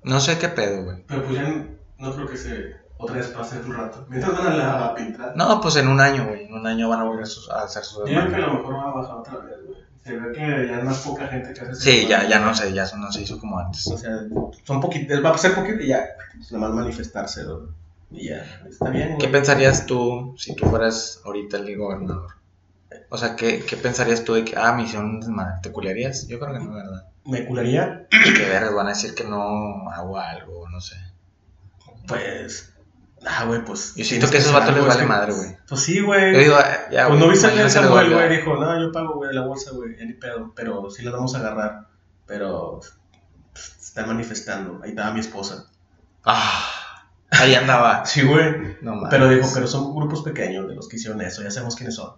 No 0.03 0.21
sé 0.21 0.38
qué 0.38 0.49
pedo, 0.49 0.85
güey. 0.85 1.05
Pero 1.09 1.25
pues 1.25 1.35
ya 1.37 1.66
no 1.99 2.12
creo 2.14 2.29
que 2.29 2.37
se 2.37 2.77
otra 2.99 3.16
vez 3.16 3.27
pase 3.29 3.59
un 3.61 3.75
rato. 3.75 4.07
Mientras 4.09 4.37
van 4.37 4.47
a 4.47 4.55
la 4.57 4.85
a 4.87 4.95
pintar. 4.95 5.37
No, 5.37 5.61
pues 5.61 5.77
en 5.77 5.88
un 5.88 6.01
año, 6.01 6.27
güey. 6.29 6.45
En 6.45 6.55
un 6.55 6.66
año 6.66 6.88
van 6.88 7.01
a 7.01 7.05
volver 7.05 7.25
a 7.25 7.27
sus- 7.27 7.51
a 7.51 7.62
hacer 7.64 7.83
su 7.85 8.01
Yo 8.01 8.05
creo 8.05 8.29
que 8.29 8.35
a 8.37 8.38
lo 8.47 8.55
mejor 8.55 8.75
va 8.77 8.90
a 8.90 8.92
bajar 8.95 9.16
otra 9.16 9.38
vez, 9.38 9.57
güey. 9.66 9.79
Se 10.05 10.16
ve 10.16 10.33
que 10.33 10.69
ya 10.69 10.79
es 10.79 10.85
más 10.85 10.99
poca 10.99 11.27
gente 11.27 11.53
que 11.53 11.61
hace 11.62 11.75
Sí, 11.75 12.07
ya, 12.07 12.29
ya 12.29 12.38
no 12.38 12.55
sé, 12.55 12.73
ya 12.73 12.87
no 12.97 13.11
se 13.11 13.23
hizo 13.23 13.40
como 13.40 13.59
antes. 13.59 13.87
O 13.88 13.99
sea, 13.99 14.21
son 14.64 14.81
poquitos, 14.81 15.25
va 15.25 15.31
a 15.31 15.38
ser 15.38 15.55
poquito 15.55 15.81
y 15.83 15.88
ya. 15.88 16.07
Pues 16.37 16.53
nada 16.53 16.66
más 16.69 16.77
manifestarse, 16.77 17.42
güey. 17.42 17.66
Y 18.11 18.29
ya, 18.29 18.62
está 18.69 18.90
bien, 18.90 19.09
güey. 19.09 19.19
¿Qué 19.19 19.29
pensarías 19.29 19.87
tú 19.87 20.35
si 20.38 20.55
tú 20.55 20.66
fueras 20.66 21.21
ahorita 21.25 21.57
el 21.59 21.77
gobernador? 21.77 22.33
O 23.09 23.19
sea, 23.19 23.37
¿qué, 23.37 23.64
qué 23.64 23.77
pensarías 23.77 24.25
tú 24.25 24.35
de 24.35 24.45
que, 24.45 24.57
ah, 24.57 24.73
me 24.73 24.85
hicieron 24.85 25.07
un 25.07 25.21
desmadre? 25.21 25.55
¿Te 25.62 25.73
culearías? 25.73 26.27
Yo 26.29 26.38
creo 26.38 26.53
que 26.55 26.61
no, 26.61 26.75
¿verdad? 26.75 27.07
¿Me 27.27 27.45
curaría? 27.45 28.07
Que 28.11 28.49
vergas, 28.49 28.73
van 28.73 28.87
a 28.87 28.90
decir 28.90 29.14
que 29.14 29.25
no 29.25 29.90
hago 29.90 30.19
algo, 30.19 30.69
no 30.69 30.81
sé. 30.81 30.97
Pues. 32.07 32.73
Ah, 33.27 33.45
güey, 33.47 33.64
pues. 33.64 33.95
Yo 33.97 34.05
siento 34.05 34.31
que 34.31 34.37
a 34.37 34.40
esos 34.40 34.53
vatos 34.53 34.75
les 34.75 34.87
vale 34.87 35.07
madre, 35.07 35.33
güey. 35.33 35.57
Pues 35.69 35.81
sí, 35.81 36.01
güey. 36.01 36.33
Yo 36.33 36.38
digo, 36.38 36.55
ah, 36.57 36.88
ya, 36.90 37.09
Pues 37.09 37.19
no 37.19 37.29
viste 37.29 37.53
que 37.53 37.69
Samuel, 37.69 38.12
güey, 38.12 38.37
dijo, 38.37 38.55
no, 38.55 38.81
yo 38.81 38.92
pago, 38.92 39.14
güey, 39.14 39.35
la 39.35 39.45
bolsa, 39.45 39.73
güey, 39.73 39.97
ni 40.07 40.12
pedo, 40.12 40.53
pero 40.55 40.88
sí 40.90 41.03
las 41.03 41.14
vamos 41.14 41.35
a 41.35 41.38
agarrar. 41.38 41.88
Pero 42.27 42.81
pues, 43.53 43.77
están 43.81 44.07
manifestando. 44.07 44.81
Ahí 44.85 44.90
estaba 44.90 45.12
mi 45.12 45.21
esposa. 45.21 45.66
Ah, 46.25 46.71
ahí 47.31 47.55
andaba. 47.55 48.05
Sí, 48.07 48.23
güey. 48.23 48.77
No 48.83 48.95
mames. 48.95 49.11
Pero 49.11 49.29
dijo, 49.29 49.49
pero 49.55 49.67
son 49.67 49.95
grupos 49.95 50.23
pequeños 50.23 50.69
de 50.69 50.75
los 50.75 50.89
que 50.89 50.97
hicieron 50.97 51.21
eso, 51.23 51.43
ya 51.43 51.51
sabemos 51.51 51.77
quiénes 51.77 51.95
son. 51.97 52.12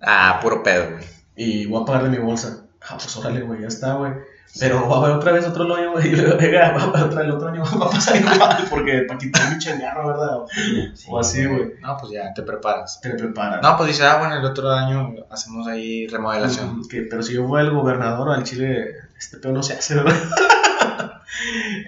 Ah, 0.00 0.38
puro 0.42 0.62
pedo, 0.62 0.90
güey. 0.92 1.04
Y 1.36 1.66
voy 1.66 1.82
a 1.82 1.86
pagar 1.86 2.04
de 2.04 2.10
mi 2.10 2.18
bolsa. 2.18 2.64
Ah, 2.82 2.94
pues 2.98 3.16
órale, 3.16 3.42
güey, 3.42 3.60
ya 3.62 3.68
está, 3.68 3.94
güey. 3.94 4.12
Pero 4.60 4.86
va 4.86 4.96
a 4.96 4.98
haber 4.98 5.12
otra 5.16 5.32
vez 5.32 5.46
otro 5.46 5.62
año, 5.74 5.92
güey. 5.92 6.08
Y 6.12 6.16
luego, 6.16 6.36
venga, 6.36 6.72
va 6.72 6.82
a 6.82 6.84
haber 6.84 7.02
otra, 7.04 7.22
el 7.22 7.30
otro 7.30 7.48
año 7.48 7.62
va 7.80 7.86
a 7.86 7.90
pasar 7.90 8.16
igual. 8.16 8.66
Porque 8.68 9.02
para 9.08 9.18
quitar 9.18 9.50
mi 9.50 9.58
changarro, 9.58 10.08
¿verdad? 10.08 10.38
O 11.08 11.18
así, 11.18 11.46
güey. 11.46 11.74
No, 11.80 11.96
pues 11.96 12.12
ya, 12.12 12.34
te 12.34 12.42
preparas. 12.42 13.00
Te 13.00 13.10
preparan. 13.10 13.60
No, 13.62 13.76
pues 13.78 13.88
dice, 13.88 14.04
ah, 14.04 14.18
bueno, 14.18 14.34
el 14.36 14.44
otro 14.44 14.70
año 14.70 15.14
hacemos 15.30 15.66
ahí 15.68 16.06
remodelación. 16.08 16.80
Mm, 16.80 16.88
que- 16.88 17.02
pero 17.02 17.22
si 17.22 17.32
yo 17.34 17.46
fuera 17.48 17.66
el 17.66 17.72
gobernador 17.74 18.28
al 18.30 18.42
Chile, 18.44 18.94
este 19.18 19.38
pedo 19.38 19.52
no 19.52 19.62
se 19.62 19.72
hace, 19.74 19.94
¿verdad? 19.94 20.16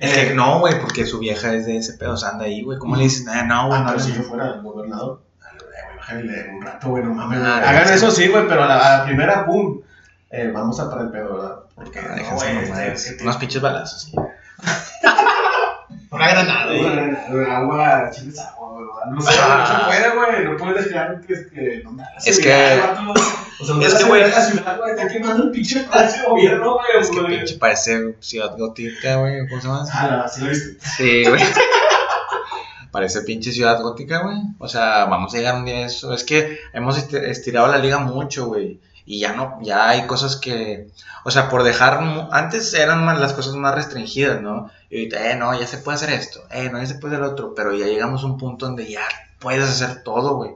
Que 0.01 0.33
no, 0.35 0.61
güey, 0.61 0.81
porque 0.81 1.07
su 1.07 1.19
vieja 1.19 1.53
es 1.55 1.67
de 1.67 1.77
ese 1.79 1.95
pedo, 1.95 2.12
o 2.14 2.17
sea, 2.17 2.31
anda 2.31 2.45
ahí, 2.47 2.62
güey. 2.62 2.79
¿Cómo 2.79 2.97
le 2.97 3.05
dices? 3.05 3.27
Ah, 3.29 3.43
no, 3.45 3.69
güey, 3.69 3.81
Ah, 3.81 3.93
no, 3.93 3.99
si 4.01 4.12
yo 4.12 4.23
fuera 4.23 4.47
el 4.55 4.62
gobernador, 4.62 5.23
eh, 5.43 5.97
bájale 5.97 6.51
un 6.51 6.62
rato, 6.62 6.88
güey, 6.88 7.03
no 7.05 7.14
mames. 7.14 7.38
Ah. 7.43 7.62
Hagan 7.69 7.93
eso 7.93 8.11
sí, 8.11 8.29
güey, 8.29 8.47
pero 8.49 8.64
a 8.64 8.67
la, 8.67 8.77
a 8.95 8.99
la 8.99 9.05
primera, 9.05 9.45
pum. 9.47 9.81
Eh, 10.31 10.51
vamos 10.53 10.81
a 10.81 10.90
parar 10.90 11.07
el 11.07 11.11
pedo, 11.12 11.37
¿verdad? 11.37 11.57
Porque, 11.75 11.99
Ah, 12.01 12.17
no, 12.17 12.25
mamadas. 12.37 13.07
este- 13.07 13.23
Unos 13.23 13.37
pinches 13.37 13.62
balazos, 13.62 14.03
sí. 14.03 14.12
Una 16.11 16.29
granada, 16.29 16.67
güey. 16.67 17.47
Agua, 17.51 18.11
chiles 18.11 18.38
agua. 18.40 18.63
No 19.11 19.21
sé, 19.21 19.33
güey, 19.33 19.59
no 19.59 19.67
se 19.67 19.85
puede, 19.85 20.14
güey. 20.17 20.45
No 20.45 20.57
puedes 20.57 20.85
dejar 20.88 21.21
que 21.21 21.33
es 21.33 21.47
que. 21.53 21.83
No, 21.85 21.93
la 21.97 22.09
Es 22.25 22.38
que-. 22.38 22.81
O 23.61 23.64
sea, 23.64 23.87
es 23.88 23.95
que, 23.95 24.05
güey- 24.05 24.29
la 24.29 24.40
ciudad, 24.40 24.79
güey. 24.79 24.90
Está 24.93 25.09
quemando 25.09 25.45
el 25.45 25.51
pinche 25.51 25.81
palacio 25.85 26.23
de 26.23 26.29
gobierno, 26.29 26.75
güey. 26.75 26.87
Es 27.01 27.11
que 27.11 27.21
pinche 27.23 27.57
parece 27.59 28.14
ciudad 28.21 28.57
gótica, 28.57 29.17
güey. 29.17 29.49
¿Cómo 29.49 29.61
se 29.61 29.67
llama? 29.69 29.85
Ah, 29.93 30.27
sí 30.29 30.40
lo 30.43 30.49
viste. 30.51 30.79
Sí, 30.97 31.25
güey. 31.29 31.43
Parece 32.90 33.23
pinche 33.23 33.51
ciudad 33.51 33.81
gótica, 33.83 34.19
güey. 34.23 34.37
O 34.59 34.69
sea, 34.69 35.07
vamos 35.07 35.35
a 35.35 35.38
llegar 35.38 35.57
un 35.57 35.64
día 35.64 35.79
a 35.79 35.87
eso. 35.87 36.14
Es 36.14 36.23
que 36.23 36.59
hemos 36.73 36.97
esti- 36.97 37.23
estirado 37.25 37.67
la 37.67 37.79
liga 37.79 37.99
mucho, 37.99 38.47
güey. 38.47 38.79
Y 39.07 39.21
ya 39.21 39.35
no, 39.35 39.59
ya 39.61 39.88
hay 39.88 40.07
cosas 40.07 40.37
que, 40.37 40.88
o 41.25 41.31
sea, 41.31 41.51
por 41.51 41.62
dejar, 41.62 42.01
antes 42.31 42.73
eran 42.73 43.05
más, 43.05 43.21
las 43.21 43.35
cosas 43.35 43.55
más 43.55 43.75
restringidas, 43.75 44.40
¿no? 44.40 44.71
Y 44.88 44.97
ahorita, 44.97 45.31
eh, 45.31 45.37
no, 45.37 45.59
ya 45.59 45.67
se 45.67 45.79
puede 45.79 45.97
hacer 45.97 46.11
esto, 46.11 46.40
eh, 46.51 46.71
no, 46.71 46.79
ya 46.79 46.87
se 46.87 46.95
puede 46.95 47.14
hacer 47.14 47.27
lo 47.27 47.33
otro, 47.33 47.55
pero 47.55 47.75
ya 47.75 47.87
llegamos 47.87 48.23
a 48.23 48.27
un 48.27 48.38
punto 48.38 48.64
donde 48.67 48.90
ya 48.90 49.03
puedes 49.38 49.69
hacer 49.69 50.03
todo, 50.03 50.37
güey. 50.37 50.53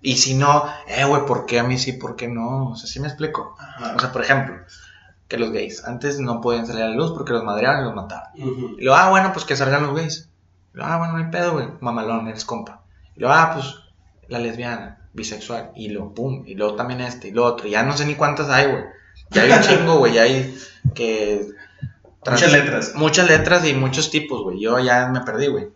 Y 0.00 0.16
si 0.16 0.34
no, 0.34 0.64
eh, 0.88 1.04
güey, 1.04 1.24
¿por 1.26 1.46
qué 1.46 1.60
a 1.60 1.62
mí 1.62 1.78
sí, 1.78 1.92
por 1.92 2.16
qué 2.16 2.26
no? 2.26 2.70
O 2.70 2.76
sea, 2.76 2.88
¿sí 2.88 2.98
me 2.98 3.06
explico? 3.06 3.54
Ajá. 3.58 3.94
O 3.96 4.00
sea, 4.00 4.10
por 4.10 4.22
ejemplo, 4.22 4.56
que 5.28 5.38
los 5.38 5.52
gays 5.52 5.84
antes 5.84 6.18
no 6.18 6.40
podían 6.40 6.66
salir 6.66 6.82
a 6.82 6.88
la 6.88 6.96
luz 6.96 7.12
porque 7.12 7.32
los 7.32 7.44
madreaban 7.44 7.82
y 7.82 7.84
los 7.84 7.94
mataban. 7.94 8.30
Ujú. 8.36 8.76
Y 8.78 8.84
luego, 8.84 8.98
ah, 8.98 9.10
bueno, 9.10 9.32
pues 9.32 9.44
que 9.44 9.56
salgan 9.56 9.86
los 9.86 9.94
gays. 9.94 10.28
Y 10.74 10.78
luego, 10.78 10.92
ah, 10.92 10.98
bueno, 10.98 11.12
no 11.12 11.24
hay 11.24 11.30
pedo, 11.30 11.52
güey. 11.52 11.68
Mamalón, 11.80 12.26
eres 12.26 12.44
compa. 12.44 12.82
Y 13.14 13.20
luego, 13.20 13.34
ah, 13.34 13.52
pues 13.54 13.76
la 14.28 14.40
lesbiana, 14.40 14.98
bisexual. 15.12 15.72
Y 15.74 15.88
luego, 15.88 16.14
pum. 16.14 16.44
Y 16.46 16.54
luego 16.54 16.74
también 16.74 17.00
este, 17.00 17.28
y 17.28 17.30
lo 17.32 17.44
otro. 17.44 17.68
Ya 17.68 17.82
no 17.82 17.96
sé 17.96 18.06
ni 18.06 18.14
cuántas 18.14 18.48
hay, 18.48 18.70
güey. 18.70 18.84
Ya 19.30 19.42
hay 19.42 19.50
un 19.52 19.60
chingo, 19.62 19.98
güey. 19.98 20.14
Ya 20.14 20.22
hay 20.22 20.56
que. 20.94 21.46
Muchas 22.24 22.52
letras. 22.52 22.94
Muchas 22.94 23.28
letras 23.28 23.66
y 23.66 23.74
muchos 23.74 24.10
tipos, 24.10 24.42
güey. 24.42 24.60
Yo 24.60 24.78
ya 24.78 25.08
me 25.08 25.20
perdí, 25.20 25.48
güey. 25.48 25.68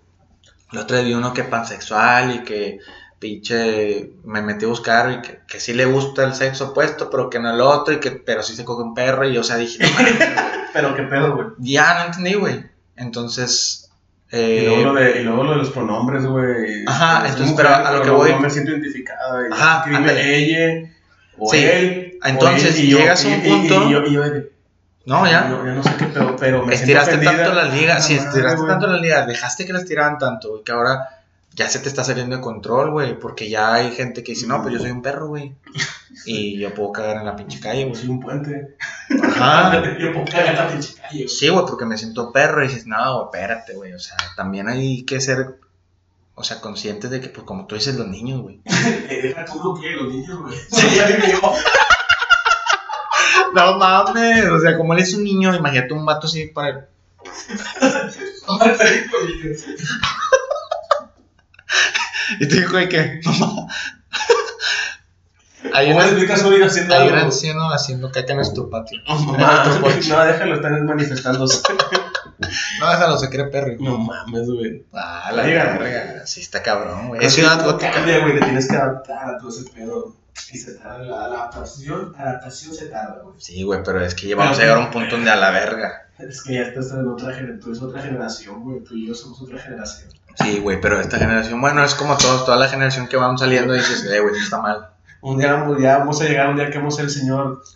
El 0.72 0.78
otro 0.78 0.96
día 0.96 1.06
vi 1.06 1.14
uno 1.14 1.32
que 1.32 1.44
pansexual 1.44 2.34
y 2.34 2.42
que 2.42 2.78
pinche 3.18 4.12
me 4.24 4.42
metí 4.42 4.66
a 4.66 4.68
buscar 4.68 5.10
y 5.10 5.22
que, 5.22 5.40
que 5.48 5.58
sí 5.58 5.72
le 5.72 5.86
gusta 5.86 6.24
el 6.24 6.34
sexo 6.34 6.68
opuesto, 6.68 7.08
pero 7.08 7.30
que 7.30 7.38
no 7.38 7.52
el 7.52 7.60
otro, 7.60 7.94
y 7.94 8.00
que, 8.00 8.10
pero 8.10 8.42
sí 8.42 8.54
se 8.54 8.64
coge 8.64 8.82
un 8.82 8.94
perro. 8.94 9.28
Y 9.28 9.38
o 9.38 9.44
sea, 9.44 9.56
dije, 9.56 9.78
no. 9.82 9.88
Pero 10.72 10.94
qué 10.94 11.04
pedo, 11.04 11.34
güey. 11.34 11.46
Ya 11.58 11.94
no 11.94 12.04
entendí, 12.04 12.34
güey. 12.34 12.66
Entonces. 12.96 13.85
Y 14.32 14.36
Eh, 14.36 14.62
luego, 14.66 14.92
lo 14.92 14.94
de, 15.00 15.20
y 15.20 15.24
luego 15.24 15.44
lo 15.44 15.50
de 15.52 15.56
los 15.58 15.70
pronombres, 15.70 16.26
güey. 16.26 16.84
Ajá, 16.86 17.20
Soy 17.20 17.28
entonces, 17.30 17.50
mujer, 17.52 17.66
pero 17.66 17.86
a 17.86 17.92
lo 17.92 18.02
que 18.02 18.10
voy- 18.10 18.30
No 18.32 18.40
me 18.40 18.50
siento 18.50 18.72
identificada. 18.72 19.48
y 19.48 19.52
Ajá, 19.52 19.84
ella 20.20 20.90
o 21.38 21.50
Sí, 21.52 21.58
él. 21.64 22.18
o 22.22 22.26
entonces, 22.28 22.76
él, 22.78 22.84
y 22.84 22.88
yo- 22.88 22.98
llegas 22.98 23.24
a 23.24 23.28
un 23.28 23.34
y- 23.34 23.36
y- 23.36 23.50
punto- 23.50 23.88
Y, 23.88 23.92
yo, 23.92 24.02
y 24.04 24.12
yo 24.12 24.22
de- 24.22 24.50
no, 25.04 25.24
ya. 25.30 25.42
No, 25.42 25.64
ya 25.64 25.72
no 25.74 25.82
sé 25.82 25.90
qué 25.96 26.06
pedo, 26.06 26.34
pero 26.36 26.66
me 26.66 26.74
estiraste 26.74 27.18
tanto 27.18 27.52
la 27.54 27.64
liga. 27.66 28.00
Sí, 28.00 28.14
madre, 28.14 28.28
estiraste 28.28 28.56
güey. 28.58 28.68
tanto 28.68 28.86
la 28.88 28.96
liga. 28.98 29.24
Dejaste 29.26 29.64
que 29.64 29.72
la 29.72 29.78
estiraran 29.78 30.18
tanto, 30.18 30.50
güey, 30.50 30.64
que 30.64 30.72
ahora 30.72 31.08
ya 31.54 31.68
se 31.68 31.78
te 31.78 31.88
está 31.88 32.02
saliendo 32.02 32.34
de 32.36 32.42
control, 32.42 32.90
güey. 32.90 33.16
Porque 33.18 33.48
ya 33.48 33.74
hay 33.74 33.92
gente 33.92 34.24
que 34.24 34.32
dice, 34.32 34.46
no, 34.48 34.60
pues 34.60 34.74
yo 34.74 34.80
soy 34.80 34.90
un 34.90 35.02
perro, 35.02 35.28
güey. 35.28 35.52
Y 36.26 36.58
yo 36.58 36.74
puedo 36.74 36.90
cagar 36.92 37.18
en 37.18 37.26
la 37.26 37.36
pinche 37.36 37.60
calle, 37.60 37.82
Yo 37.82 37.88
güey. 37.90 38.00
soy 38.00 38.08
un 38.10 38.18
puente. 38.20 38.74
Ajá. 39.40 39.96
Yo 39.98 40.12
puedo 40.12 40.24
cagar 40.26 40.48
en 40.48 40.56
la 40.56 40.68
pinche 40.68 40.94
calle. 40.94 41.24
güey. 41.24 41.28
Sí, 41.28 41.48
güey, 41.48 41.66
porque 41.66 41.84
me 41.84 41.98
siento 41.98 42.32
perro 42.32 42.64
y 42.64 42.68
dices, 42.68 42.86
no, 42.86 42.96
güey, 43.14 43.24
espérate, 43.42 43.74
güey. 43.74 43.92
O 43.92 43.98
sea, 43.98 44.16
también 44.36 44.68
hay 44.68 45.04
que 45.04 45.20
ser, 45.20 45.58
o 46.34 46.44
sea, 46.44 46.60
conscientes 46.60 47.10
de 47.10 47.20
que, 47.20 47.28
pues, 47.28 47.46
como 47.46 47.66
tú 47.66 47.74
dices, 47.74 47.96
los 47.96 48.08
niños, 48.08 48.40
güey. 48.42 48.60
Deja 48.64 49.44
tú 49.44 49.60
lo 49.62 49.80
que 49.80 49.90
los 49.90 50.12
niños, 50.12 50.40
güey. 50.40 50.56
Sí, 50.70 50.86
ya 50.96 51.06
dime 51.06 51.32
yo. 51.32 51.52
No 53.54 53.78
mames, 53.78 54.44
o 54.50 54.58
sea, 54.60 54.76
como 54.76 54.92
él 54.92 54.98
es 54.98 55.14
un 55.14 55.24
niño, 55.24 55.54
imagínate 55.54 55.94
un 55.94 56.04
vato 56.04 56.26
así 56.26 56.46
para 56.48 56.68
él. 56.68 56.84
Y 62.40 62.48
te 62.48 62.56
dijo 62.56 62.76
de 62.76 62.88
que, 62.88 63.20
mamá. 63.24 63.66
Hay 65.72 65.88
¿Cómo 65.88 65.98
un, 65.98 66.04
le 66.04 66.10
explicas 66.10 66.42
a 66.42 66.46
un 66.46 66.52
niño 66.54 66.66
haciendo 66.66 66.94
hay 66.94 67.08
un 67.08 67.14
algo? 67.14 67.26
anciano 67.26 67.70
haciendo 67.70 68.10
caca 68.12 68.32
en 68.32 68.54
tu 68.54 68.70
patio. 68.70 69.00
No, 69.06 69.18
en 69.18 69.26
mamá, 69.26 69.64
nuestro 69.80 70.16
no, 70.16 70.24
déjalo, 70.24 70.54
están 70.56 70.86
manifestándose. 70.86 71.62
No, 72.80 72.90
déjalo, 72.90 73.16
se 73.16 73.30
cree 73.30 73.46
perro. 73.46 73.72
No 73.80 73.96
mames, 73.96 74.46
güey. 74.50 74.84
Ah, 74.92 75.30
la 75.32 75.42
verga. 75.42 76.26
Sí, 76.26 76.42
está 76.42 76.62
cabrón, 76.62 77.08
güey. 77.08 77.24
Es 77.24 77.32
ciudad 77.32 77.64
gótica. 77.64 77.90
Cambia, 77.92 78.18
güey, 78.18 78.34
te 78.34 78.44
tienes 78.44 78.68
que 78.68 78.76
adaptar 78.76 79.30
a 79.30 79.38
todo 79.38 79.48
ese 79.48 79.70
pedo. 79.70 80.14
Y 80.52 80.58
se 80.58 80.74
tarda, 80.74 80.98
la, 80.98 81.28
la 81.28 81.34
adaptación, 81.36 82.14
adaptación 82.18 82.74
se 82.74 82.86
tarda, 82.86 83.22
güey. 83.22 83.36
Sí, 83.38 83.62
güey, 83.62 83.82
pero 83.82 84.04
es 84.04 84.14
que 84.14 84.28
ya 84.28 84.36
vamos 84.36 84.58
a 84.58 84.60
llegar 84.60 84.76
a 84.76 84.80
un 84.80 84.90
punto 84.90 85.16
donde 85.16 85.30
a 85.30 85.36
la 85.36 85.50
verga. 85.50 86.08
Es 86.18 86.42
que 86.42 86.54
ya 86.54 86.62
estás 86.62 86.92
en 86.92 87.08
otra 87.08 87.32
generación, 87.32 87.60
tú 87.60 87.70
eres 87.70 87.82
otra 87.82 88.02
generación, 88.02 88.62
güey, 88.62 88.84
tú 88.84 88.94
y 88.94 89.08
yo 89.08 89.14
somos 89.14 89.40
otra 89.40 89.58
generación. 89.58 90.10
Sí, 90.34 90.60
güey, 90.60 90.78
pero 90.80 91.00
esta 91.00 91.16
generación, 91.18 91.58
bueno, 91.62 91.82
es 91.82 91.94
como 91.94 92.18
todos, 92.18 92.44
toda 92.44 92.58
la 92.58 92.68
generación 92.68 93.08
que 93.08 93.16
van 93.16 93.38
saliendo 93.38 93.74
y 93.74 93.78
dices, 93.78 94.04
eh, 94.04 94.20
güey, 94.20 94.38
está 94.38 94.60
mal. 94.60 94.90
Un 95.26 95.38
día 95.38 95.54
vamos, 95.54 95.80
ya 95.80 95.98
vamos 95.98 96.20
a 96.20 96.24
llegar 96.24 96.48
un 96.50 96.56
día 96.56 96.70
que 96.70 96.78
vamos 96.78 96.94
a 96.94 96.96
ser 96.98 97.06
el 97.06 97.10
señor. 97.10 97.62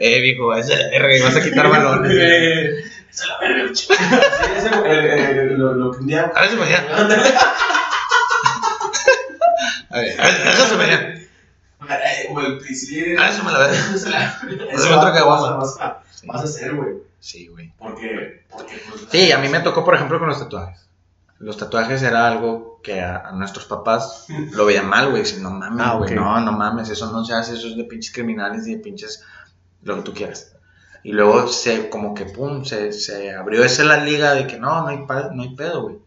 Eh, 0.00 0.20
viejo, 0.20 0.54
es 0.54 0.68
verga, 0.68 1.16
y 1.16 1.20
vas 1.20 1.36
a 1.36 1.42
quitar 1.42 1.68
balones. 1.68 2.12
Eh, 2.20 2.84
es 3.10 3.26
la 3.26 3.38
verga. 3.38 3.74
Sí, 3.74 3.86
ese, 4.56 4.68
eh, 4.68 5.30
eh, 5.30 5.44
lo, 5.56 5.72
lo 5.74 5.92
que 5.92 5.98
un 5.98 6.06
día. 6.06 6.30
A 6.34 6.40
ver 6.42 6.50
si 6.50 6.56
me 6.56 6.62
A 6.64 6.66
ver, 9.98 10.20
a 10.20 10.26
déjase 10.26 10.76
mañana. 10.76 11.14
Eh, 11.88 12.24
Como 12.26 12.40
el 12.40 12.58
príncipe. 12.58 13.16
Ah, 13.18 13.28
eso 13.30 13.44
me 13.44 13.52
la 13.52 13.58
verga. 13.60 13.76
Eso 13.94 14.08
Es 14.08 14.86
otro 14.86 15.12
que 15.12 15.20
vas, 15.20 15.40
vas, 15.56 15.80
a- 15.80 16.02
vas 16.24 16.40
a 16.40 16.44
hacer, 16.44 16.74
güey. 16.74 16.94
Sí, 17.20 17.46
güey. 17.46 17.72
Porque, 17.78 18.42
porque 18.50 18.82
pues, 18.90 19.06
Sí, 19.10 19.30
a 19.32 19.38
mí 19.38 19.48
me 19.48 19.60
tocó, 19.60 19.84
por 19.84 19.94
ejemplo, 19.94 20.18
con 20.18 20.28
los 20.28 20.38
tatuajes. 20.38 20.86
Los 21.38 21.56
tatuajes 21.56 22.02
era 22.02 22.26
algo 22.26 22.73
que 22.84 23.00
a, 23.00 23.16
a 23.28 23.32
nuestros 23.32 23.64
papás 23.64 24.26
lo 24.52 24.66
veían 24.66 24.88
mal, 24.88 25.10
güey. 25.10 25.22
Dicen, 25.22 25.42
no 25.42 25.50
mames, 25.50 25.84
Ah, 25.84 25.94
güey, 25.96 26.10
ok. 26.12 26.16
no, 26.16 26.40
no 26.40 26.52
mames, 26.52 26.88
eso 26.90 27.10
no 27.10 27.24
se 27.24 27.34
hace, 27.34 27.54
eso 27.54 27.66
es 27.66 27.76
de 27.76 27.82
pinches 27.84 28.12
criminales 28.14 28.64
y 28.68 28.76
de 28.76 28.80
pinches 28.82 29.24
lo 29.82 29.96
que 29.96 30.02
tú 30.02 30.14
quieras. 30.14 30.52
Y 31.02 31.12
luego 31.12 31.48
se, 31.48 31.90
como 31.90 32.14
que, 32.14 32.26
pum, 32.26 32.64
se, 32.64 32.92
se 32.92 33.34
abrió 33.34 33.64
esa 33.64 33.82
la 33.84 33.96
liga 34.04 34.32
de 34.34 34.46
que 34.46 34.58
no, 34.58 34.82
no 34.82 34.86
hay, 34.88 35.04
no 35.32 35.42
hay 35.42 35.54
pedo, 35.56 35.82
güey. 35.82 35.98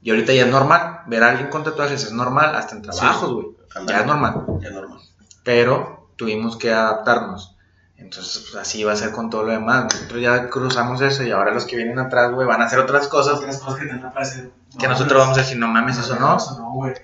Y 0.00 0.10
ahorita 0.10 0.32
ya 0.32 0.44
es 0.44 0.50
normal, 0.52 1.00
ver 1.06 1.24
a 1.24 1.30
alguien 1.30 1.50
con 1.50 1.64
tatuajes 1.64 2.04
es 2.04 2.12
normal, 2.12 2.54
hasta 2.54 2.76
en 2.76 2.82
trabajos, 2.82 3.32
güey. 3.32 3.46
Ya 3.88 4.00
es 4.00 4.06
normal. 4.06 4.44
Ya 4.60 4.68
es 4.68 4.74
normal. 4.74 5.00
Pero 5.42 6.10
tuvimos 6.16 6.56
que 6.56 6.72
adaptarnos. 6.72 7.56
Entonces, 7.98 8.44
pues 8.50 8.54
así 8.62 8.84
va 8.84 8.92
a 8.92 8.96
ser 8.96 9.10
con 9.12 9.28
todo 9.28 9.42
lo 9.42 9.52
demás. 9.52 9.84
Nosotros 9.92 10.22
ya 10.22 10.48
cruzamos 10.48 11.00
eso 11.02 11.24
y 11.24 11.30
ahora 11.32 11.52
los 11.52 11.64
que 11.66 11.76
vienen 11.76 11.98
atrás, 11.98 12.30
güey, 12.32 12.46
van 12.46 12.62
a 12.62 12.66
hacer 12.66 12.78
otras 12.78 13.08
cosas 13.08 13.34
Otras 13.38 13.58
cosas 13.58 13.80
que 13.80 13.86
te 13.86 13.92
van 13.96 14.04
a 14.06 14.12
parecer. 14.12 14.50
que 14.78 14.88
nosotros 14.88 15.18
vamos 15.20 15.36
a 15.36 15.40
decir, 15.42 15.58
no 15.58 15.66
mames, 15.68 15.98
eso 15.98 16.16
no. 16.18 16.36
Eso 16.36 16.56
no, 16.58 16.72
güey. 16.72 16.94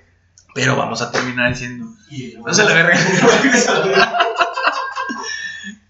Pero 0.53 0.77
vamos 0.77 1.01
a 1.01 1.11
terminar 1.11 1.49
diciendo, 1.49 1.85
Y- 2.09 2.35
no 2.43 2.53
se 2.53 2.63
la 2.63 2.73
verga. 2.73 2.97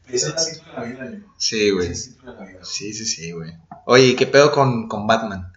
Esa 0.08 0.28
es 0.30 0.34
la 0.34 0.40
ciclo 0.40 0.72
de 0.72 0.78
la 0.78 0.84
vida, 0.86 1.12
yo. 1.12 1.18
Sí, 1.38 1.70
güey. 1.72 1.92
es. 1.92 2.16
Sí, 2.64 2.94
sí, 2.94 3.06
sí, 3.06 3.32
güey. 3.32 3.54
Oye, 3.86 4.04
¿y 4.08 4.16
qué 4.16 4.26
pedo 4.28 4.52
con, 4.52 4.88
con 4.88 5.06
Batman? 5.08 5.52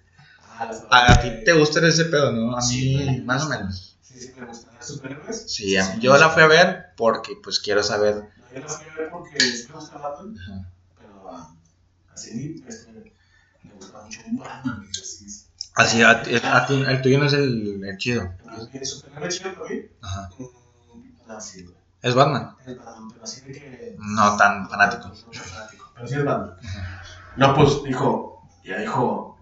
Ah, 0.58 0.66
las- 0.66 0.84
A, 0.90 1.12
a 1.12 1.20
ti 1.20 1.30
te 1.44 1.52
gusta 1.52 1.86
ese 1.86 2.06
pedo, 2.06 2.32
¿no? 2.32 2.56
A 2.56 2.60
Sí, 2.60 2.96
mí, 2.96 3.04
güey. 3.04 3.20
más 3.22 3.44
o 3.44 3.48
menos. 3.48 3.96
Sí, 4.08 4.20
sí, 4.20 4.32
me 4.38 4.46
gustan 4.46 4.74
los 4.76 4.86
superhéroes. 4.86 5.44
Sí, 5.52 5.76
a- 5.76 5.96
yo 5.98 6.16
la 6.16 6.30
fui 6.30 6.42
a 6.42 6.46
ver 6.46 6.86
porque, 6.96 7.32
pues, 7.42 7.60
quiero 7.60 7.82
saber. 7.82 8.14
No, 8.16 8.54
yo 8.54 8.60
la 8.60 8.68
fui 8.68 8.86
a 8.88 8.94
ver 8.94 9.10
porque 9.10 9.40
sí 9.40 9.66
me 9.68 9.74
gusta 9.74 9.98
Batman, 9.98 10.34
Ajá. 10.38 10.70
pero 10.98 11.30
ah, 11.30 11.54
así 12.14 12.64
este, 12.66 13.12
me 13.62 13.72
gusta 13.74 14.02
mucho 14.02 14.20
Batman. 14.32 14.88
así. 14.90 15.26
Así, 15.74 16.02
a, 16.02 16.10
a 16.10 16.66
ti- 16.66 16.82
el 16.86 17.02
tuyo 17.02 17.18
no 17.18 17.26
es 17.26 17.34
el, 17.34 17.84
el 17.84 17.98
chido. 17.98 18.32
¿El 18.72 18.86
superhéroe 18.86 19.28
chido 19.28 19.54
para 19.54 19.70
mí? 19.70 19.80
Ajá. 20.00 20.28
No, 21.26 21.40
sí, 21.40 21.62
güey. 21.64 21.76
Es 22.00 22.14
Batman. 22.14 22.56
Es 22.66 22.78
Batman, 22.78 23.08
pero 23.10 23.24
así 23.24 23.40
de 23.42 23.52
que. 23.52 23.96
No 23.98 24.36
tan 24.36 24.68
fanático. 24.70 25.08
No 25.08 25.14
tan 25.30 25.42
fanático, 25.44 25.90
pero 25.94 26.08
sí 26.08 26.14
es 26.14 26.24
Batman. 26.24 26.56
No, 27.36 27.54
pues 27.54 27.82
dijo, 27.84 28.48
ya 28.64 28.78
dijo, 28.78 29.38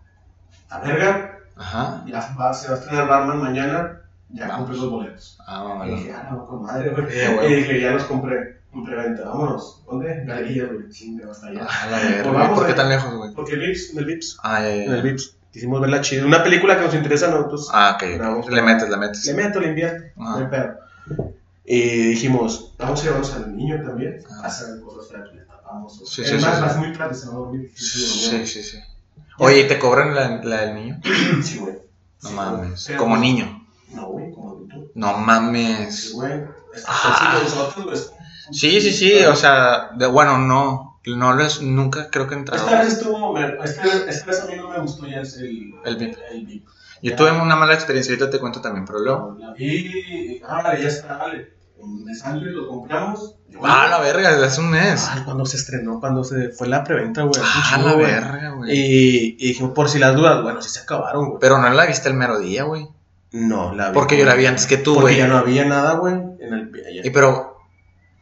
a 0.69 0.81
verga, 0.81 1.39
Ajá. 1.55 2.05
ya 2.07 2.35
va, 2.39 2.53
se 2.53 2.69
va 2.69 2.75
a 2.75 2.79
estrenar 2.79 3.09
Batman 3.09 3.39
mañana, 3.41 4.03
ya 4.31 4.49
Vamos. 4.49 4.67
compré 4.67 4.77
los 4.83 4.91
boletos. 4.91 5.39
Ah, 5.47 5.61
Y 5.65 5.69
vámonos. 5.69 5.99
dije, 6.01 6.13
ah, 6.13 6.29
no, 6.31 6.47
con 6.47 6.63
madre, 6.63 6.91
güey. 6.91 7.07
Sí. 7.11 7.19
Y 7.49 7.55
dije, 7.55 7.81
ya 7.81 7.91
los 7.93 8.05
compré, 8.05 8.61
en 8.75 8.85
preventa, 8.85 9.25
vámonos. 9.25 9.83
¿Dónde? 9.87 10.25
Galería, 10.25 10.65
güey, 10.67 10.89
chinga, 10.91 11.31
hasta 11.31 11.47
allá. 11.49 11.65
A 11.67 11.87
la 11.91 11.99
verga. 11.99 12.23
Pues 12.25 12.35
vamos 12.35 12.59
¿Por 12.59 12.67
qué 12.67 12.75
tan 12.75 12.89
lejos, 12.89 13.15
güey? 13.15 13.33
Porque 13.35 13.53
el 13.55 13.61
Vips, 13.61 13.91
en 13.93 13.99
el 13.99 14.05
Vips, 14.05 14.39
Ah, 14.43 14.61
ya, 14.63 14.69
ya, 14.77 14.85
en 14.85 14.93
el. 14.95 15.03
Vips, 15.03 15.37
quisimos 15.53 15.81
verla 15.81 16.01
chida. 16.01 16.27
Una 16.27 16.43
película 16.43 16.77
que 16.77 16.85
nos 16.85 16.95
interesa 16.95 17.27
a 17.29 17.31
nosotros. 17.31 17.71
Ah, 17.73 17.97
ok. 18.01 18.19
Vamos. 18.19 18.51
Le 18.51 18.63
metes, 18.63 18.89
le 18.89 18.97
metes. 18.97 19.25
Le 19.27 19.35
meto, 19.35 19.61
le 19.61 19.69
invierto, 19.69 20.05
no 20.17 20.35
hay 20.37 20.43
Ajá. 20.45 20.51
pedo. 20.51 21.31
Y 21.65 21.81
dijimos, 22.09 22.75
vamos 22.79 23.01
a 23.01 23.05
llevarnos 23.05 23.33
al 23.35 23.57
niño 23.57 23.83
también, 23.83 24.19
Ah. 24.31 24.43
a 24.45 24.47
hacer 24.47 24.81
cosas 24.83 25.11
le 25.35 25.41
tapamos. 25.43 26.01
Sí, 26.09 26.23
Es 26.23 26.29
sí, 26.29 26.35
más, 26.35 26.57
sí, 26.57 26.63
vas 26.63 26.73
sí. 26.75 26.79
muy 26.79 26.93
tarde, 26.93 27.15
se 27.15 27.27
va 27.29 27.33
a 27.33 27.37
dormir. 27.37 27.71
Sí, 27.75 28.47
sí, 28.47 28.63
sí. 28.63 28.79
Oye, 29.39 29.61
¿y 29.63 29.69
te 29.69 29.79
cobran 29.79 30.15
la, 30.15 30.43
la 30.45 30.61
del 30.63 30.75
niño? 30.77 31.01
Sí, 31.43 31.59
güey. 31.59 31.75
No 32.23 32.31
mames. 32.31 32.91
Como 32.97 33.17
niño. 33.17 33.66
No, 33.93 34.07
güey, 34.09 34.31
como 34.33 34.51
adulto. 34.51 34.77
No 34.95 35.09
Sí, 35.15 35.21
mames. 35.25 36.13
güey. 36.15 36.33
Es 36.75 36.81
que 36.83 36.87
Ah. 36.89 37.41
sí. 38.53 38.81
Sí, 38.81 38.93
sí. 38.93 39.25
O 39.25 39.35
sea, 39.37 39.91
de, 39.97 40.07
bueno, 40.07 40.39
no. 40.39 41.01
No 41.07 41.35
les, 41.37 41.63
nunca 41.63 42.11
creo 42.11 42.27
que 42.27 42.35
he 42.35 42.39
entrado. 42.39 42.65
Esta 42.65 42.81
vez 42.83 42.93
estuvo, 42.95 43.33
me- 43.33 43.47
esta, 43.65 43.83
vez- 43.85 44.07
esta 44.09 44.27
vez 44.27 44.41
a 44.43 44.47
mí 44.47 44.55
no 44.57 44.71
me 44.71 44.81
gustó 44.81 45.07
ya 45.07 45.21
el, 45.21 45.75
El 45.85 45.97
VIP. 45.97 46.17
El 46.33 46.47
VIP. 46.47 46.67
Yo 47.01 47.15
tuve 47.15 47.31
una 47.31 47.55
mala 47.55 47.75
experiencia, 47.75 48.13
ahorita 48.15 48.29
te 48.31 48.41
cuento 48.41 48.61
también, 48.61 48.85
pero 48.85 48.99
luego. 48.99 49.37
Vi, 49.57 50.43
ah, 50.49 50.75
ya 50.77 50.89
está, 50.89 51.17
vale. 51.19 51.53
Un 51.79 52.05
mes 52.05 52.25
antes 52.25 52.49
lo 52.53 52.67
compramos. 52.67 53.37
Ah, 53.63 53.87
la 53.89 54.01
verga, 54.01 54.33
desde 54.33 54.47
hace 54.47 54.61
un 54.61 54.71
mes. 54.71 55.07
Ah, 55.09 55.23
cuando 55.25 55.47
se 55.47 55.59
estrenó, 55.59 56.01
cuando 56.01 56.25
se 56.25 56.49
fue 56.49 56.67
la 56.67 56.83
preventa, 56.83 57.23
güey. 57.23 57.41
Ah, 57.41 57.81
la 57.85 57.95
verga, 57.95 58.51
güey. 58.57 58.73
Y, 58.77 59.37
y 59.39 59.49
dijimos, 59.49 59.73
por 59.75 59.89
si 59.89 60.01
las 60.01 60.17
dudas, 60.17 60.43
bueno, 60.43 60.61
sí 60.61 60.71
se 60.71 60.81
acabaron, 60.81 61.27
güey. 61.29 61.39
Pero 61.41 61.59
no 61.59 61.69
la 61.71 61.87
viste 61.87 62.09
el 62.09 62.15
mero 62.15 62.41
día, 62.41 62.65
güey. 62.65 62.89
No, 63.39 63.75
la 63.75 63.89
vi. 63.89 63.95
Porque 63.95 64.17
yo 64.19 64.25
la 64.25 64.35
vi 64.35 64.47
antes 64.47 64.67
que 64.67 64.77
tú, 64.79 64.95
Porque 64.95 65.03
güey. 65.13 65.17
ya 65.19 65.27
no 65.29 65.37
había 65.37 65.65
nada, 65.65 65.95
güey. 65.95 66.15
En 66.15 66.53
el. 66.55 66.71
Y 67.05 67.11
pero. 67.11 67.59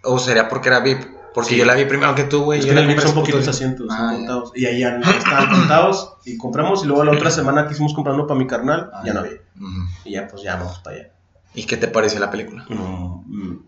O 0.03 0.19
sería 0.19 0.49
porque 0.49 0.69
era 0.69 0.81
VIP. 0.81 1.03
Porque 1.33 1.51
Sí. 1.51 1.57
yo 1.57 1.65
la 1.65 1.75
vi 1.75 1.85
primero 1.85 2.15
que 2.15 2.25
tú, 2.25 2.45
güey. 2.45 2.59
Es 2.61 2.65
yo 2.67 2.73
que 2.75 2.79
en 2.81 2.87
la 2.87 2.93
el 2.93 2.97
VIP 2.97 3.07
son 3.07 3.15
poquitos 3.15 3.47
asientos, 3.49 3.87
son 3.89 3.97
Ah, 3.97 4.11
ya. 4.13 4.17
contados. 4.19 4.53
Y 4.55 4.67
ahí 4.67 4.81
ya 4.81 4.93
no 4.99 5.09
estaban 5.11 5.51
contados 5.51 6.15
y 6.25 6.37
compramos. 6.37 6.85
Y 6.85 6.87
luego 6.87 7.05
la 7.05 7.13
otra 7.13 7.31
semana 7.31 7.67
quisimos 7.69 7.95
comprarlo 7.95 8.27
para 8.27 8.39
mi 8.39 8.47
carnal, 8.47 8.91
Ah, 8.93 9.03
ya 9.05 9.15
no 9.15 9.21
había. 9.21 9.39
Ujú. 9.61 9.69
Y 10.05 10.13
ya, 10.13 10.27
pues 10.29 10.43
ya 10.43 10.57
vamos 10.57 10.79
para 10.81 10.97
allá. 10.97 11.09
¿Y 11.55 11.65
qué 11.67 11.77
te 11.77 11.89
pareció 11.89 12.19
la 12.21 12.31
película? 12.31 12.65
Mm, 12.69 13.23
mm. 13.27 13.65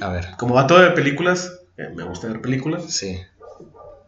A 0.00 0.08
ver. 0.08 0.28
Como 0.38 0.54
va 0.54 0.66
todo 0.66 0.80
de 0.80 0.90
películas, 0.90 1.60
que 1.76 1.88
me 1.90 2.02
gusta 2.04 2.26
ver 2.28 2.40
películas, 2.40 2.84
Sí. 2.92 3.20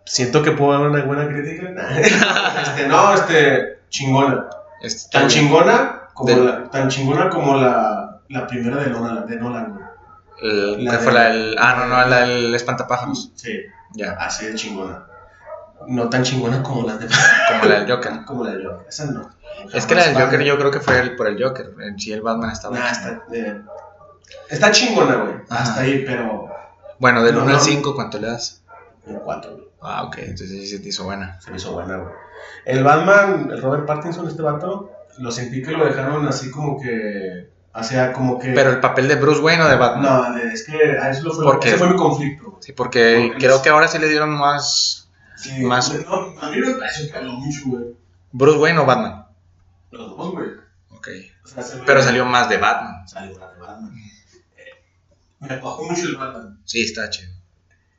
siento 0.06 0.42
que 0.42 0.50
puedo 0.52 0.72
dar 0.72 0.88
una 0.90 1.02
buena 1.04 1.26
crítica. 1.28 1.72
este, 2.62 2.88
no, 2.88 3.14
este, 3.14 3.78
chingona. 3.90 4.46
Este, 4.82 5.10
Tan 5.18 5.28
chingona 5.28 6.02
como, 6.14 6.28
De- 6.30 6.36
la, 6.44 6.70
tan 6.70 6.88
chingona 6.88 7.28
como 7.28 7.56
la, 7.56 8.20
la 8.28 8.46
primera 8.46 8.76
de 8.82 8.90
Nolan, 8.90 9.26
de 9.26 9.36
Nolan, 9.36 9.72
güey. 9.74 9.84
el- 10.42 10.84
la 10.84 10.90
¿Qué 10.92 10.96
de- 10.96 11.02
fue 11.02 11.12
la 11.12 11.22
del. 11.24 11.56
Ah, 11.58 11.74
no, 11.78 11.86
no, 11.86 12.08
la 12.08 12.20
del 12.20 12.54
espantapájaros. 12.54 13.32
Sí, 13.34 13.60
Ya. 13.94 14.12
así 14.12 14.46
de 14.46 14.54
chingona. 14.54 15.06
No 15.86 16.08
tan 16.08 16.22
chingona 16.22 16.62
como 16.62 16.86
las 16.86 16.98
de 16.98 17.06
Como 17.08 17.64
la 17.66 17.80
del 17.80 17.90
Joker. 17.90 18.12
como 18.26 18.44
la 18.44 18.52
de 18.52 18.64
Joker. 18.64 18.86
Esa 18.88 19.06
no. 19.06 19.28
Es 19.72 19.86
que 19.86 19.94
la 19.94 20.04
del 20.08 20.14
Joker 20.16 20.40
yo 20.42 20.56
creo 20.58 20.70
que 20.70 20.80
fue 20.80 20.98
el- 21.00 21.16
por 21.16 21.26
el 21.28 21.42
Joker. 21.42 21.74
En 21.80 21.98
sí 21.98 22.12
el 22.12 22.22
Batman 22.22 22.50
estaba. 22.50 22.78
Nah, 22.78 22.90
está, 22.90 23.22
eh, 23.32 23.60
está 24.50 24.70
chingona, 24.70 25.16
güey. 25.16 25.34
Hasta 25.50 25.80
ahí, 25.82 26.04
pero. 26.06 26.48
Bueno, 26.98 27.22
del 27.22 27.34
No, 27.34 27.42
1 27.42 27.50
al 27.50 27.56
no. 27.58 27.62
5, 27.62 27.94
¿cuánto 27.94 28.18
le 28.18 28.28
das? 28.28 28.62
En 29.06 29.16
cuatro, 29.16 29.52
güey. 29.52 29.64
Ah, 29.82 30.04
ok, 30.04 30.16
entonces 30.18 30.48
sí 30.48 30.66
se 30.66 30.78
te 30.78 30.88
hizo 30.88 31.04
buena. 31.04 31.38
Se 31.42 31.50
me 31.50 31.58
hizo 31.58 31.72
buena, 31.72 31.96
güey. 31.98 32.14
El 32.64 32.82
Batman, 32.82 33.50
el 33.52 33.60
Robert 33.60 33.84
Pattinson, 33.84 34.26
este 34.26 34.40
vato, 34.40 34.90
lo 35.18 35.30
sentí 35.30 35.62
que 35.62 35.72
lo 35.72 35.84
dejaron 35.86 36.26
así 36.28 36.50
como 36.50 36.80
que. 36.80 37.50
O 37.72 37.82
sea, 37.82 38.12
como 38.12 38.38
que. 38.38 38.52
Pero 38.52 38.70
el 38.70 38.80
papel 38.80 39.08
de 39.08 39.16
Bruce 39.16 39.40
Wayne 39.40 39.62
o 39.64 39.68
de 39.68 39.76
Batman. 39.76 40.32
No, 40.32 40.38
es 40.38 40.64
que 40.64 40.76
a 40.98 41.10
eso 41.10 41.32
fue, 41.32 41.58
ese 41.62 41.76
fue 41.76 41.90
mi 41.90 41.96
conflicto. 41.96 42.58
Sí, 42.60 42.72
porque 42.72 43.28
Porque 43.32 43.38
creo 43.46 43.56
es- 43.56 43.62
que 43.62 43.68
ahora 43.70 43.88
sí 43.88 43.98
le 43.98 44.08
dieron 44.08 44.30
más. 44.30 45.08
Sí, 45.36 45.62
Más- 45.64 45.92
No, 46.06 46.34
a 46.40 46.50
mí 46.50 46.58
me 46.58 46.74
pareció 46.74 47.10
que 47.10 47.18
habló 47.18 47.32
mucho, 47.32 47.60
güey. 47.66 47.84
Bruce 48.32 48.58
Wayne 48.58 48.78
o 48.78 48.86
Batman. 48.86 49.26
Los 49.90 50.16
dos, 50.16 50.32
güey. 50.32 50.48
Ok. 50.90 51.08
O 51.44 51.48
sea, 51.48 51.62
se 51.62 51.76
me- 51.76 51.82
Pero 51.84 52.02
salió 52.02 52.24
más 52.24 52.48
de 52.48 52.56
Batman. 52.58 53.06
Salió 53.08 53.36
una 53.36 53.48
de 53.52 53.60
Batman. 53.60 53.94
Eh, 54.56 54.62
me 55.40 55.56
bajó 55.58 55.84
mucho 55.84 56.06
el 56.06 56.16
Batman. 56.16 56.58
Sí, 56.64 56.82
está 56.84 57.10
chido. 57.10 57.32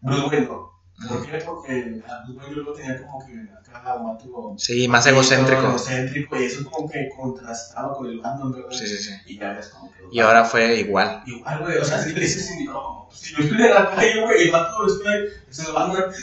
Bruce 0.02 0.26
Wayne 0.28 0.48
no. 0.48 0.72
¿Por 1.10 1.26
qué? 1.26 1.38
Porque 1.46 2.02
a 2.08 2.24
Bruce 2.24 2.40
Wayne 2.40 2.56
yo 2.56 2.62
lo 2.64 2.74
tenía 2.74 3.02
como 3.06 3.26
que 3.26 3.34
acá 3.74 3.96
un 3.96 4.14
vato 4.14 4.56
Sí, 4.58 4.88
más 4.88 5.06
egocéntrico. 5.06 5.62
egocéntrico 5.62 6.40
y 6.40 6.44
eso 6.46 6.70
como 6.70 6.90
que 6.90 7.10
contrastaba 7.16 7.94
con 7.94 8.08
el 8.08 8.20
Batman, 8.22 8.54
¿verdad? 8.54 8.70
Sí, 8.72 8.88
sí, 8.88 8.98
sí. 8.98 9.12
Y 9.26 9.38
ya 9.38 9.52
ves 9.52 9.68
como 9.70 9.92
que. 9.92 10.04
Y 10.12 10.20
ahora 10.22 10.46
fue 10.46 10.76
igual. 10.80 11.22
Igual, 11.26 11.60
güey, 11.60 11.78
o 11.78 11.84
sea, 11.86 12.02
si 12.02 12.14
le 12.14 12.22
dices, 12.22 12.50
no, 12.66 13.10
si 13.12 13.36
yo 13.36 13.44
estoy 13.44 13.62
en 13.62 13.74
la 13.74 13.92
calle, 13.92 14.22
güey, 14.22 14.44
y 14.44 14.46
el 14.46 14.52
vato 14.52 14.86
es 14.88 15.60
el 15.60 15.74
Batman. 15.74 16.06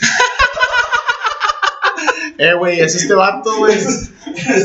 Eh, 2.39 2.53
güey, 2.55 2.79
es 2.79 2.95
este 2.95 3.13
vato, 3.13 3.67
Este 3.67 4.11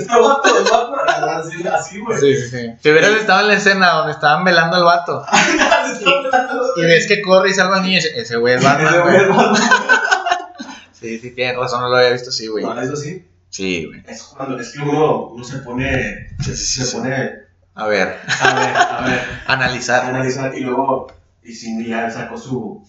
vato, 0.09 0.59
el 0.59 0.65
Batman. 0.65 1.39
Así, 1.39 1.69
así, 1.69 2.01
güey. 2.01 2.19
Sí, 2.19 2.35
sí, 2.35 2.49
sí. 2.49 2.73
Si 2.83 2.91
hubieras 2.91 3.11
estado 3.13 3.41
en 3.43 3.49
la 3.49 3.55
escena 3.55 3.91
donde 3.91 4.13
estaban 4.13 4.43
velando 4.43 4.77
al 4.77 4.85
vato 4.85 5.23
y 6.83 6.87
ves 6.87 7.07
que 7.07 7.23
corre 7.23 7.51
y 7.51 7.55
salva 7.55 7.77
al 7.77 7.83
niño, 7.85 7.99
ese 7.99 8.37
güey 8.37 8.55
es 8.55 8.63
Batman, 8.65 8.87
Ese 8.95 9.01
güey 9.03 9.17
es. 9.17 9.29
Batman. 9.29 9.63
Sí, 10.93 11.17
sí, 11.21 11.31
tienes 11.31 11.57
razón, 11.57 11.81
no 11.83 11.89
lo 11.91 11.97
había 11.97 12.11
visto 12.11 12.31
así, 12.31 12.49
güey. 12.49 12.65
No, 12.65 12.81
eso 12.81 12.97
sí. 12.97 13.25
Sí, 13.51 13.85
güey. 13.87 14.03
Es 14.09 14.21
cuando 14.25 14.59
es 14.59 14.73
que 14.73 14.81
uno, 14.81 15.29
uno 15.29 15.45
se 15.45 15.59
pone. 15.59 16.29
Sí, 16.41 16.57
sí, 16.57 16.57
sí, 16.57 16.81
Se 16.81 16.87
sí. 16.87 16.97
pone. 16.97 17.31
A 17.77 17.87
ver, 17.87 18.19
A 18.41 18.55
ver, 18.55 18.77
a 18.77 19.01
ver. 19.07 19.21
a 19.47 19.53
analizar. 19.53 20.05
analizar 20.07 20.53
y 20.59 20.61
luego. 20.63 21.07
Y 21.45 21.53
sin 21.55 21.85
ya 21.87 22.11
sacó 22.11 22.37
su 22.37 22.85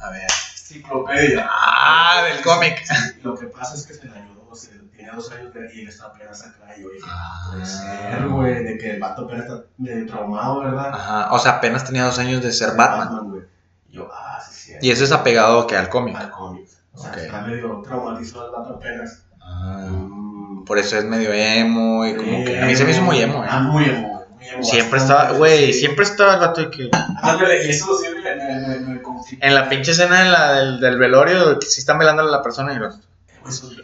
A 0.00 0.10
ver. 0.10 0.22
enciclopedia. 0.52 1.48
Ah, 1.48 2.24
del 2.28 2.42
cómic. 2.42 2.82
Sí, 2.84 3.20
Lo 3.22 3.36
que 3.38 3.46
pasa 3.46 3.76
es 3.76 3.86
que 3.86 3.94
se 3.94 4.06
le 4.08 4.18
ayudó, 4.18 4.52
se 4.56 4.72
tiene 5.04 5.16
dos 5.16 5.32
años 5.32 5.52
y 5.74 5.80
él 5.80 5.88
está 5.88 6.06
apenas 6.06 6.42
acá. 6.46 6.74
Y 6.76 6.82
yo 6.82 6.88
dije, 6.90 7.06
Ah. 7.08 7.48
puede 7.52 7.66
ser, 7.66 8.28
güey, 8.28 8.64
de 8.64 8.78
que 8.78 8.90
el 8.92 9.00
vato 9.00 9.22
apenas 9.26 9.44
está 9.46 9.62
medio 9.78 10.06
traumado, 10.06 10.60
¿verdad? 10.60 10.88
Ajá, 10.94 11.32
o 11.32 11.38
sea, 11.38 11.52
apenas 11.52 11.84
tenía 11.84 12.04
dos 12.04 12.18
años 12.18 12.42
de 12.42 12.52
ser 12.52 12.74
Batman. 12.76 13.30
güey. 13.30 13.42
Y 13.90 13.96
yo, 13.96 14.08
ah, 14.12 14.40
sí, 14.40 14.72
sí. 14.72 14.78
Y 14.80 14.90
eso 14.90 15.04
es 15.04 15.12
apegado 15.12 15.66
que 15.66 15.76
al 15.76 15.88
cómic. 15.88 16.16
al 16.16 16.30
cómic. 16.30 16.66
O 16.94 16.98
sea, 16.98 17.10
Ok. 17.10 17.16
está 17.18 17.40
medio 17.42 17.82
traumatizado 17.82 18.46
el 18.46 18.52
vato 18.52 18.74
apenas. 18.76 19.22
Ah, 19.42 19.86
Mm. 19.90 20.64
por 20.64 20.78
eso 20.78 20.96
es 20.96 21.04
medio 21.04 21.32
emo 21.32 22.06
y 22.06 22.14
como 22.16 22.44
que... 22.44 22.58
A 22.62 22.64
mí 22.66 22.74
se 22.74 22.84
me 22.84 22.92
hizo 22.92 23.02
muy 23.02 23.20
emo, 23.20 23.44
Ah, 23.46 23.58
eh. 23.58 23.62
muy 23.62 23.84
emo, 23.84 24.08
güey. 24.08 24.24
muy 24.38 24.48
emo, 24.54 24.62
Siempre 24.64 24.98
estaba, 24.98 25.32
güey, 25.32 25.72
siempre 25.74 26.04
estaba 26.04 26.34
el 26.34 26.40
vato 26.40 26.60
de 26.62 26.70
que... 26.70 26.90
Ándale, 27.22 27.66
y 27.66 27.70
eso 27.70 27.86
sí 27.98 28.06
me, 28.22 28.78
me 28.94 29.02
conflictó. 29.02 29.44
En 29.46 29.54
la 29.54 29.68
pinche 29.68 29.90
escena 29.90 30.20
de 30.24 30.30
la, 30.30 30.52
del, 30.54 30.80
del 30.80 30.96
velorio, 30.98 31.58
que 31.58 31.66
sí 31.66 31.80
están 31.80 31.98
velando 31.98 32.22
a 32.22 32.26
la 32.26 32.42
persona 32.42 32.72
y 32.72 32.78
los... 32.78 32.98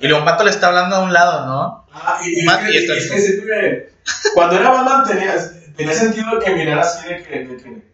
Y 0.01 0.07
luego 0.09 0.19
un 0.21 0.25
vato 0.25 0.45
le 0.45 0.51
está 0.51 0.69
hablando 0.69 0.97
a 0.97 1.01
un 1.01 1.13
lado, 1.13 1.47
¿no? 1.47 1.87
Ah, 1.93 2.21
y, 2.25 2.29
y, 2.31 2.41
y 2.43 2.47
que- 2.47 2.79
está- 2.79 2.95
es 2.95 3.11
que 3.41 3.93
cuando 4.35 4.57
era 4.57 4.71
Batman 4.71 5.05
tenía, 5.07 5.35
tenía 5.77 5.95
sentido 5.95 6.39
que 6.39 6.51
mirara 6.55 6.83
así 6.83 7.09
de 7.09 7.23
que. 7.23 7.39
De 7.45 7.57
que 7.57 7.91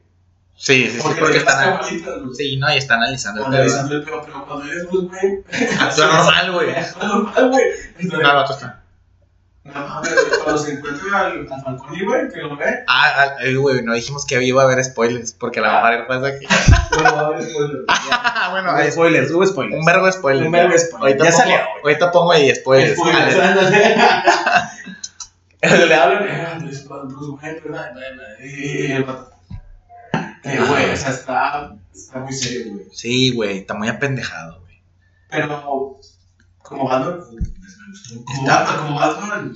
Sí, 0.59 0.85
sí, 0.87 0.91
sí, 0.93 1.01
porque 1.03 1.21
porque 1.21 1.41
tenía 1.41 1.81
están. 1.81 2.35
Sí, 2.35 2.57
no, 2.57 2.73
y 2.73 2.79
está 2.79 2.95
analizando 2.95 3.43
el. 3.43 3.47
Analizando 3.49 3.95
el 3.97 4.03
pedo, 4.05 4.23
pero 4.25 4.47
cuando 4.47 4.65
eres 4.65 4.87
Bruce 4.89 5.09
Wayne. 5.15 5.43
Actúa 5.81 6.07
normal, 6.07 6.53
güey. 6.53 6.71
Actúa 6.75 7.09
normal, 7.09 7.49
güey. 7.51 7.65
No, 8.01 8.17
el 8.21 8.23
vato 8.23 8.53
está. 8.55 8.83
No 9.75 9.87
mames, 9.89 10.13
cuando 10.45 10.63
se 10.63 10.73
encuentra 10.75 11.21
al, 11.27 11.47
al 11.53 11.63
Falcone, 11.63 12.05
güey, 12.05 12.29
que 12.29 12.41
lo 12.41 12.57
ve. 12.57 12.85
Ah, 12.87 13.13
ah, 13.17 13.35
eh, 13.43 13.55
güey, 13.57 13.83
no 13.83 13.95
dijimos 13.95 14.25
que 14.25 14.43
iba 14.43 14.63
a 14.63 14.65
haber 14.65 14.83
spoilers, 14.85 15.33
porque 15.33 15.61
la 15.61 15.73
mamá 15.73 15.91
le 15.93 16.03
pasa 16.05 16.39
que. 16.39 16.47
Bueno, 16.95 17.13
va 17.15 17.21
a 17.21 17.27
haber 17.27 17.43
spoiler. 17.43 17.85
Ah, 17.89 18.49
bueno, 18.53 18.71
hay 18.73 18.91
spoilers, 18.93 19.31
hubo 19.33 19.45
spoilers. 19.47 19.79
un 19.81 19.85
vergo 19.85 20.07
de 20.07 20.13
spoilers. 20.13 20.47
Un 20.47 20.53
vergo 20.53 20.73
de 20.73 20.79
spoilers. 20.79 21.01
Ahorita 21.03 21.25
Ya 21.25 21.31
pongo, 21.31 21.43
salió. 21.43 21.59
ahorita 21.83 22.13
pongo 22.13 22.33
ahí 22.33 22.55
spoilers. 22.55 22.97
Spoilers, 22.99 23.37
Dale. 23.37 23.95
ándale. 25.63 25.87
Le 25.87 25.95
hablan, 25.95 26.29
eh, 26.29 26.59
Bruce 26.61 26.85
Bruce 26.87 27.31
Wayne, 27.43 27.61
¿verdad? 27.65 27.91
Y 28.45 28.93
el. 28.93 29.07
Eh, 30.45 30.61
güey, 30.69 30.91
o 30.93 30.97
sea, 30.97 31.11
está, 31.11 31.75
está 31.93 32.21
muy 32.21 32.33
serio, 32.33 32.75
güey. 32.75 32.87
Sí, 32.93 33.35
güey, 33.35 33.59
está 33.59 33.75
muy 33.75 33.89
apendejado, 33.89 34.61
güey. 34.61 34.81
Pero, 35.29 35.99
como 36.63 36.89
Batman, 36.89 37.21
gustó. 38.15 38.77
Como 38.79 38.99
Batman. 38.99 39.53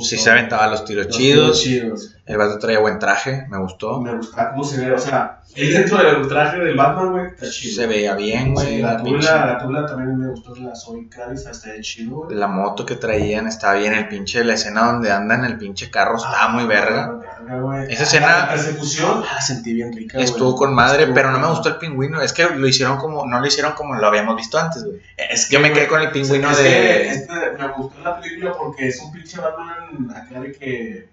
Sí, 0.00 0.16
se 0.18 0.30
aventaba 0.30 0.68
los 0.68 0.84
tiros 0.84 1.06
Los 1.06 1.16
chidos. 1.16 1.62
chidos. 1.62 2.14
El 2.26 2.36
vato 2.36 2.58
traía 2.58 2.78
buen 2.78 2.98
traje, 2.98 3.46
me 3.48 3.58
gustó. 3.58 4.00
Me 4.00 4.14
gusta 4.16 4.50
cómo 4.50 4.62
se 4.62 4.84
ve, 4.84 4.92
o 4.92 4.98
sea, 4.98 5.40
él 5.54 5.72
dentro 5.72 5.96
del 5.96 6.28
traje 6.28 6.58
del 6.58 6.76
Batman, 6.76 7.12
güey, 7.12 7.26
está 7.28 7.48
chido. 7.50 7.74
Se 7.74 7.86
veía 7.86 8.14
bien, 8.14 8.52
güey. 8.52 8.66
Sí, 8.66 8.82
la 8.82 9.02
tula, 9.02 9.46
la 9.46 9.58
tula 9.58 9.86
también 9.86 10.18
me 10.18 10.28
gustó, 10.28 10.54
la 10.56 10.76
Zoe 10.76 11.08
Kravitz, 11.08 11.46
está 11.46 11.70
de 11.70 11.80
chido, 11.80 12.16
güey. 12.24 12.36
la 12.36 12.46
moto 12.46 12.84
que 12.84 12.96
traían 12.96 13.46
estaba 13.46 13.74
bien. 13.74 13.94
El 13.94 14.08
pinche, 14.08 14.44
la 14.44 14.54
escena 14.54 14.84
donde 14.92 15.10
andan, 15.10 15.44
el 15.46 15.56
pinche 15.56 15.90
carro 15.90 16.16
estaba 16.18 16.48
muy 16.48 16.66
verga. 16.66 17.18
Güey. 17.56 17.92
Esa 17.92 18.02
escena- 18.04 18.38
La 18.38 18.48
persecución, 18.50 19.22
ah, 19.24 19.34
la 19.34 19.40
sentí 19.40 19.72
bien 19.74 19.92
rica, 19.92 20.14
güey. 20.18 20.24
Estuvo 20.24 20.54
con 20.56 20.74
madre, 20.74 21.00
Estuvo- 21.02 21.14
pero 21.14 21.30
no 21.32 21.38
me 21.38 21.46
gustó 21.48 21.68
el 21.70 21.76
pingüino. 21.76 22.20
Es 22.20 22.32
que 22.32 22.44
lo 22.48 22.66
hicieron 22.66 22.96
como, 22.98 23.26
no 23.26 23.40
lo 23.40 23.46
hicieron 23.46 23.72
como 23.72 23.94
lo 23.94 24.06
habíamos 24.06 24.36
visto 24.36 24.58
antes, 24.58 24.84
güey. 24.84 25.00
Es 25.16 25.46
que, 25.46 25.54
Yo 25.54 25.60
me 25.60 25.68
güey, 25.70 25.80
quedé 25.80 25.88
con 25.88 26.00
el 26.02 26.10
pingüino 26.10 26.50
es 26.50 26.56
que 26.58 26.62
de. 26.62 27.08
este, 27.10 27.34
me 27.58 27.68
gustó 27.68 28.00
la 28.02 28.20
película 28.20 28.52
porque 28.58 28.88
es 28.88 29.00
un 29.00 29.12
pinche 29.12 29.40
Batman 29.40 30.10
acá 30.14 30.40
de 30.40 30.52
que. 30.52 31.08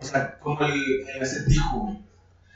O 0.00 0.04
sea, 0.04 0.36
como 0.40 0.60
el, 0.64 0.72
el 1.14 1.22
acertijo, 1.22 1.78
güey. 1.80 1.98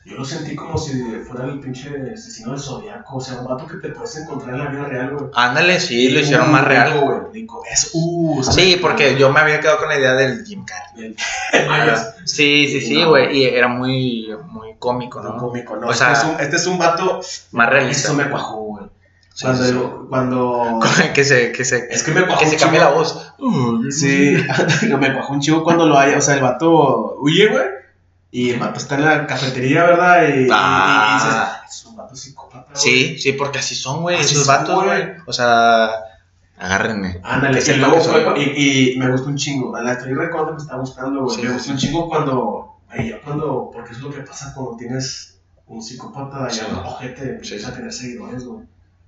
Yo 0.08 0.16
lo 0.18 0.24
sentí 0.24 0.54
como 0.54 0.78
si 0.78 1.02
fuera 1.28 1.46
el 1.46 1.58
pinche 1.58 1.90
asesino 2.14 2.52
del 2.52 2.60
zodiaco. 2.60 3.16
O 3.16 3.20
sea, 3.20 3.40
un 3.40 3.46
vato 3.48 3.66
que 3.66 3.78
te 3.78 3.88
puedes 3.88 4.16
encontrar 4.16 4.54
en 4.54 4.64
la 4.64 4.70
vida 4.70 4.84
real, 4.84 5.16
güey. 5.16 5.30
Ándale, 5.34 5.80
sí, 5.80 6.08
lo 6.10 6.20
Uh, 6.20 6.22
hicieron 6.22 6.52
más 6.52 6.64
real. 6.64 7.00
güey. 7.00 7.46
Es, 7.72 7.90
uh. 7.92 8.40
Sí, 8.44 8.78
porque 8.80 9.16
yo 9.18 9.32
me 9.32 9.40
había 9.40 9.58
quedado 9.60 9.78
con 9.78 9.88
la 9.88 9.98
idea 9.98 10.14
del 10.14 10.44
Jim 10.46 10.64
Carrey. 10.64 11.16
Sí, 12.24 12.66
sí, 12.68 12.80
sí, 12.80 13.02
No. 13.02 13.10
güey. 13.10 13.36
Y 13.36 13.44
era 13.46 13.68
muy, 13.68 14.28
muy 14.48 14.74
cómico, 14.78 15.20
no, 15.20 15.36
cómico, 15.38 15.76
no. 15.76 15.88
O 15.88 15.92
sea, 15.94 16.12
este, 16.12 16.26
es 16.26 16.32
un, 16.34 16.40
este 16.40 16.56
es 16.56 16.66
un 16.66 16.78
vato. 16.78 17.20
Más 17.52 17.68
realista. 17.68 18.08
Eso 18.08 18.16
me 18.16 18.28
cuajó, 18.30 18.56
güey. 18.62 18.84
Sí, 19.34 19.44
Cuando, 19.44 19.64
sí, 19.64 19.74
cuando. 20.08 20.80
que 21.14 21.24
se, 21.24 21.52
que 21.52 21.64
se, 21.64 21.88
Es 21.90 22.02
que 22.02 22.12
me 22.12 22.24
cuajó 22.26 22.40
que 22.40 22.46
se 22.46 22.56
cambie 22.56 22.80
la 22.80 22.90
voz. 22.90 23.32
Sí, 23.90 24.36
me 24.98 25.12
cuajó 25.14 25.32
un 25.34 25.40
chivo 25.40 25.62
cuando 25.64 25.86
lo 25.86 25.98
haya. 25.98 26.16
O 26.16 26.20
sea, 26.20 26.34
el 26.36 26.42
vato 26.42 27.16
huye, 27.20 27.48
güey. 27.48 27.64
Y 28.36 28.50
el 28.50 28.58
vato 28.60 28.78
está 28.78 28.96
en 28.96 29.04
la 29.06 29.26
cafetería, 29.26 29.84
¿verdad? 29.84 30.28
Y, 30.28 30.32
y- 30.42 30.46
y 30.46 30.48
Ah. 30.52 31.14
dices, 31.14 31.34
"Ah, 31.34 31.62
es 31.68 31.86
un 31.86 31.96
vato 31.96 32.14
psicópata. 32.14 32.66
güey". 32.70 32.76
Sí, 32.82 33.18
sí, 33.18 33.32
porque 33.32 33.58
así 33.60 33.74
son, 33.74 34.02
güey, 34.02 34.20
esos 34.20 34.44
son, 34.44 34.46
vatos, 34.46 34.84
güey. 34.84 35.04
O 35.26 35.32
sea, 35.32 35.88
agárrenme. 36.58 37.20
Ándale, 37.22 37.62
y 37.66 37.76
luego 37.78 38.00
fue. 38.00 38.24
Y, 38.40 38.92
y 38.94 38.98
me 38.98 39.10
gustó 39.10 39.28
un 39.28 39.36
chingo. 39.36 39.74
La 39.80 39.92
estoy 39.92 40.12
recordando 40.12 40.52
me 40.54 40.62
está 40.62 40.76
gustando, 40.76 41.22
güey. 41.24 41.36
Sí, 41.36 41.42
me 41.42 41.48
sí, 41.48 41.54
gustó 41.54 41.64
sí. 41.66 41.70
un 41.72 41.78
chingo 41.78 42.08
cuando. 42.08 42.76
ya 42.98 43.20
cuando. 43.22 43.70
Porque 43.72 43.92
es 43.92 44.00
lo 44.00 44.10
que 44.10 44.20
pasa 44.20 44.52
cuando 44.54 44.76
tienes 44.76 45.38
un 45.66 45.82
psicópata 45.82 46.48
Sí. 46.50 46.60
ya 46.60 46.78
ojete. 46.78 47.22
Empieza 47.36 47.58
Sí. 47.68 47.72
a 47.72 47.74
tener 47.74 47.92
seguidores, 47.92 48.44
güey. 48.44 48.64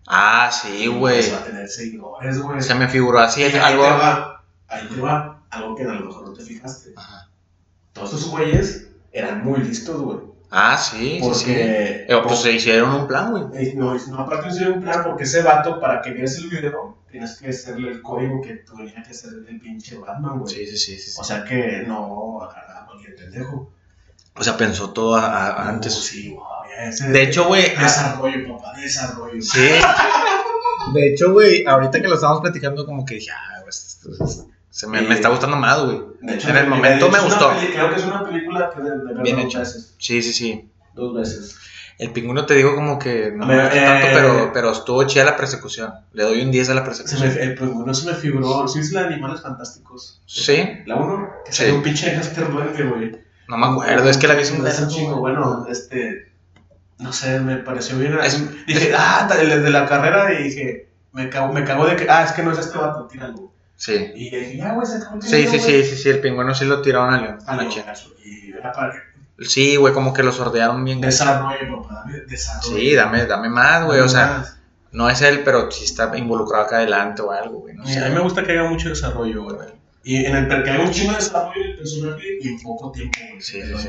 Ah, 0.07 0.51
sí, 0.51 0.87
güey. 0.87 1.17
Empieza 1.17 1.39
a 1.39 1.45
tener 1.45 1.69
seguidores, 1.69 2.39
güey. 2.41 2.63
Se 2.63 2.75
me 2.75 2.89
figuró 2.89 3.21
así, 3.21 3.43
Y 3.43 3.45
ahí 3.45 3.57
algo. 3.59 3.83
te 3.85 3.91
va. 3.91 4.43
Ahí 4.69 4.89
te 4.89 5.01
va. 5.01 5.43
Algo 5.51 5.75
que 5.77 5.83
a 5.85 5.87
lo 5.93 6.07
mejor 6.07 6.27
no 6.29 6.33
te 6.33 6.43
fijaste. 6.43 6.93
Ajá. 6.97 7.29
Todos 7.93 8.15
estos 8.15 8.31
güeyes 8.31 8.88
eran 9.13 9.45
muy 9.45 9.61
listos, 9.61 10.01
güey. 10.01 10.19
Ah, 10.51 10.79
sí, 10.79 10.97
sí, 10.99 11.15
sí. 11.17 11.21
Porque. 11.21 12.07
Eh, 12.09 12.21
Pues 12.25 12.39
se 12.41 12.53
hicieron 12.53 12.91
un 12.95 13.07
plan, 13.07 13.31
güey. 13.31 13.45
Eh, 13.69 13.75
No, 13.77 13.95
no, 13.95 14.19
aparte 14.21 14.53
de 14.59 14.71
un 14.71 14.81
plan, 14.83 15.03
porque 15.05 15.25
ese 15.25 15.43
vato, 15.43 15.79
para 15.81 16.01
que 16.01 16.11
vieras 16.13 16.37
el 16.39 16.49
video, 16.49 16.97
tienes 17.11 17.37
que 17.37 17.49
hacerle 17.51 17.91
el 17.91 18.01
código 18.03 18.41
que 18.41 18.55
tenía 18.55 19.03
que 19.03 19.11
hacer 19.11 19.31
el 19.49 19.61
pinche 19.61 19.99
Batman, 19.99 20.39
güey. 20.41 20.55
Sí, 20.55 20.67
sí, 20.67 20.77
sí, 20.79 20.99
sí. 20.99 21.11
sí. 21.11 21.19
O 21.21 21.25
sea 21.25 21.45
que 21.45 21.85
no 21.87 22.41
agarraba 22.43 22.83
a 22.83 22.87
cualquier 22.87 23.15
pendejo. 23.17 23.71
O 24.37 24.45
sea, 24.45 24.57
pensó 24.57 24.91
todo 24.91 25.17
a- 25.17 25.27
a- 25.27 25.69
antes. 25.69 25.95
Oh, 25.97 26.01
sí, 26.01 26.31
güey, 26.31 26.89
ese- 26.89 27.09
De 27.11 27.23
hecho, 27.25 27.47
güey. 27.47 27.75
Desarrollo, 27.77 28.57
papá, 28.57 28.73
desarrollo. 28.79 29.43
Sí. 29.43 29.59
De 30.95 31.09
hecho, 31.13 31.33
güey, 31.33 31.67
ahorita 31.67 32.01
que 32.01 32.09
lo 32.09 32.15
estábamos 32.15 32.41
platicando, 32.41 32.87
como 32.87 33.05
que 33.05 33.17
dije, 33.17 33.31
ah, 33.33 33.61
pues, 33.65 34.01
pues, 34.03 34.47
se 34.79 34.87
me, 34.87 35.03
me 35.03 35.15
está 35.15 35.29
gustando 35.29 35.57
más, 35.57 35.81
güey. 35.85 36.01
De 36.21 36.35
hecho, 36.37 36.51
En 36.51 36.57
el 36.57 36.69
momento 36.69 37.11
me 37.11 37.19
es 37.19 37.25
gustó. 37.25 37.51
creo 37.73 37.91
que 37.91 37.97
es 37.97 38.05
una 38.05 38.25
película 38.25 38.71
que 38.73 38.81
de, 38.81 38.91
de 39.13 39.23
Bien 39.23 39.41
hecha. 39.41 39.65
Sí, 39.65 40.23
sí, 40.23 40.33
sí. 40.33 40.71
Dos 40.95 41.15
veces. 41.15 41.57
El 41.99 42.13
pingüino 42.13 42.47
te 42.47 42.55
digo 42.55 42.77
como 42.77 42.97
que 42.97 43.33
no 43.35 43.45
me 43.45 43.61
gustó 43.61 43.75
tanto, 43.77 44.07
eh, 44.07 44.11
pero, 44.15 44.51
pero 44.55 44.71
estuvo 44.71 45.03
chida 45.05 45.25
la 45.25 45.37
persecución. 45.37 45.93
Le 46.13 46.23
doy 46.23 46.43
un 46.43 46.53
10 46.53 46.71
a 46.71 46.75
la 46.75 46.81
Se 46.83 46.87
persecución. 46.87 47.35
me, 47.35 47.43
el 47.43 47.55
pingüino 47.57 47.93
se 47.93 48.07
me 48.09 48.15
figuró. 48.15 48.69
¿Sí 48.69 48.79
es 48.79 48.93
la 48.93 49.01
de 49.01 49.15
Animales 49.15 49.41
Fantásticos? 49.43 50.23
Sí, 50.27 50.63
La 50.87 50.95
uno, 50.95 51.29
que 51.45 51.51
Sí. 51.51 51.59
sale 51.65 51.73
un 51.73 51.83
pinche 51.83 52.15
Duende, 52.49 52.85
güey. 52.85 53.19
no 53.49 53.57
me 53.57 53.67
acuerdo, 53.67 54.09
es 54.09 54.17
que 54.17 54.29
la 54.29 54.35
vi 54.35 54.45
un 54.49 54.65
Es 54.65 54.81
güey. 54.85 55.07
bueno, 55.19 55.67
este, 55.69 56.31
no 56.99 57.13
sé, 57.13 57.41
me 57.41 57.57
pareció 57.57 57.99
bien. 57.99 58.17
Es- 58.23 58.65
dije, 58.67 58.93
ah, 58.97 59.29
el 59.41 59.61
de 59.65 59.71
la 59.71 59.87
carrera, 59.87 60.33
y 60.39 60.45
dije, 60.45 60.89
me 61.13 61.29
cago, 61.29 61.53
me 61.53 61.65
cago 61.65 61.85
de 61.87 61.97
que, 61.97 62.07
ah, 62.09 62.23
es 62.23 62.31
que 62.31 62.45
no 62.45 62.53
es 62.53 62.59
este 62.61 62.79
vato, 62.79 63.09
tíralo. 63.09 63.51
Sí. 63.79 64.11
Y 64.15 64.25
dije, 64.25 64.57
ya, 64.57 64.73
güey, 64.75 64.87
se 64.87 64.97
acabó 64.97 65.17
el 65.17 65.23
Sí, 65.23 65.47
sí, 65.47 65.59
sí, 65.61 65.85
sí, 65.85 65.97
sí, 65.97 66.09
el 66.11 66.21
pingüino 66.21 66.55
sí 66.55 66.65
lo 66.67 66.83
tiraron 66.83 67.15
a 67.15 67.21
León. 67.21 67.39
Ah, 67.47 67.55
no, 67.55 67.61
anoche. 67.63 67.85
y 68.25 68.51
era 68.53 68.73
para 68.73 68.93
que 68.93 68.99
Sí, 69.47 69.77
güey, 69.77 69.95
como 69.95 70.13
que 70.13 70.23
lo 70.25 70.33
sordearon 70.33 70.85
bien. 70.85 71.01
desarrollo, 71.01 71.83
papá, 71.83 72.03
dame 72.05 72.21
desarrollo. 72.27 72.77
Sí, 72.77 72.95
dame, 72.95 73.25
dame 73.27 73.49
más, 73.49 73.85
güey. 73.85 74.01
O 74.01 74.09
sea, 74.09 74.27
Más. 74.39 74.59
no 74.91 75.09
es 75.09 75.23
él, 75.23 75.43
pero 75.45 75.71
sí 75.71 75.85
está 75.85 76.11
involucrado 76.19 76.65
acá 76.65 76.79
adelante 76.79 77.23
o 77.23 77.31
algo, 77.31 77.61
güey. 77.61 77.75
No 77.77 77.87
Sí, 77.87 77.95
sé. 77.95 78.05
a 78.05 78.09
mí 78.09 78.15
me 78.17 78.21
gusta 78.21 78.43
que 78.43 78.51
haya 78.53 78.65
mucho 78.65 78.89
desarrollo, 78.89 79.45
güey. 79.45 79.57
Y 80.03 80.25
en 80.27 80.35
el 80.35 80.49
que 80.49 80.71
haya 80.71 80.83
un 80.83 80.91
chingo 80.91 81.13
de 81.13 81.19
desarrollo 81.19 81.63
en 81.65 81.71
el 81.71 81.77
personaje 81.77 82.25
y 82.41 82.49
en 82.49 82.61
poco 82.61 82.91
tiempo, 82.91 83.19
güey. 83.31 83.41
Sí, 83.41 83.63
sí, 83.63 83.69
lo 83.69 83.79
sí. 83.79 83.89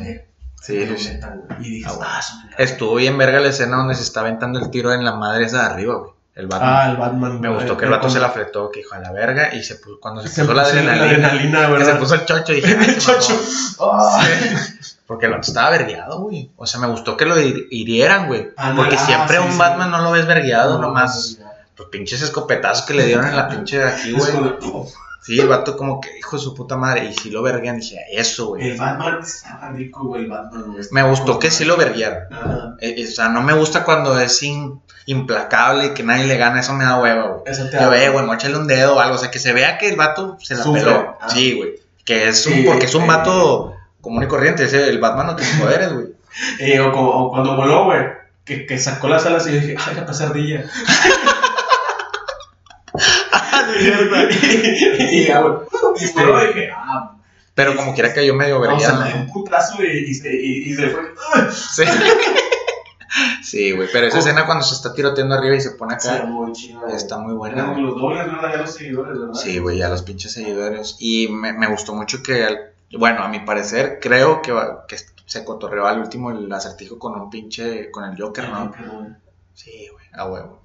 Sí, 0.62 0.86
sí, 0.88 0.98
sí. 0.98 1.20
Y 1.62 1.70
dije, 1.72 1.86
Ah, 1.90 1.94
bueno. 1.94 2.12
ah. 2.12 2.22
Estuvo 2.60 2.96
bien 2.96 3.18
verga 3.18 3.40
la 3.40 3.48
escena 3.50 3.78
donde 3.78 3.96
se 3.96 4.04
está 4.04 4.20
aventando 4.20 4.60
el 4.60 4.70
tiro 4.70 4.94
en 4.94 5.04
la 5.04 5.16
madre 5.16 5.46
esa 5.46 5.62
de 5.62 5.74
arriba, 5.74 5.96
güey. 5.96 6.12
El 6.40 6.48
Batman. 6.48 6.70
Ah, 6.74 6.90
el 6.92 6.98
Batman. 6.98 7.42
me 7.42 7.50
gustó 7.50 7.76
que 7.76 7.86
el 7.86 7.92
vato 7.92 8.10
se 8.10 8.20
la 8.20 8.30
fletó, 8.30 8.72
que 8.72 8.80
dijo 8.80 8.96
a 8.96 9.00
la 9.00 9.12
verga, 9.12 9.54
y 9.54 9.62
se 9.64 9.76
puso, 9.76 10.00
cuando 10.00 10.22
se 10.22 10.30
Se 10.30 10.42
puso 10.44 10.54
la 10.54 10.62
adrenalina, 10.64 11.04
adrenalina, 11.06 11.78
que 11.78 11.86
se 11.86 11.96
puso 11.96 12.16
el 12.16 12.26
chocho, 12.26 12.54
dije, 12.54 12.76
"Ay, 12.80 12.86
El 12.96 13.02
se 13.02 13.12
mamó". 13.12 13.20
chocho. 13.24 13.40
Ah. 13.82 14.26
Porque 15.06 15.26
el 15.26 15.32
vato 15.34 15.48
estaba 15.50 15.70
vergueado, 15.72 16.20
güey. 16.22 16.50
O 16.56 16.66
sea, 16.66 16.80
me 16.80 16.88
gustó 16.88 17.18
que 17.18 17.26
lo 17.26 17.36
hir- 17.38 17.68
hirieran, 17.72 18.28
güey. 18.28 18.50
Ah, 18.58 18.74
Porque 18.76 18.96
ah, 18.96 19.06
siempre 19.06 19.38
sí, 19.38 19.44
un 19.44 19.52
sí. 19.52 19.58
Batman 19.58 19.92
no 19.92 20.02
lo 20.02 20.12
ves 20.12 20.26
vergueado, 20.28 20.76
No, 20.80 20.88
nomás 20.88 21.40
los 21.78 21.88
pinches 21.90 22.22
escopetazos 22.22 22.86
que 22.86 22.94
le 22.94 23.06
dieron 23.06 23.26
en 23.28 23.36
la 23.36 23.48
pinche 23.50 23.80
de 23.80 23.88
aquí, 23.90 24.12
güey. 24.12 24.32
como- 24.60 24.88
Sí, 25.22 25.38
el 25.40 25.50
vato 25.50 25.76
como 25.76 26.00
que, 26.00 26.18
hijo 26.18 26.38
de 26.38 26.42
su 26.42 26.56
puta 26.56 26.78
madre, 26.78 27.06
y 27.06 27.14
si 27.14 27.30
lo 27.30 27.42
verguean, 27.44 27.78
dije, 27.80 27.98
eso, 28.14 28.48
güey. 28.48 28.70
El 28.72 28.78
Batman 28.78 29.20
estaba 29.22 29.70
rico, 29.72 30.06
güey, 30.06 30.24
el 30.24 30.30
Batman, 30.30 30.72
güey. 30.72 30.84
Me 30.92 31.04
gustó 31.04 31.38
que 31.38 31.52
sí 31.52 31.66
lo 31.66 31.76
verguieran. 31.76 32.24
Ajá. 32.32 32.76
Eh, 32.80 32.96
eh, 32.98 33.06
o 33.08 33.12
sea, 33.12 33.28
no 33.28 33.42
me 33.44 33.52
gusta 33.54 33.84
cuando 33.84 34.18
es 34.18 34.42
in- 34.44 34.82
implacable 35.06 35.86
y 35.88 35.90
que 35.94 36.04
nadie 36.04 36.26
le 36.26 36.38
gana, 36.38 36.60
eso 36.60 36.74
me 36.74 36.84
da 36.84 37.00
hueva, 37.00 37.28
güey. 37.28 37.42
Eso 37.46 37.70
te 37.70 37.78
Yo, 37.80 37.90
da- 37.90 38.04
eh, 38.04 38.10
güey, 38.10 38.26
mochale 38.26 38.56
un 38.58 38.68
dedo 38.68 38.96
o 38.96 39.00
algo, 39.00 39.16
o 39.16 39.18
sea, 39.18 39.32
que 39.32 39.40
se 39.40 39.54
vea 39.54 39.78
que 39.78 39.90
el 39.90 39.96
vato 39.96 40.38
se 40.42 40.56
la 40.56 40.64
Sufre. 40.64 40.82
peló. 40.84 41.18
Ah. 41.22 41.30
Sí, 41.30 41.54
güey. 41.54 41.76
Que 42.06 42.28
es 42.30 42.46
un, 42.46 42.54
Sí, 42.54 42.64
porque 42.68 42.86
es 42.86 42.96
un 42.96 43.04
eh. 43.04 43.08
vato 43.08 43.76
común 44.02 44.24
y 44.24 44.28
corriente, 44.28 44.64
ese, 44.66 44.88
el 44.90 45.00
Batman 45.00 45.28
no 45.28 45.36
tiene 45.36 45.52
poderes, 45.60 45.94
güey. 45.94 46.06
Eh, 46.60 46.80
o, 46.80 47.30
cuando 47.32 47.56
voló, 47.56 47.86
güey, 47.86 48.02
que, 48.46 48.66
que 48.68 48.78
sacó 48.78 49.08
las 49.10 49.26
alas 49.26 49.48
y 49.48 49.54
yo 49.54 49.60
dije, 49.60 49.76
ay, 49.80 49.96
la 49.96 50.06
pasardilla. 50.06 50.64
y 53.80 55.26
ya, 55.26 55.42
güey. 55.42 55.54
Y 56.00 56.14
voló 56.14 56.44
y 56.44 56.48
dije, 56.48 56.70
ah, 56.76 57.14
Pero 57.56 57.76
como 57.76 57.94
quiera 57.94 58.14
cayó 58.14 58.34
medio 58.36 58.60
o 58.62 58.80
sea, 58.80 59.14
un 59.16 59.28
putazo 59.32 59.84
y, 59.84 60.10
y, 60.10 60.14
se- 60.14 60.34
y, 60.36 60.70
y 60.72 60.74
se 60.76 60.90
fue. 60.90 61.02
¡ah! 61.36 61.48
Sí. 61.52 61.84
Sí, 63.50 63.72
güey, 63.72 63.88
pero 63.92 64.08
esa 64.08 64.20
escena 64.20 64.46
cuando 64.46 64.64
se 64.64 64.76
está 64.76 64.94
tiroteando 64.94 65.34
arriba 65.36 65.56
y 65.56 65.62
se 65.62 65.72
pone 65.72 66.00
Sí, 66.00 66.08
acá, 66.10 66.26
muy 66.26 66.52
chido. 66.52 66.82
güey. 66.82 66.96
está 66.96 67.18
muy 67.18 67.34
buena, 67.34 67.74
los 67.78 67.96
dobles, 67.96 68.26
¿verdad? 68.26 68.52
Ya 68.54 68.58
los 68.62 68.74
seguidores, 68.74 69.20
¿verdad? 69.20 69.34
Sí, 69.34 69.58
güey, 69.60 69.82
a 69.82 69.90
los 69.90 70.04
pinches 70.04 70.34
seguidores. 70.34 70.96
Y 71.00 71.28
me, 71.30 71.54
me 71.54 71.68
gustó 71.68 71.94
mucho 71.96 72.22
que, 72.22 72.44
al- 72.46 72.74
bueno, 72.98 73.24
a 73.24 73.28
mi 73.28 73.40
parecer, 73.40 74.00
creo 74.02 74.42
que, 74.42 74.52
va- 74.52 74.86
que 74.88 74.98
se 75.26 75.44
cotorreó 75.46 75.88
al 75.88 76.00
último 76.00 76.32
el 76.32 76.52
acertijo 76.52 77.00
con 77.00 77.20
un 77.20 77.30
pinche, 77.30 77.90
con 77.92 78.04
el 78.04 78.20
Joker, 78.22 78.50
¿no? 78.50 78.72
Sí, 79.54 79.88
güey, 79.92 80.06
a 80.14 80.26
huevo. 80.28 80.60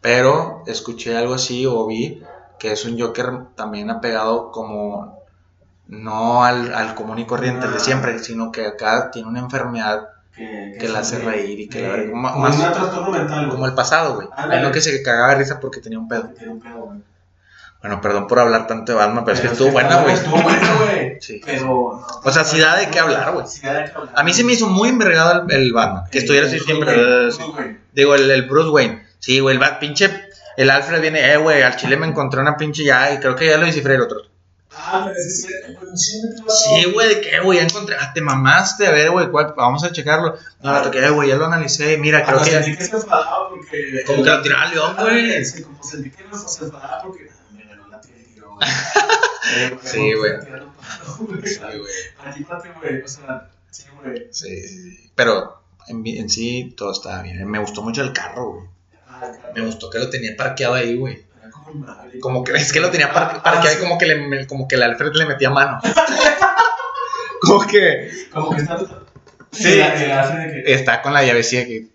Pero 0.00 0.62
escuché 0.66 1.16
algo 1.16 1.34
así 1.34 1.66
o 1.66 1.86
vi 1.86 2.22
que 2.58 2.72
es 2.72 2.84
un 2.84 2.98
Joker 3.00 3.30
también 3.54 3.90
apegado 3.90 4.50
como 4.50 5.18
no 5.86 6.44
al, 6.44 6.72
al 6.74 6.94
común 6.94 7.18
y 7.18 7.26
corriente, 7.26 7.68
de 7.68 7.76
Ah. 7.76 7.80
siempre, 7.80 8.18
sino 8.18 8.50
que 8.52 8.66
acá 8.66 9.10
tiene 9.10 9.28
una 9.28 9.40
enfermedad 9.40 10.08
Que, 10.36 10.76
que 10.80 10.88
la 10.88 10.98
hace 11.00 11.18
reír 11.20 11.60
y 11.60 11.68
que 11.68 11.80
la 11.82 11.88
verga, 11.90 12.10
como- 12.10 12.22
más- 12.38 12.56
un 12.56 12.62
trastorno 12.72 13.10
mental, 13.10 13.48
como 13.50 13.66
el 13.66 13.74
pasado, 13.74 14.16
güey. 14.16 14.28
Es 14.52 14.62
lo 14.62 14.72
que 14.72 14.80
se 14.80 15.00
cagaba 15.02 15.30
de 15.30 15.36
risa 15.36 15.60
porque 15.60 15.80
tenía 15.80 15.98
un 15.98 16.08
pedo. 16.08 16.24
Tiene 16.36 16.52
un 16.52 16.60
pedo, 16.60 16.80
güey. 16.86 16.98
Bueno, 17.80 18.00
perdón 18.00 18.26
por 18.26 18.38
hablar 18.38 18.66
tanto 18.66 18.92
de 18.92 18.98
Batman, 18.98 19.24
pero 19.24 19.34
es 19.34 19.40
que 19.42 19.48
Pero 19.48 19.52
estuvo 19.52 19.70
buena, 19.72 19.96
güey. 20.00 20.14
Estuvo 20.14 20.40
buena, 20.42 20.74
güey. 20.76 21.04
Sí. 21.20 21.40
Pero. 21.44 21.64
no, 21.66 22.06
O 22.24 22.30
sea, 22.32 22.42
sí 22.44 22.58
da 22.58 22.76
de 22.76 22.88
qué 22.88 22.98
hablar, 22.98 23.32
güey. 23.32 23.46
Sí 23.46 23.60
da 23.64 23.74
de 23.74 23.84
qué 23.84 23.92
hablar. 23.94 24.14
A 24.16 24.22
mí 24.24 24.32
se 24.34 24.42
me 24.42 24.52
hizo 24.54 24.66
muy 24.66 24.88
envergado 24.88 25.44
el, 25.48 25.52
el 25.54 25.72
Batman. 25.72 26.04
Que 26.10 26.18
estuviera 26.18 26.46
así 26.46 26.58
siempre. 26.60 26.92
Eh. 26.96 27.78
Digo, 27.92 28.14
el, 28.14 28.30
el 28.30 28.42
Bruce 28.48 28.70
Wayne. 28.70 29.06
Sí, 29.18 29.38
güey, 29.40 29.54
el 29.54 29.60
Bat, 29.60 29.78
pinche. 29.78 30.10
El 30.56 30.70
Alfred 30.70 31.00
viene, 31.00 31.32
eh, 31.32 31.36
güey, 31.36 31.62
al 31.62 31.76
chile 31.76 31.96
me 31.96 32.06
encontré 32.06 32.40
una 32.40 32.56
pinche 32.56 32.84
ya. 32.84 33.12
Y 33.12 33.18
creo 33.18 33.36
que 33.36 33.46
ya 33.46 33.56
lo 33.58 33.66
descifré 33.66 33.94
el 33.94 34.00
otro. 34.02 34.18
Ah, 34.76 35.10
pero 35.12 35.78
policía 35.80 36.18
me 36.44 36.50
Sí, 36.50 36.92
güey, 36.92 37.08
¿de 37.14 37.20
qué, 37.20 37.40
güey? 37.40 37.58
Ya 37.58 37.64
encontré. 37.64 37.96
Ah, 37.98 38.12
te 38.12 38.20
mamaste. 38.20 38.86
A 38.86 38.90
ver, 38.90 39.10
güey, 39.10 39.30
¿cuál? 39.30 39.54
vamos 39.56 39.84
a 39.84 39.92
checarlo. 39.92 40.36
No, 40.62 40.72
la 40.72 40.82
toqué, 40.82 41.08
güey, 41.10 41.28
ya 41.28 41.36
lo 41.36 41.46
analicé. 41.46 41.96
Mira, 41.98 42.24
creo 42.24 42.38
que. 42.42 42.50
sentí 42.50 42.76
que 42.76 42.84
se 42.84 42.96
enfadaba 42.96 43.48
porque. 43.50 44.02
Como 44.06 44.22
que 44.22 44.30
lo 44.30 44.42
tiraba 44.42 44.62
al 44.64 44.70
león, 44.74 44.96
güey. 44.98 45.44
Sí, 45.44 45.62
como 45.62 45.82
sentí 45.82 46.10
que 46.10 46.24
no 46.24 46.36
se 46.36 46.64
enfadaba 46.64 47.02
porque. 47.02 47.28
ah, 47.30 47.52
Me 47.56 47.64
ganó 47.64 47.88
la 47.88 48.00
tiró, 48.00 48.54
güey. 48.54 49.78
Sí, 49.82 50.12
güey. 50.14 50.32
Sí, 51.44 51.58
güey. 51.60 51.92
Anímate, 52.24 52.70
güey. 52.80 53.02
O 53.02 53.08
sea, 53.08 53.50
sí, 53.70 53.84
güey. 54.02 54.28
Sí, 54.30 54.68
sí. 54.68 55.10
Pero 55.14 55.62
en, 55.88 56.06
en 56.06 56.28
sí 56.28 56.74
todo 56.76 56.92
estaba 56.92 57.22
bien. 57.22 57.48
Me 57.48 57.58
gustó 57.58 57.82
mucho 57.82 58.02
el 58.02 58.12
carro, 58.12 58.52
güey. 58.52 58.66
Ah, 59.08 59.30
Me 59.54 59.64
gustó 59.64 59.88
que 59.90 59.98
lo 59.98 60.10
tenía 60.10 60.36
parqueado 60.36 60.74
ahí, 60.74 60.96
güey. 60.96 61.24
Como 61.74 61.84
el 61.90 61.96
madre. 61.96 62.20
Como 62.20 62.44
que 62.44 62.52
es 62.52 62.72
que 62.72 62.80
lo 62.80 62.90
tenía 62.90 63.12
par- 63.12 63.32
Ah, 63.36 63.42
parqueado 63.42 63.76
sí. 63.76 63.76
y 63.78 63.82
como 63.82 63.98
que, 63.98 64.06
le, 64.06 64.46
como 64.46 64.68
que 64.68 64.76
el 64.76 64.82
Alfred 64.82 65.12
le 65.14 65.26
metía 65.26 65.50
mano. 65.50 65.80
como 67.40 67.66
que 67.66 68.10
Como 68.32 68.50
que 68.54 68.62
está. 68.62 68.78
Sí. 69.50 69.72
El, 69.72 69.80
el 70.02 70.12
hace 70.12 70.36
de 70.38 70.62
que. 70.64 70.72
está 70.74 71.02
con 71.02 71.12
la 71.12 71.22
llavecilla 71.24 71.64
que. 71.64 71.86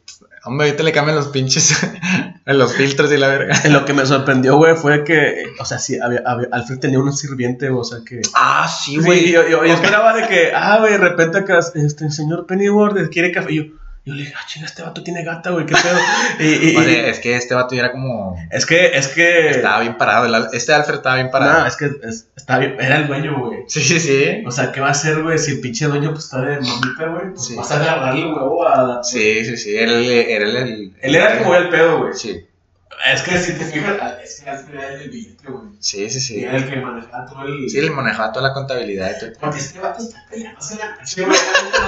Hombre, 0.46 0.68
ahorita 0.68 0.84
le 0.84 0.94
cambian 0.94 1.18
los 1.18 1.28
pinches. 1.28 1.78
los 2.46 2.74
filtros 2.74 3.12
y 3.12 3.18
la 3.18 3.28
verga. 3.28 3.62
Lo 3.70 3.84
que 3.84 3.94
me 3.94 4.06
sorprendió, 4.06 4.56
güey, 4.56 4.76
fue 4.76 5.04
que, 5.04 5.44
o 5.60 5.66
sea, 5.66 5.78
sí, 5.80 6.00
había, 6.02 6.22
había- 6.26 6.48
Alfred 6.52 6.80
tenía 6.80 7.00
un 7.00 7.12
sirviente, 7.12 7.70
o 7.70 7.84
sea, 7.84 8.00
que... 8.08 8.22
Ah, 8.34 8.66
sí, 8.68 8.92
Sí, 8.92 8.98
güey. 9.06 9.32
yo, 9.32 9.48
yo, 9.48 9.66
yo 9.66 9.74
esperaba 9.74 10.14
de 10.14 10.28
que, 10.30 10.52
ah, 10.56 10.78
güey, 10.80 10.94
de 10.94 10.98
repente 10.98 11.38
acá, 11.40 11.60
este, 11.76 12.10
señor 12.10 12.48
Pennyworth 12.48 13.10
quiere 13.12 13.32
café, 13.34 13.52
y 13.52 13.56
yo, 13.58 13.64
yo 14.10 14.16
le 14.16 14.22
dije, 14.24 14.34
ah, 14.38 14.44
chinga, 14.48 14.66
este 14.66 14.82
vato 14.82 15.04
tiene 15.04 15.24
gata, 15.24 15.52
güey, 15.52 15.66
qué 15.66 15.76
pedo, 15.76 15.98
y, 16.40 16.70
y- 16.72 16.76
O 16.76 16.82
sea, 16.84 16.92
y- 16.92 17.10
es 17.10 17.20
que 17.20 17.36
este 17.36 17.54
vato 17.56 17.76
ya 17.76 17.82
era 17.82 17.92
como. 17.92 18.36
es 18.52 18.66
que, 18.66 18.98
es 18.98 19.08
que... 19.10 19.50
Estaba 19.52 19.80
bien 19.82 19.98
parado. 19.98 20.26
el 20.26 20.48
Este 20.54 20.74
Alfred 20.74 20.96
estaba 20.96 21.16
bien 21.16 21.32
parado. 21.32 21.62
No, 21.62 21.66
es 21.68 21.76
que 21.78 21.86
es- 22.04 22.28
está 22.36 22.58
bien, 22.60 22.76
era 22.80 22.98
el 22.98 23.08
dueño, 23.08 23.38
güey. 23.40 23.60
Sí, 23.68 23.82
sí, 23.82 24.00
sí. 24.00 24.44
O 24.46 24.52
sea, 24.52 24.72
¿qué 24.72 24.82
va 24.82 24.88
a 24.88 24.92
hacer, 24.92 25.22
güey? 25.22 25.38
Si 25.38 25.52
el 25.52 25.60
pinche 25.62 25.86
dueño 25.86 26.12
pues 26.12 26.26
está 26.26 26.42
de 26.42 26.56
mamita, 26.60 27.06
güey, 27.08 27.30
pues 27.34 27.46
Sí. 27.48 27.56
vas 27.56 27.72
a 27.72 27.76
agarrarle 27.80 28.22
el 28.22 28.28
huevo 28.34 28.68
a... 28.68 29.04
Sí, 29.04 29.46
sí, 29.46 29.56
sí. 29.58 29.78
Él 29.78 29.90
era 30.10 30.46
el. 30.46 30.56
el- 30.58 30.94
Él 31.02 31.16
era 31.16 31.34
el 31.34 31.38
que 31.40 31.44
movía 31.46 31.60
el 31.60 31.70
pedo, 31.70 32.00
güey. 32.00 32.14
Sí, 32.14 32.46
Es 33.14 33.22
que 33.22 33.38
si 33.38 33.54
te 33.54 33.66
fijas, 33.66 33.98
ah, 34.02 34.18
es 34.22 34.42
que 34.42 34.50
Alfred 34.50 34.76
era 34.76 34.94
el 34.94 35.00
del 35.00 35.10
billete, 35.10 35.48
güey. 35.48 35.70
sí, 35.80 36.10
sí. 36.10 36.20
Sí, 36.20 36.44
era 36.44 36.58
el 36.58 36.70
que 36.70 36.76
manejaba 36.78 37.26
todo 37.26 37.44
el... 37.44 37.70
sí 37.70 37.82
le 37.82 37.92
manejaba 37.92 38.32
toda 38.32 38.48
la 38.48 38.54
contabilidad 38.54 39.16
y 39.16 39.20
todo. 39.20 39.30
Porque 39.40 39.60
este 39.60 39.80
vato 39.80 40.04
está 40.04 40.26
peleándose 40.30 40.76
la 40.76 40.98
pinche 40.98 41.26
güey, 41.26 41.38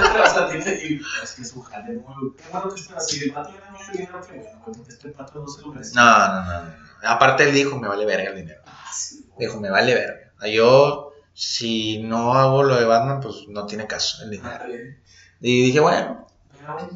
no 0.00 0.12
te 0.12 0.18
vas 0.18 0.36
a 0.36 0.48
tener 0.48 0.84
y 0.84 1.02
es 1.22 1.32
que 1.32 1.42
es 1.42 1.52
un 1.52 1.62
jale 1.62 1.94
muy. 1.94 2.34
Qué 2.36 2.44
bueno 2.50 2.72
que 2.72 2.80
está 2.80 2.96
así. 2.96 3.24
El 3.24 3.32
vato 3.32 3.52
era 3.54 3.70
muy 3.70 3.80
dinero 3.92 4.20
que 4.20 4.32
bueno, 4.38 4.60
güey, 4.64 4.76
porque 4.76 4.92
este 4.92 5.08
pato 5.10 5.40
no 5.40 5.48
se 5.48 5.60
lo 5.60 5.72
merece. 5.72 5.94
No, 5.94 6.04
no, 6.04 6.44
no, 6.44 6.62
no. 6.64 6.72
Aparte 7.02 7.48
él 7.48 7.54
dijo, 7.54 7.78
me 7.78 7.88
vale 7.88 8.06
verga 8.06 8.30
el 8.30 8.36
dinero. 8.36 8.62
Ah, 8.66 8.90
sí. 8.94 9.26
Dijo, 9.38 9.60
me 9.60 9.70
vale 9.70 9.94
verga. 9.94 10.32
Yo, 10.50 11.12
si 11.34 12.02
no 12.02 12.34
hago 12.34 12.62
lo 12.62 12.76
de 12.76 12.84
Batman, 12.84 13.20
pues 13.20 13.48
no 13.48 13.66
tiene 13.66 13.86
caso 13.86 14.22
el 14.22 14.30
dinero. 14.30 14.54
Ándale. 14.54 15.00
Y 15.40 15.62
dije, 15.64 15.80
bueno, 15.80 16.26
Pero 16.52 16.90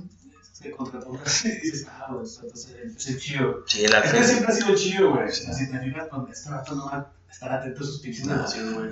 se 0.57 0.71
contrató 0.71 1.13
dices, 1.13 1.87
ah, 1.91 2.07
güey, 2.09 2.27
entonces 2.43 3.09
es 3.09 3.19
chido. 3.19 3.63
sí, 3.67 3.85
el 3.85 3.93
Es 3.93 4.11
que 4.11 4.25
siempre 4.25 4.47
ha 4.49 4.57
sido 4.57 4.75
chido, 4.75 5.15
güey. 5.15 5.31
Si 5.31 5.71
te 5.71 5.79
fijas, 5.79 6.09
con 6.09 6.27
este 6.31 6.51
vato 6.51 6.75
no 6.75 6.87
va 6.87 6.97
a 6.97 7.31
estar 7.31 7.53
atento 7.53 7.83
a 7.83 7.87
sus 7.87 8.01
pinches 8.01 8.27
güey. 8.27 8.89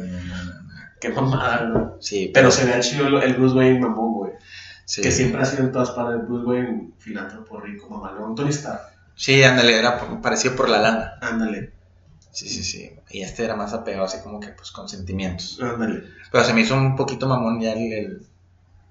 Qué 1.01 1.09
mamada, 1.09 1.71
güey. 1.71 1.85
Sí, 2.01 2.31
Pero 2.35 2.51
se 2.51 2.67
vea 2.67 2.81
chido 2.81 3.07
el 3.07 3.35
Bruce 3.35 3.57
Wayne 3.57 3.81
mamón, 3.81 4.13
güey. 4.13 4.33
sí. 4.85 5.01
Que 5.01 5.11
siempre 5.11 5.41
ha 5.41 5.47
sido 5.47 5.65
en 5.65 5.73
todas 5.73 5.93
partes. 5.93 6.29
Bruce 6.29 6.45
Wayne, 6.45 6.91
filántropo 6.99 7.59
rico, 7.61 7.89
mamalón. 7.89 8.35
Tony 8.35 8.51
Stark. 8.51 8.83
Sí, 9.15 9.43
ándale, 9.43 9.79
era 9.79 10.21
parecido 10.21 10.57
por 10.57 10.69
la 10.69 10.83
lana. 10.83 11.15
Ándale. 11.23 11.73
Sí, 12.31 12.47
sí, 12.47 12.63
sí. 12.63 12.93
Y 13.11 13.23
este 13.23 13.43
era 13.43 13.57
más 13.57 13.73
apegado, 13.73 14.05
así 14.05 14.19
como 14.23 14.39
que 14.39 14.49
pues 14.49 14.71
con 14.71 14.87
sentimientos. 14.87 15.59
Ándale. 15.63 16.03
Pero 16.31 16.45
se 16.45 16.53
me 16.53 16.61
hizo 16.61 16.75
un 16.75 16.95
poquito 16.95 17.27
mamón 17.27 17.59
ya 17.59 17.73
el, 17.73 17.93
el, 17.93 18.27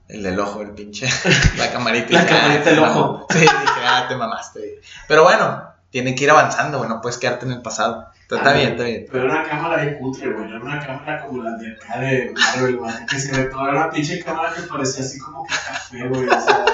el 0.07 0.23
del 0.23 0.39
ojo, 0.39 0.61
el 0.61 0.71
pinche. 0.71 1.07
La 1.57 1.71
camarita. 1.71 2.13
La 2.13 2.25
camarita 2.25 2.69
del 2.69 2.79
ojo. 2.79 3.25
Sí, 3.29 3.39
dije, 3.39 3.51
ah, 3.85 4.05
te 4.07 4.15
mamaste. 4.15 4.81
Pero 5.07 5.23
bueno, 5.23 5.63
tiene 5.89 6.13
que 6.15 6.23
ir 6.25 6.31
avanzando, 6.31 6.77
güey. 6.79 6.89
No 6.89 7.01
puedes 7.01 7.17
quedarte 7.17 7.45
en 7.45 7.51
el 7.53 7.61
pasado. 7.61 8.07
Está, 8.29 8.49
Ah, 8.49 8.53
bien, 8.53 8.71
está 8.71 8.83
bien. 8.85 9.05
Pero 9.11 9.25
era 9.25 9.33
una 9.41 9.43
cámara 9.49 9.83
bien 9.83 9.97
cutre, 9.99 10.31
güey. 10.31 10.47
Era 10.49 10.59
una 10.59 10.79
cámara 10.79 11.21
como 11.25 11.43
la 11.43 11.51
de 11.51 11.71
acá 11.73 11.99
de 11.99 12.33
Marvel, 12.33 12.77
güey. 12.77 12.93
Que 13.07 13.19
se 13.19 13.31
ve 13.37 13.43
toda 13.45 13.69
una 13.69 13.89
pinche 13.91 14.23
cámara 14.23 14.51
que 14.55 14.61
parecía 14.63 15.03
así 15.03 15.19
como 15.19 15.45
que 15.45 15.53
café, 15.53 16.07
güey. 16.07 16.27
O 16.27 16.41
sea, 16.41 16.65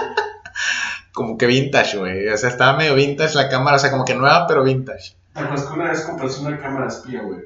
Como 1.12 1.38
que 1.38 1.48
vintage, 1.48 1.98
güey. 1.98 2.30
O 2.30 2.38
sea, 2.38 2.50
estaba 2.50 2.78
medio 2.78 2.96
vintage 2.96 3.36
la 3.36 3.50
cámara. 3.50 3.76
O 3.76 3.80
sea, 3.80 3.92
como 3.92 4.06
que 4.06 4.16
nueva, 4.16 4.48
pero 4.48 4.64
vintage. 4.64 5.16
¿te 5.34 5.42
acuerdas 5.42 5.66
que 5.68 5.74
una 5.74 5.90
vez 5.90 6.02
compraste 6.02 6.42
una 6.42 6.58
cámara 6.60 6.88
espía, 6.88 7.22
güey? 7.22 7.40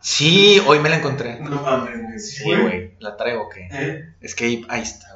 Sí, 0.00 0.60
hoy 0.66 0.78
me 0.80 0.88
la 0.88 0.96
encontré. 0.96 1.38
No 1.40 1.60
mames, 1.62 2.02
güey. 2.02 2.18
Sí, 2.18 2.44
güey. 2.44 2.87
¿La 3.00 3.16
traigo 3.16 3.44
o 3.44 3.48
qué? 3.48 3.68
¿Eh? 3.72 4.14
Es 4.20 4.34
que 4.34 4.44
ahí, 4.68 4.82
está. 4.82 5.06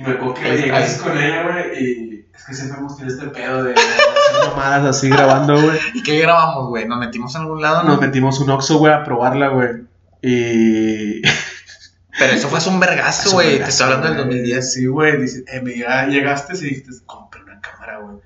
Me 0.00 0.12
acuerdo 0.12 0.34
que 0.34 0.44
Ahí- 0.44 0.62
llegaste 0.62 1.02
ahí. 1.02 1.08
con 1.08 1.18
ella, 1.22 1.42
güey. 1.42 1.84
Y 1.84 2.26
es 2.34 2.44
que 2.44 2.54
siempre 2.54 2.78
hemos 2.78 2.96
tenido 2.96 3.14
este 3.16 3.28
pedo 3.30 3.64
de 3.64 3.74
hacer 3.74 4.48
mamadas 4.50 4.96
así 4.96 5.08
grabando, 5.08 5.60
güey. 5.60 5.78
¿Y 5.94 6.02
qué 6.02 6.20
grabamos, 6.20 6.68
güey? 6.68 6.86
¿Nos 6.86 6.98
metimos 6.98 7.34
en 7.34 7.42
algún 7.42 7.60
lado? 7.60 7.82
Nos 7.82 7.96
No? 7.96 8.00
metimos 8.06 8.38
un 8.40 8.50
Oxxo, 8.50 8.78
güey, 8.78 8.92
a 8.92 9.02
probarla, 9.04 9.48
güey. 9.48 9.70
Y. 10.22 11.22
Pero 12.18 12.32
eso 12.32 12.48
fue 12.48 12.58
hace 12.58 12.70
un 12.70 12.80
vergazo, 12.80 13.32
güey. 13.32 13.58
Te 13.58 13.64
estoy 13.64 13.84
hablando 13.86 14.08
del 14.08 14.16
2010. 14.18 14.72
Sí, 14.72 14.86
güey. 14.86 15.20
Dice, 15.20 15.44
eh, 15.48 15.60
me 15.60 15.72
llega- 15.72 16.06
llegaste 16.06 16.56
y 16.56 16.60
dijiste, 16.60 16.90
compré 17.04 17.42
una 17.42 17.60
cámara, 17.60 17.98
güey. 17.98 18.16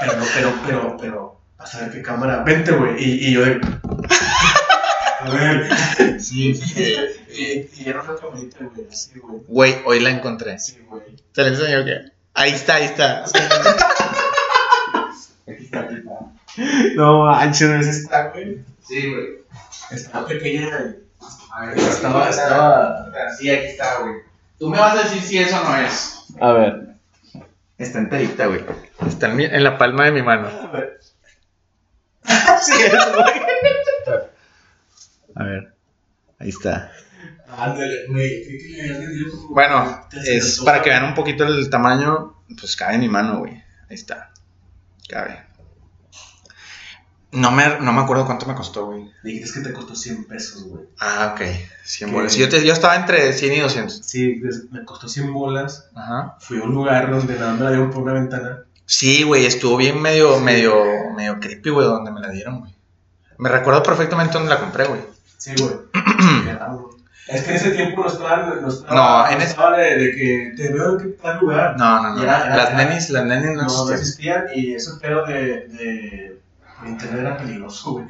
Pero, 0.00 0.12
pero, 0.34 0.52
pero, 0.66 0.96
pero, 1.00 1.40
vas 1.56 1.74
a 1.76 1.80
ver 1.82 1.92
qué 1.92 2.02
cámara. 2.02 2.42
Vente, 2.42 2.72
güey. 2.72 2.94
Y, 2.98 3.28
y 3.28 3.32
yo 3.34 3.44
de. 3.44 3.60
A 5.20 5.30
ver. 5.30 6.20
Sí, 6.20 6.54
Y, 7.36 7.70
y 7.82 7.88
era 7.88 8.02
una 8.02 8.12
güey. 8.14 8.50
Así, 8.90 9.18
güey. 9.18 9.40
Güey, 9.46 9.76
hoy 9.84 10.00
la 10.00 10.10
encontré. 10.10 10.58
Sí, 10.58 10.78
güey. 10.88 11.02
¿Se 11.32 11.42
le 11.42 11.48
enseñó 11.48 11.84
qué? 11.84 12.10
Ahí 12.34 12.50
está, 12.52 12.74
ahí 12.76 12.84
está. 12.84 13.24
Aquí 15.48 15.64
está, 15.64 15.80
aquí 15.80 15.94
está. 15.96 16.94
No 16.96 17.22
manches, 17.24 17.68
¿ves 17.70 17.86
esta, 17.86 18.28
güey? 18.30 18.58
Sí, 18.86 19.12
güey. 19.12 19.26
Estaba 19.92 20.26
pequeña 20.26 20.66
y. 20.66 21.02
A 21.52 21.66
ver, 21.66 21.78
Estaba- 21.78 22.28
estaba- 22.30 23.12
Sí, 23.38 23.48
aquí 23.50 23.66
está, 23.68 24.00
güey. 24.00 24.14
Tú 24.58 24.68
me 24.68 24.78
vas 24.78 24.98
a 24.98 25.02
decir 25.04 25.22
si 25.22 25.38
eso 25.38 25.62
no 25.62 25.76
es. 25.76 26.24
A 26.40 26.52
ver. 26.52 26.86
Está 27.78 27.98
enterita, 27.98 28.46
güey. 28.46 28.64
Está 29.06 29.26
en, 29.28 29.36
mi- 29.36 29.44
en 29.44 29.62
la 29.62 29.78
palma 29.78 30.04
de 30.06 30.10
mi 30.12 30.22
mano. 30.22 30.48
A 30.48 30.66
ver. 30.72 31.00
Sí, 32.62 32.72
es, 32.72 32.92
güey. 33.14 34.26
A 35.36 35.42
ver. 35.44 35.72
Ahí 36.38 36.48
está. 36.48 36.90
Bueno, 39.50 40.06
es 40.24 40.60
para 40.64 40.82
que 40.82 40.90
vean 40.90 41.04
un 41.04 41.14
poquito 41.14 41.44
el 41.44 41.70
tamaño. 41.70 42.34
Pues 42.60 42.76
cabe 42.76 42.94
en 42.94 43.00
mi 43.00 43.08
mano, 43.08 43.38
güey. 43.38 43.52
Ahí 43.88 43.94
está. 43.94 44.30
Cabe. 45.08 45.44
No 47.32 47.50
me, 47.50 47.80
no 47.80 47.92
me 47.92 48.00
acuerdo 48.00 48.24
cuánto 48.24 48.46
me 48.46 48.54
costó, 48.54 48.86
güey. 48.86 49.10
Dijiste 49.22 49.60
que 49.60 49.68
te 49.68 49.72
costó 49.74 49.94
100 49.94 50.24
pesos, 50.26 50.64
güey. 50.64 50.84
Ah, 51.00 51.34
ok. 51.34 51.42
100 51.84 52.08
¿Qué? 52.10 52.16
bolas. 52.16 52.36
Yo, 52.36 52.48
te- 52.48 52.64
yo 52.64 52.72
estaba 52.72 52.96
entre 52.96 53.32
100 53.32 53.52
y 53.52 53.60
200. 53.60 54.00
Sí, 54.04 54.40
me 54.70 54.84
costó 54.84 55.08
100 55.08 55.32
bolas. 55.32 55.88
Ajá. 55.94 56.36
Fui 56.40 56.58
a 56.58 56.62
un 56.62 56.72
lugar 56.72 57.10
donde 57.10 57.34
nada 57.38 57.52
me 57.52 57.60
la 57.64 57.70
dieron 57.70 57.90
por 57.90 58.02
una 58.04 58.12
ventana. 58.14 58.60
Sí, 58.86 59.24
güey, 59.24 59.44
estuvo 59.44 59.76
bien 59.76 60.00
medio, 60.00 60.38
medio, 60.40 60.74
medio 61.16 61.38
creepy, 61.40 61.70
güey, 61.70 61.86
donde 61.86 62.12
me 62.12 62.20
la 62.20 62.30
dieron, 62.30 62.60
güey. 62.60 62.72
Me 63.38 63.48
recuerdo 63.50 63.82
perfectamente 63.82 64.32
dónde 64.34 64.48
la 64.48 64.60
compré, 64.60 64.86
güey. 64.86 65.00
Sí, 65.36 65.52
güey. 65.58 65.74
Es 67.28 67.42
que 67.42 67.50
en 67.50 67.56
ese 67.56 67.70
tiempo 67.72 68.02
no 68.02 68.08
estaba, 68.08 68.54
no 68.60 68.68
estaba, 68.68 68.94
No, 69.28 69.34
en 69.34 69.42
estaba 69.42 69.76
de, 69.78 69.98
de 69.98 70.10
que 70.14 70.52
te 70.56 70.72
veo 70.72 71.00
en 71.00 71.16
tal 71.16 71.38
lugar. 71.40 71.76
No, 71.76 72.02
no, 72.02 72.14
no. 72.14 72.22
Era- 72.22 72.46
era- 72.46 72.56
las 72.56 72.74
nenis, 72.74 73.10
las 73.10 73.24
nenis 73.24 73.56
no, 73.56 73.90
existían. 73.92 74.44
y 74.54 74.74
ese 74.74 74.92
pedo 75.00 75.26
de, 75.26 75.66
de 75.68 76.40
internet 76.86 77.20
era 77.20 77.36
peligroso, 77.36 77.92
güey. 77.94 78.06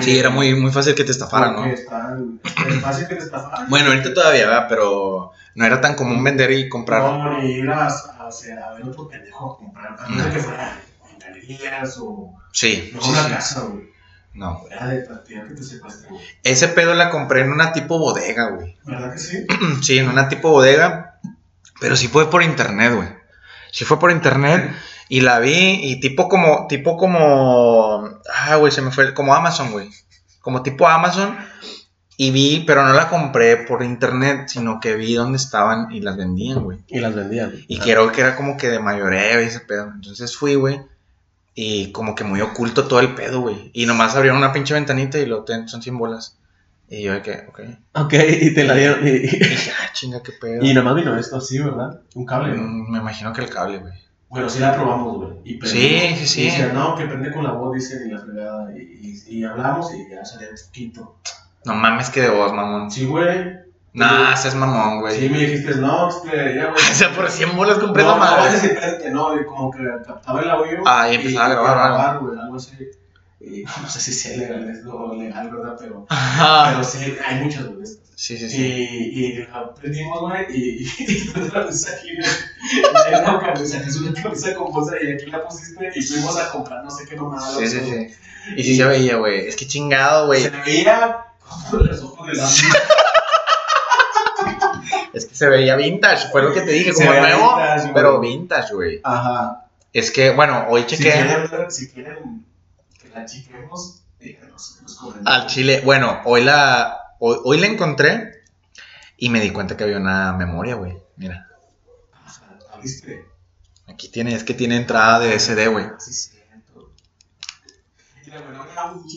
Sí, 0.00 0.18
era 0.18 0.30
muy, 0.30 0.54
muy 0.54 0.72
fácil 0.72 0.94
que 0.96 1.04
te 1.04 1.12
estafaran, 1.12 1.54
¿no? 1.54 1.66
estaban- 1.66 2.40
es 2.68 2.80
fácil 2.80 3.06
que 3.06 3.14
te 3.14 3.22
estafaran. 3.24 3.68
Bueno, 3.68 3.90
ahorita 3.90 4.12
todavía, 4.12 4.46
¿verdad? 4.46 4.66
Pero 4.68 5.30
no 5.54 5.64
era 5.64 5.80
tan 5.80 5.94
común 5.94 6.24
vender 6.24 6.50
y 6.50 6.68
comprar. 6.68 7.02
No, 7.02 7.38
ni 7.38 7.52
ir 7.52 7.70
a, 7.70 7.86
a, 7.86 7.90
a 7.90 8.74
ver 8.74 8.84
otro 8.88 9.06
pendejo 9.08 9.52
a 9.52 9.56
comprar. 9.56 9.96
A 10.00 10.08
menos 10.08 10.26
No. 10.26 10.32
que 10.32 10.38
fuera 10.40 10.72
en 11.12 11.18
galerías 11.20 11.96
o 12.00 12.34
Sí, 12.52 12.90
no 12.92 13.00
sí, 13.02 13.10
una 13.10 13.22
sí. 13.22 13.30
casa, 13.30 13.60
güey. 13.66 13.88
No. 14.38 14.62
Era 14.70 14.86
de 14.86 15.00
partida 15.00 15.44
que 15.48 15.54
te 15.54 15.64
secuestren, 15.64 16.12
güey. 16.12 16.24
Ese 16.44 16.68
pedo 16.68 16.94
la 16.94 17.10
compré 17.10 17.40
en 17.40 17.50
una 17.50 17.72
tipo 17.72 17.98
bodega, 17.98 18.50
güey. 18.50 18.76
¿Verdad 18.84 19.12
que 19.12 19.18
sí? 19.18 19.46
Sí, 19.82 19.98
en 19.98 20.08
una 20.08 20.28
tipo 20.28 20.50
bodega. 20.50 21.18
Pero 21.80 21.96
sí 21.96 22.06
fue 22.06 22.30
por 22.30 22.44
internet, 22.44 22.94
güey. 22.94 23.08
Sí 23.72 23.84
fue 23.84 23.98
por 23.98 24.12
internet. 24.12 24.72
Y 25.08 25.22
la 25.22 25.40
vi 25.40 25.80
y 25.82 25.98
tipo 25.98 26.28
como, 26.28 26.68
tipo 26.68 26.96
como... 26.96 28.20
Ah, 28.32 28.54
güey, 28.56 28.70
se 28.70 28.80
me 28.80 28.92
fue. 28.92 29.12
Como 29.12 29.34
Amazon, 29.34 29.72
güey. 29.72 29.90
Como 30.40 30.62
tipo 30.62 30.86
Amazon. 30.86 31.36
Y 32.16 32.30
vi, 32.30 32.62
pero 32.64 32.84
no 32.84 32.92
la 32.92 33.08
compré 33.08 33.56
por 33.56 33.82
internet, 33.82 34.46
sino 34.46 34.78
que 34.78 34.94
vi 34.94 35.14
dónde 35.14 35.36
estaban 35.36 35.90
y 35.90 36.00
las 36.00 36.16
vendían, 36.16 36.62
güey. 36.62 36.78
Y 36.86 37.00
las 37.00 37.14
vendían. 37.14 37.54
Y 37.66 37.78
creo 37.78 38.12
que 38.12 38.20
era 38.20 38.36
como 38.36 38.56
que 38.56 38.68
de 38.68 38.78
mayoreo 38.78 39.42
y 39.42 39.46
ese 39.46 39.60
pedo. 39.60 39.90
Entonces 39.94 40.36
fui, 40.36 40.54
güey. 40.54 40.80
Y 41.60 41.90
como 41.90 42.14
que 42.14 42.22
muy 42.22 42.40
oculto 42.40 42.86
todo 42.86 43.00
el 43.00 43.16
pedo, 43.16 43.40
güey. 43.40 43.72
Y 43.74 43.84
nomás 43.84 44.14
abrieron 44.14 44.38
una 44.38 44.52
pinche 44.52 44.74
ventanita 44.74 45.18
y 45.18 45.26
lo 45.26 45.42
ten, 45.42 45.68
son 45.68 45.82
100 45.82 45.98
bolas. 45.98 46.38
Y 46.88 47.02
yo 47.02 47.12
de 47.14 47.20
que, 47.22 47.32
ok. 47.48 47.60
Ok, 47.94 48.14
y 48.42 48.54
te 48.54 48.62
la 48.62 48.74
dieron. 48.74 49.04
Y, 49.04 49.10
Y 49.10 49.18
dije, 49.22 49.72
ah, 49.82 49.90
chinga, 49.92 50.22
qué 50.22 50.30
pedo. 50.40 50.64
y 50.64 50.72
nomás 50.72 50.94
vino 50.94 51.18
esto 51.18 51.38
así, 51.38 51.58
¿verdad? 51.58 52.00
Un 52.14 52.24
cable. 52.26 52.54
Mm, 52.54 52.92
Me 52.92 52.98
imagino 53.00 53.32
que 53.32 53.40
el 53.40 53.50
cable, 53.50 53.78
güey. 53.78 53.92
Bueno, 54.28 54.48
sí 54.48 54.60
la 54.60 54.72
probamos, 54.72 55.16
güey. 55.16 55.58
Sí, 55.64 56.14
sí, 56.18 56.26
sí. 56.28 56.42
Y 56.42 56.44
decía, 56.44 56.72
no, 56.72 56.94
que 56.94 57.06
prende 57.06 57.32
con 57.32 57.42
la 57.42 57.50
voz, 57.50 57.74
dice, 57.74 57.98
y 58.06 58.08
la 58.12 58.20
fregada. 58.20 58.70
Y, 58.76 59.24
y, 59.28 59.38
y 59.38 59.44
hablamos 59.44 59.92
y 59.94 60.08
ya 60.08 60.24
salía 60.24 60.50
poquito. 60.64 61.16
No 61.64 61.74
mames 61.74 62.08
que 62.10 62.20
de 62.20 62.30
voz, 62.30 62.52
mamón. 62.52 62.88
Sí, 62.88 63.04
güey. 63.04 63.56
Nah, 63.94 64.36
seas 64.36 64.54
mamón, 64.54 65.00
güey. 65.00 65.18
Sí, 65.18 65.28
me 65.28 65.38
dijiste, 65.38 65.74
no, 65.76 66.08
este, 66.08 66.54
ya, 66.54 66.66
güey. 66.66 66.74
O 66.90 66.94
sea, 66.94 67.10
por 67.12 67.30
100 67.30 67.56
bolas 67.56 67.78
compré 67.78 68.02
no, 68.04 68.10
esa 68.10 68.18
madre. 68.18 68.50
No, 68.50 68.56
espérate, 68.56 69.10
no, 69.10 69.40
y 69.40 69.44
como 69.46 69.70
que 69.70 69.78
captaba 70.06 70.40
el 70.40 70.50
audio. 70.50 70.82
Ah, 70.86 71.10
y 71.10 71.16
empezaba 71.16 71.46
a 71.46 71.48
grabar, 71.48 72.18
güey, 72.20 72.38
algo 72.38 72.56
así. 72.56 72.76
Y 73.40 73.62
no 73.82 73.88
sé 73.88 74.00
si 74.00 74.12
sea 74.12 74.36
legal, 74.36 74.68
es 74.68 74.82
lo 74.84 75.14
legal, 75.14 75.50
¿verdad? 75.50 75.76
Pero, 75.78 76.06
Ajá. 76.10 76.70
pero 76.72 76.84
sí, 76.84 77.16
hay 77.26 77.40
muchas, 77.42 77.64
güey. 77.66 77.78
de 77.78 77.84
estas. 77.84 78.08
Sí, 78.16 78.36
sí, 78.36 78.46
Y, 78.46 78.48
sí. 78.50 79.12
y 79.14 79.48
aprendimos, 79.52 80.20
güey, 80.22 80.46
y, 80.50 80.82
y, 80.82 81.04
y 81.04 81.32
la 81.40 81.50
camisa 81.50 81.92
aquí, 81.96 82.08
güey. 82.16 82.28
Era 83.06 83.30
una 83.30 83.40
camisa, 83.40 83.78
es 83.78 83.96
una 83.96 84.12
camisa 84.20 84.54
con 84.56 84.72
bolsa, 84.72 84.96
y 85.00 85.12
aquí 85.12 85.26
la 85.30 85.44
pusiste, 85.44 85.90
y 85.94 86.02
fuimos 86.02 86.36
a 86.36 86.50
comprar 86.50 86.82
no 86.84 86.90
sé 86.90 87.06
qué 87.06 87.14
nomada. 87.14 87.56
Sí, 87.58 87.68
sí, 87.68 87.78
sí. 87.80 88.14
Y 88.56 88.62
sí 88.64 88.76
se 88.76 88.84
veía, 88.84 89.16
güey. 89.18 89.46
Es 89.46 89.54
que 89.54 89.66
chingado, 89.68 90.26
güey. 90.26 90.42
Se 90.42 90.50
veía 90.50 91.18
como 91.70 91.82
los 91.84 92.02
ojos 92.02 92.26
de 92.26 92.34
la 92.34 92.48
Es 95.18 95.26
que 95.26 95.34
se 95.34 95.48
veía 95.48 95.74
vintage. 95.74 96.28
Fue 96.28 96.42
lo 96.42 96.52
que 96.52 96.60
te 96.60 96.70
dije, 96.70 96.92
como 96.92 97.12
nuevo, 97.12 97.56
vintage, 97.56 97.90
pero 97.92 98.20
vintage, 98.20 98.74
güey. 98.74 99.00
Ajá. 99.02 99.66
Es 99.92 100.10
que, 100.12 100.30
bueno, 100.30 100.66
hoy 100.68 100.82
Si 100.82 100.96
chequé 100.96 101.10
quieren, 101.10 101.70
si 101.70 101.90
quieren 101.90 102.46
que 103.00 103.08
la 103.08 103.24
chiquemos, 103.24 104.02
díganos 104.20 104.78
al 105.24 105.46
chile. 105.46 105.82
Bueno, 105.84 106.20
hoy 106.24 106.44
la, 106.44 107.14
hoy, 107.18 107.38
hoy 107.44 107.58
la 107.58 107.66
encontré 107.66 108.42
y 109.16 109.30
me 109.30 109.40
di 109.40 109.50
cuenta 109.50 109.76
que 109.76 109.84
había 109.84 109.96
una 109.96 110.32
memoria, 110.34 110.76
güey. 110.76 110.96
Mira, 111.16 111.48
Ajá, 112.12 112.56
¿Viste? 112.80 113.26
aquí 113.88 114.08
tiene, 114.08 114.34
es 114.34 114.44
que 114.44 114.54
tiene 114.54 114.76
entrada 114.76 115.18
de 115.18 115.38
SD, 115.38 115.66
güey. 115.66 115.86
Sí, 115.98 116.30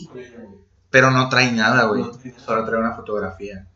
con 0.06 0.18
ella, 0.18 0.38
güey. 0.38 0.62
Pero 0.90 1.10
no 1.10 1.28
trae 1.28 1.52
nada, 1.52 1.84
güey. 1.84 2.04
Solo 2.44 2.64
trae 2.64 2.80
una 2.80 2.94
fotografía. 2.94 3.66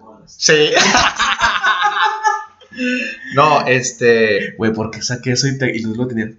Bolas. 0.00 0.34
Sí. 0.38 0.70
no, 3.34 3.66
este. 3.66 4.54
Güey, 4.56 4.72
¿por 4.72 4.90
qué 4.90 5.02
saqué 5.02 5.32
eso 5.32 5.46
y, 5.48 5.58
te, 5.58 5.76
y 5.76 5.82
no 5.82 5.94
lo 5.94 6.06
tenía? 6.08 6.30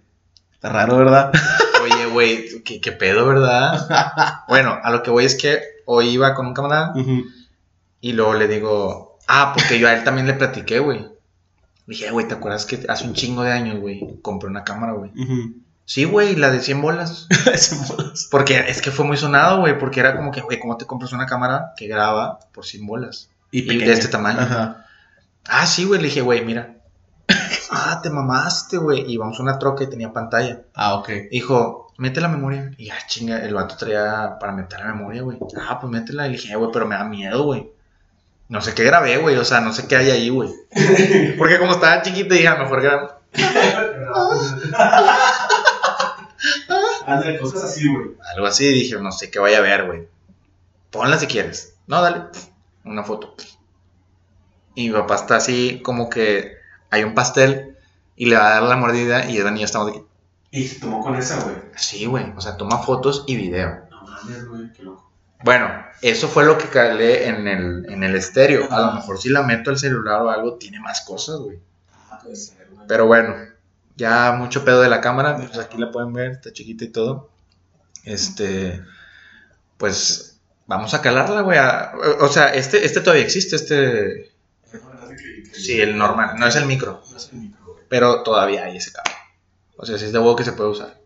Está 0.53 0.69
raro, 0.69 0.97
¿verdad? 0.97 1.32
Oye, 1.84 2.05
güey, 2.07 2.63
¿qué, 2.63 2.82
qué 2.82 2.91
pedo, 2.91 3.26
¿verdad? 3.28 4.43
Bueno, 4.47 4.78
a 4.82 4.89
lo 4.91 5.03
que 5.03 5.11
voy 5.11 5.26
es 5.26 5.36
que 5.36 5.59
hoy 5.86 6.09
iba 6.09 6.34
con 6.34 6.47
un 6.47 6.53
camarada 6.53 6.93
y 8.01 8.13
luego 8.13 8.34
le 8.34 8.47
digo, 8.47 9.19
ah, 9.28 9.51
porque 9.53 9.80
yo 9.80 9.88
a 9.88 9.93
él 9.93 10.03
también 10.03 10.28
le 10.28 10.34
platiqué, 10.34 10.80
güey. 10.80 11.05
Dije, 11.88 12.07
"Eh, 12.07 12.11
güey, 12.11 12.28
¿te 12.28 12.34
acuerdas 12.34 12.65
que 12.65 12.84
hace 12.89 13.05
un 13.05 13.13
chingo 13.13 13.43
de 13.43 13.51
años, 13.51 13.80
güey, 13.80 14.01
compré 14.23 14.49
una 14.49 14.63
cámara, 14.63 14.93
güey? 14.93 15.11
Sí, 15.86 16.03
güey, 16.03 16.36
la 16.36 16.49
de 16.51 16.61
100 16.61 16.81
bolas. 16.81 17.27
Ese 17.53 17.75
bolas. 17.88 18.27
Porque 18.31 18.57
es 18.67 18.81
que 18.81 18.91
fue 18.91 19.05
muy 19.05 19.17
sonado, 19.17 19.59
güey, 19.59 19.77
porque 19.77 19.99
era 19.99 20.15
como 20.15 20.31
que, 20.31 20.41
güey, 20.41 20.59
¿cómo 20.59 20.77
te 20.77 20.86
compras 20.86 21.13
una 21.13 21.25
cámara 21.27 21.73
que 21.77 21.88
graba 21.88 22.39
por 22.51 22.65
100 22.65 22.86
bolas? 22.86 23.29
Y 23.51 23.61
de 23.77 23.93
este 23.93 24.07
tamaño. 24.07 24.39
Ajá. 24.41 24.86
Ah, 25.47 25.65
sí, 25.67 25.86
güey, 25.86 26.01
le 26.01 26.07
dije, 26.07 26.21
güey, 26.21 26.43
mira. 26.43 26.73
ah, 27.71 27.99
te 28.01 28.09
mamaste, 28.09 28.77
güey. 28.77 29.09
Y 29.11 29.17
vamos 29.17 29.39
a 29.39 29.43
una 29.43 29.59
troca 29.59 29.83
y 29.83 29.89
tenía 29.89 30.11
pantalla. 30.11 30.63
Ah, 30.73 30.95
ok. 30.95 31.09
Dijo, 31.31 31.93
mete 31.97 32.19
la 32.19 32.27
memoria. 32.27 32.71
Y 32.77 32.89
ah, 32.89 32.97
chinga, 33.07 33.38
el 33.45 33.53
vato 33.53 33.77
traía 33.77 34.38
para 34.39 34.51
meter 34.51 34.79
la 34.79 34.88
memoria, 34.88 35.21
güey. 35.21 35.38
Ah, 35.61 35.79
pues 35.79 35.91
métela. 35.91 36.27
Y 36.27 36.31
le 36.31 36.38
dije, 36.38 36.51
"Eh, 36.51 36.55
güey, 36.55 36.71
pero 36.73 36.88
me 36.88 36.95
da 36.95 37.03
miedo, 37.05 37.43
güey. 37.43 37.69
No 38.49 38.59
sé 38.61 38.73
qué 38.73 38.83
grabé, 38.83 39.17
güey. 39.17 39.38
O 39.38 39.45
sea, 39.45 39.61
no 39.61 39.71
sé 39.71 39.88
qué 39.88 39.95
hay 39.97 40.09
ahí, 40.09 40.29
güey. 40.29 40.49
Porque 41.38 41.59
como 41.59 41.73
estaba 41.73 42.01
chiquito, 42.01 42.33
dije, 42.33 42.47
a 42.47 42.55
lo 42.57 42.63
mejor 42.63 42.81
grabo. 42.81 43.11
Anda, 47.06 47.39
cosas 47.39 47.64
así, 47.64 47.88
güey. 47.88 48.12
Algo 48.34 48.47
así, 48.47 48.68
dije, 48.68 48.97
no 48.99 49.12
sé 49.12 49.30
qué 49.30 49.39
vaya 49.39 49.60
a 49.60 49.62
ver, 49.62 49.86
güey. 49.86 50.08
Ponla 50.91 51.18
si 51.20 51.28
quieres. 51.28 51.76
No, 51.88 52.01
dale. 52.01 52.24
Una 52.84 53.03
foto. 53.03 53.36
Y 54.76 54.89
mi 54.89 54.93
papá 54.93 55.16
está 55.16 55.38
así, 55.38 55.82
como 55.84 56.10
que 56.10 56.53
hay 56.89 57.03
un 57.03 57.14
pastel 57.14 57.78
y 58.16 58.26
le 58.28 58.36
va 58.36 58.47
a 58.47 58.53
dar 58.56 58.64
la 58.64 58.76
mordida 58.76 59.30
y 59.30 59.38
Edan 59.38 59.56
y 59.58 59.62
yo 59.62 59.66
estamos 59.66 59.88
de 59.88 59.93
que, 59.93 60.03
Y 60.51 60.68
se 60.68 60.80
tomó 60.80 61.01
con 61.01 61.16
esa, 61.16 61.41
güey. 61.43 61.56
sí, 61.76 62.06
güey. 62.06 62.34
O 62.36 62.41
sea, 62.41 62.58
toma 62.58 62.80
fotos 62.80 63.24
y 63.28 63.36
video. 63.36 63.88
No 63.89 64.01
mames, 64.03 64.47
güey, 64.47 64.74
qué 64.74 64.84
loco. 64.84 65.12
Bueno, 65.43 65.70
eso 66.01 66.28
fue 66.28 66.43
lo 66.45 66.58
que 66.58 66.70
calé 66.70 67.28
en 67.28 67.47
el, 67.47 67.86
en 67.89 68.03
el 68.03 68.16
estéreo. 68.16 68.72
A 68.72 68.80
lo 68.80 68.91
mejor 68.93 69.18
si 69.20 69.30
la 69.30 69.43
meto 69.43 69.70
al 69.70 69.78
celular 69.78 70.22
o 70.22 70.30
algo, 70.30 70.56
tiene 70.56 70.80
más 70.80 71.01
cosas, 71.01 71.39
güey. 71.39 71.60
Ah, 72.10 72.20
puede 72.22 72.36
ser, 72.36 72.68
güey. 72.72 72.88
Pero 72.88 73.06
bueno, 73.06 73.36
ya 73.95 74.33
mucho 74.33 74.65
pedo 74.65 74.81
de 74.81 74.89
la 74.89 75.01
cámara. 75.01 75.37
Pues 75.37 75.57
aquí 75.57 75.77
la 75.77 75.91
pueden 75.91 76.13
ver, 76.13 76.31
está 76.31 76.51
chiquita 76.51 76.85
y 76.85 76.89
todo. 76.89 77.29
Este, 78.03 78.81
pues 79.77 80.39
vamos 80.67 80.93
a 80.93 81.01
calarla, 81.01 81.41
güey. 81.41 81.59
O 82.19 82.27
sea, 82.27 82.53
este, 82.53 82.85
este 82.85 83.01
todavía 83.01 83.23
existe, 83.23 83.55
este. 83.55 84.31
Sí, 85.53 85.79
el 85.79 85.97
normal, 85.97 86.35
no 86.37 86.47
es 86.47 86.55
el 86.55 86.65
micro. 86.65 87.01
No 87.09 87.17
es 87.17 87.29
el 87.31 87.39
micro. 87.39 87.79
Pero 87.87 88.23
todavía 88.23 88.65
hay 88.65 88.77
ese 88.77 88.91
cable. 88.91 89.13
O 89.77 89.85
sea, 89.85 89.97
sí 89.97 90.05
es 90.05 90.11
de 90.11 90.19
huevo 90.19 90.35
que 90.35 90.43
se 90.43 90.53
puede 90.53 90.69
usar. 90.69 90.99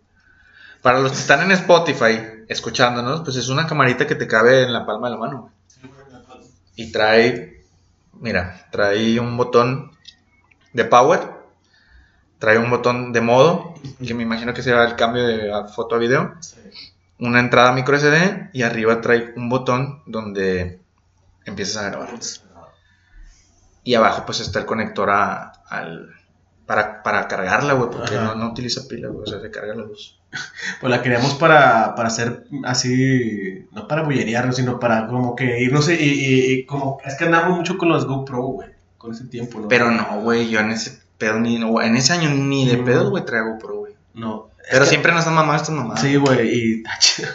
Para 0.82 1.00
los 1.00 1.12
que 1.12 1.18
están 1.18 1.42
en 1.42 1.52
Spotify 1.52 2.46
escuchándonos, 2.48 3.22
pues 3.22 3.36
es 3.36 3.50
una 3.50 3.68
camarita 3.68 4.08
que 4.08 4.16
te 4.16 4.28
cabe 4.28 4.64
en 4.64 4.74
la 4.74 4.86
palma 4.86 5.08
de 5.08 5.14
la 5.16 5.20
mano. 5.20 5.52
Y 6.76 6.92
trae, 6.92 7.66
mira, 8.14 8.68
trae 8.72 9.20
un 9.20 9.36
botón 9.36 9.92
de 10.74 10.86
power, 10.86 11.39
trae 12.40 12.58
un 12.58 12.70
botón 12.70 13.12
de 13.14 13.22
modo, 13.22 13.74
que 14.06 14.14
me 14.14 14.24
imagino 14.24 14.54
que 14.54 14.64
será 14.64 14.86
el 14.86 14.96
cambio 14.96 15.26
de 15.28 15.52
foto 15.76 15.96
a 15.96 16.00
video, 16.00 16.34
Sí. 16.40 16.56
una 17.20 17.40
entrada 17.40 17.74
micro 17.74 17.96
SD 17.98 18.50
y 18.54 18.62
arriba 18.64 19.02
trae 19.02 19.34
un 19.36 19.50
botón 19.50 20.02
donde 20.06 20.80
empiezas 21.46 21.84
a 21.84 21.90
grabar. 21.90 22.10
Y 23.84 23.94
abajo 23.96 24.24
pues 24.26 24.40
está 24.40 24.60
el 24.60 24.66
conector 24.66 25.10
a- 25.10 25.52
al, 25.70 26.10
para, 26.66 27.02
para 27.02 27.28
cargarla, 27.28 27.74
güey, 27.74 27.90
porque 27.90 28.16
no, 28.16 28.36
no 28.36 28.50
utiliza 28.52 28.88
pila, 28.88 29.08
güey, 29.08 29.24
o 29.24 29.26
sea, 29.28 29.40
se 29.42 29.50
carga 29.52 29.74
la 29.76 29.84
luz. 29.84 30.16
Pues 30.80 30.92
la 30.92 31.02
queríamos 31.02 31.34
para, 31.36 31.96
para 31.96 32.08
hacer 32.10 32.46
así, 32.64 33.68
no 33.72 33.88
para 33.88 34.04
bullerearnos, 34.04 34.56
sino 34.58 34.80
para 34.80 35.08
como 35.08 35.36
que 35.36 35.60
irnos 35.62 35.90
y, 35.90 35.94
y, 35.94 36.52
y 36.54 36.66
como, 36.66 37.00
es 37.04 37.16
que 37.16 37.26
andamos 37.26 37.58
mucho 37.58 37.78
con 37.78 37.90
los 37.90 38.06
GoPro, 38.06 38.44
güey, 38.44 38.70
con 38.98 39.12
ese 39.12 39.26
tiempo, 39.26 39.60
¿no? 39.60 39.68
Pero 39.68 39.90
no, 39.92 40.22
güey, 40.22 40.48
yo 40.50 40.60
en 40.60 40.70
ese 40.72 41.02
pedo 41.20 41.40
ni, 41.40 41.60
no, 41.60 41.80
en 41.82 41.96
ese 41.96 42.14
año 42.14 42.30
ni 42.32 42.66
de 42.68 42.78
pedo, 42.78 43.10
güey, 43.12 43.24
traigo 43.26 43.52
GoPro, 43.54 43.76
güey. 43.78 43.94
No. 44.16 44.50
Pero 44.72 44.84
es 44.84 44.90
que- 44.90 44.96
siempre 44.96 45.12
nos 45.12 45.28
han 45.28 45.36
mamado 45.36 45.58
estas 45.58 45.76
mamadas. 45.76 46.02
Sí, 46.02 46.16
güey, 46.16 46.50
y 46.50 46.74
está 46.78 46.98
chido. 47.00 47.30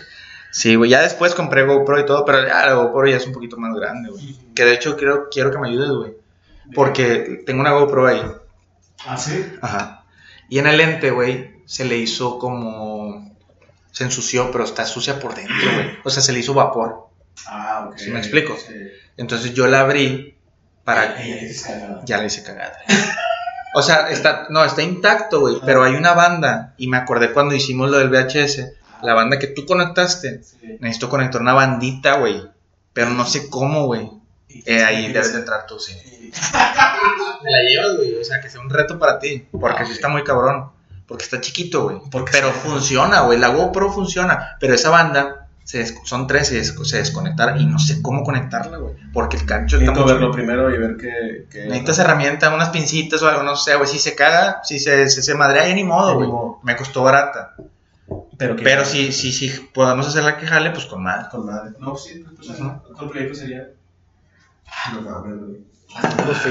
Sí, 0.50 0.74
güey, 0.76 0.90
ya 0.90 1.02
después 1.02 1.34
compré 1.34 1.64
GoPro 1.64 1.98
y 2.00 2.06
todo, 2.06 2.24
pero 2.24 2.46
ya 2.46 2.64
la 2.66 2.74
GoPro 2.74 3.08
ya 3.08 3.16
es 3.16 3.26
un 3.26 3.32
poquito 3.32 3.56
más 3.56 3.74
grande, 3.74 4.10
güey. 4.10 4.36
Que 4.54 4.64
de 4.64 4.74
hecho 4.74 4.96
quiero, 4.96 5.28
quiero 5.30 5.50
que 5.50 5.58
me 5.58 5.68
ayudes, 5.68 5.90
güey. 5.90 6.12
Porque 6.74 7.42
tengo 7.44 7.60
una 7.60 7.72
GoPro 7.72 8.06
ahí. 8.06 8.22
¿Ah, 9.06 9.16
sí? 9.16 9.44
Ajá. 9.60 10.04
Y 10.48 10.58
en 10.60 10.66
el 10.66 10.76
lente, 10.76 11.10
güey, 11.10 11.62
se 11.66 11.84
le 11.84 11.96
hizo 11.98 12.38
como... 12.38 13.34
Se 13.90 14.04
ensució, 14.04 14.50
pero 14.50 14.64
está 14.64 14.84
sucia 14.86 15.18
por 15.20 15.34
dentro, 15.34 15.54
güey. 15.72 15.98
O 16.04 16.10
sea, 16.10 16.22
se 16.22 16.32
le 16.32 16.38
hizo 16.40 16.54
vapor. 16.54 17.08
Ah, 17.46 17.88
ok. 17.90 17.98
¿Sí 17.98 18.10
me 18.10 18.18
explico? 18.18 18.56
Sí. 18.56 18.74
Entonces 19.16 19.54
yo 19.54 19.66
la 19.66 19.80
abrí 19.80 20.36
para... 20.84 21.20
Ella 21.22 21.36
es 21.42 21.62
cagada. 21.62 22.00
Ya 22.04 22.18
la 22.18 22.24
hice 22.26 22.42
cagada. 22.42 22.76
O 23.74 23.82
sea, 23.82 24.08
está... 24.10 24.46
No, 24.50 24.64
está 24.64 24.82
intacto, 24.82 25.40
güey. 25.40 25.56
Pero 25.66 25.82
hay 25.82 25.94
una 25.94 26.14
banda. 26.14 26.74
Y 26.78 26.86
me 26.88 26.96
acordé 26.96 27.32
cuando 27.32 27.54
hicimos 27.54 27.90
lo 27.90 27.98
del 27.98 28.08
VHS. 28.08 28.72
La 29.02 29.14
banda 29.14 29.38
que 29.38 29.48
tú 29.48 29.66
conectaste. 29.66 30.42
Sí. 30.42 30.78
Necesito 30.80 31.08
conectar 31.08 31.40
una 31.40 31.52
bandita, 31.54 32.18
güey. 32.18 32.42
Pero 32.92 33.10
no 33.10 33.26
sé 33.26 33.50
cómo, 33.50 33.86
güey. 33.86 34.10
Eh, 34.66 34.82
ahí 34.84 35.12
debes 35.12 35.32
de 35.32 35.40
entrar 35.40 35.66
tú, 35.66 35.78
sí. 35.80 35.92
Me 36.32 37.50
la 37.50 37.58
llevas, 37.68 37.96
güey. 37.96 38.14
O 38.20 38.24
sea, 38.24 38.40
que 38.40 38.48
sea 38.48 38.60
un 38.60 38.70
reto 38.70 38.98
para 38.98 39.18
ti. 39.18 39.46
Porque 39.50 39.82
Ah, 39.82 39.86
sí 39.86 39.92
está 39.92 40.08
muy 40.08 40.22
cabrón. 40.24 40.70
Porque 41.06 41.24
está 41.24 41.40
chiquito, 41.40 41.82
güey. 41.84 41.98
Pero 42.30 42.52
funciona, 42.52 43.20
güey. 43.22 43.38
La 43.38 43.48
GoPro 43.48 43.92
funciona. 43.92 44.56
Pero 44.60 44.74
esa 44.74 44.90
banda 44.90 45.43
se 45.64 45.78
des- 45.78 45.94
son 46.04 46.26
tres 46.26 46.52
y 46.52 46.56
des- 46.56 46.74
se 46.84 46.98
desconectaron 46.98 47.60
y 47.60 47.66
no 47.66 47.78
sé 47.78 48.00
cómo 48.02 48.22
conectarla, 48.22 48.76
güey. 48.78 48.94
Porque 49.12 49.36
el 49.38 49.46
cancho 49.46 49.76
está 49.78 49.90
Necesito 49.90 50.02
mucho- 50.02 50.14
verlo 50.20 50.30
primero 50.32 50.74
y 50.74 50.78
ver 50.78 50.96
qué. 50.96 51.46
qué 51.50 51.64
Necesitas 51.66 51.98
herramienta, 51.98 52.54
unas 52.54 52.68
pincitas 52.70 53.20
o 53.22 53.28
algo, 53.28 53.42
no 53.42 53.56
sé, 53.56 53.74
güey. 53.76 53.88
Si 53.88 53.98
se 53.98 54.14
caga, 54.14 54.60
si 54.62 54.78
se, 54.78 55.08
se, 55.08 55.22
se 55.22 55.34
madrea, 55.34 55.66
ya 55.66 55.74
ni 55.74 55.84
modo, 55.84 56.14
güey. 56.14 56.30
Me 56.62 56.76
costó 56.76 57.02
barata. 57.02 57.54
Pero, 58.36 58.56
que- 58.56 58.62
Pero 58.64 58.84
si, 58.84 59.12
si, 59.12 59.32
si 59.32 59.48
podemos 59.72 60.06
hacerla 60.06 60.36
que 60.36 60.46
jale, 60.46 60.70
pues 60.70 60.84
con 60.86 61.02
más. 61.02 61.28
Con 61.28 61.46
madre. 61.46 61.72
No, 61.78 61.96
sí, 61.96 62.22
pues 62.36 62.50
Ujú. 62.50 62.72
otro 62.92 63.10
proyecto 63.10 63.34
sería. 63.34 63.68
Ah, 64.66 64.92
No 64.94 65.00
mames, 65.02 65.38
güey. 65.40 65.74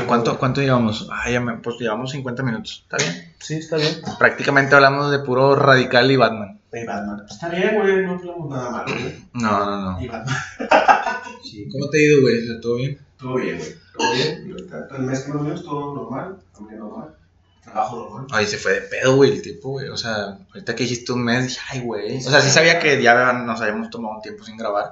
¿Cuánto, 0.08 0.40
¿Cuánto 0.40 0.62
llevamos? 0.62 1.10
Ah, 1.12 1.30
ya 1.30 1.42
me, 1.42 1.58
pues 1.58 1.76
llevamos 1.78 2.12
50 2.12 2.42
minutos. 2.44 2.86
¿Está 2.90 2.98
bien? 2.98 3.34
Sí, 3.40 3.56
está 3.56 3.76
bien. 3.76 4.02
Prácticamente 4.18 4.74
hablamos 4.74 5.12
de 5.12 5.20
puro 5.20 5.56
radical 5.56 6.10
y 6.10 6.16
Batman. 6.16 6.60
Y 6.74 6.86
Batman. 6.86 7.26
Está 7.30 7.50
bien, 7.50 7.76
güey, 7.76 8.06
no 8.06 8.20
tenemos 8.20 8.50
nada 8.50 8.70
malo, 8.72 8.94
güey. 8.94 9.24
No, 9.34 9.66
no, 9.66 9.92
no. 9.92 10.02
Y 10.02 10.08
Batman. 10.08 10.36
¿Cómo 11.72 11.90
te 11.90 11.98
ha 11.98 12.02
ido, 12.02 12.22
güey? 12.22 12.62
¿Todo 12.62 12.76
bien? 12.76 13.00
Todo 13.18 13.36
bien, 13.36 13.58
güey. 13.58 13.74
Todo 13.96 14.14
bien. 14.14 14.56
El 14.96 15.04
mes 15.04 15.20
que 15.20 15.32
nos 15.32 15.44
vimos, 15.44 15.64
todo 15.64 15.94
normal. 15.94 16.38
Familia 16.52 16.80
normal. 16.80 17.16
Trabajo 17.64 17.96
normal. 17.98 18.28
Ay, 18.32 18.48
se 18.48 18.58
fue 18.58 18.74
de 18.74 18.82
pedo, 18.82 19.16
güey, 19.16 19.34
el 19.34 19.42
tipo, 19.44 19.70
güey. 19.70 19.90
O 19.90 19.98
sea, 19.98 20.40
ahorita 20.54 20.76
que 20.76 20.84
dijiste 20.84 21.14
un 21.14 21.24
mes, 21.24 21.48
dije, 21.48 21.60
ay, 21.70 21.82
güey. 21.82 22.18
O 22.18 22.30
sea, 22.30 22.42
sí 22.42 22.50
sabía 22.50 22.80
que 22.80 23.02
ya 23.02 23.34
nos 23.34 23.62
habíamos 23.62 23.92
tomado 23.92 24.16
un 24.16 24.22
tiempo 24.22 24.44
sin 24.44 24.58
grabar, 24.58 24.92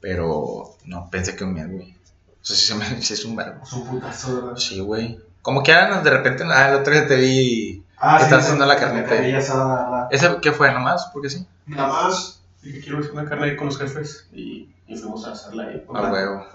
pero 0.00 0.76
no 0.84 1.08
pensé 1.10 1.36
que 1.36 1.44
un 1.44 1.54
mes, 1.54 1.70
güey. 1.70 1.94
O 2.42 2.44
sea, 2.44 2.56
sí, 2.56 2.66
se 2.66 2.74
me, 2.74 2.84
sí 3.02 3.14
es 3.14 3.24
un 3.24 3.36
verbo. 3.36 3.62
Es 3.62 3.72
un 3.72 3.86
putazo, 3.86 4.34
¿verdad? 4.34 4.56
Sí, 4.56 4.80
güey. 4.80 5.20
Como 5.42 5.62
que 5.62 5.72
ahora 5.72 6.02
de 6.02 6.10
repente, 6.10 6.42
ah, 6.46 6.70
el 6.70 6.80
otro 6.80 6.92
día 6.92 7.06
te 7.06 7.16
vi. 7.16 7.84
Ah, 8.00 8.18
Estás 8.20 8.44
haciendo 8.44 8.64
la 8.66 8.76
carnita. 8.76 9.08
carnita. 9.08 9.38
asada. 9.38 10.08
¿Ese 10.10 10.28
qué 10.40 10.52
fue 10.52 10.72
nomás? 10.72 11.10
Porque 11.12 11.28
sí. 11.30 11.46
Nada 11.66 11.88
más. 11.88 12.40
Dije, 12.62 12.80
quiero 12.80 12.98
hacer 12.98 13.12
una 13.12 13.24
carne 13.26 13.46
ahí 13.46 13.56
con 13.56 13.66
los 13.66 13.78
jefes. 13.78 14.26
Y, 14.32 14.68
y 14.86 14.96
fuimos 14.96 15.26
a 15.26 15.32
hacerla 15.32 15.64
ahí. 15.64 15.84
A 15.94 16.10
huevo. 16.10 16.46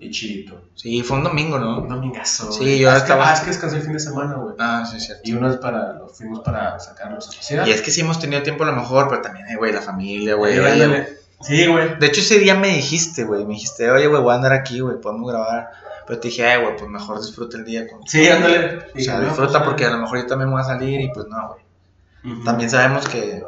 Y 0.00 0.10
chilito. 0.10 0.60
Sí, 0.74 1.02
fue 1.02 1.18
un 1.18 1.24
domingo, 1.24 1.58
¿no? 1.58 1.78
Un 1.78 1.88
domingazo. 1.88 2.50
Sí, 2.52 2.58
güey. 2.60 2.78
yo 2.80 2.90
es 2.90 2.96
estaba- 3.02 3.22
Que, 3.24 3.30
ah, 3.30 3.34
es 3.34 3.40
que 3.40 3.46
descansé 3.46 3.76
el 3.76 3.82
fin 3.82 3.92
de 3.92 4.00
semana, 4.00 4.34
güey. 4.34 4.56
Ah, 4.58 4.84
sí, 4.90 4.98
cierto. 5.00 5.22
Y 5.24 5.32
uno 5.34 5.48
es 5.50 5.56
para. 5.58 5.92
Lo 5.94 6.08
fuimos 6.08 6.40
para 6.40 6.78
sacarlos 6.80 7.28
a 7.28 7.32
pasear. 7.36 7.68
Y 7.68 7.70
es 7.70 7.80
que 7.80 7.90
sí 7.90 8.00
hemos 8.00 8.18
tenido 8.18 8.42
tiempo 8.42 8.64
a 8.64 8.66
lo 8.66 8.72
mejor, 8.74 9.08
pero 9.08 9.22
también, 9.22 9.46
eh, 9.48 9.56
güey, 9.56 9.72
la 9.72 9.82
familia, 9.82 10.34
güey. 10.34 10.54
Sí. 10.56 11.04
Sí, 11.40 11.66
güey. 11.66 11.98
De 11.98 12.06
hecho, 12.06 12.20
ese 12.22 12.38
día 12.38 12.54
me 12.54 12.68
dijiste, 12.68 13.24
güey, 13.24 13.44
me 13.44 13.54
dijiste, 13.54 13.90
oye, 13.90 14.06
güey, 14.06 14.22
voy 14.22 14.32
a 14.32 14.36
andar 14.36 14.52
aquí, 14.52 14.80
güey, 14.80 14.98
podemos 15.00 15.30
grabar. 15.30 15.70
Pero 16.06 16.20
te 16.20 16.28
dije, 16.28 16.46
ay, 16.46 16.62
güey, 16.62 16.76
pues 16.76 16.90
mejor 16.90 17.20
disfruta 17.20 17.56
el 17.56 17.64
día. 17.64 17.86
Con... 17.88 18.06
Sí, 18.06 18.28
ándale. 18.28 18.86
O 18.94 19.00
sea, 19.00 19.20
disfruta 19.20 19.64
porque 19.64 19.86
a 19.86 19.90
lo 19.90 19.98
mejor 19.98 20.18
yo 20.18 20.26
también 20.26 20.50
voy 20.50 20.60
a 20.60 20.64
salir 20.64 21.00
y 21.00 21.10
pues 21.12 21.26
no, 21.28 21.48
güey. 21.48 22.34
Ujú. 22.34 22.44
También 22.44 22.70
sabemos 22.70 23.08
que, 23.08 23.42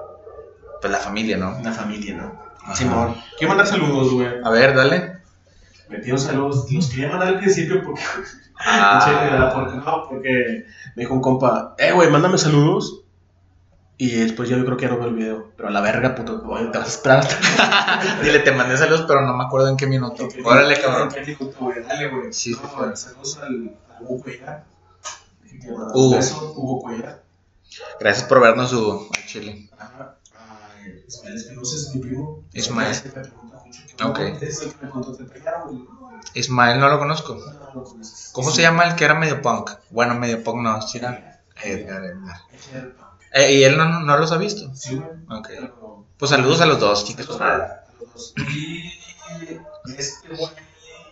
pues 0.80 0.92
la 0.92 0.98
familia, 0.98 1.36
¿no? 1.36 1.59
La 1.62 1.72
familia, 1.72 2.16
¿no? 2.16 2.46
Simón. 2.74 3.14
Quiero 3.38 3.50
mandar 3.50 3.66
saludos, 3.66 4.12
güey. 4.12 4.28
A 4.42 4.50
ver, 4.50 4.74
dale. 4.74 5.18
Me 5.88 5.98
pido 5.98 6.18
saludos. 6.18 6.70
Los 6.70 6.88
quería 6.88 7.09
mandar 7.09 7.28
al 7.28 7.38
principio 7.38 7.82
porque. 7.82 8.02
Ah. 8.59 9.52
Porque 10.09 10.64
me 10.94 11.02
dijo 11.02 11.12
un 11.12 11.20
compa, 11.20 11.74
eh, 11.76 11.92
güey, 11.92 12.09
mándame 12.09 12.38
saludos. 12.38 13.02
Y 13.99 14.11
después 14.11 14.49
yo 14.51 14.62
creo 14.64 14.76
que 14.76 14.84
ya 14.86 14.90
no 14.92 14.99
veo 14.99 15.09
el 15.09 15.14
video. 15.14 15.53
Pero 15.57 15.68
a 15.68 15.70
la 15.72 15.80
verga, 15.80 16.14
puto, 16.14 16.40
güey, 16.40 16.70
te 16.70 16.78
vas 16.78 16.86
a 16.86 16.90
esperar 16.90 17.18
hasta 17.20 18.18
Dile, 18.22 18.40
te 18.40 18.53
mandé 18.53 18.76
saludos, 18.76 19.05
pero 19.09 19.22
no 19.22 19.34
me 19.36 19.44
acuerdo 19.44 19.68
en 19.68 19.76
qué 19.78 19.86
minuto. 19.86 20.28
Órale, 20.44 20.78
cabrón. 20.80 21.09
¿Qué 21.09 21.22
minuto, 21.22 21.57
güey? 21.61 21.82
Dale, 21.82 22.09
güey. 22.09 22.32
Sí, 22.32 22.53
No, 22.53 22.59
fue. 22.68 22.94
Saludos 22.97 23.38
al, 23.38 23.47
al 23.97 24.03
Hugo 24.05 24.22
Cuellar. 24.22 24.64
Hugo. 25.94 26.16
beso, 26.16 26.53
Hugo 26.57 26.82
Cuellar. 26.82 27.22
Gracias 27.99 28.26
por 28.28 28.40
vernos, 28.40 28.72
Hugo, 28.72 29.09
al 29.16 29.26
chile. 29.26 29.70
Ajá. 29.78 30.16
Ay, 30.84 31.03
Ismael 31.09 31.36
Espinosa 31.36 31.76
es 31.76 31.94
mi 31.94 32.01
primo. 32.03 32.44
Ismael. 32.53 32.90
Ese 32.92 33.03
que 33.03 33.09
me 33.09 33.22
pregunta 33.22 33.62
mucho 33.64 33.80
que- 33.97 34.05
Ok. 34.05 34.18
Me 34.40 35.20
Ismael 36.34 36.80
no 36.80 36.88
lo 36.90 36.99
conozco. 36.99 37.38
¿Cómo 38.32 38.51
se 38.51 38.61
llama 38.62 38.84
el 38.84 38.94
que 38.94 39.05
era 39.07 39.14
medio 39.14 39.40
punk? 39.40 39.70
Bueno, 39.90 40.14
medio 40.14 40.42
punk 40.44 40.61
no, 40.62 40.82
sí 40.82 40.99
era 40.99 41.40
Edgar, 41.62 42.05
Edgar. 42.05 42.36
Eh, 43.37 43.53
¿Y 43.53 43.64
él 43.64 43.76
no, 43.76 44.01
no 44.01 44.16
los 44.16 44.32
ha 44.32 44.39
visto? 44.39 44.74
Sí, 44.74 44.97
güey. 44.97 45.09
Ok. 45.39 45.49
Pero- 45.49 46.07
Pues 46.16 46.30
saludos 46.30 46.61
a 46.62 46.66
los 46.66 46.80
dos, 46.80 47.05
chicos. 47.05 47.39
A 47.41 47.82
los 48.01 48.12
dos. 48.14 48.34
Y 48.39 48.82
este 49.99 50.28
güey. 50.34 50.51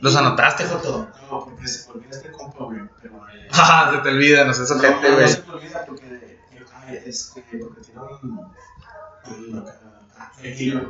¿Los 0.01 0.16
anotaste, 0.16 0.64
Joto? 0.66 1.09
No, 1.31 1.45
porque 1.45 1.68
se 1.68 1.87
me 1.89 1.95
olvida 1.97 2.11
este 2.16 2.33
compa, 2.33 2.64
güey. 2.64 2.81
Pero. 3.03 3.16
eh, 3.29 3.49
Ah, 3.53 3.91
se 3.95 3.99
te 4.03 4.09
olvida, 4.09 4.45
no 4.45 4.53
no, 4.53 4.64
ojete, 4.75 5.09
no, 5.11 5.14
güey. 5.16 5.27
no 5.27 5.29
se 5.29 5.43
me 5.43 5.53
olvida 5.55 5.85
porque. 5.87 6.39
ay, 6.75 7.03
este, 7.05 7.43
porque 7.59 7.81
tiene 7.83 8.01
un. 8.22 8.31
un 8.31 9.64
ah, 10.18 10.33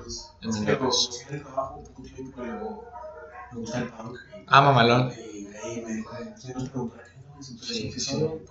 pues. 0.02 0.30
Pues. 0.78 1.26
en 1.28 1.34
el 1.34 1.42
trabajo 1.42 1.84
un 1.96 2.32
pero 2.32 2.84
me 3.52 3.58
gusta 3.60 3.78
el 3.78 3.88
punk. 3.88 4.18
Ah, 4.46 4.60
mamalón. 4.62 5.12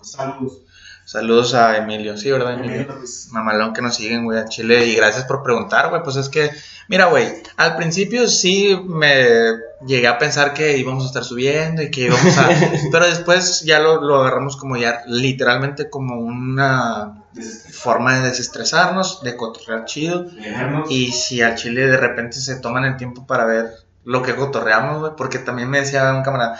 Saludos. 0.02 0.62
Saludos 1.06 1.54
a 1.54 1.78
Emilio, 1.78 2.18
sí, 2.18 2.32
¿verdad, 2.32 2.54
Emilio? 2.54 2.82
Emilio, 2.82 3.02
Mamalón 3.32 3.74
que 3.74 3.82
nos 3.82 3.96
siguen, 3.96 4.24
güey, 4.24 4.40
a 4.40 4.46
Chile. 4.46 4.86
Y 4.86 4.96
gracias 4.96 5.26
por 5.26 5.44
preguntar, 5.44 5.90
güey. 5.90 6.02
Pues 6.02 6.16
es 6.16 6.30
que, 6.30 6.50
mira, 6.88 7.06
güey, 7.06 7.44
al 7.58 7.76
principio 7.76 8.28
sí 8.28 8.80
me 8.86 9.52
llegué 9.86 10.08
a 10.08 10.18
pensar 10.18 10.54
que 10.54 10.78
íbamos 10.78 11.04
a 11.04 11.08
estar 11.08 11.26
subiendo 11.26 11.82
y 11.82 11.92
que 11.92 12.06
íbamos 12.06 12.38
a. 12.38 12.50
pero 12.92 13.06
después 13.06 13.62
ya 13.62 13.80
lo, 13.80 14.02
lo 14.02 14.22
agarramos 14.22 14.56
como 14.56 14.78
ya 14.78 15.04
literalmente 15.06 15.90
como 15.90 16.20
una 16.20 17.24
forma 17.72 18.20
de 18.20 18.30
desestresarnos, 18.30 19.24
de 19.24 19.36
cotorrear 19.36 19.84
chido. 19.86 20.24
leernos. 20.24 20.90
Y 20.90 21.12
si 21.12 21.42
al 21.42 21.56
Chile 21.56 21.88
de 21.88 21.98
repente 21.98 22.38
se 22.38 22.56
toman 22.58 22.86
el 22.86 22.96
tiempo 22.96 23.28
para 23.28 23.46
ver 23.46 23.72
lo 24.06 24.22
que 24.22 24.36
cotorreamos, 24.36 25.00
güey, 25.00 25.12
porque 25.18 25.40
también 25.40 25.70
me 25.70 25.80
decía 25.80 26.14
un 26.14 26.24
camarada, 26.24 26.60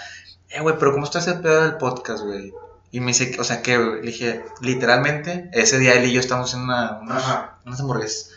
eh, 0.50 0.62
güey, 0.62 0.76
pero 0.78 0.92
¿cómo 0.92 1.06
está 1.06 1.20
ese 1.20 1.36
pedo 1.36 1.64
del 1.64 1.78
podcast, 1.78 2.24
güey? 2.24 2.54
Y 2.94 3.00
me 3.00 3.08
dice, 3.08 3.36
o 3.40 3.44
sea, 3.44 3.64
que, 3.64 3.76
güey? 3.78 3.96
le 4.02 4.12
dije, 4.12 4.46
literalmente, 4.62 5.50
ese 5.52 5.80
día 5.80 5.96
él 5.96 6.06
y 6.06 6.14
yo 6.14 6.20
estamos 6.20 6.54
en 6.54 6.62
una, 6.62 7.00
unas, 7.02 7.80
hamburguesas. 7.80 8.30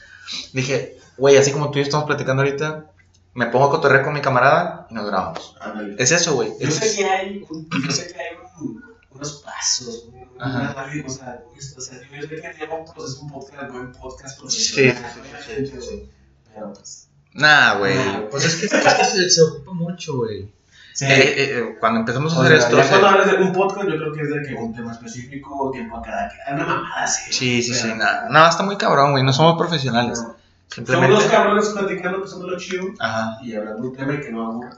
Le 0.54 0.62
dije, 0.62 0.96
güey, 1.18 1.36
así 1.36 1.52
como 1.52 1.70
tú 1.70 1.78
y 1.78 1.82
yo 1.82 1.84
estamos 1.84 2.07
platicando 2.07 2.42
ahorita, 2.42 2.90
me 3.34 3.46
pongo 3.48 3.66
a 3.66 3.70
cotorrear 3.70 4.02
con 4.02 4.14
mi 4.14 4.22
camarada 4.22 4.86
y 4.90 4.94
nos 4.94 5.07
grabamos. 5.07 5.54
Ándale. 5.61 5.96
Es 5.98 6.11
eso, 6.11 6.34
güey. 6.36 6.52
Yo 6.59 6.68
Es- 6.68 6.74
sé 6.76 6.96
que 6.96 7.04
hay, 7.04 7.44
un- 7.50 7.68
yo 7.84 7.92
sé 7.92 8.07
que 8.11 8.18
hay 8.18 8.36
un- 8.61 8.82
unos 9.11 9.42
pasos, 9.44 10.07
un- 10.09 10.40
Ajá. 10.40 10.74
o 11.07 11.09
sea, 11.11 11.42
o 11.76 11.80
sea, 11.80 12.00
yo 12.11 12.22
sé 12.22 12.28
que 12.28 12.54
lleva 12.59 12.76
un 12.76 12.84
proceso, 12.92 13.20
un 13.20 13.30
podcast, 13.30 13.70
buen 13.72 13.92
podcast 13.92 14.40
Sí, 14.48 14.90
profesional, 14.90 15.12
sí, 15.46 15.66
sí, 15.66 15.72
güey, 15.76 16.11
pero 16.54 16.72
pues, 16.72 17.09
Nah, 17.34 17.74
güey. 17.78 17.94
Nah. 17.94 18.20
Pues 18.30 18.44
es 18.46 18.57
que, 18.57 18.64
es 18.66 18.72
que 18.94 19.04
se, 19.04 19.28
se 19.30 19.42
ocupa 19.42 19.72
mucho, 19.74 20.16
güey. 20.16 20.50
Sí. 20.97 21.05
Eh, 21.05 21.09
eh, 21.09 21.59
eh, 21.59 21.76
cuando 21.78 22.01
empezamos 22.01 22.34
a 22.34 22.38
O 22.40 22.42
hacer 22.42 22.57
sea, 22.61 22.66
esto... 22.68 22.76
ya 22.78 22.88
cuando 22.88 23.07
hablas 23.09 23.30
de 23.30 23.36
un 23.36 23.53
podcast, 23.53 23.86
yo 23.88 23.97
creo 23.97 24.12
que 24.12 24.22
es 24.22 24.30
de 24.30 24.42
que 24.42 24.55
un 24.55 24.74
tema 24.74 24.92
específico, 24.92 25.70
tiempo 25.72 25.99
a 25.99 26.03
cada 26.03 26.28
que 26.28 26.53
una 26.55 26.64
mamada. 26.66 27.07
Sí, 27.07 27.62
sí, 27.62 27.72
sí, 27.74 27.80
Pero- 27.82 27.97
nada. 27.97 28.26
No, 28.30 28.49
está 28.49 28.62
muy 28.62 28.76
cabrón, 28.76 29.12
güey. 29.12 29.22
No 29.22 29.32
somos 29.32 29.57
profesionales. 29.59 30.18
Somos 30.18 30.36
Simplemente. 30.68 31.14
dos 31.14 31.24
cabrones 31.26 31.68
platicando, 31.68 32.20
pasándolo 32.22 32.59
chido 32.59 32.86
Ajá, 32.99 33.38
y 33.42 33.55
hablando 33.55 33.82
de 33.82 33.88
un 33.88 33.97
tema 33.97 34.14
y 34.14 34.20
que 34.20 34.32
no 34.32 34.47
aburra. 34.47 34.70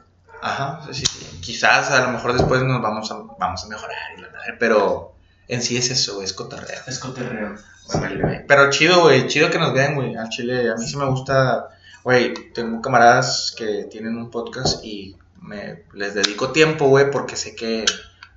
ajá. 0.43 0.81
Sí, 0.93 1.05
sí. 1.07 1.39
Quizás 1.41 1.91
a 1.91 2.03
lo 2.03 2.13
mejor 2.13 2.35
después 2.35 2.63
nos 2.63 2.83
vamos 2.83 3.11
a, 3.11 3.17
vamos 3.39 3.65
a 3.65 3.69
mejorar 3.69 3.97
y 4.17 4.21
la 4.21 4.29
madre, 4.29 4.55
pero 4.61 5.15
en 5.49 5.63
sí 5.63 5.77
es 5.79 5.91
eso, 5.91 6.21
es 6.23 6.35
cotorreo. 6.35 6.79
Es. 6.87 7.03
Órale, 7.95 8.21
güey. 8.23 8.47
Pero 8.47 8.69
chido, 8.69 9.01
güey. 9.01 9.27
Chido 9.29 9.49
que 9.51 9.59
nos 9.59 9.73
vean, 9.73 9.95
güey. 9.95 10.15
Al 10.15 10.29
chile, 10.29 10.71
a 10.71 10.75
mí 10.75 10.87
sí 10.87 10.97
me 10.99 11.07
gusta. 11.07 11.69
Güey, 12.05 12.53
tengo 12.53 12.83
camaradas 12.83 13.55
que 13.57 13.85
tienen 13.91 14.17
un 14.19 14.31
podcast 14.31 14.85
y 14.85 15.17
me 15.41 15.85
les 15.95 16.15
dedico 16.15 16.51
tiempo, 16.53 16.87
güey, 16.89 17.11
porque 17.11 17.37
sé 17.37 17.55
que, 17.57 17.85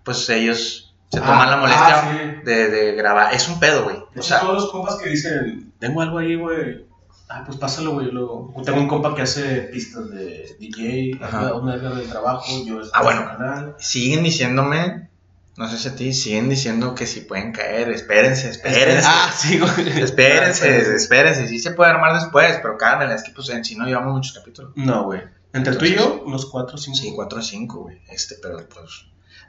pues, 0.04 0.30
ellos 0.30 0.94
se 1.10 1.20
toman 1.20 1.50
la 1.50 1.58
molestia 1.58 2.02
Ah, 2.02 2.12
sí. 2.14 2.42
de, 2.46 2.70
de 2.70 2.92
grabar. 2.94 3.34
Es 3.34 3.48
un 3.50 3.60
pedo, 3.60 3.84
güey. 3.84 3.98
O 4.16 4.22
sea, 4.22 4.40
todos 4.40 4.54
los 4.64 4.72
compas 4.72 4.96
que 4.96 5.10
dicen, 5.10 5.74
tengo 5.80 6.02
algo 6.02 6.20
ahí, 6.20 6.36
güey. 6.36 6.86
Ah, 7.30 7.44
pues 7.46 7.58
pásalo, 7.58 7.92
güey. 7.94 8.12
Luego, 8.12 8.54
tengo 8.66 8.80
un 8.80 8.88
compa 8.88 9.16
que 9.16 9.22
hace 9.22 9.62
pistas 9.72 10.10
de 10.12 10.56
DJ, 10.60 11.18
Ajá. 11.24 11.54
una 11.56 11.76
vez 11.78 11.96
del 11.96 12.10
trabajo, 12.10 12.46
yo 12.66 12.82
estoy 12.82 12.92
Ah, 12.94 13.04
bueno. 13.04 13.22
en 13.22 13.28
su 13.30 13.38
canal. 13.38 13.76
siguen 13.80 14.24
diciéndome, 14.24 15.10
no 15.58 15.68
sé 15.70 15.78
si 15.78 15.88
a 15.90 15.96
ti, 15.96 16.14
siguen 16.14 16.50
diciendo 16.50 16.94
que 16.96 17.08
si 17.08 17.22
pueden 17.22 17.52
caer, 17.54 17.90
espérense, 17.92 18.50
espérense. 18.50 19.08
Ah, 19.10 19.32
sí, 19.36 19.60
güey. 19.60 20.02
Espérense, 20.02 20.94
espérense, 20.96 21.48
sí 21.48 21.60
se 21.60 21.72
puede 21.72 21.92
armar 21.92 22.14
después, 22.16 22.58
pero 22.62 22.78
cálmenla, 22.78 23.16
es 23.16 23.24
que 23.24 23.32
pues 23.32 23.50
en 23.50 23.64
sí 23.64 23.76
no 23.76 23.86
llevamos 23.86 24.14
muchos 24.14 24.34
capítulos. 24.38 24.72
No, 24.76 25.04
güey. 25.04 25.22
Entre 25.54 25.76
tú 25.76 25.86
y 25.86 25.96
yo, 25.96 26.22
unos 26.26 26.46
4 26.46 26.76
o 26.76 26.78
5. 26.78 26.98
Sí, 26.98 27.14
4 27.16 27.40
o 27.40 27.42
5, 27.42 27.80
güey. 27.80 28.02
Este, 28.10 28.36
pero 28.42 28.58
pues. 28.68 29.06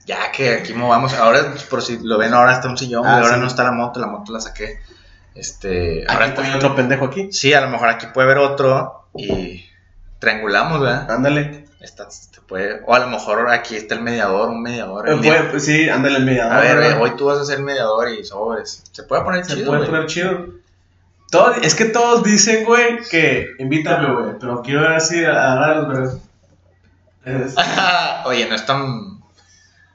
Ya 0.06 0.32
que 0.32 0.54
aquí 0.54 0.74
movamos. 0.74 1.14
Ahora, 1.14 1.54
por 1.70 1.80
si 1.82 1.98
lo 2.02 2.18
ven, 2.18 2.34
ahora 2.34 2.52
está 2.54 2.68
un 2.68 2.76
sillón, 2.76 3.06
Ah, 3.06 3.18
ahora 3.18 3.34
sí. 3.34 3.40
no 3.40 3.46
está 3.46 3.62
la 3.64 3.72
moto, 3.72 4.00
la 4.00 4.08
moto 4.08 4.32
la 4.32 4.40
saqué. 4.40 4.80
Este. 5.34 6.04
Ahora 6.08 6.26
Ahora 6.26 6.42
está. 6.42 6.56
otro 6.56 6.74
pendejo 6.74 7.04
aquí. 7.06 7.30
Sí, 7.32 7.54
a 7.54 7.60
lo 7.60 7.68
mejor 7.68 7.88
aquí 7.88 8.06
puede 8.12 8.26
haber 8.26 8.38
otro 8.38 9.06
y 9.14 9.64
triangulamos, 10.18 10.80
¿verdad? 10.80 11.10
Ándale. 11.10 11.66
Está, 11.80 12.08
se 12.10 12.40
puede, 12.42 12.80
o 12.86 12.94
a 12.94 13.00
lo 13.00 13.08
mejor 13.08 13.48
aquí 13.50 13.74
está 13.74 13.96
el 13.96 14.02
mediador, 14.02 14.50
un 14.50 14.62
mediador. 14.62 15.08
Eh, 15.08 15.48
pues 15.50 15.64
sí, 15.64 15.88
ándale 15.88 16.18
el 16.18 16.24
mediador. 16.24 16.52
a 16.56 16.60
ver, 16.60 16.78
eh, 16.92 16.94
hoy 16.94 17.16
tú 17.16 17.24
vas 17.26 17.38
a 17.38 17.44
ser 17.44 17.58
mediador 17.60 18.08
y 18.08 18.24
sobres. 18.24 18.84
Se 18.92 19.02
puede 19.02 19.22
poner 19.22 19.44
Se 19.44 19.54
chido, 19.54 19.66
puede 19.66 19.78
güey. 19.80 19.90
poner 19.90 20.06
chido. 20.06 20.46
Todo- 21.32 21.54
es 21.54 21.74
que 21.74 21.86
todos 21.86 22.22
dicen, 22.22 22.64
güey, 22.64 22.98
que 23.10 23.48
invítame, 23.58 24.14
güey, 24.14 24.38
pero 24.38 24.62
quiero 24.62 24.82
ver 24.82 24.92
así 24.92 25.24
a 25.24 25.54
a 25.64 25.74
los. 25.80 26.18
Es- 27.24 27.54
Oye, 28.26 28.46
no 28.48 28.54
es 28.54 28.64
tan. 28.66 29.20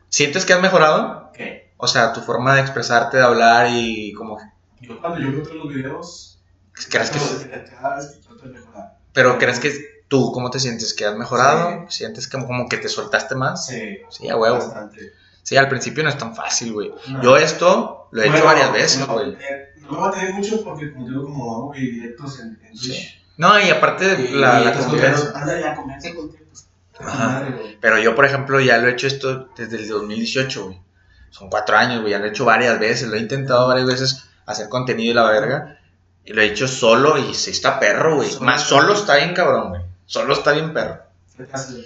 ¿Sientes 0.10 0.46
que 0.46 0.54
has 0.54 0.62
mejorado? 0.62 1.32
¿Qué? 1.34 1.72
O 1.78 1.88
sea, 1.88 2.12
tu 2.12 2.22
forma 2.22 2.56
de 2.56 2.62
expresarte, 2.62 3.18
de 3.18 3.24
hablar 3.24 3.68
y 3.70 4.12
como. 4.14 4.38
Yo 4.82 5.00
cuando 5.00 5.20
yo 5.20 5.32
veo 5.32 5.54
los 5.54 5.74
videos, 5.74 6.40
¿Crees 6.74 7.10
que.? 7.12 7.20
trato- 7.20 7.66
cada 7.82 7.96
vez 7.98 8.08
que 8.08 8.22
trato 8.28 8.42
de 8.48 8.50
mejorar. 8.60 8.98
Pero 9.14 9.38
crees 9.38 9.60
que 9.60 9.72
tú, 10.08 10.32
¿cómo 10.32 10.50
te 10.50 10.60
sientes? 10.60 10.94
¿Que 10.94 11.06
has 11.06 11.16
mejorado? 11.16 11.86
¿Sientes 11.90 12.28
que 12.28 12.38
como 12.44 12.68
que 12.68 12.78
te 12.78 12.90
soltaste 12.90 13.36
más? 13.36 13.66
Sí, 13.68 14.00
Sí, 14.10 14.30
a 14.30 14.36
huevo. 14.38 14.58
bastante. 14.58 15.12
Sí, 15.48 15.56
al 15.56 15.70
principio 15.70 16.04
no 16.04 16.10
es 16.10 16.18
tan 16.18 16.36
fácil, 16.36 16.74
güey. 16.74 16.92
No. 17.08 17.24
Yo 17.24 17.38
esto 17.38 18.10
lo 18.12 18.22
he 18.22 18.26
hecho 18.26 18.32
Bueno, 18.34 18.46
varias 18.48 18.74
veces, 18.74 19.00
no, 19.08 19.14
güey. 19.14 19.30
eh, 19.40 19.70
No 19.90 20.04
a 20.04 20.12
tener 20.12 20.34
mucho 20.34 20.62
porque, 20.62 20.92
como 20.92 21.08
digo, 21.08 21.24
como 21.24 21.56
hago 21.56 21.74
directos 21.74 22.42
en, 22.42 22.60
en 22.68 22.78
Sí. 22.78 22.90
Twitch. 22.90 23.24
No, 23.38 23.58
y 23.58 23.70
aparte 23.70 24.28
Y- 24.30 24.34
la, 24.34 24.60
y 24.62 24.66
la 24.66 24.74
confianza. 24.74 24.82
contenidos, 24.92 25.36
Ándale, 25.36 25.62
la 25.62 25.76
confianza 25.78 26.14
contigo. 26.16 26.44
pues, 26.52 26.68
Ajá. 27.00 27.28
madre, 27.30 27.52
güey. 27.52 27.78
Pero 27.80 27.98
yo, 28.00 28.14
por 28.14 28.26
ejemplo, 28.26 28.60
ya 28.60 28.78
lo 28.80 28.90
he 28.90 28.92
hecho 28.92 29.08
esto 29.08 29.48
desde 29.56 29.78
el 29.78 29.88
2018, 29.88 30.66
güey. 30.66 30.82
Son 31.30 31.50
cuatro 31.50 31.78
años, 31.78 32.02
güey. 32.02 32.12
Ya 32.12 32.20
lo 32.20 32.26
he 32.26 32.30
hecho 32.30 32.44
varias 32.44 32.78
veces. 32.78 33.08
Lo 33.08 33.16
he 33.16 33.20
intentado 33.20 33.70
varias 33.70 33.88
veces 33.88 34.26
hacer 34.46 34.68
contenido 34.68 35.12
y 35.12 35.14
la 35.16 35.30
verga. 35.30 35.80
Y 36.26 36.34
lo 36.34 36.42
he 36.42 36.46
hecho 36.48 36.68
solo 36.68 37.18
y 37.18 37.34
sí 37.34 37.52
está 37.52 37.80
perro, 37.80 38.16
güey. 38.18 38.30
Solo. 38.32 38.46
Más 38.48 38.64
solo 38.64 38.94
está 38.96 39.16
bien 39.16 39.34
cabrón, 39.34 39.70
güey. 39.70 39.82
Solo 40.06 40.34
está 40.34 40.52
bien 40.52 40.74
perro. 40.74 41.04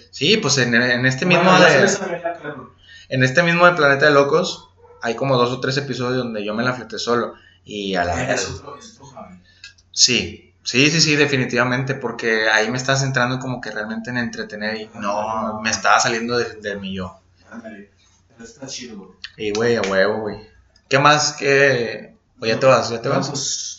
Sí, 0.09 0.38
pues 0.38 0.57
en, 0.57 0.74
en 0.74 1.05
este 1.05 1.26
mismo 1.28 1.43
Bueno, 1.43 1.59
de, 1.66 1.86
en 3.12 3.24
este 3.24 3.43
mismo 3.43 3.66
de 3.66 3.74
Planeta 3.74 4.05
de 4.05 4.12
Locos 4.12 4.70
hay 5.01 5.16
como 5.16 5.38
dos 5.38 5.51
o 5.51 5.59
tres 5.59 5.76
episodios 5.78 6.24
donde 6.24 6.45
yo 6.45 6.53
me 6.53 6.64
la 6.64 6.74
fleté 6.74 6.97
solo. 6.97 7.36
Y 7.66 7.95
a 7.95 8.05
la 8.05 8.16
Javi. 8.16 8.39
Sí, 9.91 10.53
sí, 10.64 10.89
sí, 10.89 11.01
sí, 11.01 11.16
definitivamente, 11.16 11.93
porque 11.93 12.49
ahí 12.49 12.72
me 12.72 12.78
estaba 12.78 12.97
centrando 12.97 13.39
como 13.39 13.59
que 13.59 13.70
realmente 13.70 14.09
en 14.09 14.18
entretener 14.18 14.78
y 14.78 14.89
no, 14.95 15.59
me 15.62 15.70
estaba 15.70 15.99
saliendo 15.99 16.38
de, 16.38 16.55
de 16.55 16.76
mi 16.78 16.95
yo. 16.95 17.20
Ándale. 17.51 17.91
Pero 18.30 18.43
está 18.45 18.66
chido, 18.68 18.97
güey. 18.97 19.09
Y 19.38 19.51
güey, 19.51 19.76
a 19.76 19.82
huevo, 19.82 20.22
güey. 20.22 20.38
¿Qué 20.88 20.97
más 20.97 21.34
que... 21.34 22.16
O 22.39 22.45
ya 22.45 22.59
te 22.59 22.66
vas, 22.66 22.89
ya 22.89 23.01
te 23.01 23.09
vas. 23.09 23.30
Pues, 23.30 23.78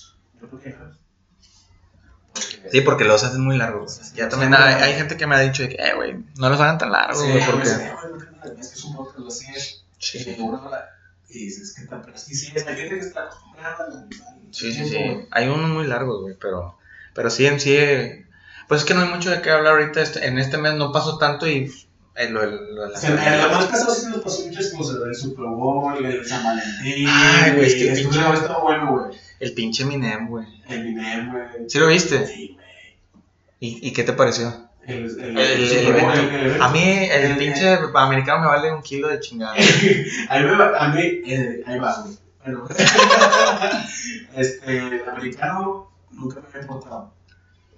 Sí, 2.71 2.81
porque 2.83 3.05
los 3.05 3.25
hacen 3.25 3.43
muy 3.43 3.57
largos. 3.57 4.13
Ya 4.15 4.29
también 4.29 4.55
hay, 4.55 4.75
hay 4.75 4.95
gente 4.95 5.17
que 5.17 5.27
me 5.27 5.35
ha 5.35 5.41
dicho 5.41 5.63
de 5.63 5.71
que, 5.71 5.75
eh, 5.83 5.95
güey, 5.95 6.25
no 6.37 6.49
los 6.49 6.61
hagan 6.61 6.79
tan 6.79 6.93
largos, 6.93 7.23
Sí, 7.23 7.31
güey, 7.31 7.45
porque... 7.45 7.69
Es 8.45 8.69
que 8.69 8.75
es 8.79 8.85
un 8.85 8.97
podcast, 8.97 9.27
así 9.29 9.47
es. 9.55 9.85
Sí, 9.99 10.19
Y 10.19 11.39
y 11.39 11.45
dices 11.47 11.75
que 11.75 11.87
tan, 11.87 12.03
pero 12.03 12.19
sí, 12.19 12.35
sí, 12.35 12.53
hay 12.55 12.63
gente 12.77 12.89
que 12.91 12.99
está 12.99 13.23
acostumbrada 13.25 14.07
sí, 14.51 14.73
sí, 14.73 14.89
sí. 14.89 14.99
Hay 15.31 15.49
unos 15.49 15.71
muy 15.71 15.87
largos, 15.87 16.21
güey, 16.23 16.35
pero... 16.41 16.77
Pero 17.15 17.31
sí, 17.31 17.47
en 17.47 17.59
sí... 17.61 17.77
Pues 18.69 18.83
es 18.83 18.87
que 18.87 18.95
no 18.95 19.03
hay 19.03 19.09
mucho 19.09 19.31
de 19.31 19.41
qué 19.43 19.51
hablar 19.51 19.75
ahorita. 19.75 20.03
este- 20.03 20.27
en 20.27 20.39
este 20.39 20.59
mes 20.59 20.75
no 20.75 20.93
pasó 20.93 21.17
tanto 21.19 21.47
y... 21.49 21.73
eh, 22.17 22.29
lo, 22.29 22.45
lo 22.45 22.83
de 22.89 22.93
la- 22.93 23.37
la 23.37 23.49
más 23.49 23.67
pasado 23.67 23.95
sí 23.95 24.07
nos 24.09 24.21
pasó 24.21 24.47
muchas 24.47 24.73
cosas, 24.75 24.97
el 25.07 25.15
Super 25.15 25.47
Bowl, 25.47 26.05
el 26.05 26.27
San 26.27 26.45
Valentín, 26.45 27.07
Ay, 27.09 27.53
güey, 27.55 27.67
es 27.67 27.75
que 27.75 27.85
y 28.01 28.05
pinche- 28.05 28.35
estaba 28.35 28.61
bueno, 28.63 28.91
güey. 28.93 29.19
El 29.41 29.55
pinche 29.55 29.85
Minem, 29.87 30.29
güey. 30.29 30.47
El 30.69 30.85
Minem, 30.85 31.31
güey. 31.33 31.45
¿Sí 31.69 31.79
lo 31.79 31.87
viste? 31.87 32.27
Sí, 32.27 32.51
güey. 32.55 32.67
¿Y, 33.61 33.89
¿Y 33.89 33.93
qué 33.93 34.03
te 34.05 34.13
pareció? 34.13 34.69
El, 34.87 35.05
el, 35.05 35.21
El, 35.21 35.39
el 35.39 35.73
el- 35.73 36.47
el. 36.55 36.63
A 36.63 36.69
mí 36.71 36.83
el 36.83 37.25
El- 37.33 37.37
pinche 37.39 37.79
americano 37.95 38.41
me 38.43 38.47
vale 38.49 38.73
un 38.73 38.83
kilo 38.83 39.09
de 39.09 39.21
chingada. 39.21 39.55
a 40.29 40.39
mí, 40.41 40.47
a 40.79 40.89
mí 40.89 41.01
eh, 41.27 41.63
ahí 41.67 41.79
va, 41.79 42.03
güey. 42.03 42.19
Bueno, 42.45 42.67
este, 44.35 44.79
el 44.79 45.09
americano 45.09 45.91
nunca 46.11 46.41
me 46.41 46.49
había 46.49 46.63
importado. 46.63 47.13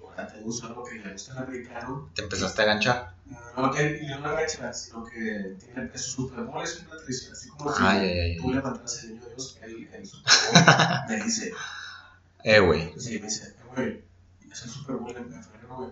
Ahora 0.03 0.27
tengo 0.27 0.45
un 0.47 0.53
solo 0.53 0.83
que 0.83 0.95
le 0.95 1.11
gusta 1.13 1.33
el 1.33 1.37
americano. 1.39 2.09
Te 2.15 2.23
empezaste 2.23 2.61
a 2.61 2.65
ganchar. 2.65 3.13
No 3.57 3.71
que 3.71 4.01
no 4.09 4.17
una 4.19 4.31
gacha, 4.33 4.71
sino 4.73 5.03
que 5.05 5.55
tiene 5.59 5.89
es 5.93 6.01
su 6.01 6.23
Super 6.23 6.43
Bowl 6.45 6.63
es 6.63 6.79
una 6.87 6.97
tradición. 6.97 7.33
Así 7.33 7.49
como 7.49 7.73
si 7.73 7.83
Ay, 7.83 7.99
ay, 7.99 8.19
ay. 8.19 8.37
tú 8.37 8.53
levantas 8.53 9.03
el 9.03 9.09
niño 9.11 9.23
Dios, 9.29 9.59
el, 9.61 9.89
el 9.93 10.05
Super 10.07 10.33
Bowl 10.53 10.63
me 11.09 11.23
dice, 11.23 11.53
Eh, 12.43 12.59
güey. 12.59 12.93
sí, 12.97 13.19
me 13.19 13.25
dice, 13.25 13.55
güey, 13.75 14.01
es 14.51 14.63
el 14.63 14.69
Super 14.69 14.95
Bowl 14.97 15.15
en 15.17 15.25
febrero, 15.43 15.75
güey. 15.77 15.89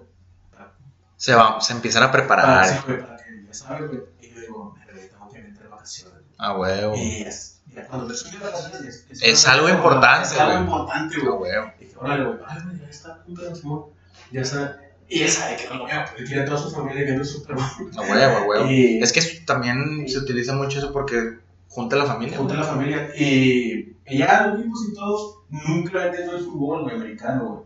Se, 1.24 1.34
va, 1.34 1.62
se 1.62 1.72
empiezan 1.72 2.04
a 2.04 2.12
Para, 2.12 2.24
preparar. 2.26 2.66
sí, 2.68 2.76
güey, 2.86 3.00
para 3.00 3.16
que 3.16 3.46
ya 3.48 3.54
sabes, 3.54 3.88
güey. 3.90 4.02
Y 4.22 4.30
yo 4.34 4.42
digo, 4.42 4.76
"Verga, 4.86 5.02
tengo 5.10 5.30
que 5.32 5.40
meter 5.42 5.70
vacaciones. 5.70 6.20
Ah, 6.38 6.58
huevo. 6.58 6.96
Y 6.98 7.22
es, 7.22 7.62
ya 7.74 7.88
cuando 7.88 8.08
te 8.08 8.14
subes 8.16 8.42
vacaciones, 8.42 9.06
es, 9.10 9.22
Es 9.24 9.48
algo 9.48 9.70
importante, 9.70 10.28
Es 10.28 10.38
algo 10.40 10.52
güey. 10.54 10.64
importante, 10.66 11.16
Ah, 11.22 11.32
huevo. 11.32 11.72
Y 11.80 11.84
dije, 11.86 11.96
órale, 11.98 12.26
güey, 12.26 12.40
ay, 12.46 12.58
güey, 12.66 12.80
ya 12.82 12.88
está, 12.90 13.24
un 13.26 13.36
pedazo, 13.36 13.92
ya 14.32 14.42
está. 14.42 14.80
Y 15.08 15.22
él 15.22 15.30
sabe 15.30 15.56
que 15.56 15.70
no 15.70 15.76
lo 15.76 15.86
veo, 15.86 16.04
porque 16.08 16.24
tiene 16.26 16.44
toda 16.44 16.58
su 16.58 16.72
familia 16.72 17.04
viendo. 17.06 17.24
A 17.24 18.02
huevo, 18.02 18.38
a 18.38 18.44
huevo. 18.44 18.66
Es 18.70 19.14
que 19.14 19.22
también 19.46 20.06
se 20.10 20.18
utiliza 20.18 20.54
mucho 20.54 20.80
eso 20.80 20.92
porque 20.92 21.38
junta 21.70 21.96
a 21.96 22.00
la 22.00 22.06
familia. 22.06 22.38
junto 22.38 22.54
a 22.54 22.58
güey. 22.58 22.68
la 22.68 22.74
familia. 22.74 23.10
Y, 23.16 23.96
y 24.08 24.18
ya 24.18 24.48
lo 24.48 24.58
vimos 24.58 24.80
y 24.90 24.94
todo, 24.94 25.46
nunca 25.50 26.08
entiendo 26.08 26.36
el 26.36 26.44
fútbol, 26.44 26.84
güey, 26.84 26.96
americano, 26.98 27.46
güey. 27.46 27.64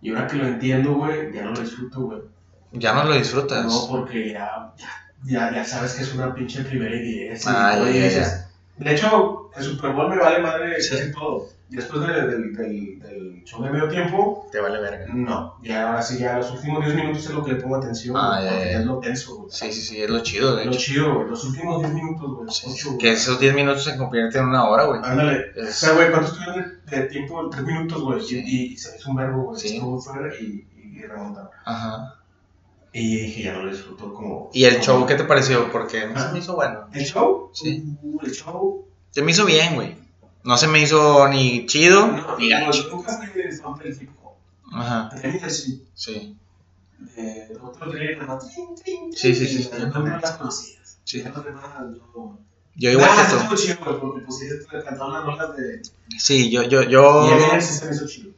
Y 0.00 0.10
ahora 0.14 0.26
que 0.26 0.36
lo 0.36 0.46
entiendo, 0.46 0.94
güey, 0.94 1.30
ya 1.30 1.42
no 1.44 1.52
lo 1.52 1.60
disfruto, 1.60 2.00
güey. 2.06 2.20
Ya 2.72 2.92
no 2.94 3.04
lo 3.04 3.14
disfrutas. 3.14 3.64
No, 3.66 3.86
porque 3.88 4.32
ya, 4.32 4.72
ya, 4.76 4.88
ya, 5.24 5.52
ya 5.54 5.64
sabes 5.64 5.94
que 5.94 6.02
es 6.02 6.14
una 6.14 6.34
pinche 6.34 6.62
primera 6.62 6.94
y 6.94 7.00
diez. 7.00 7.46
Ah, 7.46 7.76
ya, 7.76 7.90
y 7.90 7.98
ya, 7.98 8.04
dices, 8.04 8.46
De 8.76 8.94
hecho, 8.94 9.50
el 9.56 9.62
Super 9.64 9.90
Bowl 9.92 10.08
me 10.08 10.16
vale 10.18 10.38
madre 10.40 10.80
Sí. 10.80 10.90
casi 10.96 11.12
todo. 11.12 11.48
Después 11.68 12.00
de- 12.04 12.26
del, 12.26 12.56
del, 12.56 12.98
del 12.98 13.44
show 13.44 13.62
de 13.62 13.70
medio 13.70 13.88
tiempo, 13.88 14.48
Te 14.50 14.58
vale 14.60 14.80
verga. 14.80 15.06
no. 15.14 15.56
Ya 15.62 15.86
ahora 15.88 16.02
sí, 16.02 16.18
ya 16.18 16.36
los 16.38 16.50
últimos 16.50 16.84
10 16.84 16.96
minutos 16.96 17.24
es 17.26 17.30
lo 17.30 17.44
que 17.44 17.52
le 17.52 17.60
pongo 17.60 17.76
atención. 17.76 18.16
Ah, 18.18 18.40
ya, 18.42 18.50
ya. 18.58 18.64
ya 18.72 18.78
es 18.80 18.86
lo 18.86 18.98
tenso, 18.98 19.36
güey. 19.36 19.50
Sí, 19.52 19.72
sí, 19.72 19.80
sí, 19.82 20.02
es 20.02 20.10
lo 20.10 20.20
chido, 20.20 20.56
de 20.56 20.64
Lo 20.64 20.70
hecho. 20.72 20.80
chido, 20.80 21.14
güey. 21.14 21.28
Los 21.28 21.44
últimos 21.44 21.80
10 21.80 21.92
minutos, 21.94 22.28
güey. 22.36 22.50
Sí, 22.50 22.66
ocho. 22.72 22.98
Que 22.98 23.12
esos 23.12 23.38
10 23.38 23.54
minutos 23.54 23.84
se 23.84 23.96
convierten 23.96 24.42
en 24.42 24.48
una 24.48 24.64
hora, 24.68 24.84
güey. 24.86 25.00
Ándale. 25.04 25.52
O 25.56 25.60
Es- 25.60 25.76
sea, 25.76 25.92
güey, 25.92 26.10
¿cuántos 26.10 26.32
tuvieron 26.34 26.80
de, 26.86 26.96
de 26.96 27.02
tiempo? 27.06 27.48
3 27.50 27.62
minutos, 27.64 28.02
güey. 28.02 28.20
Sí. 28.20 28.42
Y, 28.44 28.72
y 28.72 28.76
se 28.76 28.96
hizo 28.96 29.10
un 29.10 29.16
verbo, 29.16 29.42
güey. 29.44 29.60
Sí. 29.60 29.76
Estuvo 29.76 30.00
fuera 30.00 30.34
y, 30.40 30.66
y, 30.76 30.98
y 30.98 31.02
remontaron. 31.02 31.50
Ajá. 31.66 32.16
Y 32.92 33.16
dije, 33.16 33.42
ya 33.44 33.52
no 33.54 33.62
lo 33.64 33.70
disfruto 33.72 34.12
como. 34.12 34.50
¿Y 34.52 34.64
el 34.64 34.74
como- 34.74 34.84
show 34.84 35.06
qué 35.06 35.14
te 35.14 35.24
pareció? 35.24 35.70
Porque 35.70 36.06
no 36.06 36.18
se 36.18 36.26
Ah. 36.26 36.30
me 36.32 36.38
hizo 36.40 36.54
bueno. 36.56 36.86
¿El 36.92 37.04
show? 37.04 37.50
Sí. 37.52 37.84
Uh, 38.02 38.18
el 38.24 38.32
show. 38.32 38.84
Se 39.10 39.22
me 39.22 39.30
hizo 39.32 39.44
bien, 39.44 39.74
güey. 39.76 39.96
No 40.42 40.56
se 40.56 40.66
me 40.68 40.80
hizo 40.80 41.28
ni 41.28 41.66
chido 41.66 42.06
No, 42.06 42.38
ni 42.38 42.48
yo 42.48 42.58
nunca 42.90 43.18
fui 43.18 43.42
de 43.42 43.52
fan 43.52 43.78
del 43.78 43.92
hip 44.02 44.10
hop. 44.22 44.32
Ajá, 44.72 45.10
sí. 45.50 45.84
sí. 45.94 46.36
De 47.16 47.56
otro 47.62 47.90
de 47.92 48.16
nada 48.16 48.34
más. 48.34 48.48
Sí, 48.52 48.62
sí, 49.14 49.34
sí, 49.34 49.46
sí. 49.46 49.70
Yo 49.78 49.86
no 49.88 50.06
las 50.18 50.32
conocías. 50.32 50.98
Sí. 51.04 51.22
Los 51.22 51.44
demás 51.44 51.64
no. 52.16 52.38
Yo 52.76 52.90
igual 52.90 53.08
Ah, 53.10 53.26
que 53.28 53.48
tú. 53.48 53.56
chido, 53.56 53.76
porque 53.80 54.24
pusiste 54.24 54.64
cantaron 54.66 55.12
las 55.12 55.24
rolas 55.24 55.56
de. 55.56 55.82
Sí, 56.18 56.50
yo, 56.50 56.62
yo, 56.62 56.82
yo, 56.82 57.26
Y 57.56 57.60
sí 57.60 57.74
se 57.74 57.86
me 57.86 57.94
hizo 57.94 58.06
chido. 58.06 58.29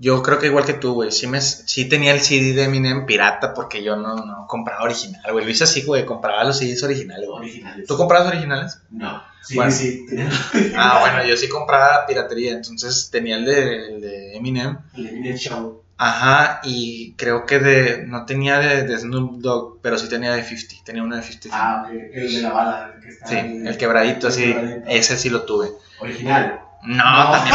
Yo 0.00 0.22
creo 0.22 0.38
que 0.38 0.46
igual 0.46 0.64
que 0.64 0.72
tú, 0.72 0.94
güey. 0.94 1.12
Sí, 1.12 1.26
me, 1.26 1.40
sí 1.42 1.84
tenía 1.88 2.12
el 2.12 2.20
CD 2.20 2.54
de 2.54 2.64
Eminem 2.64 3.04
pirata 3.06 3.52
porque 3.54 3.82
yo 3.84 3.96
no, 3.96 4.16
no 4.16 4.46
compraba 4.48 4.82
original, 4.84 5.22
güey. 5.30 5.48
Hice 5.48 5.64
así, 5.64 5.82
güey. 5.82 6.04
Compraba 6.06 6.42
los 6.42 6.58
CDs 6.58 6.82
originales, 6.82 7.28
güey. 7.28 7.40
Originales. 7.42 7.86
¿Tú 7.86 7.96
comprabas 7.96 8.28
originales? 8.28 8.78
No. 8.90 9.22
Sí, 9.42 9.54
Bueno. 9.56 9.70
sí. 9.70 10.06
Ah, 10.76 10.98
bueno, 11.00 11.28
yo 11.28 11.36
sí 11.36 11.48
compraba 11.48 12.06
piratería. 12.06 12.52
Entonces 12.52 13.10
tenía 13.12 13.36
el 13.36 13.44
de, 13.44 13.86
el 13.88 14.00
de 14.00 14.36
Eminem. 14.36 14.78
El 14.96 15.06
Eminem 15.08 15.36
Show. 15.36 15.82
Ajá, 16.02 16.60
y 16.64 17.12
creo 17.18 17.44
que 17.44 17.58
de. 17.58 18.06
No 18.06 18.24
tenía 18.24 18.58
de, 18.58 18.84
de 18.84 18.98
Snoop 18.98 19.40
Dogg, 19.42 19.80
pero 19.82 19.98
sí 19.98 20.08
tenía 20.08 20.32
de 20.32 20.42
50. 20.42 20.82
Tenía 20.82 21.02
uno 21.02 21.14
de 21.16 21.22
50. 21.22 21.48
Ah. 21.52 21.86
El 21.90 22.32
de 22.36 22.40
la 22.40 22.50
bala. 22.52 22.92
El 22.96 23.02
que 23.02 23.08
está 23.10 23.26
sí, 23.26 23.36
el 23.36 23.76
quebradito, 23.76 24.28
el 24.28 24.32
así. 24.32 24.44
quebradito. 24.54 24.86
Ese 24.88 25.18
sí 25.18 25.28
lo 25.28 25.42
tuve. 25.42 25.68
Original. 26.00 26.60
No, 26.82 27.04
No. 27.04 27.30
también 27.32 27.54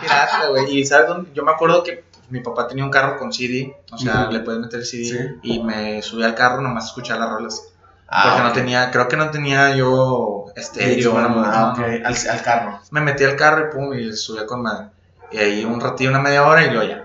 pirata. 0.00 0.46
güey. 0.50 0.78
Y 0.78 0.84
sabes 0.84 1.08
dónde? 1.08 1.30
Yo 1.34 1.44
me 1.44 1.52
acuerdo 1.52 1.82
que 1.82 2.04
mi 2.30 2.40
papá 2.40 2.66
tenía 2.66 2.84
un 2.84 2.90
carro 2.90 3.18
con 3.18 3.32
CD. 3.32 3.76
O 3.92 3.98
sea, 3.98 4.28
le 4.30 4.40
puedes 4.40 4.60
meter 4.60 4.84
CD. 4.84 5.04
Sí. 5.04 5.18
Y 5.42 5.62
me 5.62 6.02
subí 6.02 6.22
al 6.24 6.34
carro 6.34 6.60
nomás 6.60 6.84
a 6.84 6.86
escuchar 6.88 7.18
las 7.18 7.30
rolas. 7.30 7.62
Ah, 8.08 8.24
porque 8.28 8.42
no 8.42 8.52
tenía, 8.52 8.90
creo 8.90 9.08
que 9.08 9.16
no 9.16 9.30
tenía 9.30 9.74
yo 9.74 10.46
estéreo. 10.54 11.16
Ah, 11.18 11.22
no, 11.22 11.28
no, 11.30 11.72
ok. 11.72 11.78
no. 11.78 11.84
Al, 12.06 12.16
al 12.30 12.42
carro. 12.42 12.80
Me 12.90 13.00
metí 13.00 13.24
al 13.24 13.34
carro 13.36 13.66
y 13.68 13.72
pum, 13.74 13.92
y 13.94 14.02
le 14.04 14.12
subía 14.16 14.46
con 14.46 14.62
madre. 14.62 14.88
Y 15.32 15.38
ahí 15.38 15.64
un 15.64 15.80
ratillo, 15.80 16.10
una 16.10 16.20
media 16.20 16.46
hora 16.46 16.64
y 16.64 16.70
luego 16.70 16.88
ya. 16.88 17.03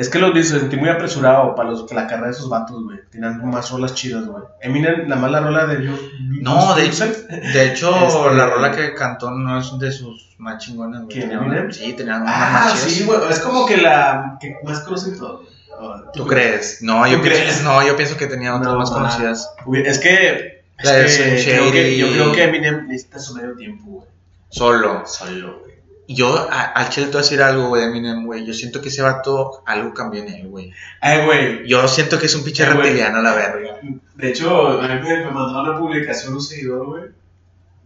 Es 0.00 0.08
que 0.08 0.18
lo 0.18 0.32
dice, 0.32 0.58
sentí 0.58 0.76
muy 0.76 0.88
apresurado 0.88 1.54
para, 1.54 1.70
los, 1.70 1.90
la 1.92 2.06
carrera 2.06 2.28
de 2.28 2.32
esos 2.32 2.48
vatos, 2.48 2.82
güey. 2.84 2.98
Tenían 3.10 3.44
más 3.50 3.70
rolas 3.70 3.94
chidas, 3.94 4.24
güey. 4.26 4.42
Eminem, 4.62 5.08
la 5.08 5.16
mala 5.16 5.40
rola 5.40 5.66
de 5.66 5.84
You. 5.84 5.96
No, 6.40 6.74
de 6.74 6.86
hecho. 6.86 7.04
De 7.06 7.66
hecho, 7.70 7.94
Este- 8.06 8.34
la 8.36 8.46
rola 8.46 8.70
que 8.72 8.94
cantó 8.94 9.30
no 9.30 9.58
es 9.60 9.78
de 9.78 9.92
sus 9.92 10.30
más 10.38 10.58
chingonas, 10.64 11.02
güey. 11.04 11.18
¿Quién, 11.18 11.30
Eminem? 11.32 11.64
una- 11.64 11.72
Sí, 11.72 11.92
tenía 11.92 12.16
unas 12.16 12.28
Ah, 12.34 12.50
más 12.70 12.78
sí, 12.80 13.04
güey. 13.04 13.18
Es 13.30 13.40
como 13.40 13.66
que 13.66 13.76
la 13.76 14.38
que 14.40 14.56
más 14.64 14.80
conocen 14.80 15.18
todos. 15.18 15.46
Ah, 15.78 16.02
¿Tú 16.14 16.26
crees? 16.26 16.82
No, 16.82 17.06
yo 17.06 17.16
¿Tú 17.18 17.22
pienso, 17.22 17.40
crees? 17.42 17.62
no, 17.62 17.86
yo 17.86 17.96
pienso 17.96 18.16
que 18.16 18.26
tenía 18.26 18.54
otras 18.56 18.72
No, 18.72 18.78
más 18.78 18.90
conocidas. 18.90 19.54
Es 19.84 19.98
que. 19.98 20.64
Es 20.78 20.90
que 20.90 21.42
creo 21.44 21.72
yo 21.96 22.12
creo 22.12 22.32
que 22.32 22.44
Eminem 22.44 22.86
necesita 22.86 23.18
su 23.18 23.34
medio 23.34 23.54
tiempo, 23.54 23.84
güey. 23.86 24.06
Solo. 24.48 25.06
Solo, 25.06 25.58
güey. 25.60 25.69
Yo 26.14 26.48
a- 26.50 26.62
al 26.72 26.88
chile 26.88 27.06
te 27.06 27.12
voy 27.12 27.20
a 27.20 27.22
decir 27.22 27.42
algo, 27.42 27.68
güey, 27.68 27.82
de 27.82 27.88
Eminem, 27.88 28.24
güey. 28.26 28.44
Yo 28.44 28.52
siento 28.52 28.80
que 28.80 28.88
ese 28.88 29.02
vato 29.02 29.62
algo 29.66 29.94
cambió 29.94 30.22
en 30.22 30.28
él, 30.28 30.48
güey. 30.48 30.72
Ay, 31.00 31.24
güey. 31.24 31.68
Yo 31.68 31.86
siento 31.86 32.18
que 32.18 32.26
es 32.26 32.34
un 32.34 32.42
pinche 32.42 32.64
güey. 32.64 32.76
reptiliano, 32.76 33.22
la 33.22 33.32
verga. 33.34 33.78
De 34.16 34.28
hecho, 34.28 34.80
a 34.80 34.88
mí 34.88 35.00
me, 35.02 35.30
mandó 35.30 35.60
una 35.62 35.78
publicación 35.78 36.34
un 36.34 36.42
seguidor, 36.42 36.86
güey. 36.86 37.04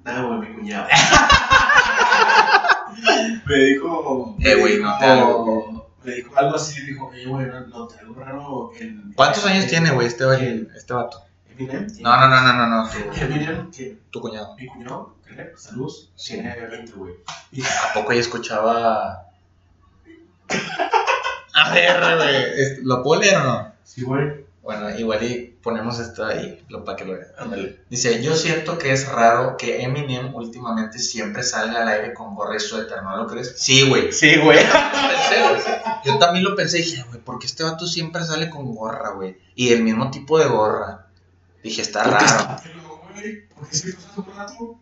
Nada, 0.04 0.22
güey, 0.22 0.38
mi 0.40 0.54
cuñado. 0.54 0.86
me 3.46 3.56
dijo. 3.56 4.36
Eh, 4.40 4.54
güey, 4.54 4.78
no 4.80 4.98
te 4.98 5.04
hago, 5.04 5.90
Me 6.02 6.14
dijo 6.14 6.36
algo 6.36 6.56
así, 6.56 6.80
dijo, 6.82 7.08
oye, 7.08 7.26
güey, 7.26 7.46
no, 7.46 7.60
no 7.66 7.86
te 7.88 7.98
algo 7.98 8.14
raro. 8.14 8.70
En, 8.80 9.12
¿Cuántos 9.14 9.44
años 9.46 9.64
en- 9.64 9.70
tiene, 9.70 9.90
güey, 9.90 10.06
este, 10.06 10.24
este 10.76 10.94
vato? 10.94 11.18
Eminem. 11.56 11.86
No, 12.00 12.16
no, 12.20 12.28
no, 12.28 12.42
no, 12.42 12.52
no, 12.66 12.66
no. 12.84 12.88
Tu, 12.90 13.20
Eminem, 13.22 13.70
que 13.70 13.98
tu 14.10 14.20
cuñado. 14.20 14.54
mi 14.56 14.66
cuñado, 14.66 15.14
creo, 15.24 15.56
saludos, 15.56 16.10
tiene 16.16 16.54
20, 16.66 16.92
güey. 16.92 17.14
Y 17.52 17.62
¿A 17.62 17.92
poco 17.94 18.12
ella 18.12 18.20
escuchaba? 18.20 19.26
A 21.54 21.70
ver, 21.72 22.16
güey. 22.16 22.36
¿es- 22.60 22.78
¿Lo 22.82 23.02
puedo 23.02 23.20
leer 23.20 23.36
o 23.38 23.44
no? 23.44 23.72
sí, 23.84 24.02
güey. 24.02 24.44
Bueno, 24.62 24.88
igual 24.98 25.22
y 25.22 25.58
ponemos 25.62 25.98
esto 25.98 26.24
ahí 26.24 26.64
lo, 26.70 26.84
para 26.86 26.96
que 26.96 27.04
lo 27.04 27.12
vean. 27.12 27.26
Ándale. 27.38 27.80
Dice, 27.90 28.22
yo 28.22 28.34
siento 28.34 28.78
que 28.78 28.92
es 28.92 29.06
raro 29.06 29.58
que 29.58 29.82
Eminem 29.82 30.34
últimamente 30.34 30.98
siempre 30.98 31.42
salga 31.42 31.82
al 31.82 31.88
aire 31.88 32.14
con 32.14 32.34
gorra 32.34 32.56
y 32.56 32.60
suéter, 32.60 33.02
¿no 33.02 33.14
lo 33.14 33.26
crees? 33.26 33.56
Sí, 33.58 33.86
güey. 33.86 34.10
Sí, 34.10 34.36
güey. 34.42 34.58
Yo 36.06 36.16
también 36.18 36.44
lo 36.46 36.56
pensé 36.56 36.78
y 36.78 36.82
dije, 36.82 37.02
güey, 37.08 37.20
¿por 37.20 37.38
qué 37.38 37.44
este 37.46 37.62
vato 37.62 37.86
siempre 37.86 38.24
sale 38.24 38.48
con 38.48 38.74
gorra, 38.74 39.10
güey? 39.10 39.36
Y 39.54 39.70
el 39.74 39.82
mismo 39.82 40.10
tipo 40.10 40.38
de 40.38 40.46
gorra. 40.46 41.03
Dije, 41.64 41.82
está 41.82 42.04
Porque 42.04 42.18
raro. 42.24 42.36
está 42.38 42.62
pelo, 42.62 43.00
güey. 43.12 43.48
Porque 43.56 43.74
si 43.76 43.92
pasas 43.92 44.18
un 44.18 44.26
rato. 44.36 44.80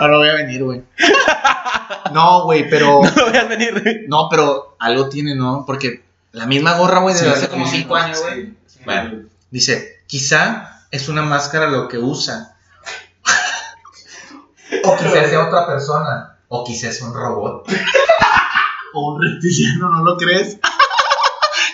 No 0.00 0.08
lo 0.08 0.18
voy 0.18 0.28
a 0.28 0.34
venir, 0.34 0.64
güey. 0.64 0.82
No, 2.12 2.44
güey, 2.44 2.68
pero... 2.70 3.02
No 3.16 3.26
veas 3.30 3.48
venir, 3.48 3.82
güey. 3.82 4.06
No, 4.08 4.28
pero 4.30 4.76
algo 4.78 5.08
tiene, 5.10 5.34
¿no? 5.34 5.64
Porque 5.66 6.04
la 6.32 6.46
misma 6.46 6.74
gorra, 6.78 7.00
güey, 7.00 7.14
desde 7.14 7.30
hace 7.30 7.48
como 7.48 7.66
5 7.66 7.94
años, 7.96 8.22
güey. 8.22 8.46
Sí, 8.46 8.56
sí, 8.66 8.80
Bueno. 8.84 9.10
güey. 9.10 9.26
Dice, 9.50 10.02
quizá 10.06 10.84
es 10.90 11.08
una 11.10 11.22
máscara 11.22 11.68
lo 11.68 11.86
que 11.88 11.98
usa. 11.98 12.56
o 14.84 14.96
quizá 14.96 15.28
sea 15.28 15.46
otra 15.46 15.66
persona. 15.66 16.38
O 16.48 16.64
quizá 16.64 16.88
es 16.88 17.02
un 17.02 17.12
robot. 17.12 17.68
o 18.94 19.12
un 19.12 19.22
reptiliano, 19.22 19.90
¿no 19.90 20.02
lo 20.04 20.16
crees? 20.16 20.58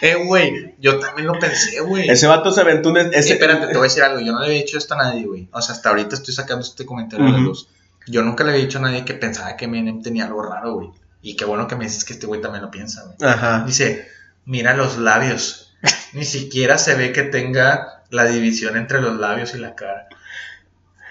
Eh, 0.04 0.14
güey, 0.24 0.74
yo 0.78 0.98
también 0.98 1.26
lo 1.26 1.38
pensé, 1.38 1.80
güey. 1.80 2.08
Ese 2.08 2.26
vato 2.26 2.50
se 2.50 2.60
aventó 2.60 2.90
un. 2.90 2.98
Eh, 2.98 3.10
Ese, 3.12 3.34
espérate, 3.34 3.66
te 3.68 3.72
voy 3.74 3.80
a 3.80 3.82
decir 3.84 4.02
algo. 4.02 4.20
Yo 4.20 4.32
no 4.32 4.40
le 4.40 4.46
había 4.46 4.58
dicho 4.58 4.76
esto 4.78 4.94
a 4.94 4.98
nadie, 4.98 5.24
güey. 5.24 5.48
O 5.52 5.60
sea, 5.62 5.74
hasta 5.74 5.88
ahorita 5.88 6.14
estoy 6.16 6.34
sacando 6.34 6.62
este 6.64 6.84
comentario 6.86 7.26
a 7.26 7.30
la 7.30 7.36
Ujú. 7.36 7.44
luz. 7.46 7.68
Yo 8.06 8.22
nunca 8.22 8.44
le 8.44 8.50
había 8.50 8.62
dicho 8.64 8.78
a 8.78 8.82
nadie 8.82 9.04
que 9.04 9.14
pensaba 9.14 9.56
que 9.56 9.64
Eminem 9.64 10.02
tenía 10.02 10.26
algo 10.26 10.42
raro, 10.42 10.74
güey. 10.74 10.90
Y 11.22 11.36
qué 11.36 11.44
bueno 11.46 11.66
que 11.66 11.76
me 11.76 11.84
dices 11.84 12.04
que 12.04 12.12
este 12.12 12.26
güey 12.26 12.40
también 12.42 12.62
lo 12.62 12.70
piensa, 12.70 13.02
güey. 13.04 13.16
Ajá. 13.30 13.64
Dice, 13.66 14.06
mira 14.44 14.74
los 14.74 14.98
labios. 14.98 15.74
Ni 16.12 16.24
siquiera 16.24 16.76
se 16.78 16.94
ve 16.94 17.12
que 17.12 17.22
tenga 17.22 18.02
la 18.10 18.26
división 18.26 18.76
entre 18.76 19.00
los 19.00 19.18
labios 19.18 19.54
y 19.54 19.58
la 19.58 19.74
cara. 19.74 20.08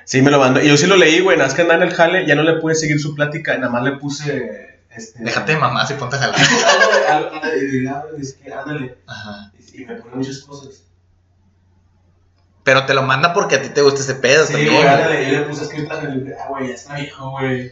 Sí, 0.05 0.21
me 0.21 0.29
lo 0.31 0.39
mandó. 0.39 0.61
Y 0.61 0.67
yo 0.67 0.77
sí 0.77 0.85
lo 0.85 0.97
leí, 0.97 1.19
güey. 1.21 1.37
Nada 1.37 1.47
más 1.47 1.55
que 1.55 1.61
andaba 1.63 1.81
en 1.83 1.89
el 1.89 1.95
jale, 1.95 2.27
ya 2.27 2.35
no 2.35 2.43
le 2.43 2.59
pude 2.59 2.75
seguir 2.75 2.99
su 2.99 3.15
plática. 3.15 3.57
Nada 3.57 3.71
más 3.71 3.83
le 3.83 3.93
puse. 3.93 4.62
Este, 4.95 5.23
Déjate 5.23 5.53
de 5.53 5.57
mamás 5.57 5.89
y 5.91 5.93
ponte 5.95 6.15
a 6.15 6.19
jalar. 6.19 6.35
Ándale, 7.09 7.89
ándale, 7.89 8.85
y. 8.85 9.09
Ajá. 9.09 9.51
Y 9.73 9.85
me 9.85 9.95
pone 9.95 10.15
muchas 10.15 10.39
cosas. 10.41 10.83
Pero 12.63 12.85
te 12.85 12.93
lo 12.93 13.01
manda 13.03 13.33
porque 13.33 13.55
a 13.55 13.61
ti 13.61 13.69
te 13.69 13.81
gusta 13.81 14.01
ese 14.01 14.15
pedo 14.15 14.45
Sí, 14.45 14.53
también. 14.53 14.73
güey, 14.73 14.83
güey. 14.85 14.95
ándale. 14.95 15.31
Yo 15.31 15.39
le 15.39 15.45
puse 15.45 15.63
escritas 15.63 16.03
en 16.03 16.11
el. 16.11 16.33
Ah, 16.39 16.45
güey, 16.49 16.67
ya 16.69 16.75
está 16.75 16.95
viejo, 16.95 17.31
güey. 17.31 17.71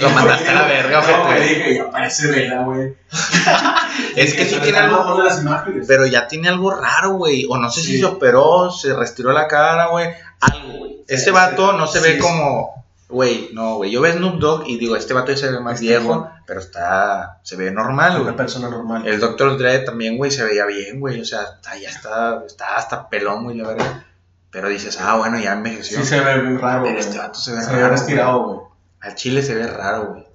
Lo 0.00 0.10
mandaste 0.10 0.48
a 0.48 0.54
la 0.54 0.62
verga, 0.66 1.00
No, 1.02 1.22
ojete. 1.22 1.22
güey, 1.38 1.48
dije, 1.48 1.74
ya 1.76 1.90
parece 1.90 2.26
vela, 2.28 2.62
güey. 2.64 2.94
Es 4.16 4.34
que 4.34 4.44
sí 4.46 4.58
tiene 4.60 4.78
algo- 4.78 5.22
las 5.22 5.40
imágenes. 5.40 5.86
Pero 5.86 6.06
ya 6.06 6.26
tiene 6.26 6.48
algo 6.48 6.70
raro, 6.72 7.12
güey. 7.14 7.46
O 7.48 7.58
no 7.58 7.70
sé 7.70 7.80
si 7.82 7.98
se 7.98 8.04
operó, 8.04 8.70
se 8.70 8.94
retiró 8.94 9.32
la 9.32 9.46
cara, 9.46 9.86
güey. 9.88 10.08
Algo, 10.40 10.78
güey. 10.78 11.04
Ese 11.06 11.26
sí. 11.26 11.30
vato 11.30 11.72
no 11.74 11.86
se 11.86 12.00
ve 12.00 12.18
como. 12.18 12.83
Güey, 13.14 13.50
no, 13.52 13.76
güey. 13.76 13.92
Yo 13.92 14.00
veo 14.00 14.12
Snoop 14.12 14.40
Dogg 14.40 14.66
y 14.66 14.76
digo, 14.76 14.96
este 14.96 15.14
vato 15.14 15.30
ya 15.30 15.36
se 15.38 15.48
ve 15.52 15.60
más 15.60 15.74
Este, 15.74 15.86
viejo, 15.86 16.28
pero 16.46 16.58
está. 16.58 17.38
Se 17.44 17.54
ve 17.54 17.70
normal, 17.70 18.14
Una 18.16 18.22
güey. 18.24 18.36
persona 18.36 18.68
normal. 18.68 19.06
El 19.06 19.20
Dr. 19.20 19.56
Dre 19.56 19.78
también, 19.80 20.16
güey, 20.16 20.32
se 20.32 20.42
veía 20.42 20.66
bien, 20.66 20.98
güey. 20.98 21.20
O 21.20 21.24
sea, 21.24 21.42
está- 21.42 21.76
ya 21.78 21.90
está, 21.90 22.42
está 22.44 22.74
hasta 22.76 23.08
pelón, 23.08 23.44
güey, 23.44 23.56
la 23.56 23.68
verdad. 23.68 24.02
Pero 24.50 24.68
dices, 24.68 24.98
ah, 25.00 25.16
bueno, 25.16 25.38
ya 25.38 25.52
envejeció. 25.52 25.98
Sí, 26.00 26.04
se 26.06 26.20
ve 26.20 26.40
bien 26.40 26.58
raro, 26.60 26.80
güey. 26.82 26.96
este 26.96 27.18
vato 27.18 27.38
se 27.38 27.52
ve 27.54 27.62
Se 27.62 27.70
raro. 27.70 27.94
estirado, 27.94 28.42
güey. 28.44 28.60
Al 29.00 29.14
chile 29.14 29.42
se 29.42 29.54
ve 29.54 29.66
raro, 29.68 30.06
güey. 30.08 30.26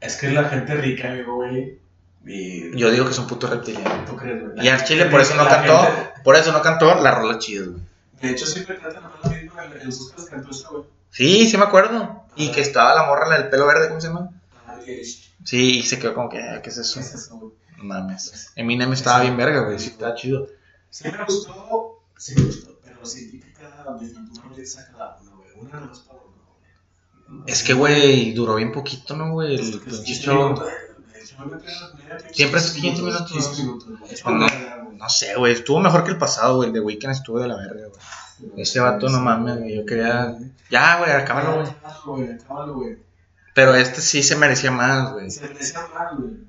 Es 0.00 0.16
que 0.16 0.28
la 0.30 0.44
gente 0.48 0.74
rica, 0.74 1.14
güey. 1.24 1.78
Y. 2.26 2.76
Yo 2.76 2.90
digo 2.90 3.04
que 3.04 3.12
es 3.12 3.18
un 3.20 3.28
puto 3.28 3.46
reptiliano. 3.46 4.04
¿Tú 4.04 4.16
crees, 4.16 4.42
güey? 4.42 4.66
Y 4.66 4.68
al 4.68 4.82
chile 4.82 5.04
por 5.06 5.20
eso 5.20 5.36
no 5.36 5.46
cantó, 5.48 5.78
gente- 5.78 6.08
por 6.24 6.34
eso 6.34 6.50
no 6.50 6.60
cantó 6.60 6.92
la 6.96 7.12
rola 7.12 7.38
chida, 7.38 7.66
güey. 7.66 7.82
De 8.20 8.30
hecho, 8.30 8.46
siempre 8.46 8.78
cantan 8.78 9.04
la 9.22 9.30
misma 9.30 9.64
en 9.80 9.92
sus 9.92 10.10
cantó 10.28 10.50
eso, 10.50 10.68
güey. 10.72 10.95
Sí, 11.16 11.48
sí 11.48 11.56
me 11.56 11.64
acuerdo. 11.64 12.24
Y 12.36 12.52
que 12.52 12.60
estaba 12.60 12.94
la 12.94 13.06
morra, 13.06 13.26
la 13.26 13.38
del 13.38 13.48
pelo 13.48 13.66
verde, 13.66 13.88
¿cómo 13.88 14.02
se 14.02 14.08
llama? 14.08 14.30
Sí, 15.44 15.78
y 15.78 15.82
se 15.82 15.98
quedó 15.98 16.12
como 16.12 16.28
que, 16.28 16.42
ah, 16.42 16.60
¿qué 16.60 16.68
es 16.68 16.74
¿Qué 16.76 16.82
eso? 16.82 17.00
es 17.00 17.14
eso? 17.14 17.54
No 17.78 17.84
mames. 17.84 18.52
Eminem 18.54 18.92
estaba 18.92 19.22
bien 19.22 19.34
verga, 19.34 19.60
güey, 19.60 19.78
sí, 19.78 19.88
estaba 19.88 20.14
chido. 20.14 20.46
Sí 20.90 21.04
me 21.10 21.24
gustó, 21.24 22.02
sí 22.18 22.34
me 22.36 22.42
gustó, 22.44 22.78
pero 22.84 23.06
sí, 23.06 23.30
típica 23.30 23.62
de 24.54 24.66
saca 24.66 24.92
cada 24.92 25.18
una, 25.22 25.30
güey. 25.36 25.48
Una 25.58 25.72
nada 25.72 25.86
más 25.86 26.00
para 26.00 26.20
uno. 26.20 27.44
Es 27.46 27.62
que, 27.62 27.72
güey, 27.72 28.34
duró 28.34 28.56
bien 28.56 28.72
poquito, 28.72 29.16
¿no, 29.16 29.32
güey? 29.32 29.54
El 29.54 29.60
Es 29.60 29.68
es 29.68 29.76
pinche 29.78 30.04
15 30.04 30.22
show. 30.22 30.54
pinche 30.54 32.34
Siempre 32.34 32.60
es 32.60 32.70
15 32.72 33.02
minutos. 33.02 33.32
15 33.32 33.62
minutos, 33.62 34.00
güey. 34.00 34.12
Es 34.12 34.24
No. 34.26 34.46
No 34.92 35.08
sé, 35.08 35.34
güey, 35.34 35.54
estuvo 35.54 35.80
mejor 35.80 36.04
que 36.04 36.10
el 36.10 36.18
pasado, 36.18 36.56
güey. 36.56 36.68
El 36.68 36.74
de 36.74 36.80
Weekend 36.80 37.14
estuvo 37.14 37.38
de 37.40 37.48
la 37.48 37.56
verga, 37.56 37.88
güey. 37.88 38.00
Ese 38.56 38.80
vato, 38.80 39.08
no 39.08 39.20
mames, 39.20 39.58
güey, 39.58 39.76
yo 39.76 39.86
quería... 39.86 40.36
Ya, 40.70 40.98
güey, 40.98 41.12
acábalo, 41.12 41.62
güey. 42.04 42.30
Acábalo. 42.32 42.82
Pero 43.54 43.74
este 43.74 44.00
sí 44.00 44.22
se 44.22 44.36
merecía 44.36 44.70
más, 44.70 45.12
güey. 45.12 45.30
Se 45.30 45.48
me 45.48 45.54
decía 45.54 45.86
mal, 45.94 46.16
güey. 46.18 46.46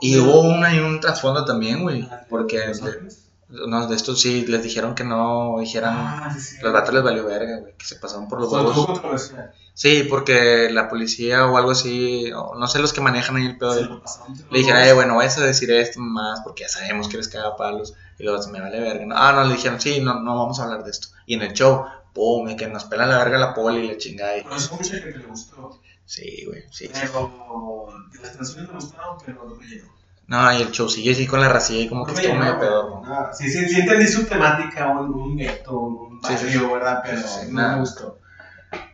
Y 0.00 0.18
hubo 0.18 0.40
una 0.40 0.74
y 0.74 0.78
un 0.78 1.00
trasfondo 1.00 1.44
también, 1.44 1.82
güey. 1.82 2.08
Ah, 2.10 2.24
Porque 2.28 2.68
¿Los 2.68 2.82
de, 2.82 3.08
no, 3.48 3.86
de 3.86 3.96
estos 3.96 4.20
sí 4.20 4.46
les 4.46 4.62
dijeron 4.62 4.94
que 4.94 5.04
no 5.04 5.56
dijeran. 5.58 5.94
Ah, 5.96 6.30
sí, 6.34 6.40
sí. 6.40 6.56
Los 6.62 6.72
vatos 6.72 6.94
les 6.94 7.02
valió 7.02 7.26
verga, 7.26 7.58
güey. 7.58 7.74
Que 7.76 7.84
se 7.84 7.96
pasaron 7.96 8.28
por 8.28 8.40
los 8.40 8.52
huevos. 8.52 9.32
Sí, 9.74 10.06
porque 10.08 10.68
la 10.70 10.88
policía 10.88 11.46
o 11.46 11.56
algo 11.56 11.70
así, 11.70 12.30
no 12.32 12.66
sé 12.66 12.78
los 12.78 12.92
que 12.92 13.00
manejan 13.00 13.36
ahí 13.36 13.46
el 13.46 13.58
pedo. 13.58 14.02
Le 14.50 14.58
dijeron, 14.58 14.82
eh, 14.82 14.92
bueno, 14.92 15.16
vayas 15.16 15.38
a 15.38 15.44
decir 15.44 15.70
esto 15.70 16.00
más 16.00 16.40
porque 16.40 16.64
ya 16.64 16.68
sabemos 16.68 17.08
que 17.08 17.16
les 17.16 17.28
caga 17.28 17.56
palos. 17.56 17.94
Y 18.18 18.24
luego 18.24 18.42
se 18.42 18.50
me 18.50 18.60
vale 18.60 18.80
verga. 18.80 19.06
No, 19.06 19.14
Ah, 19.16 19.32
no, 19.32 19.44
le 19.44 19.54
dijeron, 19.54 19.80
sí, 19.80 20.00
no, 20.00 20.20
no 20.20 20.36
vamos 20.36 20.58
a 20.60 20.64
hablar 20.64 20.82
de 20.84 20.90
esto. 20.90 21.08
Y 21.26 21.34
en 21.34 21.42
el 21.42 21.52
show, 21.52 21.84
pum, 22.12 22.48
y 22.48 22.56
que 22.56 22.66
nos 22.68 22.84
pelan 22.84 23.10
la 23.10 23.18
verga 23.18 23.38
la 23.38 23.54
poli 23.54 23.84
y 23.84 23.88
la 23.88 23.96
chingada. 23.96 24.32
Por 24.42 24.56
eso 24.56 24.74
mucha 24.76 24.94
gente 24.96 25.18
le 25.18 25.24
gustó. 25.26 25.80
Sí, 26.04 26.44
güey, 26.46 26.64
sí. 26.70 26.90
Pero 26.92 27.88
las 28.22 28.30
canciones 28.36 28.68
me 28.68 28.74
gustaron, 28.74 29.18
pero 29.24 29.44
no 29.48 29.54
me 29.54 29.66
llenó. 29.66 29.88
No, 30.26 30.52
y 30.52 30.60
el 30.62 30.70
show 30.72 30.88
sigue 30.88 31.12
así 31.12 31.26
con 31.26 31.40
la 31.40 31.48
racilla 31.48 31.84
y 31.84 31.88
como 31.88 32.04
que 32.04 32.12
No 32.12 32.16
me 32.18 32.22
estuvo 32.22 32.38
medio 32.38 32.88
güey. 32.98 33.02
¿no? 33.08 33.28
Sí, 33.34 33.48
sí, 33.50 33.66
sí 33.68 33.80
entendí 33.80 34.06
su 34.06 34.26
temática, 34.26 34.88
un, 34.88 35.14
un 35.14 35.36
gueto, 35.36 35.78
un 35.78 36.20
Sí, 36.22 36.36
sí, 36.36 36.44
barrio, 36.46 36.60
sí. 36.60 36.66
¿verdad? 36.74 37.00
Pero 37.04 37.18
Sí, 37.22 37.28
sí, 37.28 37.46
no 37.48 37.52
nada. 37.60 37.72
me 37.74 37.80
gustó. 37.80 38.18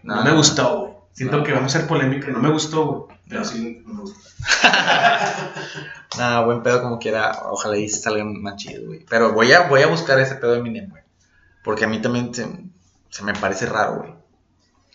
No, 0.03 0.17
No, 0.17 0.25
me 0.25 0.33
gustó, 0.35 0.79
güey. 0.81 0.93
Siento 1.13 1.43
que 1.43 1.53
vamos 1.53 1.75
a 1.75 1.79
ser 1.79 1.89
polémica. 1.89 2.29
No 2.29 2.39
me 2.41 2.51
gustó, 2.51 2.87
güey. 2.87 3.14
Pero 3.29 3.41
No. 3.41 3.47
sí, 3.47 3.83
no 3.87 3.95
me 3.95 4.01
gustó. 4.03 4.21
Nada, 6.19 6.45
buen 6.45 6.63
pedo 6.63 6.83
como 6.83 6.99
quiera. 6.99 7.41
Ojalá 7.51 7.77
y 7.77 7.89
salgan 7.89 8.41
más 8.43 8.57
chido, 8.57 8.87
güey. 8.87 9.05
Pero 9.09 9.33
voy 9.33 9.53
a, 9.53 9.69
voy 9.69 9.83
a 9.83 9.87
buscar 9.89 10.19
ese 10.21 10.37
pedo 10.37 10.53
de 10.53 10.59
Eminem, 10.61 10.91
güey. 10.91 11.03
Porque 11.65 11.85
a 11.85 11.89
mí 11.89 12.01
también 12.01 12.33
se, 12.35 12.47
se 13.11 13.23
me 13.25 13.33
parece 13.35 13.67
raro, 13.67 13.99
güey. 13.99 14.15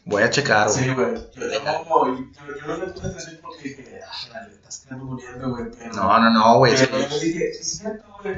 Voy 0.05 0.23
a 0.23 0.29
checar, 0.29 0.69
güey. 0.69 0.83
Sí, 0.83 0.89
güey. 0.93 1.13
Yo, 1.15 1.83
como- 1.83 2.07
yo, 2.07 2.23
yo 2.61 2.67
no 2.67 2.77
le 2.77 2.87
puse 2.93 3.07
atención 3.07 3.39
porque 3.41 3.63
dije, 3.69 3.99
ah, 4.07 4.29
dale, 4.33 4.53
estás 4.53 4.79
quedando 4.85 5.05
muriendo, 5.05 5.49
güey. 5.49 5.65
Pero, 5.77 5.93
No, 5.93 6.19
no, 6.19 6.29
no, 6.31 6.57
güey. 6.59 6.73
pero 6.77 6.99
yo 7.09 7.19
dije, 7.19 7.53
sí, 7.53 7.59
es 7.59 7.77
cierto, 7.79 8.05
güey. 8.23 8.35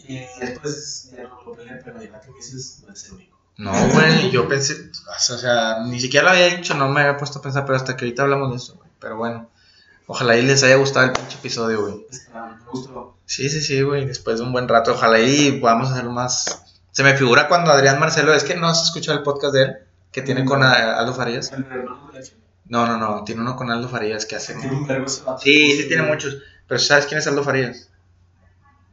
Y 0.00 0.20
después 0.40 1.12
ya 1.14 1.22
no 1.24 1.42
lo 1.44 1.52
peleé, 1.54 1.76
pero 1.84 2.02
ya 2.02 2.20
que 2.20 2.30
me 2.30 2.36
dices, 2.36 2.82
no 2.86 2.92
es 2.92 3.04
el 3.06 3.12
único. 3.14 3.38
No, 3.58 3.72
güey, 3.92 4.30
yo 4.30 4.48
pensé, 4.48 4.74
o 4.74 5.18
sea, 5.36 5.80
ni 5.84 6.00
siquiera 6.00 6.24
lo 6.26 6.30
había 6.30 6.56
dicho, 6.56 6.74
no 6.74 6.88
me 6.88 7.00
había 7.00 7.16
puesto 7.16 7.40
a 7.40 7.42
pensar, 7.42 7.64
pero 7.66 7.76
hasta 7.76 7.96
que 7.96 8.04
ahorita 8.04 8.22
hablamos 8.22 8.50
de 8.50 8.56
eso, 8.56 8.76
güey. 8.76 8.87
Pero 9.00 9.16
bueno, 9.16 9.48
ojalá 10.06 10.36
y 10.36 10.42
les 10.42 10.62
haya 10.62 10.76
gustado 10.76 11.06
el 11.06 11.12
pinche 11.12 11.38
episodio, 11.38 11.82
güey. 11.82 12.06
Sí, 13.26 13.48
sí, 13.48 13.60
sí, 13.60 13.82
güey, 13.82 14.06
después 14.06 14.38
de 14.38 14.44
un 14.44 14.52
buen 14.52 14.68
rato, 14.68 14.92
ojalá 14.92 15.20
y 15.20 15.52
podamos 15.60 15.90
hacerlo 15.90 16.12
más. 16.12 16.64
Se 16.90 17.02
me 17.02 17.14
figura 17.16 17.48
cuando 17.48 17.70
Adrián 17.70 18.00
Marcelo, 18.00 18.34
es 18.34 18.44
que 18.44 18.56
no 18.56 18.68
has 18.68 18.82
escuchado 18.84 19.18
el 19.18 19.24
podcast 19.24 19.54
de 19.54 19.62
él, 19.62 19.76
que 20.10 20.22
tiene 20.22 20.44
con 20.44 20.62
Aldo 20.62 21.14
Farías. 21.14 21.52
No, 22.66 22.86
no, 22.86 22.98
no, 22.98 23.24
tiene 23.24 23.40
uno 23.40 23.56
con 23.56 23.70
Aldo 23.70 23.88
Farías 23.88 24.26
que 24.26 24.36
hace. 24.36 24.54
Sí, 25.40 25.76
sí, 25.76 25.88
tiene 25.88 26.02
muchos. 26.02 26.38
Pero 26.66 26.80
¿sabes 26.80 27.06
quién 27.06 27.18
es 27.18 27.26
Aldo 27.26 27.42
Farías? 27.42 27.88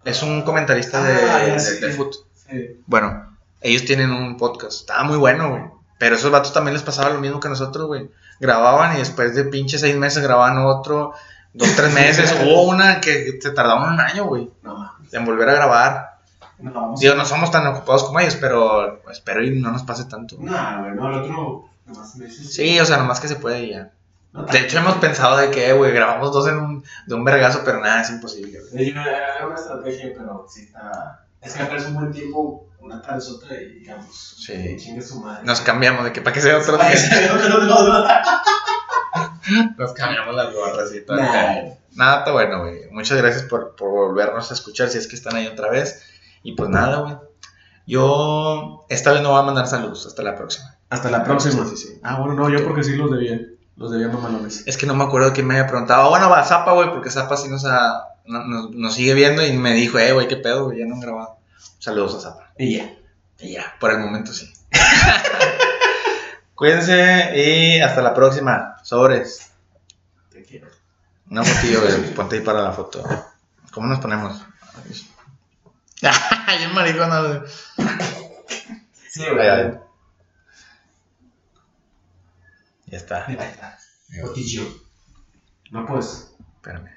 Es 0.05 0.21
un 0.21 0.43
comentarista 0.43 1.03
de, 1.03 1.13
Ah, 1.13 1.39
de, 1.39 1.79
de 1.79 1.93
fut. 1.93 2.13
Sí. 2.35 2.79
Bueno, 2.85 3.37
ellos 3.61 3.85
tienen 3.85 4.11
un 4.11 4.37
podcast. 4.37 4.81
Estaba 4.81 5.03
muy 5.03 5.17
bueno, 5.17 5.49
güey. 5.49 5.63
Pero 5.97 6.15
esos 6.15 6.29
vatos 6.29 6.53
también 6.53 6.73
les 6.73 6.83
pasaba 6.83 7.09
lo 7.09 7.19
mismo 7.19 7.39
que 7.39 7.49
nosotros, 7.49 7.87
güey. 7.87 8.09
Grababan 8.39 8.95
y 8.95 8.99
después 8.99 9.35
de 9.35 9.45
pinche 9.45 9.77
seis 9.77 9.95
meses 9.95 10.21
grababan 10.23 10.57
otro, 10.65 11.13
dos, 11.53 11.75
tres 11.75 11.93
meses. 11.93 12.35
Hubo 12.43 12.63
una 12.63 12.99
que 13.01 13.39
se 13.41 13.51
tardaba 13.51 13.91
un 13.91 13.99
año, 13.99 14.25
güey, 14.25 14.49
No 14.63 14.95
en 15.11 15.25
volver 15.25 15.49
a 15.49 15.53
grabar. 15.53 16.17
No. 16.59 16.93
Digo, 16.97 17.15
no 17.15 17.25
somos 17.25 17.51
tan 17.51 17.67
ocupados 17.67 18.05
como 18.05 18.19
ellos, 18.19 18.37
pero 18.39 19.01
espero 19.09 19.43
y 19.43 19.59
no 19.59 19.71
nos 19.71 19.83
pase 19.83 20.05
tanto. 20.05 20.37
Nah, 20.39 20.81
güey, 20.81 20.95
no, 20.95 21.09
el 21.09 21.15
otro. 21.23 21.69
Nomás 21.85 22.15
me 22.15 22.25
dices. 22.25 22.53
Sí, 22.53 22.79
o 22.79 22.85
sea, 22.85 22.97
nomás 22.97 23.19
que 23.19 23.27
se 23.27 23.35
puede 23.35 23.69
ya. 23.69 23.91
No, 24.31 24.43
De 24.43 24.59
hecho, 24.59 24.77
hemos 24.79 24.95
pensado 24.95 25.37
de 25.37 25.49
que, 25.51 25.71
güey, 25.73 25.91
grabamos 25.93 26.31
dos 26.31 26.47
en 26.47 26.57
un, 26.57 26.83
de 27.07 27.15
un 27.15 27.23
vergazo, 27.23 27.61
pero 27.63 27.79
nada, 27.79 28.01
es 28.01 28.09
imposible. 28.09 28.59
güey. 28.71 28.91
Una 28.91 29.55
estrategia, 29.55 30.11
pero 30.17 30.45
sí 30.49 30.63
está. 30.63 31.25
Es 31.41 31.53
que 31.53 31.75
es 31.75 31.85
un 31.85 31.93
buen 31.93 32.11
tiempo, 32.11 32.67
una 32.85 33.01
tras 33.01 33.29
otra 33.29 33.55
y 33.59 33.65
digamos. 33.79 34.35
Sí. 34.45 34.77
Chingue 34.77 35.01
su 35.01 35.19
madre. 35.19 35.43
Nos 35.45 35.61
cambiamos 35.61 36.05
de 36.05 36.13
que 36.13 36.21
para 36.21 36.33
que 36.33 36.41
sea 36.41 36.57
otro 36.57 36.77
día. 36.77 36.89
Nos 39.77 39.93
cambiamos 39.93 40.35
las 40.35 40.53
gorras 40.53 40.93
y 40.93 41.01
todo. 41.05 41.17
Nah. 41.17 41.61
Nada, 41.95 42.19
está 42.19 42.31
bueno, 42.31 42.61
güey. 42.61 42.89
Muchas 42.91 43.17
gracias 43.17 43.43
por, 43.43 43.75
por 43.75 43.89
volvernos 43.89 44.51
a 44.51 44.53
escuchar 44.53 44.89
si 44.89 44.97
es 44.97 45.07
que 45.07 45.15
están 45.15 45.35
ahí 45.35 45.47
otra 45.47 45.69
vez. 45.69 46.03
Y 46.43 46.53
pues 46.53 46.69
nada, 46.69 46.97
güey. 47.01 47.15
Yo 47.87 48.85
esta 48.89 49.11
vez 49.11 49.21
no 49.21 49.29
voy 49.31 49.39
a 49.39 49.43
mandar 49.43 49.67
saludos. 49.67 50.05
Hasta 50.05 50.23
la 50.23 50.35
próxima. 50.35 50.75
Hasta 50.89 51.09
la 51.11 51.23
próxima. 51.23 51.65
Sí, 51.67 51.77
sí. 51.77 51.99
Ah, 52.03 52.17
bueno, 52.19 52.33
no, 52.33 52.49
yo 52.49 52.63
porque 52.65 52.83
sí 52.83 52.95
los 52.95 53.11
debía. 53.11 53.39
Los 53.77 53.91
debía 53.91 54.07
mamalones. 54.07 54.63
Es 54.67 54.77
que 54.77 54.85
no 54.85 54.95
me 54.95 55.03
acuerdo 55.03 55.33
quién 55.33 55.47
me 55.47 55.55
había 55.57 55.67
preguntado. 55.67 56.09
Bueno, 56.09 56.29
va 56.29 56.43
Zapa, 56.45 56.71
güey, 56.73 56.89
porque 56.91 57.09
Zapa 57.11 57.35
sí 57.35 57.49
nos, 57.49 57.65
ha- 57.65 58.05
no- 58.25 58.45
nos, 58.45 58.71
nos 58.71 58.93
sigue 58.93 59.13
viendo 59.13 59.45
y 59.45 59.51
me 59.53 59.73
dijo, 59.73 59.99
eh, 59.99 60.13
güey, 60.13 60.27
qué 60.29 60.37
pedo, 60.37 60.65
güey, 60.65 60.79
ya 60.79 60.85
no 60.85 60.95
han 60.95 61.01
grabado. 61.01 61.35
Saludos 61.79 62.15
a 62.15 62.19
Zapa. 62.31 62.53
Y 62.57 62.77
ya. 62.77 62.95
Y 63.39 63.53
ya, 63.53 63.75
por 63.79 63.91
el 63.91 63.99
momento 63.99 64.33
sí. 64.33 64.51
Cuídense 66.55 67.33
y 67.35 67.81
hasta 67.81 68.01
la 68.01 68.13
próxima. 68.13 68.77
Sobres. 68.83 69.51
Te 70.31 70.43
quiero. 70.43 70.67
Una 71.29 71.43
fotillo. 71.43 71.81
Ponte 72.15 72.37
ahí 72.37 72.41
para 72.41 72.61
la 72.61 72.71
foto. 72.71 73.03
¿Cómo 73.71 73.87
nos 73.87 73.99
ponemos? 73.99 74.41
Ay, 76.01 76.63
el 76.63 76.73
maricón. 76.73 77.09
no. 77.09 77.43
Sí, 79.09 79.23
güey. 79.33 79.49
ahí. 79.49 79.71
Ya 82.85 82.97
está. 82.97 83.25
Ahí 83.25 83.35
está. 83.35 83.77
Botillo. 84.21 84.63
No, 85.71 85.85
pues. 85.85 86.35
Espérame. 86.55 86.94